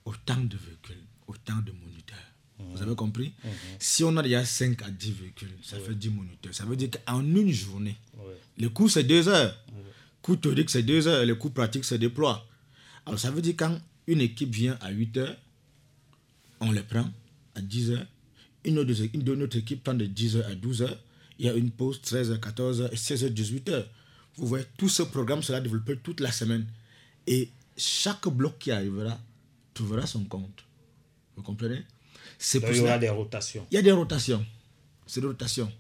autant 0.05 0.37
de 0.41 0.57
véhicules, 0.57 1.03
autant 1.27 1.57
de 1.57 1.71
moniteurs 1.71 2.29
vous 2.59 2.81
avez 2.81 2.95
compris? 2.95 3.33
Mhm. 3.43 3.51
Si 3.79 4.03
on 4.03 4.15
a 4.17 4.23
déjà 4.23 4.43
5 4.43 4.81
à 4.81 4.89
10 4.89 5.11
véhicules, 5.11 5.51
ça 5.61 5.79
fait 5.79 5.95
10 5.95 6.09
moniteurs. 6.09 6.53
Ça 6.53 6.65
veut 6.65 6.75
dire 6.75 6.89
qu'en 6.91 7.21
une 7.21 7.51
journée, 7.51 7.95
le 8.57 8.69
coût 8.69 8.89
c'est 8.89 9.03
2 9.03 9.27
heures. 9.27 9.55
Le 9.71 9.83
coût 10.21 10.35
théorique 10.35 10.69
c'est 10.69 10.83
2 10.83 11.07
heures, 11.07 11.25
le 11.25 11.35
coût 11.35 11.49
pratique 11.49 11.85
se 11.85 11.95
déploie. 11.95 12.45
Alors 13.05 13.19
ça 13.19 13.31
veut 13.31 13.41
dire 13.41 13.55
quand 13.57 13.79
une 14.07 14.21
équipe 14.21 14.53
vient 14.53 14.77
à 14.81 14.91
8 14.91 15.17
heures, 15.17 15.37
on 16.59 16.71
les 16.71 16.83
prend 16.83 17.09
à 17.55 17.61
10 17.61 17.91
heures. 17.91 18.05
Une 18.65 18.77
autre, 18.77 18.91
une 19.13 19.41
autre 19.41 19.57
équipe 19.57 19.83
prend 19.83 19.93
de 19.93 20.05
10 20.05 20.37
heures 20.37 20.47
à 20.47 20.55
12 20.55 20.81
heures. 20.81 20.99
Il 21.39 21.45
y 21.45 21.49
a 21.49 21.53
une 21.53 21.71
pause 21.71 22.01
13 22.01 22.31
h 22.31 22.39
14 22.39 22.81
h 22.81 22.89
et 22.91 22.95
16 22.97 23.23
h 23.23 23.29
18 23.29 23.69
heures. 23.69 23.89
Vous 24.35 24.45
voyez, 24.45 24.65
tout 24.77 24.89
ce 24.89 25.03
programme 25.03 25.41
sera 25.41 25.59
développé 25.61 25.97
toute 25.97 26.19
la 26.19 26.31
semaine. 26.31 26.67
Et 27.25 27.49
chaque 27.77 28.27
bloc 28.27 28.59
qui 28.59 28.71
arrivera 28.71 29.17
trouvera 29.73 30.05
son 30.05 30.25
compte. 30.25 30.65
Vous 31.35 31.43
comprenez? 31.43 31.83
C'est 32.37 32.59
pour 32.59 32.71
il 32.71 32.77
y 32.77 32.81
aura 32.81 32.99
des 32.99 33.09
rotations. 33.09 33.65
Il 33.71 33.75
y 33.75 33.77
a 33.77 33.81
des 33.81 33.91
rotations. 33.91 34.45
C'est 35.07 35.21
des 35.21 35.27
rotations. 35.27 35.71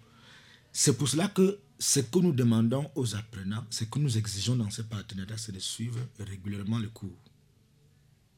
C'est 0.71 0.97
pour 0.97 1.07
cela 1.07 1.27
que 1.27 1.59
ce 1.77 1.99
que 2.01 2.19
nous 2.19 2.31
demandons 2.33 2.89
aux 2.95 3.15
apprenants, 3.15 3.65
ce 3.69 3.85
que 3.85 3.99
nous 3.99 4.17
exigeons 4.17 4.55
dans 4.55 4.69
ces 4.69 4.83
partenariats, 4.83 5.37
c'est 5.37 5.51
de 5.51 5.59
suivre 5.59 5.99
régulièrement 6.19 6.79
le 6.79 6.89
cours. 6.89 7.17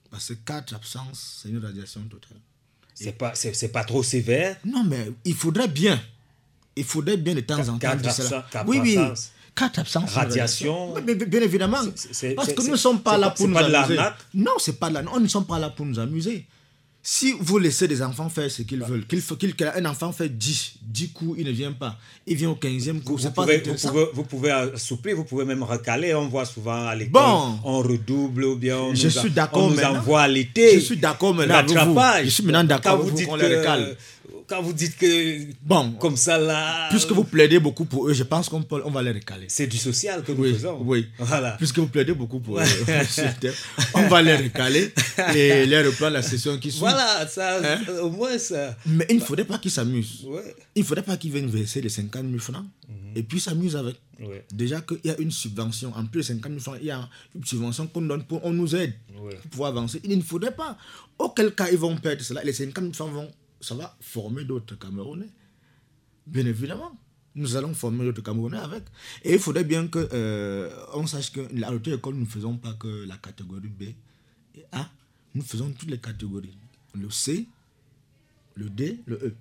Parce 0.09 0.29
que 0.29 0.33
quatre 0.33 0.73
absences, 0.73 1.39
c'est 1.41 1.49
une 1.49 1.59
radiation 1.59 2.01
totale. 2.03 2.39
C'est 2.93 3.13
pas, 3.13 3.33
c'est, 3.33 3.71
pas 3.71 3.83
trop 3.83 4.03
sévère? 4.03 4.57
Non, 4.65 4.83
mais 4.83 5.11
il 5.25 5.33
faudrait 5.33 5.67
bien. 5.67 5.99
Il 6.75 6.83
faudrait 6.83 7.17
bien 7.17 7.35
de 7.35 7.41
temps 7.41 7.59
en 7.59 7.73
temps. 7.73 7.79
Quatre, 7.79 8.07
absences. 8.07 8.33
oui, 8.67 8.79
oui. 8.81 8.97
Quatre 9.55 9.79
absences. 9.79 10.13
Radiation. 10.13 10.93
Bien, 11.01 11.41
évidemment. 11.41 11.79
parce 12.35 12.53
que 12.53 12.61
nous 12.63 12.71
ne 12.71 12.75
sommes 12.77 13.01
pas 13.01 13.17
là 13.17 13.31
pour 13.31 13.47
nous 13.47 13.57
amuser. 13.57 13.97
Non, 14.33 14.53
c'est 14.57 14.79
pas 14.79 14.89
là. 14.89 15.03
On 15.13 15.19
ne 15.19 15.27
sommes 15.27 15.45
pas 15.45 15.59
là 15.59 15.69
pour 15.69 15.85
nous 15.85 15.99
amuser. 15.99 16.45
Si 17.03 17.33
vous 17.39 17.57
laissez 17.57 17.87
des 17.87 18.03
enfants 18.03 18.29
faire 18.29 18.49
ce 18.51 18.61
qu'ils 18.61 18.77
bah. 18.77 18.85
veulent, 18.87 19.07
qu'il 19.07 19.21
faut 19.21 19.35
qu'un 19.35 19.85
enfant 19.85 20.11
fait 20.11 20.29
10, 20.29 20.73
10 20.83 21.09
coups, 21.09 21.39
il 21.39 21.47
ne 21.47 21.51
vient 21.51 21.71
pas. 21.71 21.97
Il 22.27 22.37
vient 22.37 22.51
au 22.51 22.55
15e 22.55 23.01
coup. 23.01 23.17
Vous, 23.17 23.31
pouvez, 23.31 23.57
vous, 23.57 23.73
pouvez, 23.73 24.05
vous 24.13 24.23
pouvez 24.23 24.51
assouplir, 24.51 25.15
vous 25.15 25.23
pouvez 25.23 25.43
même 25.43 25.63
recaler. 25.63 26.13
On 26.13 26.27
voit 26.27 26.45
souvent 26.45 26.85
à 26.85 26.93
l'école, 26.93 27.13
bon, 27.13 27.59
on 27.63 27.79
redouble 27.79 28.43
ou 28.43 28.55
bien 28.55 28.77
on 28.77 28.93
je 28.93 29.05
nous, 29.05 29.09
suis 29.09 29.31
on 29.53 29.71
nous 29.71 29.81
envoie 29.81 30.21
à 30.21 30.27
l'été. 30.27 30.75
Je 30.75 30.79
suis 30.79 30.97
d'accord 30.97 31.33
maintenant. 31.33 31.65
Je 32.23 32.29
suis 32.29 32.43
maintenant 32.43 32.63
d'accord 32.63 33.01
avec 33.01 33.13
vous 33.13 33.25
qu'on 33.25 33.35
les 33.35 33.57
recale 33.57 33.97
quand 34.51 34.61
vous 34.61 34.73
dites 34.73 34.97
que 34.97 35.47
bon, 35.61 35.93
comme 35.93 36.17
ça 36.17 36.37
là. 36.37 36.89
Puisque 36.89 37.13
vous 37.13 37.23
plaidez 37.23 37.57
beaucoup 37.57 37.85
pour 37.85 38.09
eux, 38.09 38.13
je 38.13 38.23
pense 38.23 38.49
qu'on 38.49 38.65
on 38.83 38.91
va 38.91 39.01
les 39.01 39.13
recaler. 39.13 39.45
C'est 39.47 39.65
du 39.65 39.77
social 39.77 40.23
que 40.23 40.33
nous 40.33 40.43
oui, 40.43 40.53
faisons. 40.53 40.77
Oui. 40.83 41.07
Voilà. 41.19 41.51
Puisque 41.51 41.79
vous 41.79 41.87
plaidez 41.87 42.13
beaucoup 42.13 42.41
pour 42.41 42.59
eux, 42.59 42.63
on 43.93 44.07
va 44.09 44.21
les 44.21 44.35
recaler 44.35 44.93
et 45.33 45.65
les 45.65 45.81
reprendre 45.81 46.13
la 46.13 46.21
session 46.21 46.57
qui 46.57 46.69
suit. 46.69 46.81
Voilà, 46.81 47.25
ça, 47.27 47.59
hein? 47.63 47.79
au 48.01 48.09
moins 48.09 48.37
ça. 48.37 48.75
Mais 48.85 49.05
il 49.09 49.17
ne 49.17 49.21
faudrait 49.21 49.45
pas 49.45 49.57
qu'ils 49.57 49.71
s'amusent. 49.71 50.27
Il 50.75 50.81
ne 50.81 50.85
faudrait 50.85 51.05
pas 51.05 51.15
qu'ils 51.15 51.31
viennent 51.31 51.49
verser 51.49 51.79
les 51.79 51.87
50 51.87 52.21
000 52.21 52.37
francs 52.39 52.65
mhm. 52.89 52.95
et 53.15 53.23
puis 53.23 53.39
s'amusent 53.39 53.77
avec. 53.77 53.95
Déjà 54.53 54.81
qu'il 54.81 54.99
y 55.05 55.09
a 55.09 55.17
une 55.17 55.31
subvention, 55.31 55.93
en 55.95 56.05
plus 56.05 56.19
de 56.19 56.25
50 56.25 56.51
000 56.51 56.59
francs, 56.59 56.77
il 56.81 56.87
y 56.87 56.91
a 56.91 57.07
une 57.35 57.45
subvention 57.45 57.87
qu'on 57.87 58.01
donne 58.01 58.23
pour 58.23 58.45
on 58.45 58.51
nous 58.51 58.75
aide 58.75 58.93
pour 59.15 59.49
pouvoir 59.49 59.69
avancer. 59.69 60.01
Il 60.03 60.17
ne 60.17 60.23
faudrait 60.23 60.55
pas. 60.55 60.77
Auquel 61.17 61.55
cas 61.55 61.69
ils 61.71 61.77
vont 61.77 61.95
perdre 61.95 62.21
cela, 62.21 62.43
les 62.43 62.53
50 62.53 62.83
000 62.83 62.93
francs 62.93 63.13
vont 63.13 63.31
ça 63.61 63.75
va 63.75 63.95
former 64.01 64.43
d'autres 64.43 64.75
Camerounais. 64.77 65.29
Bien 66.27 66.45
évidemment, 66.45 66.97
nous 67.35 67.55
allons 67.55 67.73
former 67.73 68.05
d'autres 68.05 68.23
Camerounais 68.23 68.57
avec. 68.57 68.83
Et 69.23 69.33
il 69.33 69.39
faudrait 69.39 69.63
bien 69.63 69.87
que 69.87 70.09
euh, 70.13 70.69
on 70.93 71.07
sache 71.07 71.31
que 71.31 71.41
à 71.63 71.71
l'auto-école, 71.71 72.15
nous 72.15 72.21
ne 72.21 72.25
faisons 72.25 72.57
pas 72.57 72.73
que 72.73 73.05
la 73.05 73.17
catégorie 73.17 73.69
B 73.69 73.83
et 74.55 74.65
A, 74.71 74.89
nous 75.33 75.41
faisons 75.43 75.71
toutes 75.71 75.89
les 75.89 75.99
catégories. 75.99 76.57
Le 76.93 77.09
C, 77.09 77.47
le 78.55 78.69
D, 78.69 78.99
le 79.05 79.15
E. 79.15 79.35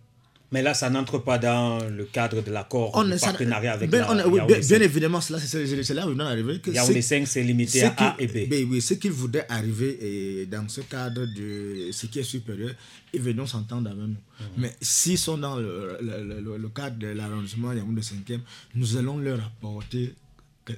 Mais 0.52 0.62
là, 0.62 0.74
ça 0.74 0.90
n'entre 0.90 1.18
pas 1.18 1.38
dans 1.38 1.78
le 1.88 2.04
cadre 2.04 2.42
de 2.42 2.50
l'accord 2.50 3.04
de 3.04 3.18
partenariat 3.20 3.72
avec 3.74 3.88
ben, 3.88 4.00
la 4.14 4.26
oui, 4.26 4.40
bien, 4.46 4.80
évidemment, 4.80 5.20
c'est 5.20 5.94
là 5.94 6.06
où 6.06 6.10
on 6.10 6.18
est 6.18 6.22
arrivé. 6.22 6.58
Que 6.60 6.72
Yaoundé 6.72 7.02
5, 7.02 7.26
c'est 7.26 7.42
limité 7.42 7.84
à 7.84 7.94
A 7.96 8.16
et 8.18 8.26
B. 8.26 8.48
Ben, 8.48 8.66
oui, 8.68 8.80
ce 8.82 8.94
qu'il 8.94 9.12
voudrait 9.12 9.46
arriver 9.48 10.40
et 10.42 10.46
dans 10.46 10.68
ce 10.68 10.80
cadre 10.80 11.24
de 11.26 11.90
ce 11.92 12.06
qui 12.06 12.18
est 12.18 12.24
supérieur, 12.24 12.72
ils 13.12 13.20
venons 13.20 13.46
s'entendre 13.46 13.90
avec 13.90 14.02
nous. 14.02 14.08
Mhm. 14.08 14.46
Mais 14.56 14.76
s'ils 14.80 15.18
sont 15.18 15.38
dans 15.38 15.56
le, 15.56 15.98
le, 16.00 16.58
le, 16.58 16.68
cadre 16.68 16.98
de 16.98 17.08
l'arrondissement 17.08 17.72
Yaoundé 17.72 18.00
5e, 18.00 18.40
nous 18.74 18.96
allons 18.96 19.18
leur 19.18 19.38
apporter 19.44 20.14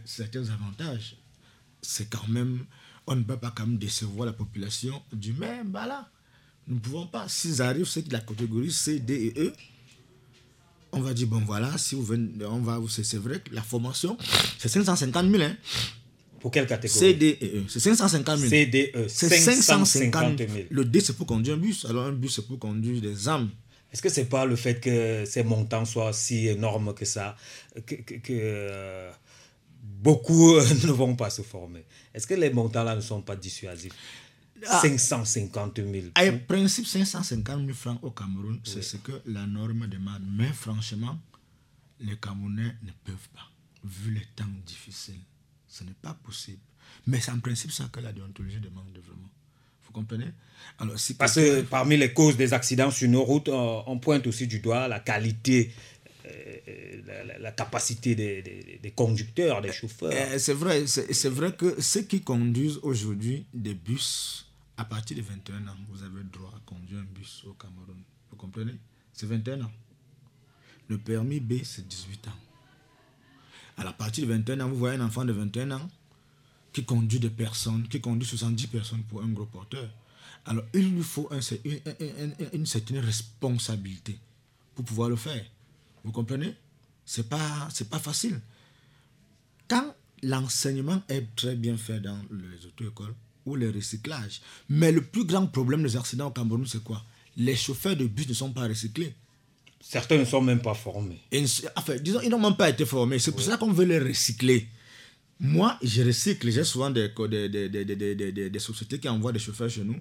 certains 0.04 0.44
avantages. 0.50 1.16
C'est 1.80 2.10
quand 2.10 2.28
même, 2.28 2.58
on 3.06 3.16
ne 3.16 3.22
peut 3.22 3.36
pas 3.38 3.52
quand 3.56 3.66
même 3.66 3.78
décevoir 3.78 4.26
la 4.26 4.32
population 4.34 5.02
du 5.12 5.32
même, 5.32 5.68
voilà. 5.70 6.08
Nous 6.68 6.76
ne 6.76 6.80
pouvons 6.80 7.06
pas. 7.06 7.28
S'ils 7.28 7.60
arrivent, 7.62 7.86
c'est 7.86 8.10
la 8.12 8.20
catégorie 8.20 8.70
C, 8.70 8.98
D 9.00 9.32
et 9.34 9.40
E. 9.40 9.52
On 10.92 11.00
va 11.00 11.14
dire, 11.14 11.26
bon 11.26 11.40
voilà, 11.46 11.76
si 11.78 11.94
vous 11.94 12.04
venez, 12.04 12.44
on 12.44 12.60
va, 12.60 12.78
c'est 12.88 13.16
vrai 13.16 13.40
que 13.40 13.54
la 13.54 13.62
formation, 13.62 14.16
c'est 14.58 14.68
550 14.68 15.30
000. 15.30 15.42
Hein. 15.42 15.56
Pour 16.38 16.50
quelle 16.50 16.66
catégorie? 16.66 16.98
C, 16.98 17.14
D 17.14 17.38
et 17.40 17.58
E. 17.58 17.64
C'est 17.68 17.80
550 17.80 18.38
000. 18.38 18.50
C, 18.50 18.66
D, 18.66 18.92
E. 18.94 19.06
C'est 19.08 19.28
550 19.28 20.38
000. 20.38 20.50
Le 20.70 20.84
D, 20.84 21.00
c'est 21.00 21.16
pour 21.16 21.26
conduire 21.26 21.54
un 21.56 21.58
bus. 21.58 21.86
Alors 21.86 22.04
un 22.06 22.12
bus, 22.12 22.34
c'est 22.34 22.46
pour 22.46 22.58
conduire 22.58 23.00
des 23.00 23.28
âmes. 23.28 23.48
Est-ce 23.92 24.02
que 24.02 24.08
c'est 24.08 24.24
pas 24.24 24.44
le 24.44 24.56
fait 24.56 24.80
que 24.80 25.24
ces 25.26 25.44
montants 25.44 25.84
soient 25.84 26.12
si 26.12 26.48
énormes 26.48 26.94
que 26.94 27.04
ça, 27.04 27.36
que, 27.86 27.94
que, 27.94 28.18
euh, 28.30 29.10
beaucoup 29.82 30.56
ne 30.84 30.92
vont 30.92 31.14
pas 31.14 31.30
se 31.30 31.42
former? 31.42 31.84
Est-ce 32.14 32.26
que 32.26 32.34
les 32.34 32.50
montants-là 32.50 32.96
ne 32.96 33.00
sont 33.02 33.20
pas 33.20 33.36
dissuasifs? 33.36 33.92
550 34.64 35.76
000. 35.76 36.06
En 36.16 36.38
principe, 36.46 36.86
550 36.86 37.64
000 37.64 37.72
francs 37.74 37.98
au 38.02 38.10
Cameroun, 38.10 38.60
c'est 38.64 38.82
ce 38.82 38.96
que 38.98 39.12
la 39.26 39.46
norme 39.46 39.86
demande. 39.86 40.22
Mais 40.36 40.48
franchement, 40.52 41.18
les 42.00 42.16
Camerounais 42.16 42.74
ne 42.82 42.90
peuvent 43.04 43.28
pas, 43.34 43.48
vu 43.84 44.12
les 44.12 44.26
temps 44.36 44.44
difficiles. 44.66 45.20
Ce 45.68 45.84
n'est 45.84 45.94
pas 46.00 46.14
possible. 46.22 46.60
Mais 47.06 47.20
c'est 47.20 47.30
en 47.30 47.40
principe 47.40 47.72
ça 47.72 47.88
que 47.90 48.00
la 48.00 48.12
déontologie 48.12 48.60
demande 48.60 48.90
vraiment. 49.04 49.30
Vous 49.86 49.92
comprenez? 49.92 50.30
Alors, 50.78 50.98
si 50.98 51.14
Parce 51.14 51.34
que 51.34 51.62
parmi 51.62 51.96
les 51.96 52.12
causes 52.12 52.36
des 52.36 52.52
accidents 52.52 52.90
sur 52.90 53.08
nos 53.08 53.24
routes, 53.24 53.48
on 53.48 53.98
pointe 53.98 54.26
aussi 54.26 54.46
du 54.46 54.60
doigt 54.60 54.86
la 54.88 55.00
qualité 55.00 55.72
la, 57.40 57.52
capacité 57.52 58.14
des, 58.14 58.42
des, 58.82 58.90
conducteurs, 58.90 59.60
des 59.60 59.72
chauffeurs. 59.72 60.12
c'est 60.38 60.52
vrai, 60.52 60.86
c'est 60.86 61.28
vrai 61.28 61.52
que 61.54 61.80
ceux 61.80 62.02
qui 62.02 62.20
conduisent 62.20 62.78
aujourd'hui 62.82 63.46
des 63.52 63.74
bus, 63.74 64.46
à 64.76 64.84
partir 64.84 65.16
de 65.16 65.22
21 65.22 65.68
ans, 65.68 65.76
vous 65.90 66.02
avez 66.02 66.18
le 66.18 66.28
droit 66.28 66.52
à 66.56 66.60
conduire 66.64 67.00
un 67.00 67.04
bus 67.04 67.44
au 67.46 67.52
Cameroun. 67.54 68.02
Vous 68.30 68.36
comprenez? 68.36 68.74
C'est 69.12 69.26
21 69.26 69.62
ans. 69.62 69.72
Le 70.88 70.98
permis 70.98 71.40
B, 71.40 71.62
c'est 71.64 71.86
18 71.86 72.28
ans. 72.28 72.38
À 73.76 73.84
la 73.84 73.92
partir 73.92 74.26
de 74.26 74.32
21 74.32 74.60
ans, 74.60 74.68
vous 74.68 74.76
voyez 74.76 74.98
un 74.98 75.04
enfant 75.04 75.24
de 75.24 75.32
21 75.32 75.70
ans 75.72 75.90
qui 76.72 76.84
conduit 76.84 77.20
des 77.20 77.30
personnes, 77.30 77.86
qui 77.88 78.00
conduit 78.00 78.26
70 78.26 78.66
personnes 78.68 79.02
pour 79.04 79.22
un 79.22 79.28
gros 79.28 79.46
porteur. 79.46 79.88
Alors, 80.46 80.64
il 80.74 80.94
lui 80.94 81.02
faut 81.02 81.30
une, 82.52 82.66
certaine 82.66 82.98
responsabilité 82.98 84.18
pour 84.74 84.84
pouvoir 84.84 85.08
le 85.08 85.16
faire. 85.16 85.44
Vous 86.02 86.12
comprenez? 86.12 86.54
Ce 87.04 87.20
n'est 87.20 87.28
pas, 87.28 87.68
pas 87.90 87.98
facile. 87.98 88.40
Quand 89.68 89.94
l'enseignement 90.22 91.02
est 91.08 91.34
très 91.36 91.54
bien 91.54 91.76
fait 91.76 92.00
dans 92.00 92.20
les 92.30 92.66
auto-écoles 92.66 93.14
ou 93.46 93.56
le 93.56 93.70
recyclage, 93.70 94.40
mais 94.68 94.92
le 94.92 95.02
plus 95.02 95.24
grand 95.24 95.46
problème 95.46 95.82
des 95.82 95.96
accidents 95.96 96.28
au 96.28 96.30
Cameroun, 96.30 96.64
c'est 96.66 96.82
quoi? 96.82 97.02
Les 97.36 97.56
chauffeurs 97.56 97.96
de 97.96 98.06
bus 98.06 98.28
ne 98.28 98.34
sont 98.34 98.52
pas 98.52 98.68
recyclés. 98.68 99.14
Certains 99.80 100.18
ne 100.18 100.24
sont 100.24 100.40
même 100.40 100.60
pas 100.60 100.74
formés. 100.74 101.20
enfin, 101.76 101.96
disons, 101.96 102.20
ils 102.22 102.30
n'ont 102.30 102.38
même 102.38 102.56
pas 102.56 102.70
été 102.70 102.84
formés. 102.86 103.18
C'est 103.18 103.32
pour 103.32 103.42
ça 103.42 103.56
qu'on 103.56 103.72
veut 103.72 103.84
les 103.84 103.98
recycler. 103.98 104.68
Moi, 105.40 105.76
je 105.82 106.02
recycle. 106.04 106.50
J'ai 106.50 106.62
souvent 106.62 106.90
des, 106.90 107.08
des, 107.28 107.48
des, 107.48 108.50
des, 108.50 108.58
sociétés 108.60 109.00
qui 109.00 109.08
envoient 109.08 109.32
des 109.32 109.40
chauffeurs 109.40 109.68
chez 109.68 109.82
nous 109.82 109.96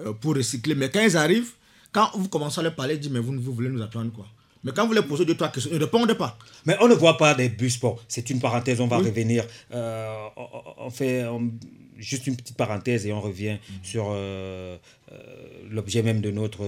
euh, 0.00 0.12
pour 0.14 0.34
recycler. 0.34 0.74
Mais 0.74 0.90
quand 0.90 1.00
ils 1.00 1.16
arrivent, 1.16 1.52
quand 1.92 2.10
vous 2.14 2.28
commencez 2.28 2.58
à 2.58 2.64
leur 2.64 2.74
parler, 2.74 2.94
ils 2.94 3.00
disent 3.00 3.12
Mais 3.12 3.20
vous, 3.20 3.40
vous 3.40 3.52
voulez 3.52 3.68
nous 3.68 3.80
apprendre 3.82 4.10
quoi? 4.12 4.26
Mais 4.64 4.72
quand 4.72 4.86
vous 4.86 4.92
les 4.92 5.02
posez 5.02 5.24
deux, 5.24 5.36
trois 5.36 5.48
questions, 5.50 5.70
ils 5.72 5.78
ne 5.78 5.84
répondent 5.84 6.12
pas. 6.14 6.36
Mais 6.66 6.76
on 6.80 6.88
ne 6.88 6.94
voit 6.94 7.16
pas 7.16 7.34
des 7.34 7.48
bus. 7.48 7.78
Bon, 7.78 7.96
c'est 8.08 8.28
une 8.30 8.40
parenthèse, 8.40 8.80
on 8.80 8.88
va 8.88 8.98
revenir. 8.98 9.44
Euh, 9.72 10.26
on, 10.78 10.90
fait 10.90 11.24
juste 11.98 12.26
une 12.26 12.36
petite 12.36 12.56
parenthèse 12.56 13.06
et 13.06 13.12
on 13.12 13.20
revient 13.20 13.54
mm. 13.54 13.74
sur 13.82 14.06
euh, 14.08 14.78
l'objet 15.70 16.02
même 16.02 16.20
de 16.20 16.30
notre 16.30 16.64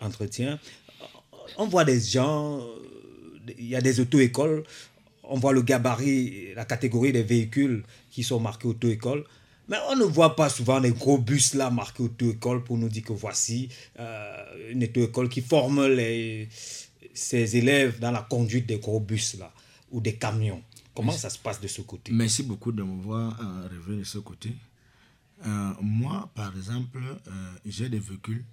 entretien. 0.00 0.58
On 1.56 1.66
voit 1.66 1.84
des 1.84 2.00
gens, 2.00 2.60
il 3.58 3.68
y 3.68 3.76
a 3.76 3.80
des 3.80 4.00
auto-écoles 4.00 4.64
on 5.30 5.38
voit 5.38 5.52
le 5.52 5.62
gabarit, 5.62 6.52
la 6.54 6.64
catégorie 6.64 7.12
des 7.12 7.22
véhicules 7.22 7.84
qui 8.10 8.22
sont 8.22 8.40
marqués 8.40 8.66
auto-école. 8.68 9.24
Mais 9.68 9.76
on 9.88 9.96
ne 9.96 10.02
voit 10.04 10.34
pas 10.34 10.48
souvent 10.48 10.80
des 10.80 10.90
gros 10.90 11.18
bus 11.18 11.54
là 11.54 11.70
marqués 11.70 12.02
auto-école 12.02 12.64
pour 12.64 12.76
nous 12.76 12.88
dire 12.88 13.04
que 13.04 13.12
voici 13.12 13.68
euh, 14.00 14.72
une 14.72 14.82
auto-école 14.82 15.28
qui 15.28 15.40
forme 15.40 15.86
les, 15.86 16.48
ses 17.14 17.56
élèves 17.56 18.00
dans 18.00 18.10
la 18.10 18.26
conduite 18.28 18.66
des 18.66 18.78
gros 18.78 18.98
bus 18.98 19.36
là 19.38 19.52
ou 19.92 20.00
des 20.00 20.14
camions. 20.14 20.62
Comment 20.92 21.12
ça 21.12 21.30
se 21.30 21.38
passe 21.38 21.60
de 21.60 21.68
ce 21.68 21.82
côté? 21.82 22.10
Merci 22.12 22.42
beaucoup 22.42 22.72
de 22.72 22.82
me 22.82 23.00
voir 23.00 23.38
euh, 23.40 23.68
revenir 23.68 24.00
de 24.00 24.04
ce 24.04 24.18
côté. 24.18 24.50
Euh, 25.46 25.74
moi, 25.80 26.30
par 26.34 26.54
exemple, 26.56 27.00
j'ai 27.64 27.88
des 27.88 27.98
véhicules 27.98 28.44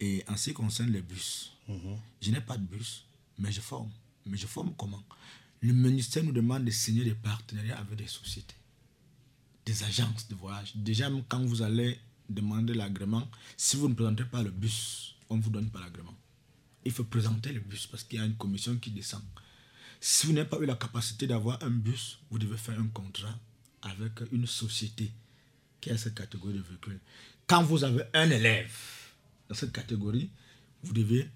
et 0.00 0.22
en 0.28 0.36
ce 0.36 0.50
qui 0.50 0.54
concerne 0.54 0.90
les 0.90 1.02
bus, 1.02 1.52
mhm. 1.68 1.96
je 2.20 2.30
n'ai 2.30 2.40
pas 2.40 2.56
de 2.58 2.64
bus, 2.64 3.04
mais 3.38 3.50
je 3.52 3.60
forme. 3.60 3.90
Mais 4.26 4.36
je 4.36 4.46
forme 4.46 4.72
comment? 4.76 5.02
Le 5.60 5.72
ministère 5.72 6.22
nous 6.24 6.32
demande 6.32 6.64
de 6.64 6.70
signer 6.70 7.04
des 7.04 7.14
partenariats 7.14 7.78
avec 7.78 7.96
des 7.98 8.06
sociétés, 8.06 8.54
des 9.64 9.82
agences 9.84 10.28
de 10.28 10.34
voyage. 10.34 10.72
Déjà, 10.76 11.08
quand 11.28 11.40
vous 11.44 11.62
allez 11.62 11.98
demander 12.28 12.74
l'agrément, 12.74 13.26
si 13.56 13.76
vous 13.76 13.88
ne 13.88 13.94
présentez 13.94 14.24
pas 14.24 14.42
le 14.42 14.50
bus, 14.50 15.14
on 15.30 15.36
ne 15.36 15.42
vous 15.42 15.50
donne 15.50 15.70
pas 15.70 15.80
l'agrément. 15.80 16.14
Il 16.84 16.92
faut 16.92 17.04
présenter 17.04 17.52
le 17.52 17.60
bus 17.60 17.86
parce 17.86 18.04
qu'il 18.04 18.18
y 18.18 18.22
a 18.22 18.26
une 18.26 18.36
commission 18.36 18.76
qui 18.76 18.90
descend. 18.90 19.22
Si 20.00 20.26
vous 20.26 20.32
n'avez 20.32 20.48
pas 20.48 20.58
eu 20.58 20.66
la 20.66 20.76
capacité 20.76 21.26
d'avoir 21.26 21.62
un 21.62 21.70
bus, 21.70 22.18
vous 22.30 22.38
devez 22.38 22.56
faire 22.58 22.78
un 22.78 22.86
contrat 22.88 23.34
avec 23.82 24.12
une 24.32 24.46
société 24.46 25.10
qui 25.86 25.92
a 25.92 25.96
cette 25.96 26.16
catégorie 26.16 26.54
de 26.54 26.62
véhicules. 26.68 26.98
Quand 27.46 27.62
vous 27.62 27.84
avez 27.84 28.02
un 28.12 28.28
élève 28.28 28.72
dans 29.48 29.54
cette 29.54 29.70
catégorie, 29.70 30.30
vous 30.82 30.92
devez 30.92 31.28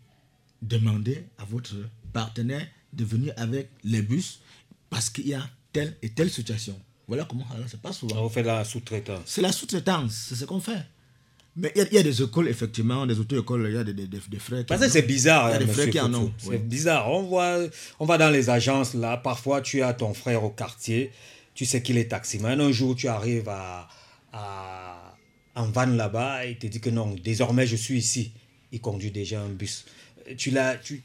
demander 0.60 1.24
à 1.38 1.44
votre 1.44 1.76
partenaire 2.12 2.66
de 2.92 3.04
venir 3.04 3.32
avec 3.36 3.70
les 3.84 4.02
bus 4.02 4.40
parce 4.88 5.08
qu'il 5.08 5.28
y 5.28 5.34
a 5.34 5.48
telle 5.72 5.96
et 6.02 6.10
telle 6.10 6.30
situation. 6.30 6.76
Voilà 7.06 7.26
comment 7.26 7.46
ça 7.62 7.68
se 7.68 7.76
passe 7.76 7.98
souvent. 7.98 8.24
On 8.24 8.28
fait 8.28 8.42
la 8.42 8.64
sous-traitance. 8.64 9.22
C'est 9.24 9.40
la 9.40 9.52
sous-traitance, 9.52 10.12
c'est 10.28 10.34
ce 10.34 10.44
qu'on 10.46 10.60
fait. 10.60 10.84
Mais 11.54 11.72
il 11.76 11.92
y, 11.92 11.98
a 11.98 12.02
des 12.02 12.22
écoles, 12.22 12.48
effectivement, 12.48 13.06
des 13.06 13.18
auto-écoles, 13.18 13.66
il 13.68 13.74
y 13.74 13.78
a 13.78 13.84
des, 13.84 13.92
des, 13.92 14.06
des 14.06 14.38
frères 14.38 14.64
Parce 14.66 14.80
que 14.80 14.88
c'est 14.88 15.02
bizarre. 15.02 15.50
Il 15.50 15.52
y 15.52 15.56
a 15.56 15.58
des 15.58 15.72
frères 15.72 15.90
qui 15.90 16.00
en 16.00 16.12
ont. 16.14 16.32
C'est 16.38 16.58
bizarre. 16.58 17.08
On, 17.10 17.22
voit, 17.22 17.58
on 18.00 18.04
va 18.04 18.18
dans 18.18 18.30
les 18.30 18.50
agences, 18.50 18.94
là, 18.94 19.16
parfois 19.16 19.60
tu 19.60 19.82
as 19.82 19.92
ton 19.94 20.14
frère 20.14 20.42
au 20.42 20.50
quartier, 20.50 21.12
tu 21.54 21.66
sais 21.66 21.82
qu'il 21.82 21.98
est 21.98 22.10
taximan. 22.10 22.60
Un 22.60 22.72
jour, 22.72 22.94
tu 22.96 23.08
arrives 23.08 23.48
à, 23.48 23.88
à 24.32 25.16
en 25.54 25.70
van 25.70 25.86
là-bas, 25.86 26.46
et 26.46 26.52
il 26.52 26.58
te 26.58 26.66
dit 26.66 26.80
que 26.80 26.90
non, 26.90 27.14
désormais 27.22 27.66
je 27.66 27.76
suis 27.76 27.98
ici. 27.98 28.32
Il 28.72 28.80
conduit 28.80 29.10
déjà 29.10 29.40
un 29.40 29.48
bus. 29.48 29.84
Tu 30.36 30.50
l'as, 30.50 30.76
tu, 30.76 31.02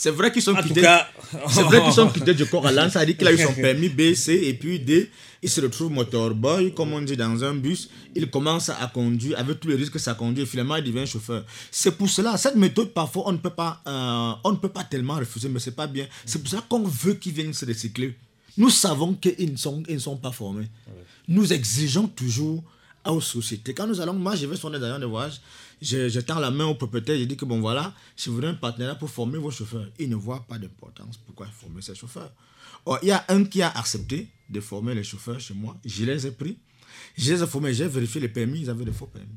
c'est 0.00 0.12
vrai 0.12 0.32
qu'ils 0.32 0.40
sont 0.40 0.54
quittés. 0.54 0.80
C'est 1.50 1.62
vrai 1.62 1.82
qu'ils 1.82 1.92
sont 1.92 2.08
quittés 2.14 2.32
du 2.32 2.46
corps 2.46 2.66
à 2.66 2.72
l'âne. 2.72 2.88
Ça 2.88 3.04
dit 3.04 3.14
qu'il 3.16 3.28
a 3.28 3.34
eu 3.34 3.36
son 3.38 3.52
permis 3.52 3.90
B, 3.90 4.14
C 4.14 4.32
et 4.32 4.54
puis 4.54 4.80
D. 4.80 5.10
Il 5.42 5.50
se 5.50 5.60
retrouve 5.60 5.90
motorboy, 5.90 6.72
comme 6.72 6.94
on 6.94 7.02
dit, 7.02 7.18
dans 7.18 7.44
un 7.44 7.52
bus. 7.52 7.90
Il 8.14 8.30
commence 8.30 8.70
à 8.70 8.90
conduire 8.94 9.38
avec 9.38 9.60
tous 9.60 9.68
les 9.68 9.74
risques 9.74 9.92
que 9.92 9.98
ça 9.98 10.14
conduit. 10.14 10.46
Finalement, 10.46 10.76
il 10.76 10.84
devient 10.84 11.06
chauffeur. 11.06 11.44
C'est 11.70 11.98
pour 11.98 12.08
cela, 12.08 12.38
cette 12.38 12.56
méthode, 12.56 12.94
parfois, 12.94 13.24
on 13.26 13.32
ne 13.32 13.36
peut 13.36 13.50
pas, 13.50 13.82
euh, 13.86 14.32
on 14.42 14.52
ne 14.52 14.56
peut 14.56 14.70
pas 14.70 14.84
tellement 14.84 15.16
refuser, 15.16 15.50
mais 15.50 15.60
c'est 15.60 15.76
pas 15.76 15.86
bien. 15.86 16.06
C'est 16.24 16.38
pour 16.38 16.48
ça 16.48 16.64
qu'on 16.66 16.82
veut 16.82 17.12
qu'ils 17.12 17.34
viennent 17.34 17.52
se 17.52 17.66
recycler. 17.66 18.16
Nous 18.56 18.70
savons 18.70 19.14
qu'ils 19.14 19.52
ne 19.52 19.56
sont, 19.56 19.82
ils 19.88 20.00
pas 20.20 20.32
formés. 20.32 20.68
Nous 21.28 21.52
exigeons 21.52 22.08
toujours 22.08 22.62
aux 23.06 23.20
sociétés. 23.20 23.72
Quand 23.74 23.86
nous 23.86 24.00
allons, 24.00 24.14
moi, 24.14 24.36
je 24.36 24.46
vais 24.46 24.56
sur 24.56 24.70
des 24.70 24.82
agents 24.82 24.98
de 24.98 25.06
voyage 25.06 25.40
je, 25.80 26.20
tends 26.20 26.38
la 26.38 26.50
main 26.50 26.66
au 26.66 26.74
propriétaire, 26.74 27.18
je 27.18 27.24
dis 27.24 27.36
que 27.36 27.44
bon 27.44 27.60
voilà, 27.60 27.94
si 28.16 28.28
vous 28.28 28.34
voulez 28.36 28.48
un 28.48 28.54
partenaire 28.54 28.98
pour 28.98 29.10
former 29.10 29.38
vos 29.38 29.50
chauffeurs, 29.50 29.86
il 29.98 30.08
ne 30.08 30.16
voit 30.16 30.44
pas 30.46 30.58
d'importance. 30.58 31.16
Pourquoi 31.16 31.46
former 31.46 31.82
ses 31.82 31.94
chauffeurs 31.94 32.30
Or, 32.86 32.98
il 33.02 33.08
y 33.08 33.12
a 33.12 33.24
un 33.28 33.44
qui 33.44 33.62
a 33.62 33.70
accepté 33.70 34.28
de 34.48 34.60
former 34.60 34.94
les 34.94 35.04
chauffeurs 35.04 35.40
chez 35.40 35.54
moi. 35.54 35.76
Je 35.84 36.04
les 36.04 36.26
ai 36.26 36.30
pris. 36.30 36.58
Je 37.16 37.32
les 37.32 37.42
ai 37.42 37.46
formés, 37.46 37.72
j'ai 37.74 37.88
vérifié 37.88 38.20
les 38.20 38.28
permis, 38.28 38.60
ils 38.60 38.70
avaient 38.70 38.84
des 38.84 38.92
faux 38.92 39.06
permis. 39.06 39.28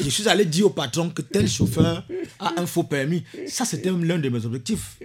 Je 0.00 0.08
suis 0.08 0.28
allé 0.28 0.44
dire 0.44 0.66
au 0.66 0.70
patron 0.70 1.10
que 1.10 1.22
tel 1.22 1.48
chauffeur 1.48 2.04
a 2.38 2.60
un 2.60 2.66
faux 2.66 2.84
permis. 2.84 3.24
Ça, 3.46 3.64
c'était 3.64 3.90
l'un 3.90 4.18
de 4.18 4.28
mes 4.28 4.44
objectifs. 4.44 4.98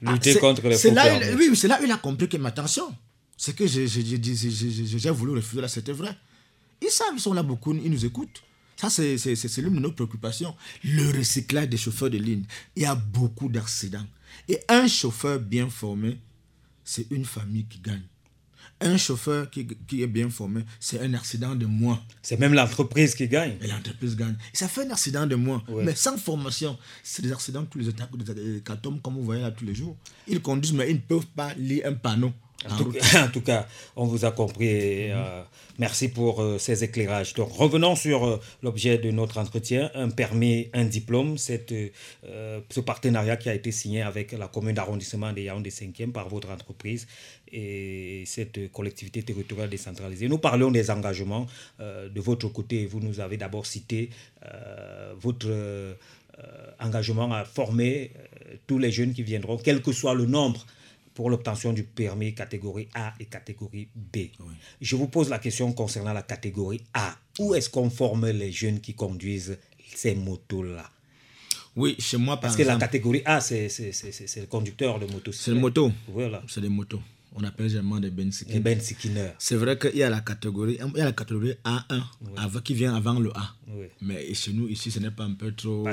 Lutter 0.00 0.34
ah, 0.36 0.40
contre 0.40 0.68
les 0.68 0.76
faux 0.78 0.90
là, 0.92 1.18
permis. 1.18 1.48
oui, 1.48 1.56
c'est 1.56 1.68
là 1.68 1.78
où 1.80 1.84
il 1.84 1.90
a 1.90 1.96
compris 1.96 2.28
que 2.28 2.36
ma 2.36 2.50
attention, 2.50 2.94
c'est 3.36 3.54
que 3.54 3.66
j'ai 3.66 5.10
voulu 5.10 5.32
refuser 5.32 5.60
là, 5.60 5.68
c'était 5.68 5.92
vrai. 5.92 6.16
Ils 6.80 6.90
savent, 6.90 7.08
ils 7.14 7.20
sont 7.20 7.32
là 7.32 7.42
beaucoup, 7.42 7.74
ils 7.74 7.90
nous 7.90 8.04
écoutent. 8.04 8.42
Ça, 8.76 8.88
c'est 8.90 9.16
l'une 9.58 9.74
de 9.74 9.80
nos 9.80 9.90
préoccupations. 9.92 10.54
Le 10.84 11.10
recyclage 11.18 11.68
des 11.68 11.76
chauffeurs 11.76 12.10
de 12.10 12.18
ligne. 12.18 12.44
Il 12.76 12.84
y 12.84 12.86
a 12.86 12.94
beaucoup 12.94 13.48
d'accidents. 13.48 14.06
Et 14.48 14.60
un 14.68 14.86
chauffeur 14.86 15.40
bien 15.40 15.68
formé, 15.68 16.18
c'est 16.84 17.10
une 17.10 17.24
famille 17.24 17.64
qui 17.64 17.80
gagne. 17.80 18.02
Un 18.80 18.96
chauffeur 18.96 19.50
qui, 19.50 19.66
qui 19.88 20.02
est 20.02 20.06
bien 20.06 20.30
formé, 20.30 20.62
c'est 20.78 21.00
un 21.00 21.12
accident 21.14 21.54
de 21.56 21.66
moins. 21.66 22.00
C'est 22.22 22.38
même 22.38 22.54
l'entreprise 22.54 23.14
qui 23.14 23.26
gagne. 23.26 23.56
Et 23.60 23.66
l'entreprise 23.66 24.16
gagne. 24.16 24.36
ça 24.52 24.68
fait 24.68 24.86
un 24.86 24.90
accident 24.90 25.26
de 25.26 25.34
moins. 25.34 25.62
Mais 25.82 25.94
sans 25.96 26.16
formation, 26.16 26.78
c'est 27.02 27.22
des 27.22 27.32
accidents 27.32 27.64
tous 27.64 27.78
les 27.78 27.88
états, 27.88 28.08
des 28.34 28.62
comme 29.02 29.14
vous 29.14 29.24
voyez 29.24 29.42
là 29.42 29.50
tous 29.50 29.64
les 29.64 29.74
jours. 29.74 29.96
Ils 30.28 30.40
conduisent, 30.40 30.72
mais 30.72 30.90
ils 30.90 30.96
ne 30.96 31.00
peuvent 31.00 31.26
pas 31.26 31.54
lire 31.54 31.86
un 31.86 31.94
panneau. 31.94 32.32
En 32.68 33.28
tout, 33.28 33.40
cas, 33.40 33.68
on 33.94 34.04
vous 34.04 34.24
a 34.24 34.32
compris. 34.32 35.12
Euh, 35.12 35.42
merci 35.78 36.08
pour 36.08 36.42
euh, 36.42 36.58
ces 36.58 36.82
éclairages. 36.82 37.34
Donc, 37.34 37.52
revenons 37.52 37.94
sur 37.94 38.26
euh, 38.26 38.40
l'objet 38.64 38.98
de 38.98 39.12
notre 39.12 39.38
entretien 39.38 39.92
un 39.94 40.10
permis, 40.10 40.68
un 40.72 40.84
diplôme. 40.84 41.38
Cette, 41.38 41.72
ce 41.72 42.80
partenariat 42.80 43.36
qui 43.36 43.48
a 43.48 43.54
été 43.54 43.70
signé 43.70 44.02
avec 44.02 44.32
la 44.32 44.48
commune 44.48 44.74
d'arrondissement 44.74 45.32
de 45.32 45.40
Yaoundé 45.40 45.70
5e 45.70 46.10
par 46.10 46.28
votre 46.28 46.50
entreprise 46.50 47.06
et 47.52 48.24
cette 48.26 48.72
collectivité 48.72 49.22
territoriale 49.22 49.70
décentralisée. 49.70 50.28
Nous 50.28 50.38
parlons 50.38 50.70
des 50.70 50.90
engagements 50.90 51.46
de 51.78 52.20
votre 52.20 52.48
côté. 52.48 52.86
Vous 52.86 53.00
nous 53.00 53.20
avez 53.20 53.36
d'abord 53.36 53.66
cité 53.66 54.10
votre 55.20 55.48
engagement 56.80 57.32
à 57.32 57.44
former 57.44 58.12
tous 58.66 58.78
les 58.78 58.92
jeunes 58.92 59.14
qui 59.14 59.22
viendront, 59.22 59.56
quel 59.56 59.80
que 59.80 59.92
soit 59.92 60.14
le 60.14 60.26
nombre 60.26 60.66
pour 61.18 61.30
l'obtention 61.30 61.72
du 61.72 61.82
permis 61.82 62.32
catégorie 62.32 62.86
A 62.94 63.12
et 63.18 63.24
catégorie 63.24 63.88
B. 63.92 64.18
Je 64.80 64.94
vous 64.94 65.08
pose 65.08 65.28
la 65.28 65.40
question 65.40 65.72
concernant 65.72 66.12
la 66.12 66.22
catégorie 66.22 66.80
A. 66.94 67.16
Où 67.40 67.56
est-ce 67.56 67.68
qu'on 67.68 67.90
forme 67.90 68.28
les 68.30 68.52
jeunes 68.52 68.78
qui 68.78 68.94
conduisent 68.94 69.58
ces 69.96 70.14
motos-là? 70.14 70.88
Oui, 71.74 71.96
chez 71.98 72.18
moi, 72.18 72.36
par 72.36 72.42
Parce 72.42 72.56
que 72.56 72.62
la 72.62 72.76
catégorie 72.76 73.22
A, 73.24 73.40
c'est 73.40 73.66
le 73.66 74.46
conducteur 74.46 75.00
de 75.00 75.06
moto. 75.06 75.32
C'est 75.32 75.50
le 75.50 75.56
moto. 75.58 75.90
Voilà. 76.06 76.40
C'est 76.46 76.60
des 76.60 76.68
motos. 76.68 77.00
On 77.34 77.44
appelle 77.44 77.68
généralement 77.68 78.00
des 78.00 78.10
bensikiners. 78.10 78.60
Bensikiners. 78.60 79.32
C'est 79.38 79.56
vrai 79.56 79.78
qu'il 79.78 79.96
y 79.96 80.02
a 80.02 80.10
la 80.10 80.20
catégorie, 80.20 80.78
il 80.94 80.98
y 80.98 81.00
a 81.00 81.04
la 81.04 81.12
catégorie 81.12 81.54
A1 81.64 82.62
qui 82.62 82.74
vient 82.74 82.94
avant 82.94 83.18
le 83.20 83.30
A. 83.36 83.54
Mais 84.00 84.32
chez 84.34 84.52
nous, 84.52 84.68
ici, 84.68 84.90
ce 84.90 84.98
n'est 84.98 85.10
pas 85.10 85.24
un 85.24 85.34
peu 85.34 85.52
trop. 85.52 85.86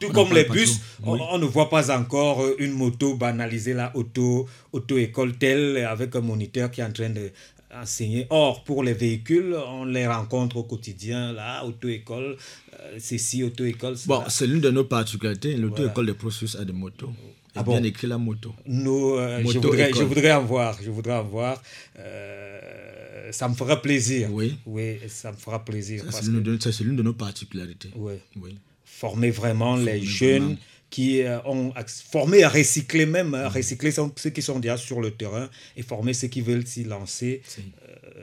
tout, 0.00 0.08
comme 0.10 0.32
les 0.32 0.44
bus, 0.44 0.80
on, 1.04 1.38
ne 1.38 1.44
voit 1.44 1.68
pas 1.68 1.96
encore 1.96 2.44
une 2.58 2.72
moto 2.72 3.16
banalisée, 3.16 3.74
la 3.74 3.94
auto, 3.96 4.48
auto-école 4.72 5.36
telle, 5.38 5.76
avec 5.78 6.16
un 6.16 6.20
moniteur 6.20 6.70
qui 6.70 6.80
est 6.80 6.84
en 6.84 6.92
train 6.92 7.10
de 7.10 7.30
enseigner. 7.74 8.26
Or, 8.30 8.64
pour 8.64 8.82
les 8.82 8.92
véhicules, 8.92 9.54
on 9.54 9.84
les 9.84 10.06
rencontre 10.06 10.56
au 10.58 10.64
quotidien, 10.64 11.32
là, 11.32 11.64
auto-école, 11.64 12.36
euh, 12.80 12.96
ceci, 12.98 13.42
auto-école. 13.42 13.96
Bon, 14.06 14.22
c'est 14.28 14.46
l'une 14.46 14.60
de 14.60 14.70
nos 14.70 14.84
particularités. 14.84 15.56
L'auto-école 15.56 16.06
de 16.06 16.12
processus 16.12 16.56
a 16.56 16.64
des 16.64 16.72
motos. 16.72 17.12
Ah 17.54 17.62
bien 17.62 17.82
écrit 17.82 18.06
la 18.06 18.18
moto. 18.18 18.54
Nous, 18.66 19.14
euh, 19.14 19.42
je, 19.46 19.58
voudrais, 19.58 19.92
je, 19.92 20.02
voudrais, 20.02 20.32
en 20.32 20.42
voir. 20.42 20.78
Je 20.82 20.90
voudrais 20.90 21.14
en 21.14 21.24
voir. 21.24 21.62
Euh, 21.98 23.30
ça 23.30 23.48
me 23.48 23.54
fera 23.54 23.80
plaisir. 23.80 24.32
Oui. 24.32 24.56
Oui, 24.66 24.98
ça 25.08 25.32
me 25.32 25.36
fera 25.36 25.64
plaisir. 25.64 26.04
C'est 26.10 26.24
l'une 26.26 26.96
de, 26.96 27.02
nos 27.02 27.12
particularités. 27.12 27.90
Oui. 27.94 28.14
oui. 28.40 28.56
Former 28.84 29.30
vraiment 29.30 29.76
les 29.76 30.02
jeunes 30.02 30.56
qui 30.92 31.22
euh, 31.22 31.40
ont 31.46 31.72
formé 32.10 32.42
à 32.42 32.50
recycler 32.50 33.06
même, 33.06 33.34
à 33.34 33.48
recycler 33.48 33.90
ceux 33.90 34.30
qui 34.30 34.42
sont 34.42 34.58
déjà 34.58 34.76
sur 34.76 35.00
le 35.00 35.10
terrain 35.10 35.48
et 35.74 35.82
former 35.82 36.12
ceux 36.12 36.28
qui 36.28 36.42
veulent 36.42 36.66
s'y 36.66 36.84
lancer 36.84 37.40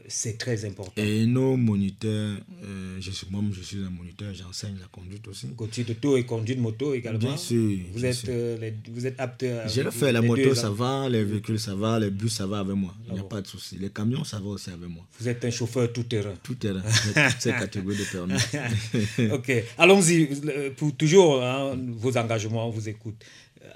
c'est 0.09 0.37
très 0.37 0.65
important. 0.65 0.91
Et 0.97 1.25
nos 1.25 1.55
moniteurs, 1.55 2.37
euh, 2.63 2.97
je 2.99 3.11
suis, 3.11 3.27
moi 3.29 3.41
je 3.51 3.61
suis 3.61 3.77
un 3.77 3.89
moniteur, 3.89 4.33
j'enseigne 4.33 4.75
la 4.79 4.87
conduite 4.87 5.27
aussi. 5.27 5.47
Conduite 5.55 5.89
auto 5.91 6.17
et 6.17 6.25
conduite 6.25 6.59
moto 6.59 6.93
également 6.93 7.19
Bien 7.19 7.37
sûr. 7.37 7.77
Vous, 7.93 8.05
êtes, 8.05 8.27
euh, 8.27 8.71
vous 8.91 9.05
êtes 9.05 9.19
apte 9.19 9.43
à. 9.43 9.67
Je 9.67 9.81
le 9.81 9.91
fais, 9.91 10.11
la 10.11 10.21
moto 10.21 10.53
ça 10.55 10.69
va, 10.69 11.07
les 11.09 11.23
véhicules 11.23 11.59
ça 11.59 11.75
va, 11.75 11.99
les 11.99 12.09
bus 12.09 12.33
ça 12.33 12.47
va 12.47 12.59
avec 12.59 12.75
moi. 12.75 12.93
Il 13.07 13.13
n'y 13.13 13.19
a 13.19 13.23
pas 13.23 13.41
de 13.41 13.47
souci. 13.47 13.77
Les 13.77 13.89
camions 13.89 14.23
ça 14.23 14.39
va 14.39 14.47
aussi 14.47 14.69
avec 14.69 14.89
moi. 14.89 15.05
Vous 15.19 15.27
êtes 15.29 15.45
un 15.45 15.51
chauffeur 15.51 15.91
tout 15.93 16.03
terrain. 16.03 16.33
Tout 16.43 16.55
terrain, 16.55 16.81
toutes 16.81 17.41
ces 17.41 17.51
catégories 17.51 17.97
de 17.97 18.03
permis. 18.11 19.31
ok, 19.33 19.63
allons-y. 19.77 20.27
Pour 20.75 20.95
toujours, 20.95 21.43
hein, 21.43 21.77
vos 21.97 22.17
engagements, 22.17 22.67
on 22.67 22.71
vous 22.71 22.89
écoute. 22.89 23.15
Euh, 23.63 23.69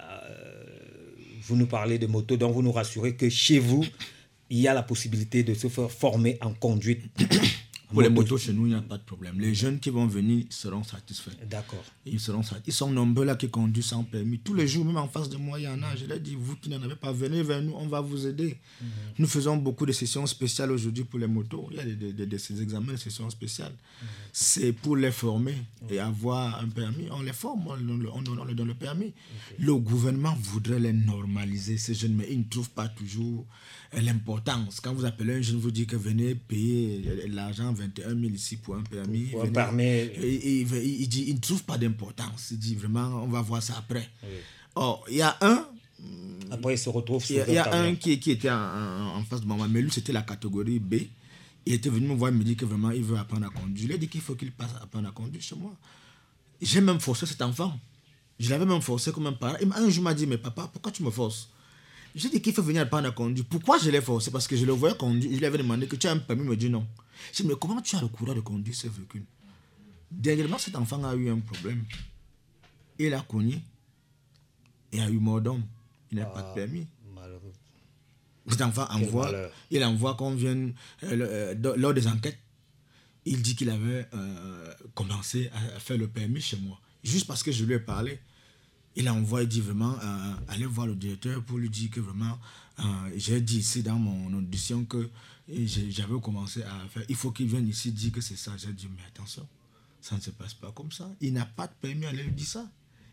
vous 1.45 1.55
nous 1.55 1.67
parlez 1.67 1.97
de 1.99 2.07
moto, 2.07 2.37
donc 2.37 2.53
vous 2.53 2.61
nous 2.61 2.71
rassurez 2.71 3.15
que 3.15 3.29
chez 3.29 3.59
vous, 3.59 3.85
il 4.49 4.59
y 4.59 4.67
a 4.67 4.73
la 4.73 4.83
possibilité 4.83 5.43
de 5.43 5.53
se 5.53 5.67
faire 5.67 5.91
former 5.91 6.37
en 6.41 6.53
conduite. 6.53 7.01
Pour 7.93 8.01
les 8.01 8.09
motos, 8.09 8.39
chez 8.39 8.53
nous, 8.53 8.65
il 8.65 8.69
n'y 8.69 8.75
a 8.75 8.81
pas 8.81 8.97
de 8.97 9.03
problème. 9.03 9.39
Les 9.39 9.53
jeunes 9.53 9.79
qui 9.79 9.91
vont 9.91 10.07
venir 10.07 10.45
seront 10.49 10.83
satisfaits. 10.83 11.29
D'accord. 11.47 11.83
Ils 12.07 12.19
seront 12.19 12.41
Ils 12.65 12.73
sont 12.73 12.89
nombreux 12.89 13.23
là 13.23 13.35
qui 13.35 13.47
conduisent 13.51 13.85
sans 13.85 14.03
permis. 14.03 14.39
Tous 14.39 14.55
les 14.55 14.67
jours, 14.67 14.83
même 14.83 14.97
en 14.97 15.07
face 15.07 15.29
de 15.29 15.37
moi, 15.37 15.59
il 15.59 15.65
y 15.65 15.67
en 15.67 15.81
a. 15.83 15.95
Je 15.95 16.05
leur 16.07 16.19
dis, 16.19 16.35
vous 16.35 16.55
qui 16.55 16.69
n'en 16.69 16.81
avez 16.81 16.95
pas, 16.95 17.11
venez 17.11 17.43
vers 17.43 17.61
nous, 17.61 17.73
on 17.75 17.85
va 17.85 18.01
vous 18.01 18.25
aider. 18.25 18.57
Mhm. 18.81 18.87
Nous 19.19 19.27
faisons 19.27 19.57
beaucoup 19.57 19.85
de 19.85 19.91
sessions 19.91 20.25
spéciales 20.25 20.71
aujourd'hui 20.71 21.03
pour 21.03 21.19
les 21.19 21.27
motos. 21.27 21.67
Il 21.69 21.77
y 21.77 21.79
a 21.81 22.25
des, 22.25 22.37
ces 22.39 22.59
examens 22.63 22.93
de 22.93 22.97
sessions 22.97 23.29
spéciales. 23.29 23.71
Mhm. 23.71 24.07
C'est 24.31 24.71
pour 24.73 24.97
les 24.97 25.11
former 25.11 25.53
et 25.87 25.99
avoir 25.99 26.59
un 26.61 26.69
permis. 26.69 27.05
On 27.11 27.21
les 27.21 27.31
forme, 27.33 27.67
on, 27.67 27.75
leur 27.75 28.55
donne 28.55 28.67
le 28.69 28.73
permis. 28.73 29.13
Le 29.59 29.75
gouvernement 29.75 30.35
voudrait 30.41 30.79
les 30.79 30.93
normaliser, 30.93 31.77
ces 31.77 31.93
jeunes, 31.93 32.15
mais 32.15 32.27
ils 32.31 32.39
ne 32.39 32.43
trouvent 32.49 32.71
pas 32.71 32.87
toujours 32.87 33.45
l'importance. 34.01 34.79
Quand 34.79 34.93
vous 34.93 35.05
appelez 35.05 35.35
un 35.35 35.41
jeune, 35.41 35.57
vous 35.57 35.71
dites 35.71 35.89
que 35.89 35.95
venez 35.95 36.35
payer 36.35 37.27
l'argent 37.27 37.71
21 37.73 38.09
000 38.09 38.21
ici 38.33 38.57
pour 38.57 38.75
un 38.75 38.81
permis. 38.81 39.25
Pour 39.25 39.43
un 39.43 39.47
permis. 39.47 39.83
Et, 39.83 40.61
il, 40.61 41.07
dit, 41.07 41.25
il 41.27 41.35
ne 41.35 41.39
trouve 41.39 41.63
pas 41.63 41.77
d'importance. 41.77 42.49
Il 42.51 42.59
dit 42.59 42.75
vraiment, 42.75 43.23
on 43.23 43.27
va 43.27 43.41
voir 43.41 43.61
ça 43.61 43.75
après. 43.77 44.09
Or, 44.75 45.05
il 45.09 45.17
y 45.17 45.21
a 45.21 45.37
un. 45.41 45.65
Après, 46.51 46.73
il 46.73 46.77
se 46.77 46.89
retrouve 46.89 47.23
Il 47.29 47.35
y 47.53 47.57
a, 47.57 47.73
un 47.73 47.95
qui, 47.95 48.19
qui 48.19 48.31
était 48.31 48.49
en, 48.49 49.23
face 49.29 49.41
de 49.41 49.45
moi, 49.45 49.67
mais 49.69 49.81
lui, 49.81 49.91
c'était 49.91 50.13
la 50.13 50.23
catégorie 50.23 50.79
B. 50.79 50.95
Il 51.65 51.73
était 51.73 51.89
venu 51.89 52.07
me 52.07 52.15
voir 52.15 52.31
et 52.31 52.35
me 52.35 52.43
dit 52.43 52.55
que 52.55 52.65
vraiment, 52.65 52.91
il 52.91 53.03
veut 53.03 53.17
apprendre 53.17 53.45
à 53.45 53.49
conduire. 53.49 53.83
Je 53.83 53.87
lui 53.87 53.93
ai 53.95 53.97
dit 53.97 54.07
qu'il 54.09 54.21
faut 54.21 54.35
qu'il 54.35 54.51
passe 54.51 54.71
à 54.79 54.83
apprendre 54.83 55.07
à 55.07 55.11
conduire 55.11 55.41
chez 55.41 55.55
moi. 55.55 55.73
J'ai 56.61 56.81
même 56.81 56.99
forcé 56.99 57.25
cet 57.25 57.41
enfant. 57.41 57.79
Je 58.39 58.49
l'avais 58.49 58.65
même 58.65 58.81
forcé 58.81 59.11
comme 59.11 59.27
un 59.27 59.33
parent. 59.33 59.55
un 59.61 59.89
jour, 59.89 59.97
il 59.97 60.01
m'a 60.01 60.13
dit, 60.13 60.27
mais 60.27 60.37
papa, 60.37 60.69
pourquoi 60.71 60.91
tu 60.91 61.03
me 61.03 61.11
forces? 61.11 61.49
J'ai 62.15 62.29
dit 62.29 62.41
qu'il 62.41 62.53
faut 62.53 62.61
venir 62.61 62.83
apprendre 62.83 63.07
à 63.07 63.11
conduire. 63.11 63.45
Pourquoi 63.49 63.79
je 63.79 63.89
l'ai 63.89 64.01
forcé 64.01 64.29
Parce 64.29 64.47
que 64.47 64.55
je 64.55 64.65
le 64.65 64.71
voyais 64.71 64.95
conduire. 64.95 65.31
Je 65.33 65.37
lui 65.37 65.45
avais 65.45 65.57
demandé 65.57 65.87
que 65.87 65.95
tu 65.95 66.07
as 66.07 66.11
un 66.11 66.17
permis. 66.17 66.43
Il 66.43 66.49
me 66.49 66.55
dit 66.55 66.69
non. 66.69 66.85
Je 67.31 67.41
dit, 67.41 67.47
mais 67.47 67.55
comment 67.59 67.81
tu 67.81 67.95
as 67.95 68.01
le 68.01 68.07
courage 68.07 68.35
de 68.35 68.41
conduire 68.41 68.75
ce 68.75 68.87
véhicule? 68.87 69.23
Dernièrement, 70.11 70.59
cet 70.59 70.75
enfant 70.75 71.03
a 71.03 71.15
eu 71.15 71.29
un 71.29 71.39
problème. 71.39 71.83
Il 72.99 73.13
a 73.13 73.21
cogné. 73.21 73.61
Il 74.91 74.99
a 75.01 75.09
eu 75.09 75.17
mort 75.17 75.41
d'homme. 75.41 75.63
Il 76.11 76.19
n'a 76.19 76.25
pas 76.25 76.41
de 76.43 76.47
ah, 76.51 76.53
permis. 76.53 76.87
Malheureux. 77.15 77.53
Cet 78.47 78.61
enfant 78.61 78.85
envoie, 78.91 79.31
il 79.71 79.83
envoie 79.83 80.13
qu'on 80.15 80.35
vienne, 80.35 80.73
euh, 81.03 81.55
euh, 81.55 81.75
lors 81.77 81.93
des 81.93 82.07
enquêtes, 82.07 82.37
il 83.25 83.41
dit 83.41 83.55
qu'il 83.55 83.69
avait 83.69 84.07
euh, 84.13 84.73
commencé 84.93 85.49
à 85.53 85.79
faire 85.79 85.97
le 85.97 86.07
permis 86.07 86.41
chez 86.41 86.57
moi. 86.57 86.79
Juste 87.03 87.25
parce 87.25 87.41
que 87.41 87.51
je 87.51 87.63
lui 87.63 87.73
ai 87.73 87.79
parlé 87.79 88.19
il 88.95 89.09
envoie, 89.09 89.43
il 89.43 89.47
dit 89.47 89.61
vraiment, 89.61 89.95
euh, 90.03 90.33
allez 90.49 90.65
voir 90.65 90.87
le 90.87 90.95
directeur 90.95 91.41
pour 91.43 91.57
lui 91.57 91.69
dire 91.69 91.89
que 91.89 91.99
vraiment, 91.99 92.37
euh, 92.79 92.83
j'ai 93.15 93.41
dit 93.41 93.59
ici 93.59 93.81
dans 93.83 93.97
mon 93.97 94.35
audition 94.37 94.85
que 94.85 95.09
j'avais 95.47 96.19
commencé 96.21 96.63
à 96.63 96.87
faire, 96.89 97.03
il 97.09 97.15
faut 97.15 97.31
qu'il 97.31 97.47
vienne 97.47 97.67
ici 97.67 97.91
dire 97.91 98.11
que 98.11 98.21
c'est 98.21 98.37
ça. 98.37 98.51
J'ai 98.57 98.71
dit, 98.71 98.87
mais 98.95 99.03
attention, 99.07 99.47
ça 99.99 100.15
ne 100.15 100.21
se 100.21 100.29
passe 100.31 100.53
pas 100.53 100.71
comme 100.71 100.91
ça. 100.91 101.09
Il 101.21 101.33
n'a 101.33 101.45
pas 101.45 101.67
de 101.67 101.73
permis, 101.81 102.05
allez 102.05 102.23
lui 102.23 102.31
dire 102.31 102.47
ça. 102.47 102.69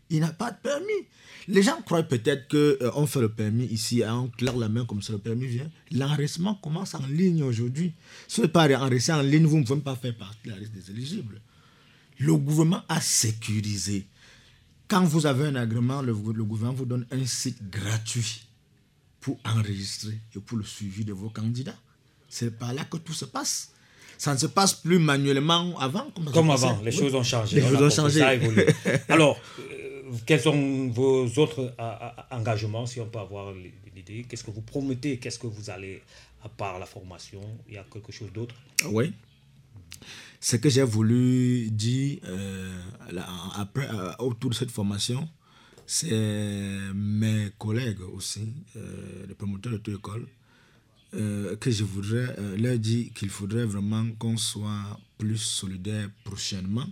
Il 0.09 0.19
n'a 0.19 0.33
pas 0.33 0.51
de 0.51 0.57
permis. 0.57 1.07
Les 1.47 1.63
gens 1.63 1.81
croient 1.81 2.03
peut-être 2.03 2.49
qu'on 2.49 3.01
euh, 3.03 3.05
fait 3.07 3.21
le 3.21 3.29
permis 3.29 3.65
ici, 3.65 4.03
on 4.05 4.27
claire 4.27 4.57
la 4.57 4.67
main 4.67 4.85
comme 4.85 5.01
ça, 5.01 5.13
le 5.13 5.19
permis 5.19 5.47
vient. 5.47 5.71
L'enregistrement 5.91 6.55
commence 6.55 6.93
en 6.95 7.05
ligne 7.07 7.43
aujourd'hui. 7.43 7.93
Si 8.27 8.41
vous 8.41 8.49
pas 8.49 8.67
enregistré 8.77 9.13
en 9.13 9.21
ligne, 9.21 9.45
vous 9.45 9.57
ne 9.57 9.63
pouvez 9.63 9.79
pas 9.79 9.95
faire 9.95 10.15
partie 10.17 10.37
de 10.45 10.49
la 10.49 10.57
liste 10.57 10.73
des 10.73 10.91
éligibles. 10.91 11.41
Le 12.19 12.35
gouvernement 12.35 12.83
a 12.89 12.99
sécurisé 12.99 14.05
quand 14.91 15.05
vous 15.05 15.25
avez 15.25 15.45
un 15.45 15.55
agrément, 15.55 16.01
le, 16.01 16.13
gouvernement 16.13 16.73
vous 16.73 16.85
donne 16.85 17.05
un 17.11 17.25
site 17.25 17.69
gratuit 17.69 18.45
pour 19.21 19.39
enregistrer 19.45 20.17
et 20.35 20.39
pour 20.39 20.57
le 20.57 20.65
suivi 20.65 21.05
de 21.05 21.13
vos 21.13 21.29
candidats. 21.29 21.77
C'est 22.27 22.59
par 22.59 22.73
là 22.73 22.83
que 22.83 22.97
tout 22.97 23.13
se 23.13 23.23
passe. 23.23 23.71
Ça 24.17 24.33
ne 24.33 24.37
se 24.37 24.47
passe 24.47 24.73
plus 24.73 24.99
manuellement 24.99 25.79
avant. 25.79 26.11
Comme, 26.33 26.49
avant, 26.49 26.81
les 26.83 26.91
choses 26.91 27.15
ont 27.15 27.23
changé. 27.23 27.61
Les 27.61 27.69
choses 27.69 27.81
ont 27.81 27.89
changé. 27.89 28.21
Alors, 29.07 29.39
euh, 29.59 30.11
quels 30.25 30.41
sont 30.41 30.89
vos 30.89 31.25
autres 31.37 31.73
engagements, 32.29 32.85
si 32.85 32.99
on 32.99 33.05
peut 33.07 33.19
avoir 33.19 33.53
l'idée? 33.95 34.25
Qu'est-ce 34.27 34.43
que 34.43 34.51
vous 34.51 34.61
promettez? 34.61 35.19
Qu'est-ce 35.19 35.39
que 35.39 35.47
vous 35.47 35.69
allez, 35.69 36.03
à 36.43 36.49
part 36.49 36.79
la 36.79 36.85
formation, 36.85 37.41
il 37.69 37.75
y 37.75 37.77
a 37.77 37.85
quelque 37.89 38.11
chose 38.11 38.31
d'autre? 38.33 38.55
Oui. 38.87 39.13
Ce 40.43 40.55
que 40.55 40.69
j'ai 40.69 40.81
voulu 40.81 41.69
dire 41.69 42.17
euh, 42.25 42.81
après, 43.55 43.87
euh, 43.93 44.11
autour 44.17 44.49
de 44.49 44.55
cette 44.55 44.71
formation, 44.71 45.29
c'est 45.85 46.09
mes 46.95 47.51
collègues 47.59 48.01
aussi, 48.11 48.51
euh, 48.75 49.25
les 49.27 49.35
promoteurs 49.35 49.73
de 49.73 49.77
toute 49.77 49.95
école, 49.99 50.25
que 51.11 51.69
je 51.69 51.83
voudrais 51.83 52.33
leur 52.57 52.79
dire 52.79 53.11
qu'il 53.13 53.27
faudrait 53.29 53.65
vraiment 53.65 54.05
qu'on 54.17 54.37
soit 54.37 54.97
plus 55.17 55.37
solidaires 55.37 56.07
prochainement 56.23 56.87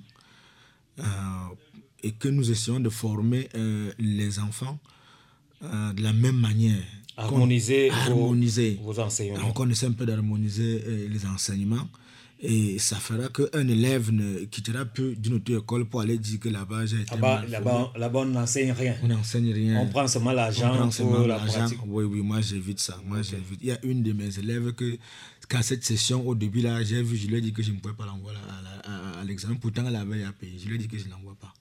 et 2.04 2.12
que 2.12 2.28
nous 2.28 2.52
essayons 2.52 2.82
de 2.82 2.90
former 2.90 3.48
les 3.98 4.40
enfants 4.40 4.78
de 5.62 6.04
la 6.04 6.12
même 6.12 6.36
manière. 6.38 6.84
Harmoniser, 7.16 7.90
harmoniser. 7.92 8.78
Vos, 8.84 8.92
vos, 8.92 9.00
enseignements. 9.00 9.54
On 9.56 9.70
essaie 9.70 9.86
un 9.86 9.94
peu 9.94 10.06
d'harmoniser 10.06 11.08
les 11.08 11.26
enseignements 11.26 11.88
et 12.42 12.80
ça 12.80 12.96
fera 12.96 13.28
qu'un 13.28 13.68
élève 13.68 14.12
ne 14.12 14.46
quittera 14.46 14.86
plus 14.86 15.16
d'une 15.18 15.34
autre 15.34 15.54
école 15.54 15.86
pour 15.86 16.00
aller 16.00 16.18
dire 16.18 16.40
que 16.40 16.48
là-bas 16.48 16.86
j'ai 16.86 17.02
été. 17.02 17.12
Là-bas, 17.12 17.92
là-bas, 17.98 18.20
on 18.20 18.26
n'enseigne 18.26 18.72
rien. 18.72 18.96
On 19.04 19.08
n'enseigne 19.08 19.52
rien. 19.52 19.80
On 19.82 19.88
prend 19.88 20.08
seulement 20.08 20.32
l'argent 20.32 20.90
pour 20.90 21.28
la 21.28 21.38
pratique. 21.38 21.80
Oui, 21.86 22.06
oui, 22.06 22.22
moi 22.22 22.40
j'évite 22.40 22.80
ça. 22.80 22.98
Moi, 23.06 23.22
j'évite. 23.24 23.60
Il 23.62 23.68
y 23.68 23.72
a 23.72 23.80
une 23.84 24.04
de 24.04 24.14
mes 24.14 24.40
élèves 24.40 24.72
que, 24.72 24.98
qu'à 25.50 25.62
cette 25.62 25.84
session, 25.84 26.26
au 26.26 26.34
début, 26.34 26.62
là, 26.62 26.82
j'ai 26.82 27.04
vu, 27.04 27.18
je 27.18 27.28
lui 27.28 27.38
ai 27.38 27.42
dit 27.42 27.52
que 27.52 27.62
je 27.62 27.72
ne 27.72 27.78
pouvais 27.78 27.94
pas 27.94 28.06
l'envoyer 28.06 28.38
à, 28.86 29.24
l'examen. 29.26 29.56
Pourtant, 29.56 29.84
elle 29.86 29.96
avait 29.98 30.24
à 30.24 30.32
payer. 30.32 30.58
Je 30.58 30.70
lui 30.70 30.76
ai 30.76 30.78
dit 30.78 30.88
que 30.88 30.98
je 30.98 31.06
ne 31.06 31.10
l'envoie 31.12 31.36
pas. 31.40 31.54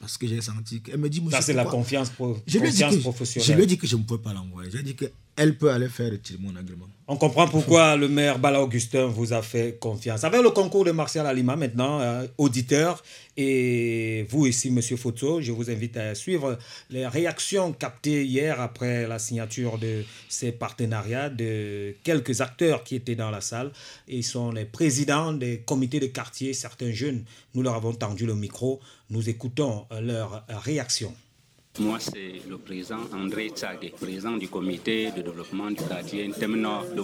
Parce 0.00 0.18
que 0.18 0.26
j'ai 0.26 0.42
senti 0.42 0.82
qu'elle 0.82 0.98
me 0.98 1.08
dit, 1.08 1.22
Ça, 1.30 1.40
c'est 1.40 1.54
la 1.54 1.64
confiance, 1.64 2.12
je 2.46 2.58
confiance 2.58 2.96
professionnelle. 2.98 3.48
Je 3.48 3.54
lui 3.54 3.62
ai 3.62 3.66
dit 3.66 3.78
que 3.78 3.86
je 3.86 3.96
ne 3.96 4.02
pouvais 4.02 4.22
pas 4.22 4.34
l'envoyer. 4.34 4.70
J'ai 4.70 4.82
dit 4.82 4.94
qu'elle 5.36 5.56
peut 5.56 5.70
aller 5.70 5.88
faire 5.88 6.10
retirer 6.10 6.38
mon 6.40 6.56
agrément. 6.56 6.86
On 7.08 7.16
comprend 7.16 7.46
pourquoi 7.46 7.94
le 7.94 8.08
maire 8.08 8.40
Bala 8.40 8.60
Augustin 8.60 9.06
vous 9.06 9.32
a 9.32 9.40
fait 9.40 9.78
confiance. 9.78 10.24
Avec 10.24 10.42
le 10.42 10.50
concours 10.50 10.84
de 10.84 10.90
Martial 10.90 11.24
Alima, 11.24 11.54
maintenant, 11.54 12.00
euh, 12.00 12.26
auditeur, 12.36 13.00
et 13.36 14.26
vous 14.28 14.46
ici, 14.46 14.72
Monsieur 14.72 14.96
Foto, 14.96 15.40
je 15.40 15.52
vous 15.52 15.70
invite 15.70 15.96
à 15.98 16.16
suivre 16.16 16.58
les 16.90 17.06
réactions 17.06 17.72
captées 17.72 18.24
hier 18.24 18.60
après 18.60 19.06
la 19.06 19.20
signature 19.20 19.78
de 19.78 20.02
ces 20.28 20.50
partenariats 20.50 21.28
de 21.28 21.94
quelques 22.02 22.40
acteurs 22.40 22.82
qui 22.82 22.96
étaient 22.96 23.14
dans 23.14 23.30
la 23.30 23.40
salle. 23.40 23.70
Ils 24.08 24.24
sont 24.24 24.50
les 24.50 24.64
présidents 24.64 25.32
des 25.32 25.58
comités 25.58 26.00
de 26.00 26.06
quartier, 26.06 26.54
certains 26.54 26.90
jeunes. 26.90 27.24
Nous 27.54 27.62
leur 27.62 27.74
avons 27.74 27.92
tendu 27.92 28.26
le 28.26 28.34
micro. 28.34 28.80
Nous 29.10 29.28
écoutons 29.28 29.86
leurs 30.00 30.44
réactions. 30.48 31.14
Moi, 31.78 31.98
c'est 32.00 32.40
le 32.48 32.56
président 32.56 33.00
André 33.12 33.50
Tsagé, 33.50 33.92
président 34.00 34.36
du 34.36 34.48
comité 34.48 35.10
de 35.10 35.20
développement 35.20 35.68
du 35.70 35.76
quartier 35.76 36.26
Nord 36.48 36.86
de. 36.96 37.02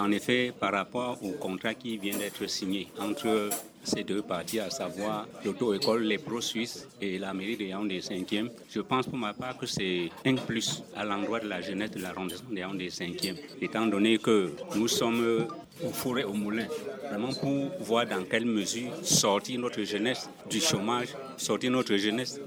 En 0.00 0.10
effet, 0.10 0.52
par 0.58 0.72
rapport 0.72 1.16
au 1.22 1.30
contrat 1.32 1.74
qui 1.74 1.96
vient 1.96 2.18
d'être 2.18 2.48
signé 2.48 2.88
entre 2.98 3.50
ces 3.84 4.02
deux 4.02 4.22
parties, 4.22 4.58
à 4.58 4.68
savoir 4.68 5.28
l'auto-école 5.44 6.02
Les 6.02 6.18
Pros 6.18 6.40
Suisses 6.40 6.88
et 7.00 7.18
la 7.18 7.32
mairie 7.32 7.56
de 7.56 7.64
Yaoundé 7.64 8.00
5e. 8.00 8.50
Je 8.68 8.80
pense 8.80 9.06
pour 9.06 9.16
ma 9.16 9.32
part 9.32 9.56
que 9.56 9.66
c'est 9.66 10.10
un 10.26 10.34
plus 10.34 10.82
à 10.96 11.04
l'endroit 11.04 11.38
de 11.38 11.46
la 11.48 11.60
jeunesse 11.60 11.92
de 11.92 12.00
l'arrondissement 12.00 12.50
de 12.50 12.58
Yaoundé 12.58 12.88
5e, 12.88 13.36
étant 13.62 13.86
donné 13.86 14.18
que 14.18 14.50
nous 14.74 14.88
sommes 14.88 15.46
au 15.84 15.90
four 15.90 16.18
et 16.18 16.24
au 16.24 16.34
moulin, 16.34 16.66
vraiment 17.08 17.32
pour 17.32 17.70
voir 17.80 18.06
dans 18.06 18.24
quelle 18.24 18.44
mesure 18.44 18.90
sortir 19.02 19.60
notre 19.60 19.82
jeunesse 19.84 20.28
du 20.50 20.60
chômage, 20.60 21.08
sortir 21.36 21.70
notre 21.70 21.96
jeunesse 21.96 22.40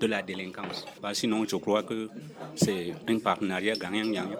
de 0.00 0.06
la 0.06 0.22
délinquance. 0.22 0.84
sinon, 1.12 1.44
je 1.46 1.56
crois 1.56 1.82
que 1.82 2.08
c'est 2.56 2.94
un 3.08 3.18
partenariat 3.18 3.74
gagnant-gagnant 3.74 4.30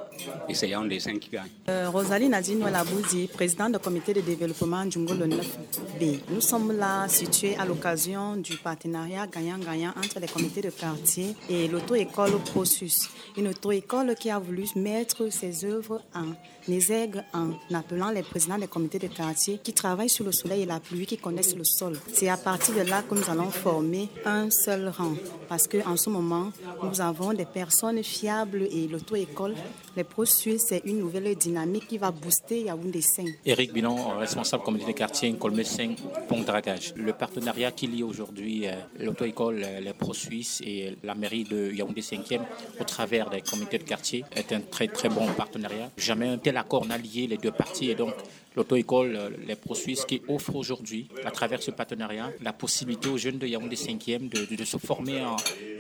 et 0.49 0.55
c'est 0.55 0.73
un 0.73 0.85
des 0.87 1.01
cinq 1.01 1.19
qui 1.21 1.31
gagne. 1.31 1.49
Euh, 1.69 1.89
Rosalie 1.91 2.29
Nadine 2.29 2.61
Labouzi, 2.71 3.29
présidente 3.29 3.73
du 3.73 3.79
comité 3.79 4.15
de 4.15 4.21
développement 4.21 4.85
du 4.87 4.99
9B. 4.99 6.21
Nous 6.31 6.41
sommes 6.41 6.73
là 6.73 7.07
situés 7.09 7.57
à 7.57 7.65
l'occasion 7.65 8.37
du 8.37 8.57
partenariat 8.57 9.27
gagnant-gagnant 9.27 9.93
entre 9.97 10.21
les 10.21 10.27
comités 10.29 10.63
de 10.63 10.71
quartier 10.71 11.35
et 11.49 11.69
l'auto-école 11.69 12.33
Prosus. 12.45 13.09
Une 13.37 13.49
auto-école 13.49 14.15
qui 14.15 14.31
a 14.31 14.39
voulu 14.39 14.65
mettre 14.77 15.31
ses 15.31 15.65
œuvres 15.65 16.01
en 16.15 16.35
exergue 16.73 17.23
en 17.33 17.51
appelant 17.75 18.11
les 18.11 18.23
présidents 18.23 18.59
des 18.59 18.67
comités 18.67 18.99
de 18.99 19.09
quartier 19.09 19.59
qui 19.63 19.73
travaillent 19.73 20.09
sur 20.09 20.25
le 20.25 20.33
soleil 20.33 20.63
et 20.63 20.67
la 20.67 20.81
pluie, 20.81 21.07
qui 21.07 21.19
connaissent 21.19 21.57
le 21.57 21.65
sol. 21.65 21.99
C'est 22.13 22.29
à 22.29 22.37
partir 22.37 22.75
de 22.75 22.89
là 22.89 23.03
que 23.03 23.15
nous 23.15 23.29
allons 23.31 23.51
former 23.51 24.09
un 24.25 24.51
seul 24.51 24.89
rang 24.89 25.15
parce 25.49 25.67
qu'en 25.67 25.97
ce 25.97 26.11
moment, 26.11 26.51
nous 26.83 27.01
avons 27.01 27.33
des 27.33 27.45
personnes 27.45 28.03
fiables 28.03 28.63
et 28.63 28.89
l'auto-école, 28.89 29.55
les 29.97 30.05
processus, 30.05 30.63
c'est 30.69 30.83
une 30.85 30.99
nouvelle 30.99 31.35
dynamique 31.37 31.87
qui 31.87 31.99
va 31.99 32.11
booster 32.11 32.63
Yaoundé 32.63 33.01
5. 33.01 33.27
Eric 33.47 33.73
Binon, 33.73 34.19
responsable 34.19 34.63
comité 34.63 34.87
de 34.87 34.93
quartier, 34.93 35.33
Colmé 35.35 35.65
5, 35.65 35.99
Pont 36.29 36.41
Dragage. 36.41 36.95
Le 36.97 37.13
partenariat 37.13 37.71
qui 37.71 37.87
lie 37.87 38.03
aujourd'hui 38.03 38.67
euh, 38.67 38.73
l'auto-école, 38.99 39.63
euh, 39.65 39.81
les 39.81 39.93
pro-suisses 39.93 40.61
et 40.65 40.97
la 41.03 41.15
mairie 41.15 41.45
de 41.45 41.71
Yaoundé 41.73 42.01
5e 42.01 42.41
au 42.81 42.85
travers 42.85 43.31
des 43.31 43.41
comités 43.41 43.79
de 43.79 43.85
quartier 43.85 44.25
est 44.35 44.53
un 44.53 44.61
très 44.61 44.89
très 44.89 45.09
bon 45.09 45.27
partenariat. 45.37 45.91
Jamais 45.97 46.29
un 46.29 46.39
tel 46.39 46.57
accord 46.57 46.87
n'a 46.87 46.99
lié 46.99 47.27
les 47.27 47.37
deux 47.37 47.53
parties 47.53 47.91
et 47.91 47.95
donc 47.95 48.15
l'auto-école 48.57 49.17
euh, 49.17 49.31
Les 49.47 49.57
Pro 49.57 49.75
Suisses 49.75 50.05
qui 50.05 50.23
offre 50.29 50.57
aujourd'hui, 50.57 51.09
à 51.25 51.31
travers 51.31 51.63
ce 51.63 51.71
partenariat, 51.71 52.31
la 52.43 52.53
possibilité 52.53 53.09
aux 53.09 53.19
jeunes 53.19 53.39
de 53.39 53.47
Yaoundé 53.47 53.77
5e 53.77 54.29
de, 54.29 54.65
se 54.65 54.79
former 54.79 55.23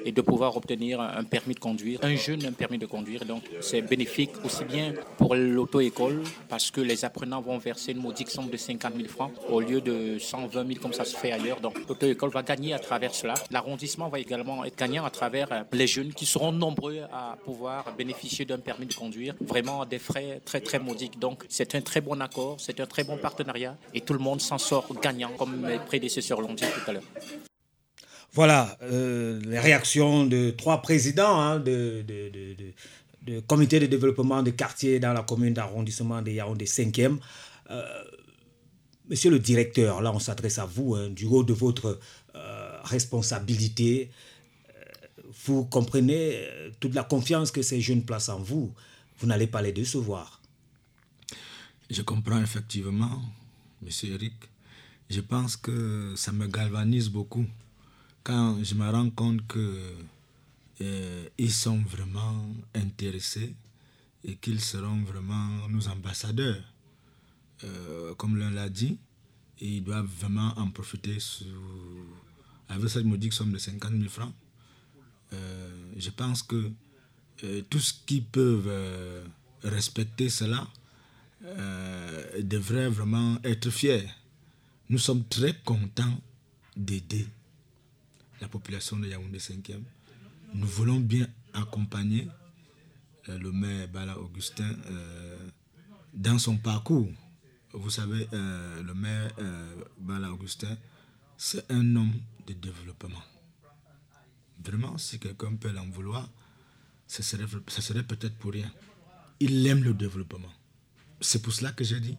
et 0.04 0.12
de 0.12 0.20
pouvoir 0.20 0.56
obtenir 0.56 1.00
un 1.00 1.24
permis 1.24 1.54
de 1.54 1.60
conduire, 1.60 2.00
un 2.02 2.16
jeune 2.16 2.44
un 2.44 2.52
permis 2.52 2.78
de 2.78 2.86
conduire. 2.86 3.24
Donc 3.24 3.42
c'est 3.60 3.82
bénéfique 3.82 4.32
aussi 4.44 4.64
bien 4.64 4.94
pour 5.18 5.34
l'auto-école 5.34 6.22
parce 6.48 6.70
que 6.70 6.80
les 6.80 7.04
apprenants 7.04 7.40
vont 7.40 7.58
verser 7.58 7.92
une 7.92 8.02
modique 8.02 8.30
somme 8.30 8.48
de 8.48 8.56
50 8.56 8.94
000 8.96 9.08
francs 9.08 9.32
au 9.48 9.60
lieu 9.60 9.80
de 9.80 10.18
120 10.18 10.66
000 10.66 10.80
comme 10.80 10.92
ça 10.92 11.04
se 11.04 11.16
fait 11.16 11.32
ailleurs. 11.32 11.60
Donc 11.60 11.78
l'auto-école 11.88 12.30
va 12.30 12.42
gagner 12.42 12.74
à 12.74 12.78
travers 12.78 13.14
cela. 13.14 13.34
L'arrondissement 13.50 14.08
va 14.08 14.18
également 14.18 14.64
être 14.64 14.76
gagnant 14.76 15.04
à 15.04 15.10
travers 15.10 15.50
euh, 15.52 15.62
les 15.72 15.86
jeunes 15.86 16.12
qui 16.12 16.26
seront 16.26 16.52
nombreux 16.52 17.00
à 17.12 17.36
pouvoir 17.44 17.94
bénéficier 17.96 18.44
d'un 18.44 18.58
permis 18.58 18.86
de 18.86 18.94
conduire, 18.94 19.34
vraiment 19.40 19.82
à 19.82 19.86
des 19.86 19.98
frais 19.98 20.40
très 20.44 20.60
très 20.60 20.78
modiques. 20.78 21.18
Donc 21.18 21.44
c'est 21.48 21.74
un 21.74 21.80
très 21.80 22.00
bon 22.00 22.20
accord 22.20 22.44
c'est 22.58 22.80
un 22.80 22.86
très 22.86 23.04
bon 23.04 23.16
partenariat 23.16 23.76
et 23.92 24.00
tout 24.00 24.12
le 24.12 24.18
monde 24.18 24.40
s'en 24.40 24.58
sort 24.58 24.86
gagnant, 25.00 25.30
comme 25.38 25.60
mes 25.60 25.78
prédécesseurs 25.78 26.40
l'ont 26.40 26.54
dit 26.54 26.64
tout 26.64 26.90
à 26.90 26.92
l'heure. 26.92 27.02
Voilà 28.34 28.76
euh, 28.82 29.40
les 29.44 29.60
réactions 29.60 30.26
de 30.26 30.50
trois 30.50 30.82
présidents 30.82 31.40
hein, 31.40 31.60
de, 31.60 32.04
de, 32.06 32.72
de, 33.22 33.40
comité 33.40 33.78
de 33.78 33.86
développement 33.86 34.42
de 34.42 34.50
quartier 34.50 34.98
dans 34.98 35.12
la 35.12 35.22
commune 35.22 35.54
d'arrondissement 35.54 36.20
de 36.20 36.32
Yaoundé 36.32 36.64
5e. 36.64 37.18
Euh, 37.70 37.82
monsieur 39.08 39.30
le 39.30 39.38
directeur, 39.38 40.02
là 40.02 40.12
on 40.12 40.18
s'adresse 40.18 40.58
à 40.58 40.66
vous, 40.66 40.96
hein, 40.96 41.10
du 41.10 41.26
haut 41.26 41.44
de 41.44 41.52
votre 41.52 42.00
euh, 42.34 42.78
responsabilité. 42.82 44.10
Vous 45.46 45.64
comprenez 45.64 46.44
toute 46.80 46.94
la 46.94 47.04
confiance 47.04 47.52
que 47.52 47.62
ces 47.62 47.80
jeunes 47.80 48.02
placent 48.02 48.30
en 48.30 48.40
vous. 48.40 48.72
Vous 49.18 49.28
n'allez 49.28 49.46
pas 49.46 49.62
les 49.62 49.72
décevoir. 49.72 50.40
Je 51.88 52.02
comprends 52.02 52.42
effectivement, 52.42 53.22
Monsieur 53.80 54.14
Eric. 54.14 54.34
Je 55.08 55.20
pense 55.20 55.56
que 55.56 56.14
ça 56.16 56.32
me 56.32 56.48
galvanise 56.48 57.08
beaucoup 57.10 57.46
quand 58.24 58.62
je 58.64 58.74
me 58.74 58.90
rends 58.90 59.10
compte 59.10 59.46
que 59.46 59.94
euh, 60.80 61.28
ils 61.38 61.52
sont 61.52 61.78
vraiment 61.82 62.44
intéressés 62.74 63.54
et 64.24 64.34
qu'ils 64.36 64.60
seront 64.60 65.02
vraiment 65.02 65.68
nos 65.68 65.86
ambassadeurs. 65.88 66.62
Euh, 67.62 68.14
comme 68.14 68.36
l'un 68.36 68.50
l'a 68.50 68.68
dit, 68.68 68.98
ils 69.60 69.84
doivent 69.84 70.10
vraiment 70.20 70.52
en 70.56 70.68
profiter 70.70 71.18
avec 72.68 72.88
cette 72.88 73.04
modique 73.04 73.32
somme 73.32 73.52
de 73.52 73.58
50 73.58 73.92
000 73.92 74.08
francs. 74.08 74.32
Euh, 75.32 75.92
je 75.96 76.10
pense 76.10 76.42
que 76.42 76.72
tout 77.68 77.78
ce 77.78 77.92
qui 78.06 78.20
peuvent 78.20 78.70
respecter 79.62 80.28
cela, 80.28 80.66
euh, 81.46 82.42
devrait 82.42 82.88
vraiment 82.88 83.36
être 83.44 83.68
fier. 83.68 84.02
Nous 84.88 84.98
sommes 84.98 85.24
très 85.24 85.54
contents 85.62 86.18
d'aider 86.74 87.26
la 88.44 88.48
population 88.50 88.98
de 88.98 89.08
Yaoundé 89.08 89.38
5e. 89.38 89.80
Nous 90.52 90.66
voulons 90.66 91.00
bien 91.00 91.26
accompagner 91.54 92.28
euh, 93.30 93.38
le 93.38 93.50
maire 93.52 93.88
Bala 93.88 94.18
Augustin 94.18 94.70
euh, 94.90 95.48
dans 96.12 96.38
son 96.38 96.58
parcours. 96.58 97.08
Vous 97.72 97.88
savez, 97.90 98.28
le 98.30 98.92
maire 98.94 99.32
Bala 99.98 100.30
Augustin, 100.30 100.76
c'est 101.36 101.68
un 101.72 101.96
homme 101.96 102.12
de 102.46 102.52
développement. 102.52 103.24
Vraiment, 104.62 104.96
si 104.98 105.18
quelqu'un 105.18 105.56
peut 105.56 105.72
l'en 105.72 105.88
vouloir, 105.88 106.28
ce 107.08 107.22
serait, 107.24 107.46
ce 107.66 107.82
serait 107.82 108.04
peut-être 108.04 108.36
pour 108.36 108.52
rien. 108.52 108.70
Il 109.40 109.66
aime 109.66 109.82
le 109.82 109.92
développement. 109.94 110.52
C'est 111.20 111.42
pour 111.42 111.52
cela 111.52 111.72
que 111.72 111.82
j'ai 111.82 111.98
dit, 111.98 112.16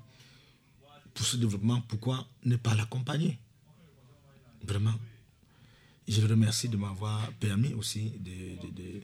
pour 1.13 1.25
ce 1.25 1.37
développement, 1.37 1.79
pourquoi 1.87 2.27
ne 2.43 2.57
pas 2.57 2.75
l'accompagner? 2.75 3.39
Vraiment. 4.63 4.95
Je 6.07 6.21
vous 6.21 6.27
remercie 6.27 6.69
de 6.69 6.77
m'avoir 6.77 7.31
permis 7.39 7.73
aussi 7.73 8.11
de, 8.19 9.01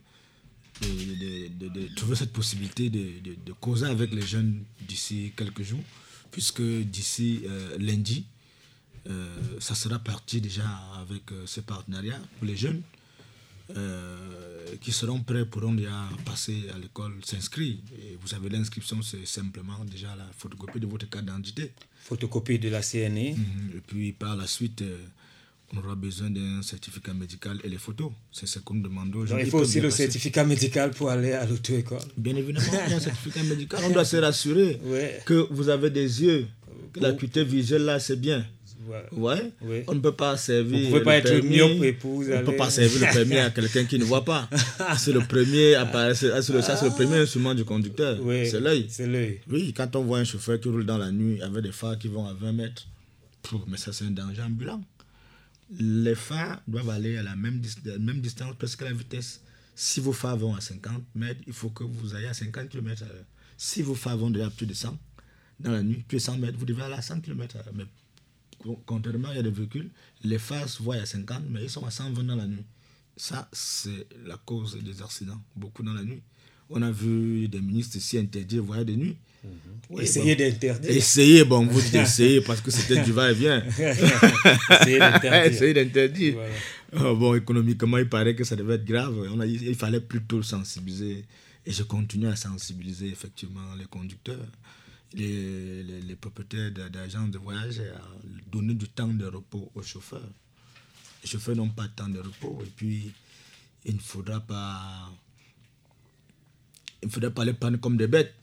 de, 1.67 1.95
trouver 1.95 2.15
cette 2.15 2.31
possibilité 2.31 2.89
de, 2.89 3.53
causer 3.59 3.87
avec 3.87 4.13
les 4.13 4.21
jeunes 4.21 4.63
d'ici 4.87 5.33
quelques 5.35 5.63
jours, 5.63 5.83
puisque 6.31 6.61
d'ici 6.61 7.41
euh, 7.45 7.77
lundi, 7.79 8.25
euh, 9.09 9.35
ça 9.59 9.73
sera 9.73 9.97
parti 9.97 10.41
déjà 10.41 10.67
avec 10.99 11.31
euh, 11.31 11.43
ce 11.47 11.61
partenariat 11.61 12.19
pour 12.37 12.47
les 12.47 12.55
jeunes. 12.55 12.81
Qui 14.81 14.91
seront 14.91 15.21
prêts 15.21 15.45
pourront 15.45 15.73
déjà 15.73 16.07
passer 16.25 16.69
à 16.73 16.77
l'école, 16.77 17.13
s'inscrire. 17.23 17.77
Et 18.01 18.17
vous 18.21 18.33
avez 18.33 18.49
l'inscription, 18.49 19.01
c'est 19.01 19.25
simplement 19.25 19.83
déjà 19.85 20.13
la 20.15 20.25
photocopie 20.37 20.79
de 20.79 20.87
votre 20.87 21.09
carte 21.09 21.25
d'identité. 21.25 21.71
Photocopie 22.03 22.59
de 22.59 22.67
la 22.69 22.81
CNE. 22.81 23.35
Mhm. 23.35 23.71
Et 23.77 23.81
puis 23.85 24.11
par 24.13 24.35
la 24.35 24.45
suite, 24.47 24.83
on 25.73 25.79
aura 25.79 25.95
besoin 25.95 26.29
d'un 26.29 26.61
certificat 26.61 27.13
médical 27.13 27.57
et 27.63 27.69
les 27.69 27.77
photos. 27.77 28.11
C'est 28.31 28.47
ce 28.47 28.59
qu'on 28.59 28.73
nous 28.75 28.83
demande 28.83 29.15
aujourd'hui. 29.15 29.45
Il 29.47 29.51
faut 29.51 29.59
aussi 29.59 29.79
le 29.79 29.89
certificat 29.89 30.43
médical 30.43 30.91
pour 30.91 31.09
aller 31.09 31.33
à 31.33 31.45
l'auto-école. 31.45 31.99
Bien 32.17 32.35
évidemment, 32.35 32.67
un 32.89 32.99
certificat 33.09 33.43
médical. 33.43 33.81
On 33.85 33.89
doit 33.91 34.05
se 34.05 34.17
rassurer 34.17 34.79
que 35.25 35.47
vous 35.49 35.69
avez 35.69 35.89
des 35.89 36.23
yeux, 36.23 36.47
que 36.93 36.99
l'acuité 36.99 37.43
visuelle 37.43 37.83
là, 37.85 37.99
c'est 37.99 38.19
bien. 38.19 38.45
Ouais. 39.11 39.51
On 39.87 39.95
ne 39.95 39.99
peut 39.99 40.11
pas 40.11 40.35
servir. 40.37 40.79
Vous 40.81 40.87
pouvez 40.89 41.03
pas 41.03 41.17
être 41.17 41.31
myope 41.45 41.83
et 41.83 41.97
On 42.03 42.19
ne 42.19 42.43
peut 42.43 42.55
pas 42.55 42.69
servir 42.69 42.99
le 43.07 43.13
premier 43.13 43.39
à 43.39 43.49
quelqu'un 43.51 43.85
qui 43.85 43.97
ne 43.99 44.03
voit 44.03 44.25
pas. 44.25 44.49
C'est 44.97 45.13
le 45.13 45.21
premier 45.21 45.75
c'est 46.15 46.53
le, 46.53 46.61
ça, 46.61 46.75
c'est 46.75 46.85
le 46.85 46.91
premier 46.91 47.17
instrument 47.17 47.53
du 47.53 47.63
conducteur. 47.63 48.17
C'est 48.45 48.59
l'œil. 48.59 48.87
C'est 48.89 49.07
l'œil. 49.07 49.39
Oui, 49.49 49.73
quand 49.73 49.95
on 49.95 50.03
voit 50.03 50.19
un 50.19 50.23
chauffeur 50.23 50.59
qui 50.59 50.67
roule 50.67 50.85
dans 50.85 50.97
la 50.97 51.11
nuit 51.11 51.41
avec 51.41 51.63
des 51.63 51.71
phares 51.71 51.97
qui 51.97 52.07
vont 52.07 52.25
à 52.25 52.33
20 52.33 52.51
mètres, 52.53 52.87
mais 53.67 53.77
ça, 53.77 53.91
c'est 53.91 54.05
un 54.05 54.11
danger 54.11 54.41
ambulant. 54.41 54.81
Les 55.79 56.15
phares 56.15 56.61
doivent 56.67 56.89
aller 56.89 57.17
à 57.17 57.23
la 57.23 57.35
même, 57.35 57.61
même 57.99 58.21
distance, 58.21 58.55
presque 58.57 58.81
la 58.81 58.91
vitesse. 58.91 59.41
Si 59.73 59.99
vos 59.99 60.11
phares 60.11 60.37
vont 60.37 60.53
à 60.53 60.61
50 60.61 61.03
mètres, 61.15 61.41
il 61.47 61.53
faut 61.53 61.69
que 61.69 61.83
vous 61.83 62.15
ayez 62.15 62.27
à 62.27 62.33
50 62.33 62.69
km 62.69 63.03
Si 63.57 63.81
vos 63.81 63.95
phares 63.95 64.17
vont 64.17 64.29
déjà 64.29 64.49
plus 64.49 64.65
de 64.65 64.73
100 64.73 64.97
dans 65.59 65.71
la 65.71 65.81
nuit, 65.81 66.03
plus 66.07 66.17
de 66.17 66.21
100 66.21 66.37
mètres, 66.39 66.57
vous 66.57 66.65
devez 66.65 66.83
aller 66.83 66.95
à 66.95 67.01
100 67.01 67.21
km 67.21 67.57
Mais 67.73 67.85
contrairement 68.85 69.29
il 69.31 69.37
y 69.37 69.39
a 69.39 69.43
des 69.43 69.49
véhicules, 69.51 69.89
les 70.23 70.37
phares 70.39 70.67
se 70.67 70.83
voient 70.83 70.95
à 70.95 71.05
50, 71.05 71.43
mais 71.49 71.63
ils 71.63 71.69
sont 71.69 71.85
à 71.85 71.91
120 71.91 72.23
dans 72.23 72.35
la 72.35 72.47
nuit. 72.47 72.65
Ça, 73.15 73.47
c'est 73.51 74.07
la 74.25 74.37
cause 74.37 74.77
des 74.81 75.01
accidents, 75.01 75.41
beaucoup 75.55 75.83
dans 75.83 75.93
la 75.93 76.03
nuit. 76.03 76.21
On 76.69 76.81
a 76.81 76.91
vu 76.91 77.47
des 77.47 77.61
ministres 77.61 77.97
ici 77.97 78.17
interdire 78.17 78.63
voyager 78.63 78.85
de 78.85 78.95
nuit. 78.95 79.17
Mhm. 79.43 79.99
Essayer 79.99 80.35
d'interdire. 80.35 80.91
Essayer, 80.91 81.43
bon, 81.43 81.65
vous 81.65 81.81
dites 81.81 81.95
essayer 82.07 82.41
parce 82.41 82.61
que 82.61 82.71
c'était 82.71 83.01
du 83.03 83.11
va-et-vient. 83.11 83.63
Essayer 85.45 85.73
d'interdire. 85.73 86.37
Oh, 86.93 87.15
bon, 87.15 87.35
économiquement, 87.35 87.97
il 87.99 88.09
paraît 88.09 88.35
que 88.35 88.43
ça 88.43 88.57
devait 88.57 88.73
être 88.75 88.83
grave. 88.83 89.15
On 89.33 89.39
a, 89.39 89.45
il 89.45 89.75
fallait 89.75 90.01
plutôt 90.01 90.43
sensibiliser. 90.43 91.23
Et 91.65 91.71
je 91.71 91.83
continue 91.83 92.27
à 92.27 92.35
sensibiliser 92.35 93.07
effectivement 93.07 93.75
les 93.77 93.85
conducteurs, 93.85 94.45
les, 95.13 95.83
les, 95.83 96.15
propriétaires 96.15 96.89
d'agences 96.89 97.31
de 97.31 97.37
voyage 97.37 97.79
à 97.79 98.01
donner 98.51 98.73
du 98.73 98.89
temps 98.89 99.07
de 99.07 99.25
repos 99.25 99.71
aux 99.73 99.83
chauffeurs. 99.83 100.29
Les 101.23 101.29
chauffeurs 101.29 101.55
n'ont 101.55 101.69
pas 101.69 101.83
de 101.83 101.93
temps 101.93 102.09
de 102.09 102.19
repos 102.19 102.61
et 102.65 102.69
puis 102.75 103.13
il 103.85 103.95
ne 103.95 103.99
faudra 103.99 104.39
pas, 104.39 105.11
il 107.03 107.07
ne 107.07 107.11
faudra 107.11 107.29
pas 107.29 107.45
les 107.45 107.53
prendre 107.53 107.79
comme 107.79 107.95
des 107.95 108.07
bêtes. 108.07 108.33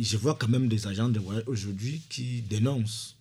Je 0.00 0.16
vois 0.16 0.34
quand 0.34 0.48
même 0.48 0.68
des 0.68 0.86
agents 0.86 1.08
de 1.08 1.20
voyage 1.20 1.44
aujourd'hui 1.46 2.02
qui 2.08 2.42
dénoncent 2.42 3.16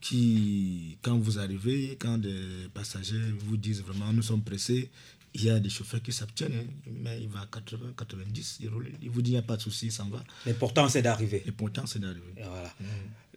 qui, 0.00 0.98
quand 1.00 1.18
vous 1.18 1.38
arrivez, 1.38 1.96
quand 1.98 2.18
des 2.18 2.68
passagers 2.74 3.32
vous 3.38 3.56
disent 3.56 3.82
vraiment 3.82 4.12
nous 4.12 4.22
sommes 4.22 4.42
pressés, 4.42 4.90
il 5.32 5.44
y 5.44 5.50
a 5.50 5.58
des 5.58 5.70
chauffeurs 5.70 6.02
qui 6.02 6.12
s'abstiennent, 6.12 6.52
hein. 6.52 6.90
mais 7.02 7.20
il 7.22 7.28
va 7.28 7.40
à 7.40 7.46
80, 7.46 7.94
90, 7.96 8.58
il, 8.60 8.68
roule, 8.68 8.90
il 9.02 9.10
vous 9.10 9.22
dit 9.22 9.30
il 9.30 9.34
n'y 9.34 9.38
a 9.38 9.42
pas 9.42 9.56
de 9.56 9.62
souci, 9.62 9.86
il 9.86 9.92
s'en 9.92 10.08
va. 10.08 10.22
L'important 10.46 10.88
c'est 10.90 11.00
d'arriver. 11.02 11.42
L'important 11.46 11.86
c'est 11.86 11.98
d'arriver. 11.98 12.34
Voilà. 12.36 12.74
Mm. 12.80 12.84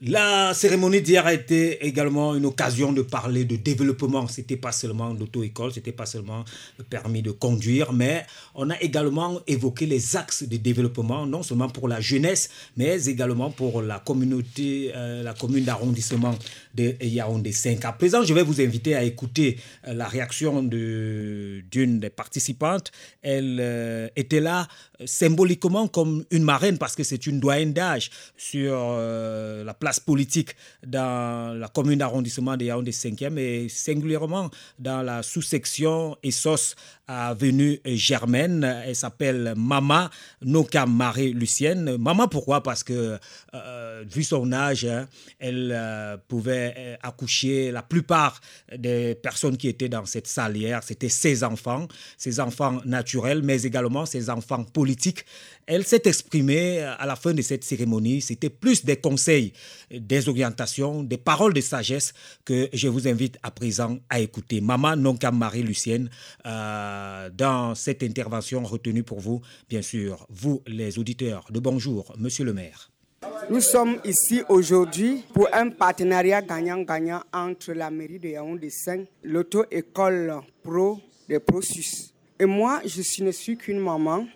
La 0.01 0.53
cérémonie 0.53 1.01
d'hier 1.01 1.25
a 1.25 1.33
été 1.33 1.83
également 1.87 2.35
une 2.35 2.45
occasion 2.45 2.91
de 2.93 3.01
parler 3.01 3.45
de 3.45 3.55
développement. 3.55 4.27
C'était 4.27 4.55
pas 4.55 4.71
seulement 4.71 5.11
l'auto-école, 5.11 5.73
c'était 5.73 5.91
pas 5.91 6.05
seulement 6.05 6.45
le 6.77 6.83
permis 6.83 7.23
de 7.23 7.31
conduire, 7.31 7.91
mais 7.93 8.23
on 8.53 8.69
a 8.69 8.79
également 8.79 9.39
évoqué 9.47 9.87
les 9.87 10.15
axes 10.15 10.43
de 10.43 10.57
développement, 10.57 11.25
non 11.25 11.41
seulement 11.41 11.67
pour 11.69 11.87
la 11.87 11.99
jeunesse, 11.99 12.51
mais 12.75 13.05
également 13.07 13.49
pour 13.49 13.81
la 13.81 13.97
communauté, 13.97 14.91
euh, 14.95 15.23
la 15.23 15.33
commune 15.33 15.63
d'arrondissement 15.63 16.35
de 16.75 16.93
Yaoundé 17.01 17.51
5. 17.51 17.83
À 17.83 17.91
présent, 17.91 18.21
je 18.21 18.35
vais 18.35 18.43
vous 18.43 18.61
inviter 18.61 18.93
à 18.93 19.01
écouter 19.01 19.57
euh, 19.87 19.95
la 19.95 20.07
réaction 20.07 20.61
d'une 20.61 21.99
des 21.99 22.11
participantes. 22.11 22.91
Elle 23.23 23.57
euh, 23.59 24.09
était 24.15 24.41
là 24.41 24.67
symboliquement 25.05 25.87
comme 25.87 26.23
une 26.31 26.43
marraine 26.43 26.77
parce 26.77 26.95
que 26.95 27.03
c'est 27.03 27.27
une 27.27 27.39
doyenne 27.39 27.73
d'âge 27.73 28.09
sur 28.35 28.75
la 28.97 29.73
place 29.73 29.99
politique 29.99 30.55
dans 30.85 31.57
la 31.57 31.67
commune 31.67 31.99
d'arrondissement 31.99 32.57
de 32.57 32.65
Yaoundé 32.65 32.91
5e 32.91 33.37
et 33.37 33.69
singulièrement 33.69 34.49
dans 34.79 35.01
la 35.01 35.23
sous-section 35.23 36.17
Essos 36.23 36.75
avenue 37.07 37.79
Germaine. 37.85 38.63
Elle 38.85 38.95
s'appelle 38.95 39.53
Mama 39.55 40.09
Noka 40.41 40.85
Marie-Lucienne. 40.85 41.97
Mama, 41.97 42.27
pourquoi? 42.27 42.61
Parce 42.61 42.83
que, 42.83 43.17
euh, 43.53 44.03
vu 44.09 44.23
son 44.23 44.51
âge, 44.51 44.85
hein, 44.85 45.07
elle 45.39 45.71
euh, 45.73 46.17
pouvait 46.27 46.73
euh, 46.77 46.95
accoucher 47.01 47.71
la 47.71 47.81
plupart 47.81 48.39
des 48.75 49.15
personnes 49.15 49.57
qui 49.57 49.69
étaient 49.69 49.89
dans 49.89 50.05
cette 50.05 50.27
salière. 50.27 50.83
C'était 50.83 51.09
ses 51.09 51.43
enfants, 51.43 51.87
ses 52.17 52.39
enfants 52.39 52.81
naturels, 52.85 53.41
mais 53.41 53.61
également 53.63 54.05
ses 54.05 54.29
enfants 54.29 54.63
politiques. 54.63 54.86
Elle 55.65 55.85
s'est 55.85 56.03
exprimée 56.05 56.79
à 56.79 57.05
la 57.05 57.15
fin 57.15 57.33
de 57.33 57.41
cette 57.41 57.63
cérémonie. 57.63 58.21
C'était 58.21 58.49
plus 58.49 58.85
des 58.85 58.95
conseils, 58.95 59.51
des 59.91 60.29
orientations, 60.29 61.03
des 61.03 61.17
paroles 61.17 61.53
de 61.53 61.61
sagesse 61.61 62.13
que 62.45 62.69
je 62.71 62.87
vous 62.87 63.07
invite 63.07 63.37
à 63.43 63.51
présent 63.51 63.97
à 64.09 64.19
écouter. 64.19 64.61
Mama 64.61 64.95
Nonka 64.95 65.31
Marie-Lucienne. 65.31 66.09
Euh, 66.45 67.29
dans 67.29 67.75
cette 67.75 68.03
intervention 68.03 68.63
retenue 68.63 69.03
pour 69.03 69.19
vous, 69.19 69.41
bien 69.69 69.81
sûr, 69.81 70.25
vous 70.29 70.61
les 70.67 70.97
auditeurs 70.99 71.45
de 71.49 71.59
Bonjour, 71.59 72.13
Monsieur 72.17 72.45
le 72.45 72.53
maire. 72.53 72.89
Nous 73.49 73.61
sommes 73.61 73.97
ici 74.03 74.43
aujourd'hui 74.49 75.23
pour 75.33 75.47
un 75.53 75.69
partenariat 75.69 76.41
gagnant-gagnant 76.41 77.23
entre 77.33 77.73
la 77.73 77.89
mairie 77.89 78.19
de 78.19 78.29
Yaoundé 78.29 78.69
5, 78.69 79.07
l'auto-école 79.23 80.41
pro 80.63 80.99
de 81.27 81.37
Prosus. 81.39 82.13
Et 82.39 82.45
moi, 82.45 82.81
je 82.85 83.23
ne 83.23 83.31
suis 83.31 83.57
qu'une 83.57 83.79
maman 83.79 84.27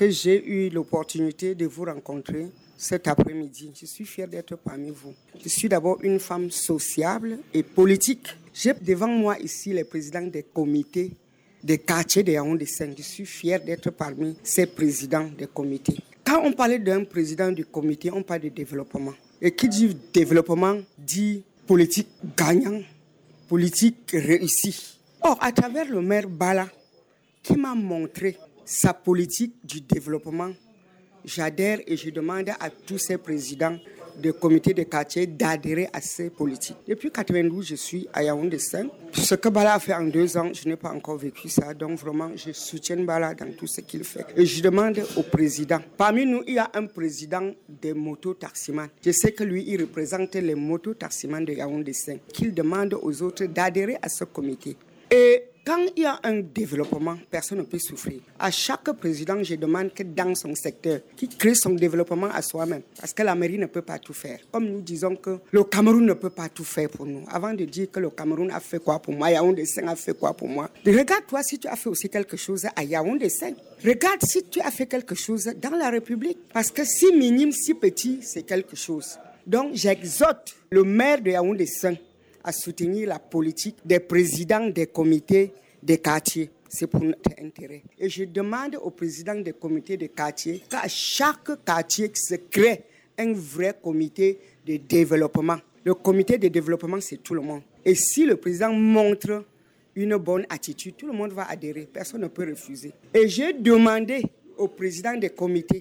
que 0.00 0.08
j'ai 0.08 0.42
eu 0.48 0.70
l'opportunité 0.70 1.54
de 1.54 1.66
vous 1.66 1.84
rencontrer 1.84 2.46
cet 2.74 3.06
après-midi. 3.06 3.70
Je 3.78 3.84
suis 3.84 4.06
fière 4.06 4.28
d'être 4.28 4.56
parmi 4.56 4.88
vous. 4.88 5.12
Je 5.38 5.46
suis 5.50 5.68
d'abord 5.68 5.98
une 6.02 6.18
femme 6.18 6.50
sociable 6.50 7.36
et 7.52 7.62
politique. 7.62 8.28
J'ai 8.54 8.72
devant 8.72 9.08
moi 9.08 9.38
ici 9.38 9.74
les 9.74 9.84
présidents 9.84 10.22
des 10.26 10.42
comités 10.42 11.10
des 11.62 11.76
quartiers 11.76 12.22
de 12.22 12.32
Yaoundé 12.32 12.64
5. 12.64 12.94
Je 12.96 13.02
suis 13.02 13.26
fier 13.26 13.62
d'être 13.62 13.90
parmi 13.90 14.34
ces 14.42 14.64
présidents 14.64 15.28
des 15.36 15.46
comités. 15.46 15.98
Quand 16.24 16.40
on 16.46 16.52
parlait 16.54 16.78
d'un 16.78 17.04
président 17.04 17.52
du 17.52 17.66
comité, 17.66 18.10
on 18.10 18.22
parle 18.22 18.40
de 18.40 18.48
développement. 18.48 19.12
Et 19.42 19.50
qui 19.50 19.68
dit 19.68 19.94
développement 20.14 20.78
dit 20.96 21.44
politique 21.66 22.08
gagnant, 22.38 22.80
politique 23.50 24.12
réussie. 24.14 24.96
Or, 25.20 25.36
à 25.42 25.52
travers 25.52 25.90
le 25.90 26.00
maire 26.00 26.26
Bala, 26.26 26.68
qui 27.42 27.52
m'a 27.58 27.74
montré 27.74 28.38
sa 28.70 28.94
politique 28.94 29.54
du 29.64 29.80
développement, 29.80 30.52
j'adhère 31.24 31.80
et 31.88 31.96
je 31.96 32.08
demande 32.10 32.50
à 32.60 32.70
tous 32.70 32.98
ces 32.98 33.18
présidents 33.18 33.76
de 34.22 34.30
comité 34.30 34.72
de 34.72 34.84
quartier 34.84 35.26
d'adhérer 35.26 35.88
à 35.92 36.00
ces 36.00 36.30
politiques. 36.30 36.76
Depuis 36.86 37.10
92, 37.10 37.66
je 37.66 37.74
suis 37.74 38.06
à 38.12 38.22
Yaoundé 38.22 38.60
5. 38.60 38.88
Ce 39.12 39.34
que 39.34 39.48
Bala 39.48 39.74
a 39.74 39.80
fait 39.80 39.94
en 39.94 40.04
deux 40.04 40.36
ans, 40.36 40.52
je 40.52 40.68
n'ai 40.68 40.76
pas 40.76 40.90
encore 40.92 41.16
vécu 41.16 41.48
ça. 41.48 41.74
Donc 41.74 41.98
vraiment, 41.98 42.30
je 42.36 42.52
soutiens 42.52 43.02
Bala 43.02 43.34
dans 43.34 43.50
tout 43.56 43.66
ce 43.66 43.80
qu'il 43.80 44.04
fait. 44.04 44.24
Et 44.36 44.46
je 44.46 44.62
demande 44.62 45.02
au 45.16 45.22
président. 45.24 45.80
Parmi 45.96 46.24
nous, 46.24 46.44
il 46.46 46.54
y 46.54 46.58
a 46.58 46.70
un 46.72 46.86
président 46.86 47.50
des 47.68 47.92
motos-taximans. 47.92 48.86
Je 49.04 49.10
sais 49.10 49.32
que 49.32 49.42
lui, 49.42 49.64
il 49.66 49.80
représente 49.80 50.36
les 50.36 50.54
motos-taximans 50.54 51.40
de 51.40 51.54
Yaoundé 51.54 51.92
5. 51.92 52.20
Qu'il 52.32 52.54
demande 52.54 52.96
aux 53.02 53.22
autres 53.22 53.46
d'adhérer 53.46 53.96
à 54.00 54.08
ce 54.08 54.22
comité. 54.22 54.76
Et 55.10 55.49
quand 55.64 55.86
il 55.96 56.02
y 56.02 56.06
a 56.06 56.18
un 56.22 56.40
développement, 56.40 57.18
personne 57.30 57.58
ne 57.58 57.62
peut 57.64 57.78
souffrir. 57.78 58.20
À 58.38 58.50
chaque 58.50 58.90
président, 58.92 59.42
je 59.42 59.54
demande 59.56 59.92
que 59.92 60.02
dans 60.02 60.34
son 60.34 60.54
secteur, 60.54 61.00
qu'il 61.16 61.28
crée 61.36 61.54
son 61.54 61.70
développement 61.70 62.28
à 62.32 62.40
soi-même. 62.42 62.82
Parce 62.98 63.12
que 63.12 63.22
la 63.22 63.34
mairie 63.34 63.58
ne 63.58 63.66
peut 63.66 63.82
pas 63.82 63.98
tout 63.98 64.14
faire. 64.14 64.38
Comme 64.50 64.66
nous 64.66 64.80
disons 64.80 65.16
que 65.16 65.38
le 65.50 65.64
Cameroun 65.64 66.06
ne 66.06 66.14
peut 66.14 66.30
pas 66.30 66.48
tout 66.48 66.64
faire 66.64 66.88
pour 66.88 67.06
nous. 67.06 67.24
Avant 67.30 67.52
de 67.52 67.64
dire 67.64 67.90
que 67.90 68.00
le 68.00 68.10
Cameroun 68.10 68.50
a 68.50 68.60
fait 68.60 68.78
quoi 68.78 68.98
pour 68.98 69.14
moi, 69.14 69.30
Yaoundé 69.30 69.66
5 69.66 69.86
a 69.86 69.96
fait 69.96 70.18
quoi 70.18 70.34
pour 70.34 70.48
moi. 70.48 70.70
Regarde-toi 70.86 71.42
si 71.42 71.58
tu 71.58 71.68
as 71.68 71.76
fait 71.76 71.90
aussi 71.90 72.08
quelque 72.08 72.36
chose 72.36 72.66
à 72.74 72.82
Yaoundé 72.82 73.28
5. 73.28 73.54
Regarde 73.84 74.20
si 74.24 74.44
tu 74.44 74.60
as 74.60 74.70
fait 74.70 74.86
quelque 74.86 75.14
chose 75.14 75.50
dans 75.60 75.76
la 75.76 75.90
République. 75.90 76.38
Parce 76.52 76.70
que 76.70 76.84
si 76.84 77.12
minime, 77.12 77.52
si 77.52 77.74
petit, 77.74 78.20
c'est 78.22 78.42
quelque 78.42 78.76
chose. 78.76 79.18
Donc 79.46 79.74
j'exhorte 79.74 80.54
le 80.70 80.84
maire 80.84 81.20
de 81.20 81.30
Yaoundé 81.30 81.66
5 81.66 81.98
à 82.44 82.52
soutenir 82.52 83.08
la 83.08 83.18
politique 83.18 83.76
des 83.84 84.00
présidents 84.00 84.68
des 84.68 84.86
comités 84.86 85.52
des 85.82 85.98
quartiers. 85.98 86.50
C'est 86.68 86.86
pour 86.86 87.02
notre 87.02 87.30
intérêt. 87.42 87.82
Et 87.98 88.08
je 88.08 88.24
demande 88.24 88.76
aux 88.82 88.90
présidents 88.90 89.34
des 89.40 89.52
comités 89.52 89.96
de 89.96 90.06
quartier 90.06 90.62
qu'à 90.68 90.86
chaque 90.86 91.64
quartier 91.64 92.10
se 92.14 92.36
crée 92.36 92.84
un 93.18 93.32
vrai 93.32 93.76
comité 93.82 94.38
de 94.66 94.76
développement. 94.76 95.58
Le 95.84 95.94
comité 95.94 96.38
de 96.38 96.48
développement, 96.48 97.00
c'est 97.00 97.22
tout 97.22 97.34
le 97.34 97.40
monde. 97.40 97.62
Et 97.84 97.94
si 97.94 98.24
le 98.24 98.36
président 98.36 98.72
montre 98.72 99.44
une 99.96 100.16
bonne 100.16 100.46
attitude, 100.48 100.96
tout 100.96 101.06
le 101.06 101.12
monde 101.12 101.32
va 101.32 101.50
adhérer. 101.50 101.88
Personne 101.92 102.20
ne 102.20 102.28
peut 102.28 102.48
refuser. 102.48 102.92
Et 103.14 103.26
j'ai 103.28 103.52
demandé 103.52 104.22
au 104.56 104.68
président 104.68 105.16
des 105.16 105.30
comités 105.30 105.80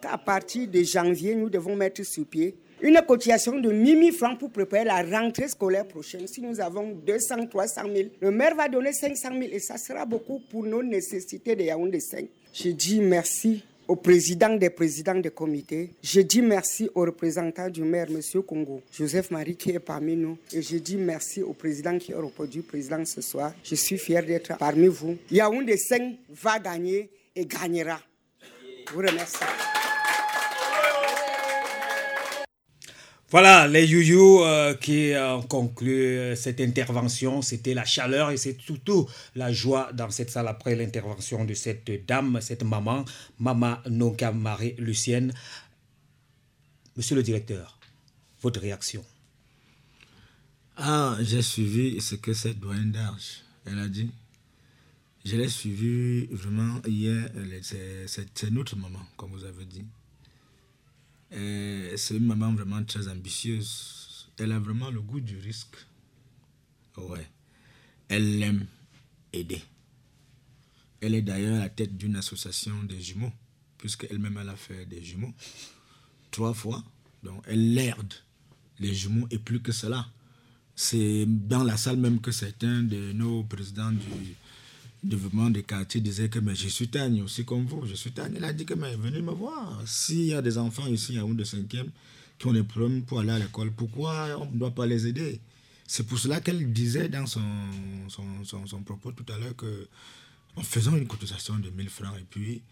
qu'à 0.00 0.16
partir 0.16 0.68
de 0.68 0.82
janvier, 0.82 1.34
nous 1.34 1.50
devons 1.50 1.76
mettre 1.76 2.02
sur 2.04 2.24
pied 2.24 2.54
une 2.80 3.00
cotisation 3.06 3.58
de 3.58 3.70
1000 3.70 4.12
francs 4.12 4.38
pour 4.38 4.50
préparer 4.50 4.84
la 4.84 5.02
rentrée 5.02 5.48
scolaire 5.48 5.86
prochaine. 5.86 6.26
Si 6.26 6.40
nous 6.40 6.60
avons 6.60 6.90
200, 7.06 7.46
300 7.46 7.82
000, 7.94 8.08
le 8.20 8.30
maire 8.30 8.54
va 8.54 8.68
donner 8.68 8.92
500 8.92 9.28
000 9.30 9.42
et 9.52 9.58
ça 9.58 9.78
sera 9.78 10.04
beaucoup 10.04 10.40
pour 10.50 10.64
nos 10.64 10.82
nécessités 10.82 11.56
de 11.56 11.62
Yaoundé 11.62 12.00
5. 12.00 12.26
Je 12.52 12.70
dis 12.70 13.00
merci 13.00 13.64
au 13.86 13.96
président 13.96 14.56
des 14.56 14.70
présidents 14.70 15.14
des 15.14 15.30
comités. 15.30 15.90
Je 16.02 16.20
dis 16.20 16.42
merci 16.42 16.88
au 16.94 17.02
représentant 17.02 17.68
du 17.68 17.82
maire, 17.82 18.06
M. 18.10 18.42
Congo, 18.42 18.82
Joseph 18.92 19.30
Marie, 19.30 19.56
qui 19.56 19.70
est 19.70 19.78
parmi 19.78 20.16
nous. 20.16 20.38
Et 20.52 20.62
je 20.62 20.76
dis 20.76 20.96
merci 20.96 21.42
au 21.42 21.52
président 21.52 21.98
qui 21.98 22.12
est 22.12 22.16
reproduit 22.16 22.62
président 22.62 23.04
ce 23.04 23.20
soir. 23.20 23.52
Je 23.62 23.74
suis 23.74 23.98
fier 23.98 24.24
d'être 24.24 24.56
parmi 24.58 24.88
vous. 24.88 25.16
Yaoundé 25.30 25.76
5 25.76 26.16
va 26.42 26.58
gagner 26.58 27.10
et 27.36 27.44
gagnera. 27.44 28.00
Je 28.88 28.92
vous 28.92 29.00
remercie. 29.00 29.73
Voilà, 33.34 33.66
les 33.66 33.84
youyou 33.84 34.44
euh, 34.44 34.74
qui 34.74 35.12
ont 35.16 35.42
conclu 35.42 35.90
euh, 35.90 36.36
cette 36.36 36.60
intervention, 36.60 37.42
c'était 37.42 37.74
la 37.74 37.84
chaleur 37.84 38.30
et 38.30 38.36
c'est 38.36 38.56
surtout 38.60 39.08
la 39.34 39.52
joie 39.52 39.92
dans 39.92 40.08
cette 40.08 40.30
salle 40.30 40.46
après 40.46 40.76
l'intervention 40.76 41.44
de 41.44 41.52
cette 41.52 42.06
dame, 42.06 42.38
cette 42.40 42.62
maman, 42.62 43.04
Maman 43.40 43.78
Nonka 43.90 44.30
Marie-Lucienne. 44.30 45.34
Monsieur 46.96 47.16
le 47.16 47.24
directeur, 47.24 47.80
votre 48.40 48.60
réaction? 48.60 49.04
Ah, 50.76 51.16
j'ai 51.20 51.42
suivi 51.42 52.00
ce 52.00 52.14
que 52.14 52.34
cette 52.34 52.60
doyenne 52.60 52.92
d'Arche, 52.92 53.40
elle 53.66 53.80
a 53.80 53.88
dit. 53.88 54.12
Je 55.24 55.34
l'ai 55.34 55.48
suivi 55.48 56.26
vraiment 56.26 56.80
hier. 56.86 57.28
C'est 58.06 58.52
notre 58.52 58.76
maman, 58.76 59.00
comme 59.16 59.32
vous 59.32 59.44
avez 59.44 59.64
dit. 59.64 59.82
C'est 61.34 62.16
une 62.16 62.26
maman 62.26 62.52
vraiment 62.54 62.82
très 62.84 63.08
ambitieuse. 63.08 64.30
Elle 64.38 64.52
a 64.52 64.58
vraiment 64.58 64.90
le 64.90 65.00
goût 65.00 65.20
du 65.20 65.38
risque. 65.38 65.76
Ouais. 66.96 67.28
Elle 68.08 68.42
aime 68.42 68.66
aider. 69.32 69.62
Elle 71.00 71.14
est 71.14 71.22
d'ailleurs 71.22 71.56
à 71.56 71.60
la 71.60 71.68
tête 71.68 71.96
d'une 71.96 72.16
association 72.16 72.82
des 72.84 73.00
jumeaux, 73.00 73.32
puisqu'elle-même 73.78 74.38
elle 74.40 74.48
a 74.48 74.56
fait 74.56 74.86
des 74.86 75.02
jumeaux 75.02 75.34
trois 76.30 76.54
fois. 76.54 76.82
Donc 77.22 77.42
elle 77.46 77.74
l'aide 77.74 78.14
les 78.78 78.94
jumeaux 78.94 79.26
et 79.30 79.38
plus 79.38 79.60
que 79.60 79.72
cela. 79.72 80.06
C'est 80.76 81.26
dans 81.26 81.62
la 81.62 81.76
salle 81.76 81.96
même 81.96 82.20
que 82.20 82.32
certains 82.32 82.82
de 82.82 83.12
nos 83.12 83.44
présidents 83.44 83.92
du 83.92 84.34
développement 85.08 85.50
des 85.50 85.62
quartiers 85.62 86.00
disaient 86.00 86.28
que 86.28 86.38
mais 86.38 86.54
je 86.54 86.68
suis 86.68 86.88
tanné 86.88 87.22
aussi 87.22 87.44
comme 87.44 87.66
vous, 87.66 87.86
je 87.86 87.94
suis. 87.94 88.12
Il 88.36 88.44
a 88.44 88.52
dit 88.52 88.64
que 88.64 88.74
mais 88.74 88.96
venez 88.96 89.22
me 89.22 89.32
voir. 89.32 89.82
S'il 89.86 90.24
y 90.26 90.34
a 90.34 90.42
des 90.42 90.58
enfants 90.58 90.86
ici 90.86 91.18
à 91.18 91.22
un 91.22 91.34
de 91.34 91.44
cinquième 91.44 91.90
qui 92.38 92.46
ont 92.46 92.52
des 92.52 92.62
problèmes 92.62 93.02
pour 93.02 93.20
aller 93.20 93.30
à 93.32 93.38
l'école, 93.38 93.70
pourquoi 93.72 94.28
on 94.40 94.46
ne 94.50 94.58
doit 94.58 94.72
pas 94.74 94.86
les 94.86 95.06
aider? 95.06 95.40
C'est 95.86 96.06
pour 96.06 96.18
cela 96.18 96.40
qu'elle 96.40 96.72
disait 96.72 97.08
dans 97.08 97.26
son, 97.26 97.42
son, 98.08 98.66
son, 98.66 98.82
propos 98.82 99.12
tout 99.12 99.30
à 99.32 99.38
l'heure 99.38 99.54
que 99.54 99.86
en 100.56 100.62
faisant 100.62 100.96
une 100.96 101.06
cotisation 101.06 101.58
de 101.58 101.68
1000 101.70 101.88
francs 101.90 102.16
et 102.18 102.24
puis 102.28 102.62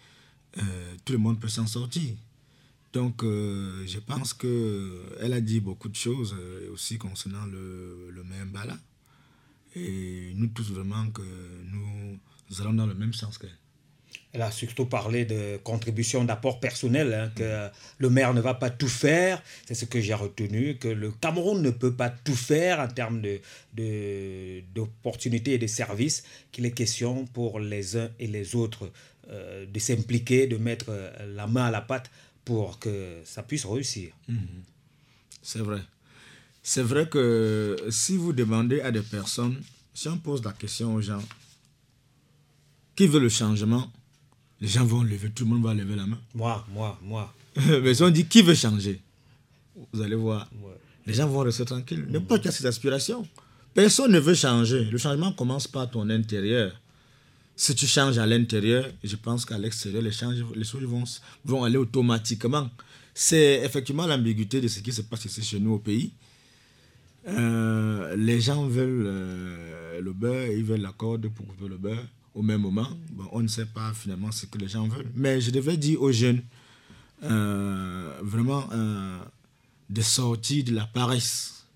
euh, 0.58 0.94
tout 1.04 1.12
le 1.12 1.18
monde 1.18 1.38
peut 1.38 1.48
s'en 1.48 1.66
sortir. 1.66 2.14
Donc, 2.92 3.22
euh, 3.24 3.84
je 3.86 3.98
pense 3.98 4.34
qu'elle 4.34 5.32
a 5.32 5.40
dit 5.40 5.60
beaucoup 5.60 5.88
de 5.88 5.96
choses 5.96 6.34
euh, 6.38 6.70
aussi 6.72 6.98
concernant 6.98 7.46
le, 7.46 8.10
le 8.10 8.22
Mbala. 8.22 8.78
Et 9.76 10.32
nous 10.36 10.48
tous, 10.48 10.70
vraiment, 10.72 11.08
que 11.10 11.22
nous, 11.22 12.18
allons 12.60 12.74
dans 12.74 12.86
le 12.86 12.94
même 12.94 13.12
sens 13.12 13.38
qu'elle. 13.38 13.50
Elle 14.34 14.42
a 14.42 14.50
surtout 14.50 14.86
parlé 14.86 15.26
de 15.26 15.58
contribution 15.62 16.24
d'apport 16.24 16.58
personnel, 16.58 17.12
hein, 17.12 17.30
que 17.36 17.68
le 17.98 18.10
maire 18.10 18.32
ne 18.32 18.40
va 18.40 18.54
pas 18.54 18.70
tout 18.70 18.88
faire, 18.88 19.42
c'est 19.66 19.74
ce 19.74 19.84
que 19.84 20.00
j'ai 20.00 20.14
retenu, 20.14 20.78
que 20.78 20.88
le 20.88 21.10
Cameroun 21.10 21.60
ne 21.60 21.70
peut 21.70 21.92
pas 21.92 22.08
tout 22.08 22.34
faire 22.34 22.80
en 22.80 22.88
termes 22.88 23.20
d'opportunités 24.74 25.50
de, 25.50 25.56
et 25.56 25.58
de 25.58 25.66
services, 25.66 26.24
qu'il 26.50 26.64
est 26.64 26.70
question 26.70 27.26
pour 27.26 27.60
les 27.60 27.98
uns 27.98 28.08
et 28.18 28.26
les 28.26 28.56
autres 28.56 28.90
euh, 29.28 29.66
de 29.66 29.78
s'impliquer, 29.78 30.46
de 30.46 30.56
mettre 30.56 30.90
la 31.26 31.46
main 31.46 31.66
à 31.66 31.70
la 31.70 31.82
pâte 31.82 32.10
pour 32.44 32.78
que 32.78 33.20
ça 33.24 33.42
puisse 33.42 33.66
réussir. 33.66 34.12
Mhm. 34.28 34.62
C'est 35.42 35.58
vrai. 35.58 35.80
C'est 36.62 36.82
vrai 36.82 37.08
que 37.08 37.76
si 37.90 38.16
vous 38.16 38.32
demandez 38.32 38.80
à 38.80 38.92
des 38.92 39.02
personnes, 39.02 39.56
si 39.92 40.08
on 40.08 40.16
pose 40.16 40.44
la 40.44 40.52
question 40.52 40.94
aux 40.94 41.00
gens, 41.02 41.22
qui 42.94 43.06
veut 43.06 43.20
le 43.20 43.28
changement 43.28 43.90
Les 44.60 44.68
gens 44.68 44.84
vont 44.84 45.02
lever, 45.02 45.30
tout 45.30 45.44
le 45.44 45.50
monde 45.50 45.64
va 45.64 45.74
lever 45.74 45.96
la 45.96 46.06
main. 46.06 46.18
Moi, 46.34 46.64
moi, 46.70 46.98
moi. 47.02 47.34
Mais 47.82 47.94
si 47.94 48.02
on 48.02 48.10
dit 48.10 48.26
qui 48.26 48.42
veut 48.42 48.54
changer 48.54 49.00
Vous 49.92 50.00
allez 50.00 50.14
voir. 50.14 50.48
Les 51.04 51.14
gens 51.14 51.26
vont 51.26 51.40
rester 51.40 51.64
tranquilles. 51.64 52.06
N'importe 52.08 52.42
qui 52.42 52.48
a 52.48 52.52
ses 52.52 52.64
aspirations. 52.66 53.26
Personne 53.74 54.12
ne 54.12 54.20
veut 54.20 54.34
changer. 54.34 54.84
Le 54.84 54.98
changement 54.98 55.32
commence 55.32 55.66
par 55.66 55.90
ton 55.90 56.08
intérieur. 56.10 56.72
Si 57.56 57.74
tu 57.74 57.86
changes 57.86 58.18
à 58.18 58.26
l'intérieur, 58.26 58.88
je 59.02 59.16
pense 59.16 59.44
qu'à 59.44 59.58
l'extérieur, 59.58 60.02
les, 60.02 60.10
les 60.54 60.64
choses 60.64 60.84
vont, 60.84 61.04
vont 61.44 61.64
aller 61.64 61.76
automatiquement. 61.76 62.70
C'est 63.14 63.62
effectivement 63.64 64.06
l'ambiguïté 64.06 64.60
de 64.60 64.68
ce 64.68 64.78
qui 64.80 64.92
se 64.92 65.02
passe 65.02 65.24
ici 65.24 65.42
chez 65.42 65.58
nous 65.58 65.72
au 65.72 65.78
pays. 65.78 66.12
Euh, 67.28 68.16
les 68.16 68.40
gens 68.40 68.66
veulent 68.66 69.06
euh, 69.06 70.00
le 70.00 70.12
beurre, 70.12 70.48
ils 70.48 70.64
veulent 70.64 70.80
la 70.80 70.92
corde 70.92 71.28
pour 71.28 71.46
couper 71.46 71.68
le 71.68 71.78
beurre 71.78 72.04
au 72.34 72.42
même 72.42 72.62
moment. 72.62 72.88
Bon, 73.12 73.28
on 73.32 73.40
ne 73.40 73.48
sait 73.48 73.66
pas 73.66 73.92
finalement 73.92 74.32
ce 74.32 74.46
que 74.46 74.58
les 74.58 74.68
gens 74.68 74.88
veulent. 74.88 75.10
Mais 75.14 75.40
je 75.40 75.50
devais 75.50 75.76
dire 75.76 76.02
aux 76.02 76.12
jeunes, 76.12 76.42
euh, 77.22 78.18
vraiment, 78.22 78.68
de 79.88 80.02
sortir 80.02 80.64
de 80.64 80.72
la 80.72 80.86
paresse. 80.86 81.66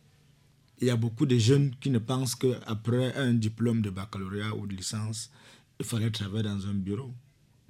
Il 0.81 0.89
y 0.89 0.91
a 0.91 0.97
beaucoup 0.97 1.27
de 1.27 1.39
jeunes 1.39 1.75
qui 1.81 1.91
ne 1.91 1.99
pensent 1.99 2.35
qu'après 2.35 3.15
un 3.15 3.33
diplôme 3.33 3.81
de 3.81 3.91
baccalauréat 3.91 4.55
ou 4.55 4.67
de 4.67 4.75
licence, 4.75 5.31
il 5.79 5.87
fallait 5.87 6.11
travailler 6.11 6.45
dans 6.45 6.67
un 6.67 6.75
bureau. 6.75 7.13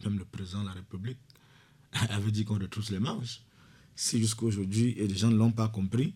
Même 0.04 0.18
le 0.18 0.24
président 0.24 0.62
de 0.62 0.66
la 0.66 0.72
République 0.72 1.18
avait 2.10 2.30
dit 2.30 2.44
qu'on 2.44 2.58
retrousse 2.58 2.90
les 2.90 2.98
manches. 2.98 3.42
Si 3.94 4.18
jusqu'à 4.18 4.44
aujourd'hui, 4.44 4.94
et 4.98 5.06
les 5.06 5.16
gens 5.16 5.30
ne 5.30 5.36
l'ont 5.36 5.52
pas 5.52 5.68
compris, 5.68 6.14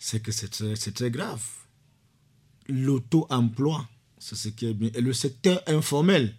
c'est 0.00 0.20
que 0.20 0.32
c'est 0.32 0.92
très, 0.94 1.10
grave. 1.10 1.44
L'auto-emploi, 2.68 3.86
c'est 4.18 4.34
ce 4.34 4.48
qui 4.48 4.66
est 4.66 4.74
bien. 4.74 4.90
Et 4.94 5.00
le 5.02 5.12
secteur 5.12 5.62
informel, 5.66 6.34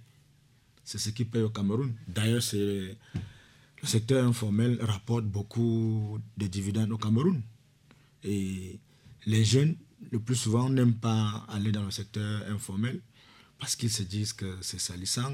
c'est 0.84 0.98
ce 0.98 1.12
qui 1.12 1.26
paye 1.26 1.44
au 1.44 1.50
Cameroun. 1.52 1.94
D'ailleurs, 2.08 2.42
le 2.54 3.88
secteur 3.88 4.26
informel 4.28 4.80
rapporte 4.82 5.26
beaucoup 5.26 6.18
de 6.38 6.48
dividendes 6.48 6.92
au 6.92 6.98
Cameroun. 6.98 7.42
Et 8.24 8.80
les 9.28 9.46
jeunes, 9.46 9.76
le 10.12 10.20
plus 10.20 10.36
souvent, 10.36 10.68
n'aiment 10.70 10.96
pas 10.96 11.46
aller 11.48 11.72
dans 11.72 11.84
le 11.86 11.92
secteur 11.92 12.44
informel 12.50 13.00
parce 13.62 13.76
qu'ils 13.76 13.92
se 13.92 14.02
disent 14.02 14.34
que 14.34 14.58
c'est 14.62 14.80
salissant. 14.80 15.32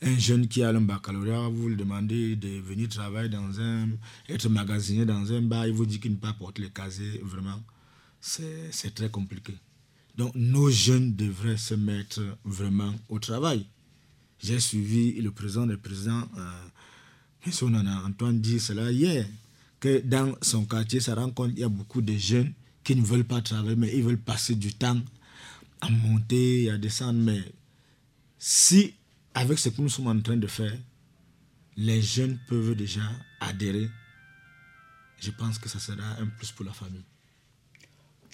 un 0.00 0.18
jeune 0.18 0.46
qui 0.46 0.62
a 0.62 0.68
un 0.68 0.80
baccalauréat, 0.80 1.48
vous 1.48 1.70
lui 1.70 1.76
demandez 1.76 2.36
de 2.36 2.60
venir 2.60 2.88
travailler 2.88 3.28
dans 3.28 3.60
un, 3.60 3.88
être 4.28 4.48
magasinier 4.48 5.04
dans 5.04 5.32
un 5.32 5.42
bar, 5.42 5.66
il 5.66 5.72
vous 5.74 5.86
dit 5.86 5.98
qu'il 5.98 6.12
ne 6.12 6.16
peut 6.16 6.28
pas 6.28 6.34
porter 6.34 6.62
les 6.62 6.70
casiers, 6.70 7.20
vraiment, 7.24 7.60
c'est 8.20 8.94
très 8.94 9.10
compliqué. 9.10 9.54
Donc 10.16 10.32
nos 10.36 10.70
jeunes 10.70 11.16
devraient 11.16 11.56
se 11.56 11.74
mettre 11.74 12.22
vraiment 12.44 12.94
au 13.08 13.18
travail. 13.18 13.66
J'ai 14.40 14.60
suivi 14.60 15.20
le 15.20 15.32
président 15.32 15.66
des 15.66 15.76
présidents, 15.76 16.28
euh, 16.38 18.06
Antoine 18.06 18.40
dit 18.40 18.60
cela 18.60 18.92
hier, 18.92 19.26
que 19.80 20.00
dans 20.04 20.32
son 20.42 20.64
quartier, 20.64 21.00
ça 21.00 21.16
rend 21.16 21.30
compte 21.30 21.50
qu'il 21.50 21.60
y 21.60 21.64
a 21.64 21.68
beaucoup 21.68 22.02
de 22.02 22.16
jeunes 22.16 22.52
qui 22.84 22.94
ne 22.94 23.02
veulent 23.02 23.24
pas 23.24 23.40
travailler, 23.40 23.74
mais 23.74 23.92
ils 23.96 24.04
veulent 24.04 24.16
passer 24.16 24.54
du 24.54 24.72
temps 24.74 25.00
à 25.80 25.88
monter 25.90 26.70
à 26.70 26.78
descendre. 26.78 27.18
Mais 27.20 27.40
si, 28.38 28.94
avec 29.34 29.58
ce 29.58 29.68
que 29.68 29.80
nous 29.80 29.88
sommes 29.88 30.08
en 30.08 30.20
train 30.20 30.36
de 30.36 30.46
faire, 30.46 30.76
les 31.76 32.02
jeunes 32.02 32.38
peuvent 32.48 32.74
déjà 32.74 33.02
adhérer, 33.40 33.88
je 35.20 35.30
pense 35.30 35.58
que 35.58 35.68
ça 35.68 35.78
sera 35.78 36.16
un 36.20 36.26
plus 36.26 36.52
pour 36.52 36.64
la 36.64 36.72
famille. 36.72 37.04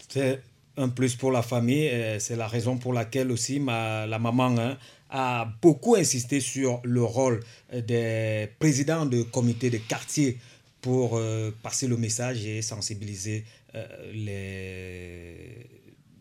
C'est 0.08 0.42
un 0.76 0.88
plus 0.88 1.14
pour 1.14 1.32
la 1.32 1.42
famille. 1.42 1.90
C'est 2.18 2.36
la 2.36 2.48
raison 2.48 2.78
pour 2.78 2.92
laquelle 2.92 3.30
aussi 3.30 3.60
ma, 3.60 4.06
la 4.06 4.18
maman 4.18 4.56
hein, 4.58 4.78
a 5.10 5.48
beaucoup 5.62 5.96
insisté 5.96 6.40
sur 6.40 6.80
le 6.84 7.02
rôle 7.02 7.40
des 7.72 8.48
présidents 8.58 9.06
de 9.06 9.22
comités 9.22 9.70
de 9.70 9.78
quartier 9.78 10.38
pour 10.80 11.16
euh, 11.16 11.50
passer 11.62 11.86
le 11.86 11.96
message 11.96 12.44
et 12.44 12.60
sensibiliser 12.60 13.44
euh, 13.74 14.12
les 14.12 15.66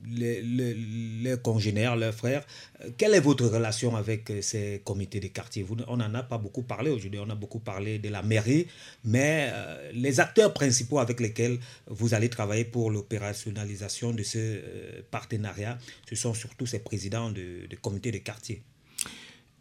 les, 0.10 0.42
les, 0.42 1.38
congénères, 1.42 1.96
leurs 1.96 2.14
frères. 2.14 2.46
Euh, 2.82 2.90
quelle 2.98 3.14
est 3.14 3.20
votre 3.20 3.46
relation 3.46 3.96
avec 3.96 4.30
euh, 4.30 4.42
ces 4.42 4.82
comités 4.84 5.20
de 5.20 5.28
quartier? 5.28 5.66
On 5.88 5.98
n'en 5.98 6.14
a 6.14 6.24
pas 6.24 6.38
beaucoup 6.38 6.64
parlé 6.64 6.92
aujourd'hui, 6.92 7.20
on 7.20 7.30
a 7.30 7.36
beaucoup 7.36 7.60
parlé 7.60 8.00
de 8.00 8.10
la 8.10 8.22
mairie, 8.22 8.68
mais 9.04 9.50
euh, 9.52 9.92
les 9.94 10.20
acteurs 10.20 10.54
principaux 10.54 11.00
avec 11.00 11.20
lesquels 11.20 11.60
vous 11.88 12.14
allez 12.14 12.30
travailler 12.30 12.66
pour 12.66 12.92
l'opérationnalisation 12.92 14.12
de 14.12 14.24
ce 14.24 14.60
partenariat, 15.12 15.78
ce 16.10 16.16
sont 16.16 16.34
surtout 16.34 16.66
ces 16.66 16.80
présidents 16.80 17.32
de, 17.32 17.68
de 17.70 17.76
comités 17.76 18.12
de 18.12 18.18
quartier. 18.20 18.62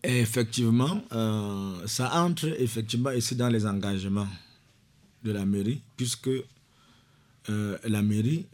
Effectivement, 0.05 1.01
ça 1.87 2.11
entre 2.25 2.61
effectivement 2.61 3.13
ici 3.13 3.37
dans 3.37 3.49
les 3.49 3.65
engagements 3.67 4.27
de 5.23 5.31
la 5.31 5.45
mairie, 5.45 5.81
puisque 5.97 6.31
euh, 7.51 7.77
la 7.85 8.03
mairie, 8.03 8.47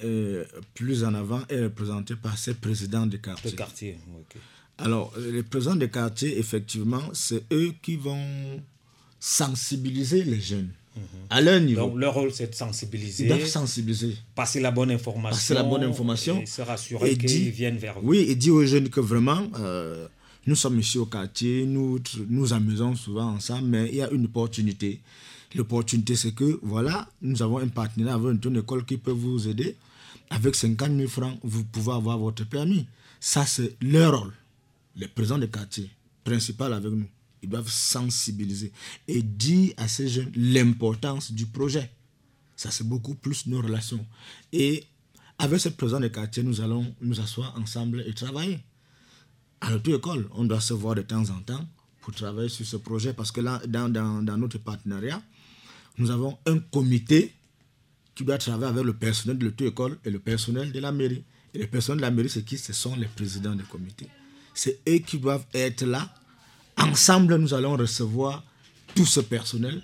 plus 0.74 1.04
en 1.04 1.14
avant, 1.14 1.42
est 1.48 1.62
représentée 1.64 2.16
par 2.16 2.38
ses 2.38 2.54
présidents 2.54 3.06
de 3.06 3.16
quartier. 3.16 3.52
quartier 3.52 3.96
Alors, 4.78 5.12
les 5.18 5.42
présidents 5.42 5.76
de 5.76 5.86
quartier, 5.86 6.38
effectivement, 6.38 7.02
c'est 7.12 7.42
eux 7.52 7.72
qui 7.82 7.96
vont 7.96 8.62
sensibiliser 9.20 10.22
les 10.24 10.40
jeunes. 10.40 10.70
Mhm. 10.96 11.02
À 11.30 11.40
leur 11.40 11.60
niveau. 11.60 11.80
Donc, 11.82 11.98
leur 11.98 12.14
rôle, 12.14 12.32
c'est 12.32 12.50
de 12.50 12.54
sensibiliser. 12.54 13.46
sensibiliser. 13.46 14.16
Passer 14.34 14.60
la 14.60 14.70
bonne 14.70 14.90
information. 14.90 15.36
Passer 15.36 15.54
la 15.54 15.62
bonne 15.62 15.84
information. 15.84 16.40
Et 16.40 16.46
se 16.46 16.62
rassurer 16.62 17.16
qu'ils 17.16 17.50
viennent 17.50 17.76
vers 17.78 18.00
vous. 18.00 18.08
Oui, 18.08 18.18
et 18.28 18.34
dire 18.34 18.54
aux 18.54 18.64
jeunes 18.64 18.88
que 18.88 19.00
vraiment, 19.00 19.46
euh, 19.58 20.06
nous 20.46 20.56
sommes 20.56 20.78
ici 20.80 20.98
au 20.98 21.06
quartier, 21.06 21.66
nous 21.66 21.98
nous 22.28 22.52
amusons 22.52 22.94
souvent 22.96 23.30
ensemble, 23.34 23.68
mais 23.68 23.88
il 23.90 23.96
y 23.96 24.02
a 24.02 24.10
une 24.10 24.24
opportunité 24.24 25.00
L'opportunité, 25.54 26.14
c'est 26.16 26.32
que, 26.32 26.58
voilà, 26.62 27.08
nous 27.22 27.42
avons 27.42 27.58
un 27.58 27.68
partenaire 27.68 28.14
avec 28.14 28.44
une 28.44 28.56
école 28.58 28.84
qui 28.84 28.96
peut 28.98 29.10
vous 29.12 29.48
aider. 29.48 29.76
Avec 30.30 30.54
50 30.54 30.94
000 30.94 31.08
francs, 31.08 31.38
vous 31.42 31.64
pouvez 31.64 31.92
avoir 31.92 32.18
votre 32.18 32.44
permis. 32.46 32.86
Ça, 33.18 33.46
c'est 33.46 33.76
leur 33.80 34.20
rôle. 34.20 34.32
Les 34.96 35.08
présidents 35.08 35.38
de 35.38 35.46
quartier, 35.46 35.90
principal 36.22 36.72
avec 36.72 36.92
nous, 36.92 37.06
ils 37.42 37.48
doivent 37.48 37.70
sensibiliser 37.70 38.72
et 39.06 39.22
dire 39.22 39.72
à 39.76 39.88
ces 39.88 40.08
jeunes 40.08 40.30
l'importance 40.34 41.32
du 41.32 41.46
projet. 41.46 41.90
Ça, 42.56 42.70
c'est 42.70 42.86
beaucoup 42.86 43.14
plus 43.14 43.46
nos 43.46 43.62
relations. 43.62 44.04
Et 44.52 44.84
avec 45.38 45.60
ce 45.60 45.68
président 45.70 46.00
de 46.00 46.08
quartier, 46.08 46.42
nous 46.42 46.60
allons 46.60 46.94
nous 47.00 47.20
asseoir 47.20 47.54
ensemble 47.58 48.04
et 48.06 48.12
travailler. 48.12 48.58
à 49.60 49.70
l'auto-école. 49.70 50.28
On 50.32 50.44
doit 50.44 50.60
se 50.60 50.74
voir 50.74 50.94
de 50.94 51.02
temps 51.02 51.28
en 51.30 51.40
temps 51.40 51.64
pour 52.02 52.14
travailler 52.14 52.48
sur 52.48 52.66
ce 52.66 52.76
projet 52.76 53.12
parce 53.12 53.32
que 53.32 53.40
là, 53.40 53.60
dans, 53.66 53.88
dans, 53.88 54.22
dans 54.22 54.36
notre 54.36 54.58
partenariat, 54.58 55.22
nous 55.98 56.10
avons 56.10 56.38
un 56.46 56.58
comité 56.58 57.32
qui 58.14 58.24
doit 58.24 58.38
travailler 58.38 58.70
avec 58.72 58.84
le 58.84 58.94
personnel 58.94 59.38
de 59.38 59.44
l'auto-école 59.46 59.98
et 60.04 60.10
le 60.10 60.18
personnel 60.18 60.72
de 60.72 60.80
la 60.80 60.92
mairie. 60.92 61.24
Et 61.54 61.58
le 61.58 61.66
personnel 61.66 61.98
de 61.98 62.02
la 62.02 62.10
mairie, 62.10 62.28
c'est 62.28 62.44
qui? 62.44 62.58
Ce 62.58 62.72
sont 62.72 62.96
les 62.96 63.06
présidents 63.06 63.54
des 63.54 63.64
comités. 63.64 64.08
C'est 64.54 64.80
eux 64.88 64.98
qui 64.98 65.18
doivent 65.18 65.46
être 65.54 65.84
là. 65.84 66.12
Ensemble, 66.76 67.36
nous 67.36 67.54
allons 67.54 67.76
recevoir 67.76 68.44
tout 68.94 69.06
ce 69.06 69.20
personnel, 69.20 69.80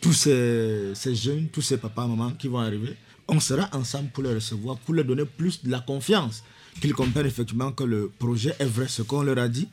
tous 0.00 0.12
ces, 0.12 0.94
jeunes, 1.14 1.48
tous 1.48 1.62
ces 1.62 1.76
papas, 1.76 2.06
mamans 2.06 2.32
qui 2.32 2.48
vont 2.48 2.58
arriver. 2.58 2.96
On 3.28 3.40
sera 3.40 3.68
ensemble 3.72 4.10
pour 4.10 4.22
les 4.24 4.34
recevoir, 4.34 4.78
pour 4.78 4.94
leur 4.94 5.04
donner 5.04 5.24
plus 5.24 5.62
de 5.62 5.70
la 5.70 5.80
confiance, 5.80 6.42
qu'ils 6.80 6.94
comprennent 6.94 7.26
effectivement 7.26 7.72
que 7.72 7.84
le 7.84 8.10
projet 8.18 8.54
est 8.58 8.64
vrai. 8.64 8.88
Ce 8.88 9.02
qu'on 9.02 9.22
leur 9.22 9.38
a 9.38 9.48
dit, 9.48 9.68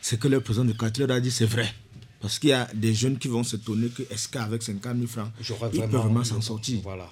c'est 0.00 0.18
que 0.18 0.28
le 0.28 0.40
président 0.40 0.64
du 0.64 0.74
quartier 0.74 1.06
leur 1.06 1.16
a 1.16 1.20
dit, 1.20 1.30
c'est 1.30 1.46
vrai. 1.46 1.72
Parce 2.20 2.38
qu'il 2.38 2.50
y 2.50 2.52
a 2.52 2.68
des 2.74 2.94
jeunes 2.94 3.18
qui 3.18 3.28
vont 3.28 3.42
se 3.42 3.56
tourner 3.56 3.88
que 3.88 4.02
est-ce 4.10 4.28
qu'avec 4.28 4.62
50 4.62 4.96
000 4.96 5.06
francs, 5.06 5.30
ils 5.72 5.80
peuvent 5.80 5.90
vraiment 5.90 6.24
s'en 6.24 6.40
sortir. 6.40 6.80
Voilà. 6.82 7.08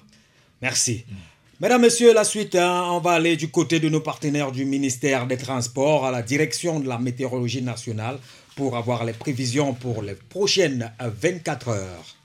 Merci. 0.61 1.03
Mesdames, 1.59 1.81
Messieurs, 1.81 2.13
la 2.13 2.23
suite, 2.23 2.55
hein, 2.55 2.87
on 2.91 2.99
va 2.99 3.11
aller 3.11 3.35
du 3.35 3.49
côté 3.49 3.79
de 3.79 3.89
nos 3.89 3.99
partenaires 3.99 4.51
du 4.51 4.65
ministère 4.65 5.27
des 5.27 5.37
Transports 5.37 6.05
à 6.05 6.11
la 6.11 6.21
direction 6.21 6.79
de 6.79 6.87
la 6.87 6.99
météorologie 6.99 7.61
nationale 7.61 8.17
pour 8.55 8.77
avoir 8.77 9.03
les 9.03 9.13
prévisions 9.13 9.73
pour 9.73 10.01
les 10.01 10.15
prochaines 10.15 10.91
24 10.99 11.67
heures. 11.69 12.15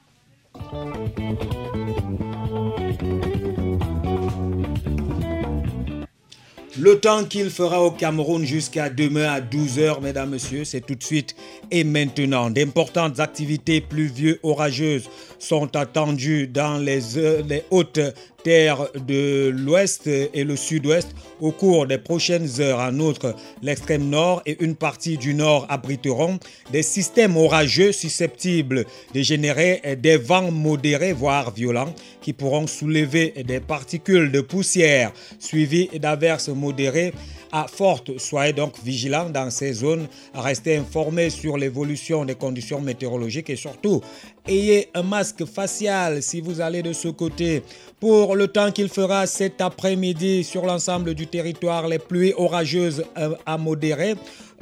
Le 6.77 6.99
temps 6.99 7.25
qu'il 7.25 7.51
fera 7.51 7.81
au 7.83 7.93
Cameroun 7.93 8.45
jusqu'à 8.45 8.91
demain 8.91 9.33
à 9.33 9.41
12h, 9.41 10.01
mesdames, 10.03 10.31
messieurs, 10.31 10.65
c'est 10.65 10.81
tout 10.81 10.97
de 10.97 11.05
suite 11.05 11.37
et 11.71 11.85
maintenant. 11.85 12.51
D'importantes 12.51 13.21
activités 13.21 13.81
pluvieuses 13.81 14.41
orageuses 14.43 15.09
sont 15.39 15.77
attendues 15.77 16.49
dans 16.49 16.79
les, 16.79 17.01
les 17.47 17.63
hautes 17.71 18.01
de 18.45 19.49
l'ouest 19.49 20.07
et 20.07 20.45
le 20.45 20.57
sud-ouest 20.57 21.09
au 21.41 21.51
cours 21.51 21.87
des 21.87 21.99
prochaines 21.99 22.49
heures. 22.61 22.79
En 22.79 22.99
outre, 23.01 23.35
l'extrême 23.63 24.09
nord 24.09 24.43
et 24.47 24.63
une 24.63 24.77
partie 24.77 25.17
du 25.17 25.35
nord 25.35 25.67
abriteront 25.69 26.39
des 26.71 26.83
systèmes 26.83 27.37
orageux 27.37 27.93
susceptibles 27.93 28.85
de 29.15 29.23
générer 29.23 29.97
des 30.01 30.17
vents 30.17 30.51
modérés, 30.51 31.13
voire 31.13 31.51
violents, 31.53 31.95
qui 32.21 32.33
pourront 32.33 32.67
soulever 32.67 33.35
des 33.47 33.61
particules 33.61 34.31
de 34.31 34.41
poussière 34.41 35.13
suivies 35.39 35.89
d'averses 35.99 36.49
modérées 36.49 37.13
à 37.53 37.67
forte. 37.69 38.19
Soyez 38.19 38.53
donc 38.53 38.75
vigilants 38.83 39.31
dans 39.31 39.49
ces 39.51 39.73
zones, 39.73 40.09
restez 40.35 40.77
informés 40.77 41.31
sur 41.31 41.57
l'évolution 41.57 42.25
des 42.25 42.35
conditions 42.35 42.81
météorologiques 42.81 43.51
et 43.51 43.57
surtout, 43.57 44.01
ayez 44.47 44.89
un 44.95 45.03
masque 45.03 45.45
facial 45.45 46.23
si 46.23 46.41
vous 46.41 46.61
allez 46.61 46.83
de 46.83 46.93
ce 46.93 47.09
côté. 47.09 47.63
Pour 48.01 48.37
le 48.37 48.49
temps 48.49 48.71
qu'il 48.71 48.89
fera 48.89 49.27
cet 49.27 49.61
après-midi 49.61 50.45
sur 50.45 50.67
l'ensemble 50.67 51.15
du 51.15 51.27
territoire, 51.27 51.89
les 51.89 51.99
pluies 51.99 52.35
orageuses 52.37 53.05
euh, 53.17 53.35
à 53.47 53.57
modérées 53.57 54.17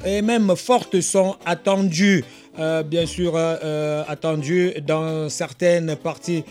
et 0.05 0.23
même 0.23 0.55
fortes 0.57 1.01
sont 1.01 1.37
attendues 1.45 2.25
euh, 2.59 2.83
bien 2.83 3.07
sûr 3.07 3.35
euh, 3.35 3.57
euh, 3.65 4.05
attendu 4.07 4.75
dans 4.87 5.31
certaines 5.31 5.97
parties 5.97 6.45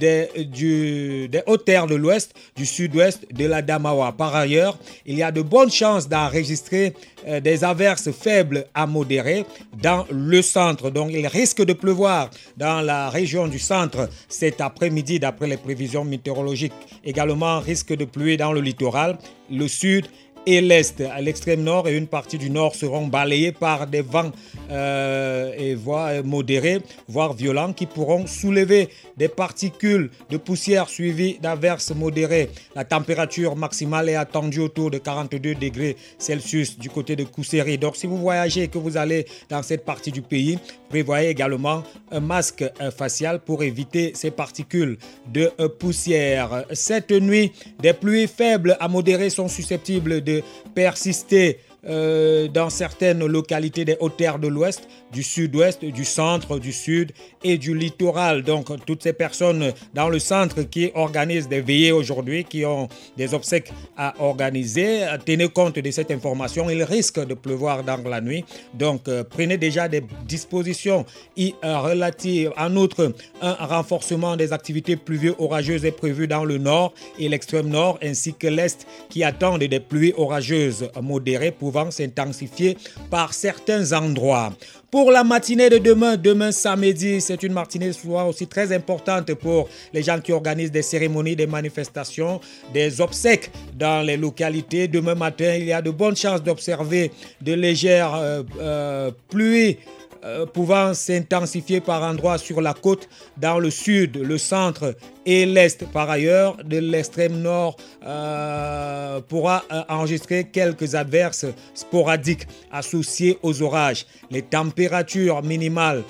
des, 0.00 0.28
du, 0.46 1.28
des 1.28 1.42
hautes 1.46 1.64
terres 1.64 1.86
de 1.86 1.94
l'ouest, 1.94 2.34
du 2.56 2.66
sud-ouest 2.66 3.24
de 3.32 3.46
la 3.46 3.62
Damawa. 3.62 4.10
Par 4.18 4.34
ailleurs, 4.34 4.76
il 5.06 5.16
y 5.16 5.22
a 5.22 5.30
de 5.30 5.42
bonnes 5.42 5.70
chances 5.70 6.08
d'enregistrer 6.08 6.94
des 7.40 7.62
averses 7.62 8.10
faibles 8.10 8.66
à 8.74 8.86
modérées 8.86 9.46
dans 9.80 10.04
le 10.10 10.42
centre. 10.42 10.90
Donc 10.90 11.10
il 11.12 11.26
risque 11.26 11.64
de 11.64 11.72
pleuvoir 11.72 12.30
dans 12.56 12.80
la 12.80 13.08
région 13.08 13.46
du 13.46 13.60
centre 13.60 14.10
cet 14.28 14.60
après-midi 14.60 15.20
d'après 15.20 15.46
les 15.46 15.56
prévisions 15.56 16.04
météorologiques. 16.04 16.74
Également 17.04 17.60
risque 17.60 17.96
de 17.96 18.04
pluie 18.04 18.36
dans 18.36 18.52
le 18.52 18.60
littoral, 18.60 19.18
le 19.50 19.68
sud 19.68 20.06
et 20.46 20.60
l'est, 20.60 21.00
à 21.00 21.20
l'extrême 21.20 21.62
nord 21.62 21.88
et 21.88 21.96
une 21.96 22.06
partie 22.06 22.38
du 22.38 22.50
nord 22.50 22.74
seront 22.74 23.06
balayés 23.06 23.52
par 23.52 23.86
des 23.86 24.02
vents 24.02 24.30
euh, 24.70 26.22
modérés, 26.24 26.80
voire 27.08 27.32
violents, 27.32 27.72
qui 27.72 27.86
pourront 27.86 28.26
soulever 28.26 28.88
des 29.16 29.28
particules 29.28 30.10
de 30.30 30.36
poussière 30.36 30.88
suivies 30.88 31.38
d'averses 31.40 31.94
modérées. 31.94 32.50
La 32.74 32.84
température 32.84 33.56
maximale 33.56 34.08
est 34.08 34.16
attendue 34.16 34.60
autour 34.60 34.90
de 34.90 34.98
42 34.98 35.54
degrés 35.54 35.96
Celsius 36.18 36.78
du 36.78 36.90
côté 36.90 37.16
de 37.16 37.24
Kousseri. 37.24 37.78
Donc 37.78 37.96
si 37.96 38.06
vous 38.06 38.18
voyagez 38.18 38.64
et 38.64 38.68
que 38.68 38.78
vous 38.78 38.96
allez 38.96 39.26
dans 39.48 39.62
cette 39.62 39.84
partie 39.84 40.12
du 40.12 40.22
pays, 40.22 40.58
prévoyez 40.94 41.28
également 41.28 41.82
un 42.12 42.20
masque 42.20 42.64
facial 42.96 43.40
pour 43.40 43.64
éviter 43.64 44.12
ces 44.14 44.30
particules 44.30 44.96
de 45.26 45.50
poussière. 45.66 46.66
Cette 46.72 47.10
nuit, 47.10 47.50
des 47.80 47.92
pluies 47.92 48.28
faibles 48.28 48.76
à 48.78 48.86
modérées 48.86 49.30
sont 49.30 49.48
susceptibles 49.48 50.22
de 50.22 50.40
persister 50.72 51.58
euh, 51.86 52.46
dans 52.46 52.70
certaines 52.70 53.26
localités 53.26 53.84
des 53.84 53.96
hautes 53.98 54.16
terres 54.16 54.38
de 54.38 54.46
l'Ouest, 54.46 54.88
du 55.14 55.22
Sud-Ouest, 55.22 55.84
du 55.84 56.04
centre, 56.04 56.58
du 56.58 56.72
Sud 56.72 57.12
et 57.42 57.56
du 57.56 57.74
littoral. 57.76 58.42
Donc 58.42 58.66
toutes 58.84 59.02
ces 59.02 59.12
personnes 59.12 59.72
dans 59.94 60.08
le 60.08 60.18
centre 60.18 60.62
qui 60.62 60.90
organisent 60.94 61.48
des 61.48 61.60
veillées 61.60 61.92
aujourd'hui, 61.92 62.44
qui 62.44 62.64
ont 62.64 62.88
des 63.16 63.32
obsèques 63.32 63.72
à 63.96 64.14
organiser, 64.18 65.06
tenez 65.24 65.48
compte 65.48 65.78
de 65.78 65.90
cette 65.90 66.10
information. 66.10 66.68
Il 66.68 66.82
risque 66.82 67.24
de 67.24 67.34
pleuvoir 67.34 67.84
dans 67.84 68.02
la 68.08 68.20
nuit. 68.20 68.44
Donc 68.74 69.08
euh, 69.08 69.22
prenez 69.24 69.56
déjà 69.56 69.88
des 69.88 70.02
dispositions 70.26 71.06
y 71.36 71.54
relatives. 71.62 72.52
En 72.56 72.74
outre, 72.76 73.14
un 73.40 73.54
renforcement 73.54 74.36
des 74.36 74.52
activités 74.52 74.96
pluvieuses 74.96 75.36
orageuses 75.38 75.84
est 75.84 75.92
prévu 75.92 76.26
dans 76.26 76.44
le 76.44 76.58
nord 76.58 76.92
et 77.18 77.28
l'extrême 77.28 77.68
nord 77.68 77.98
ainsi 78.02 78.34
que 78.34 78.48
l'est 78.48 78.86
qui 79.08 79.22
attendent 79.22 79.62
des 79.62 79.80
pluies 79.80 80.14
orageuses 80.16 80.90
modérées 81.00 81.52
pour 81.52 81.72
s'intensifier 81.90 82.76
par 83.10 83.34
certains 83.34 83.92
endroits. 83.92 84.52
Pour 84.94 85.10
la 85.10 85.24
matinée 85.24 85.68
de 85.68 85.78
demain, 85.78 86.16
demain 86.16 86.52
samedi, 86.52 87.20
c'est 87.20 87.42
une 87.42 87.52
matinée 87.52 87.92
souvent 87.92 88.28
aussi 88.28 88.46
très 88.46 88.72
importante 88.72 89.34
pour 89.34 89.68
les 89.92 90.04
gens 90.04 90.20
qui 90.20 90.30
organisent 90.30 90.70
des 90.70 90.82
cérémonies, 90.82 91.34
des 91.34 91.48
manifestations, 91.48 92.40
des 92.72 93.00
obsèques 93.00 93.50
dans 93.76 94.06
les 94.06 94.16
localités. 94.16 94.86
Demain 94.86 95.16
matin, 95.16 95.56
il 95.56 95.64
y 95.64 95.72
a 95.72 95.82
de 95.82 95.90
bonnes 95.90 96.14
chances 96.14 96.44
d'observer 96.44 97.10
de 97.40 97.54
légères 97.54 98.14
euh, 98.14 98.44
euh, 98.60 99.10
pluies 99.28 99.78
euh, 100.24 100.46
pouvant 100.46 100.94
s'intensifier 100.94 101.80
par 101.80 102.02
endroits 102.02 102.38
sur 102.38 102.62
la 102.62 102.72
côte, 102.72 103.10
dans 103.36 103.58
le 103.58 103.70
sud, 103.70 104.16
le 104.16 104.38
centre 104.38 104.94
et 105.26 105.44
l'est. 105.44 105.84
Par 105.92 106.08
ailleurs, 106.08 106.56
de 106.64 106.78
l'extrême 106.78 107.42
nord 107.42 107.76
euh, 108.06 109.20
pourra 109.28 109.64
euh, 109.70 109.82
enregistrer 109.90 110.44
quelques 110.44 110.94
averses 110.94 111.44
sporadiques 111.74 112.46
associées 112.72 113.38
aux 113.42 113.60
orages. 113.60 114.06
Les 114.30 114.40
températures 114.42 115.42
minimales 115.42 116.02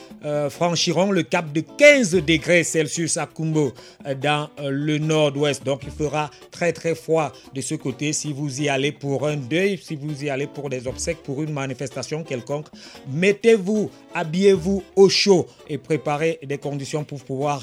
franchiront 0.49 1.11
le 1.11 1.23
cap 1.23 1.53
de 1.53 1.61
15 1.61 2.13
degrés 2.25 2.65
Celsius 2.65 3.19
à 3.19 3.27
Kumbo 3.27 3.75
dans 4.23 4.49
le 4.59 4.97
nord-ouest. 4.97 5.63
Donc 5.65 5.83
il 5.85 5.91
fera 5.91 6.31
très 6.51 6.73
très 6.73 6.95
froid 6.95 7.31
de 7.55 7.61
ce 7.61 7.75
côté 7.75 8.15
si 8.15 8.33
vous 8.33 8.63
y 8.63 8.71
allez 8.71 8.91
pour 8.91 9.27
un 9.27 9.37
deuil, 9.37 9.79
si 9.83 9.97
vous 9.97 10.25
y 10.25 10.31
allez 10.31 10.47
pour 10.47 10.71
des 10.71 10.87
obsèques, 10.87 11.23
pour 11.23 11.43
une 11.43 11.53
manifestation 11.53 12.25
quelconque. 12.25 12.69
Mettez-vous 13.13 13.91
habillez-vous 14.15 14.83
au 14.97 15.09
chaud 15.09 15.47
et 15.69 15.77
préparez 15.77 16.39
des 16.45 16.59
conditions 16.59 17.05
pour 17.05 17.23
pouvoir 17.25 17.61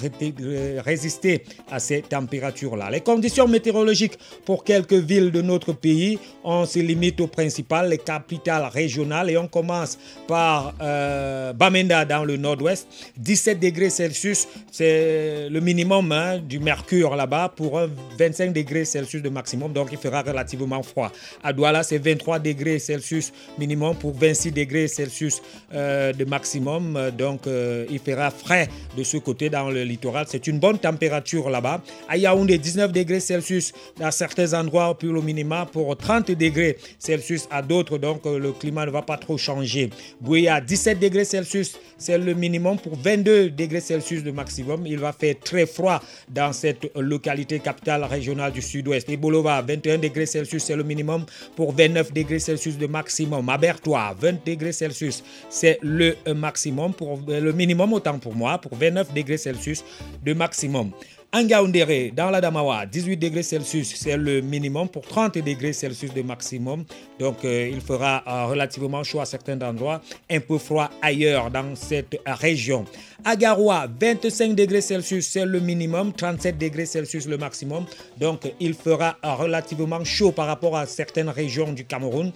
résister 0.86 1.44
à 1.72 1.80
ces 1.80 2.02
températures-là. 2.02 2.92
Les 2.92 3.02
conditions 3.02 3.48
météorologiques 3.48 4.18
pour 4.46 4.64
quelques 4.64 4.94
villes 4.94 5.32
de 5.32 5.42
notre 5.42 5.72
pays, 5.74 6.20
on 6.44 6.66
se 6.66 6.80
limite 6.80 7.22
aux 7.22 7.28
principales, 7.28 7.90
les 7.90 7.98
capitales 7.98 8.66
régionales 8.66 9.30
et 9.30 9.38
on 9.38 9.48
commence 9.48 9.98
par 10.28 10.74
euh, 10.82 11.54
Bamenda 11.54 12.04
dans 12.06 12.26
le 12.26 12.38
nord-ouest. 12.38 12.88
17 13.18 13.60
degrés 13.60 13.90
Celsius, 13.90 14.48
c'est 14.72 15.48
le 15.50 15.60
minimum 15.62 16.12
hein, 16.12 16.40
du 16.40 16.60
mercure 16.60 17.16
là-bas 17.16 17.54
pour 17.56 17.80
un 17.80 17.90
25 18.18 18.52
degrés 18.52 18.86
Celsius 18.86 19.22
de 19.22 19.30
maximum, 19.30 19.72
donc 19.72 19.90
il 19.92 19.98
fera 19.98 20.22
relativement 20.22 20.84
froid. 20.84 21.12
À 21.44 21.54
Douala, 21.54 21.84
c'est 21.84 21.98
23 21.98 22.40
degrés 22.40 22.80
Celsius 22.80 23.32
minimum 23.58 23.96
pour 23.96 24.14
26 24.14 24.52
degrés 24.52 24.88
Celsius 24.88 25.42
euh, 25.74 26.12
de 26.12 26.26
maximum 26.26 26.41
maximum. 26.42 27.12
Donc, 27.18 27.42
il 27.90 28.00
fera 28.00 28.32
frais 28.32 28.68
de 28.98 29.04
ce 29.04 29.18
côté 29.18 29.50
dans 29.50 29.70
le 29.70 29.84
littoral. 29.84 30.26
C'est 30.28 30.48
une 30.48 30.58
bonne 30.60 30.80
température 30.80 31.50
là-bas. 31.50 31.82
À 32.10 32.18
Yaoundé, 32.18 32.58
19 32.58 32.92
degrés 32.92 33.20
Celsius 33.20 33.74
dans 34.00 34.10
certains 34.10 34.54
endroits 34.54 34.98
pour 34.98 35.14
le 35.14 35.22
minima, 35.22 35.68
pour 35.72 35.96
30 35.96 36.32
degrés 36.32 36.78
Celsius 36.98 37.48
à 37.52 37.62
d'autres. 37.62 38.00
Donc, 38.00 38.26
le 38.26 38.52
climat 38.54 38.88
ne 38.88 38.92
va 38.92 39.04
pas 39.04 39.18
trop 39.18 39.38
changer. 39.38 39.92
Bouya, 40.20 40.60
17 40.62 41.00
degrés 41.00 41.26
Celsius, 41.26 41.78
c'est 42.00 42.18
le 42.18 42.34
minimum 42.34 42.78
pour 42.80 42.96
22 42.98 43.52
degrés 43.52 43.80
Celsius 43.80 44.24
de 44.24 44.32
maximum. 44.32 44.88
Il 44.88 44.98
va 44.98 45.14
faire 45.14 45.36
très 45.44 45.68
froid 45.68 46.02
dans 46.28 46.54
cette 46.54 46.90
localité 46.96 47.60
capitale 47.60 48.04
régionale 48.04 48.52
du 48.52 48.64
sud-ouest. 48.64 49.08
Et 49.10 49.18
Bolova, 49.18 49.62
21 49.62 50.00
degrés 50.00 50.26
Celsius, 50.26 50.64
c'est 50.64 50.76
le 50.76 50.84
minimum 50.84 51.24
pour 51.56 51.72
29 51.74 52.12
degrés 52.14 52.40
Celsius 52.40 52.78
de 52.80 52.88
maximum. 52.88 53.48
Abertois, 53.48 54.16
20 54.20 54.44
degrés 54.44 54.72
Celsius, 54.72 55.24
c'est 55.50 55.78
le 55.84 56.16
maximum 56.34 56.94
pour 56.94 57.20
le 57.28 57.52
minimum 57.52 57.94
autant 57.94 58.20
pour 58.20 58.36
moi 58.36 58.58
pour 58.58 58.76
29 58.76 59.14
degrés 59.14 59.38
Celsius 59.38 59.84
de 60.24 60.34
maximum. 60.34 60.92
Angaoundéré, 61.34 62.12
dans 62.14 62.30
la 62.30 62.42
Damawa, 62.42 62.86
18 62.86 63.16
degrés 63.16 63.42
Celsius, 63.42 63.96
c'est 63.96 64.18
le 64.18 64.42
minimum 64.42 64.90
pour 64.90 65.04
30 65.04 65.38
degrés 65.38 65.72
Celsius 65.72 66.14
de 66.14 66.22
maximum. 66.22 66.84
Donc, 67.20 67.46
euh, 67.46 67.70
il 67.72 67.80
fera 67.80 68.22
euh, 68.28 68.48
relativement 68.48 69.02
chaud 69.06 69.22
à 69.22 69.26
certains 69.26 69.58
endroits, 69.62 70.02
un 70.30 70.42
peu 70.42 70.58
froid 70.58 70.90
ailleurs 71.02 71.50
dans 71.50 71.74
cette 71.76 72.20
région. 72.26 72.84
Agaroua, 73.24 73.88
25 73.98 74.56
degrés 74.56 74.82
Celsius, 74.82 75.26
c'est 75.26 75.46
le 75.46 75.62
minimum, 75.62 76.12
37 76.12 76.58
degrés 76.58 76.86
Celsius 76.86 77.26
le 77.28 77.38
maximum. 77.38 77.86
Donc, 78.20 78.52
il 78.60 78.74
fera 78.74 79.16
euh, 79.24 79.34
relativement 79.36 80.04
chaud 80.04 80.34
par 80.34 80.48
rapport 80.48 80.76
à 80.76 80.86
certaines 80.86 81.30
régions 81.30 81.72
du 81.72 81.86
Cameroun. 81.86 82.34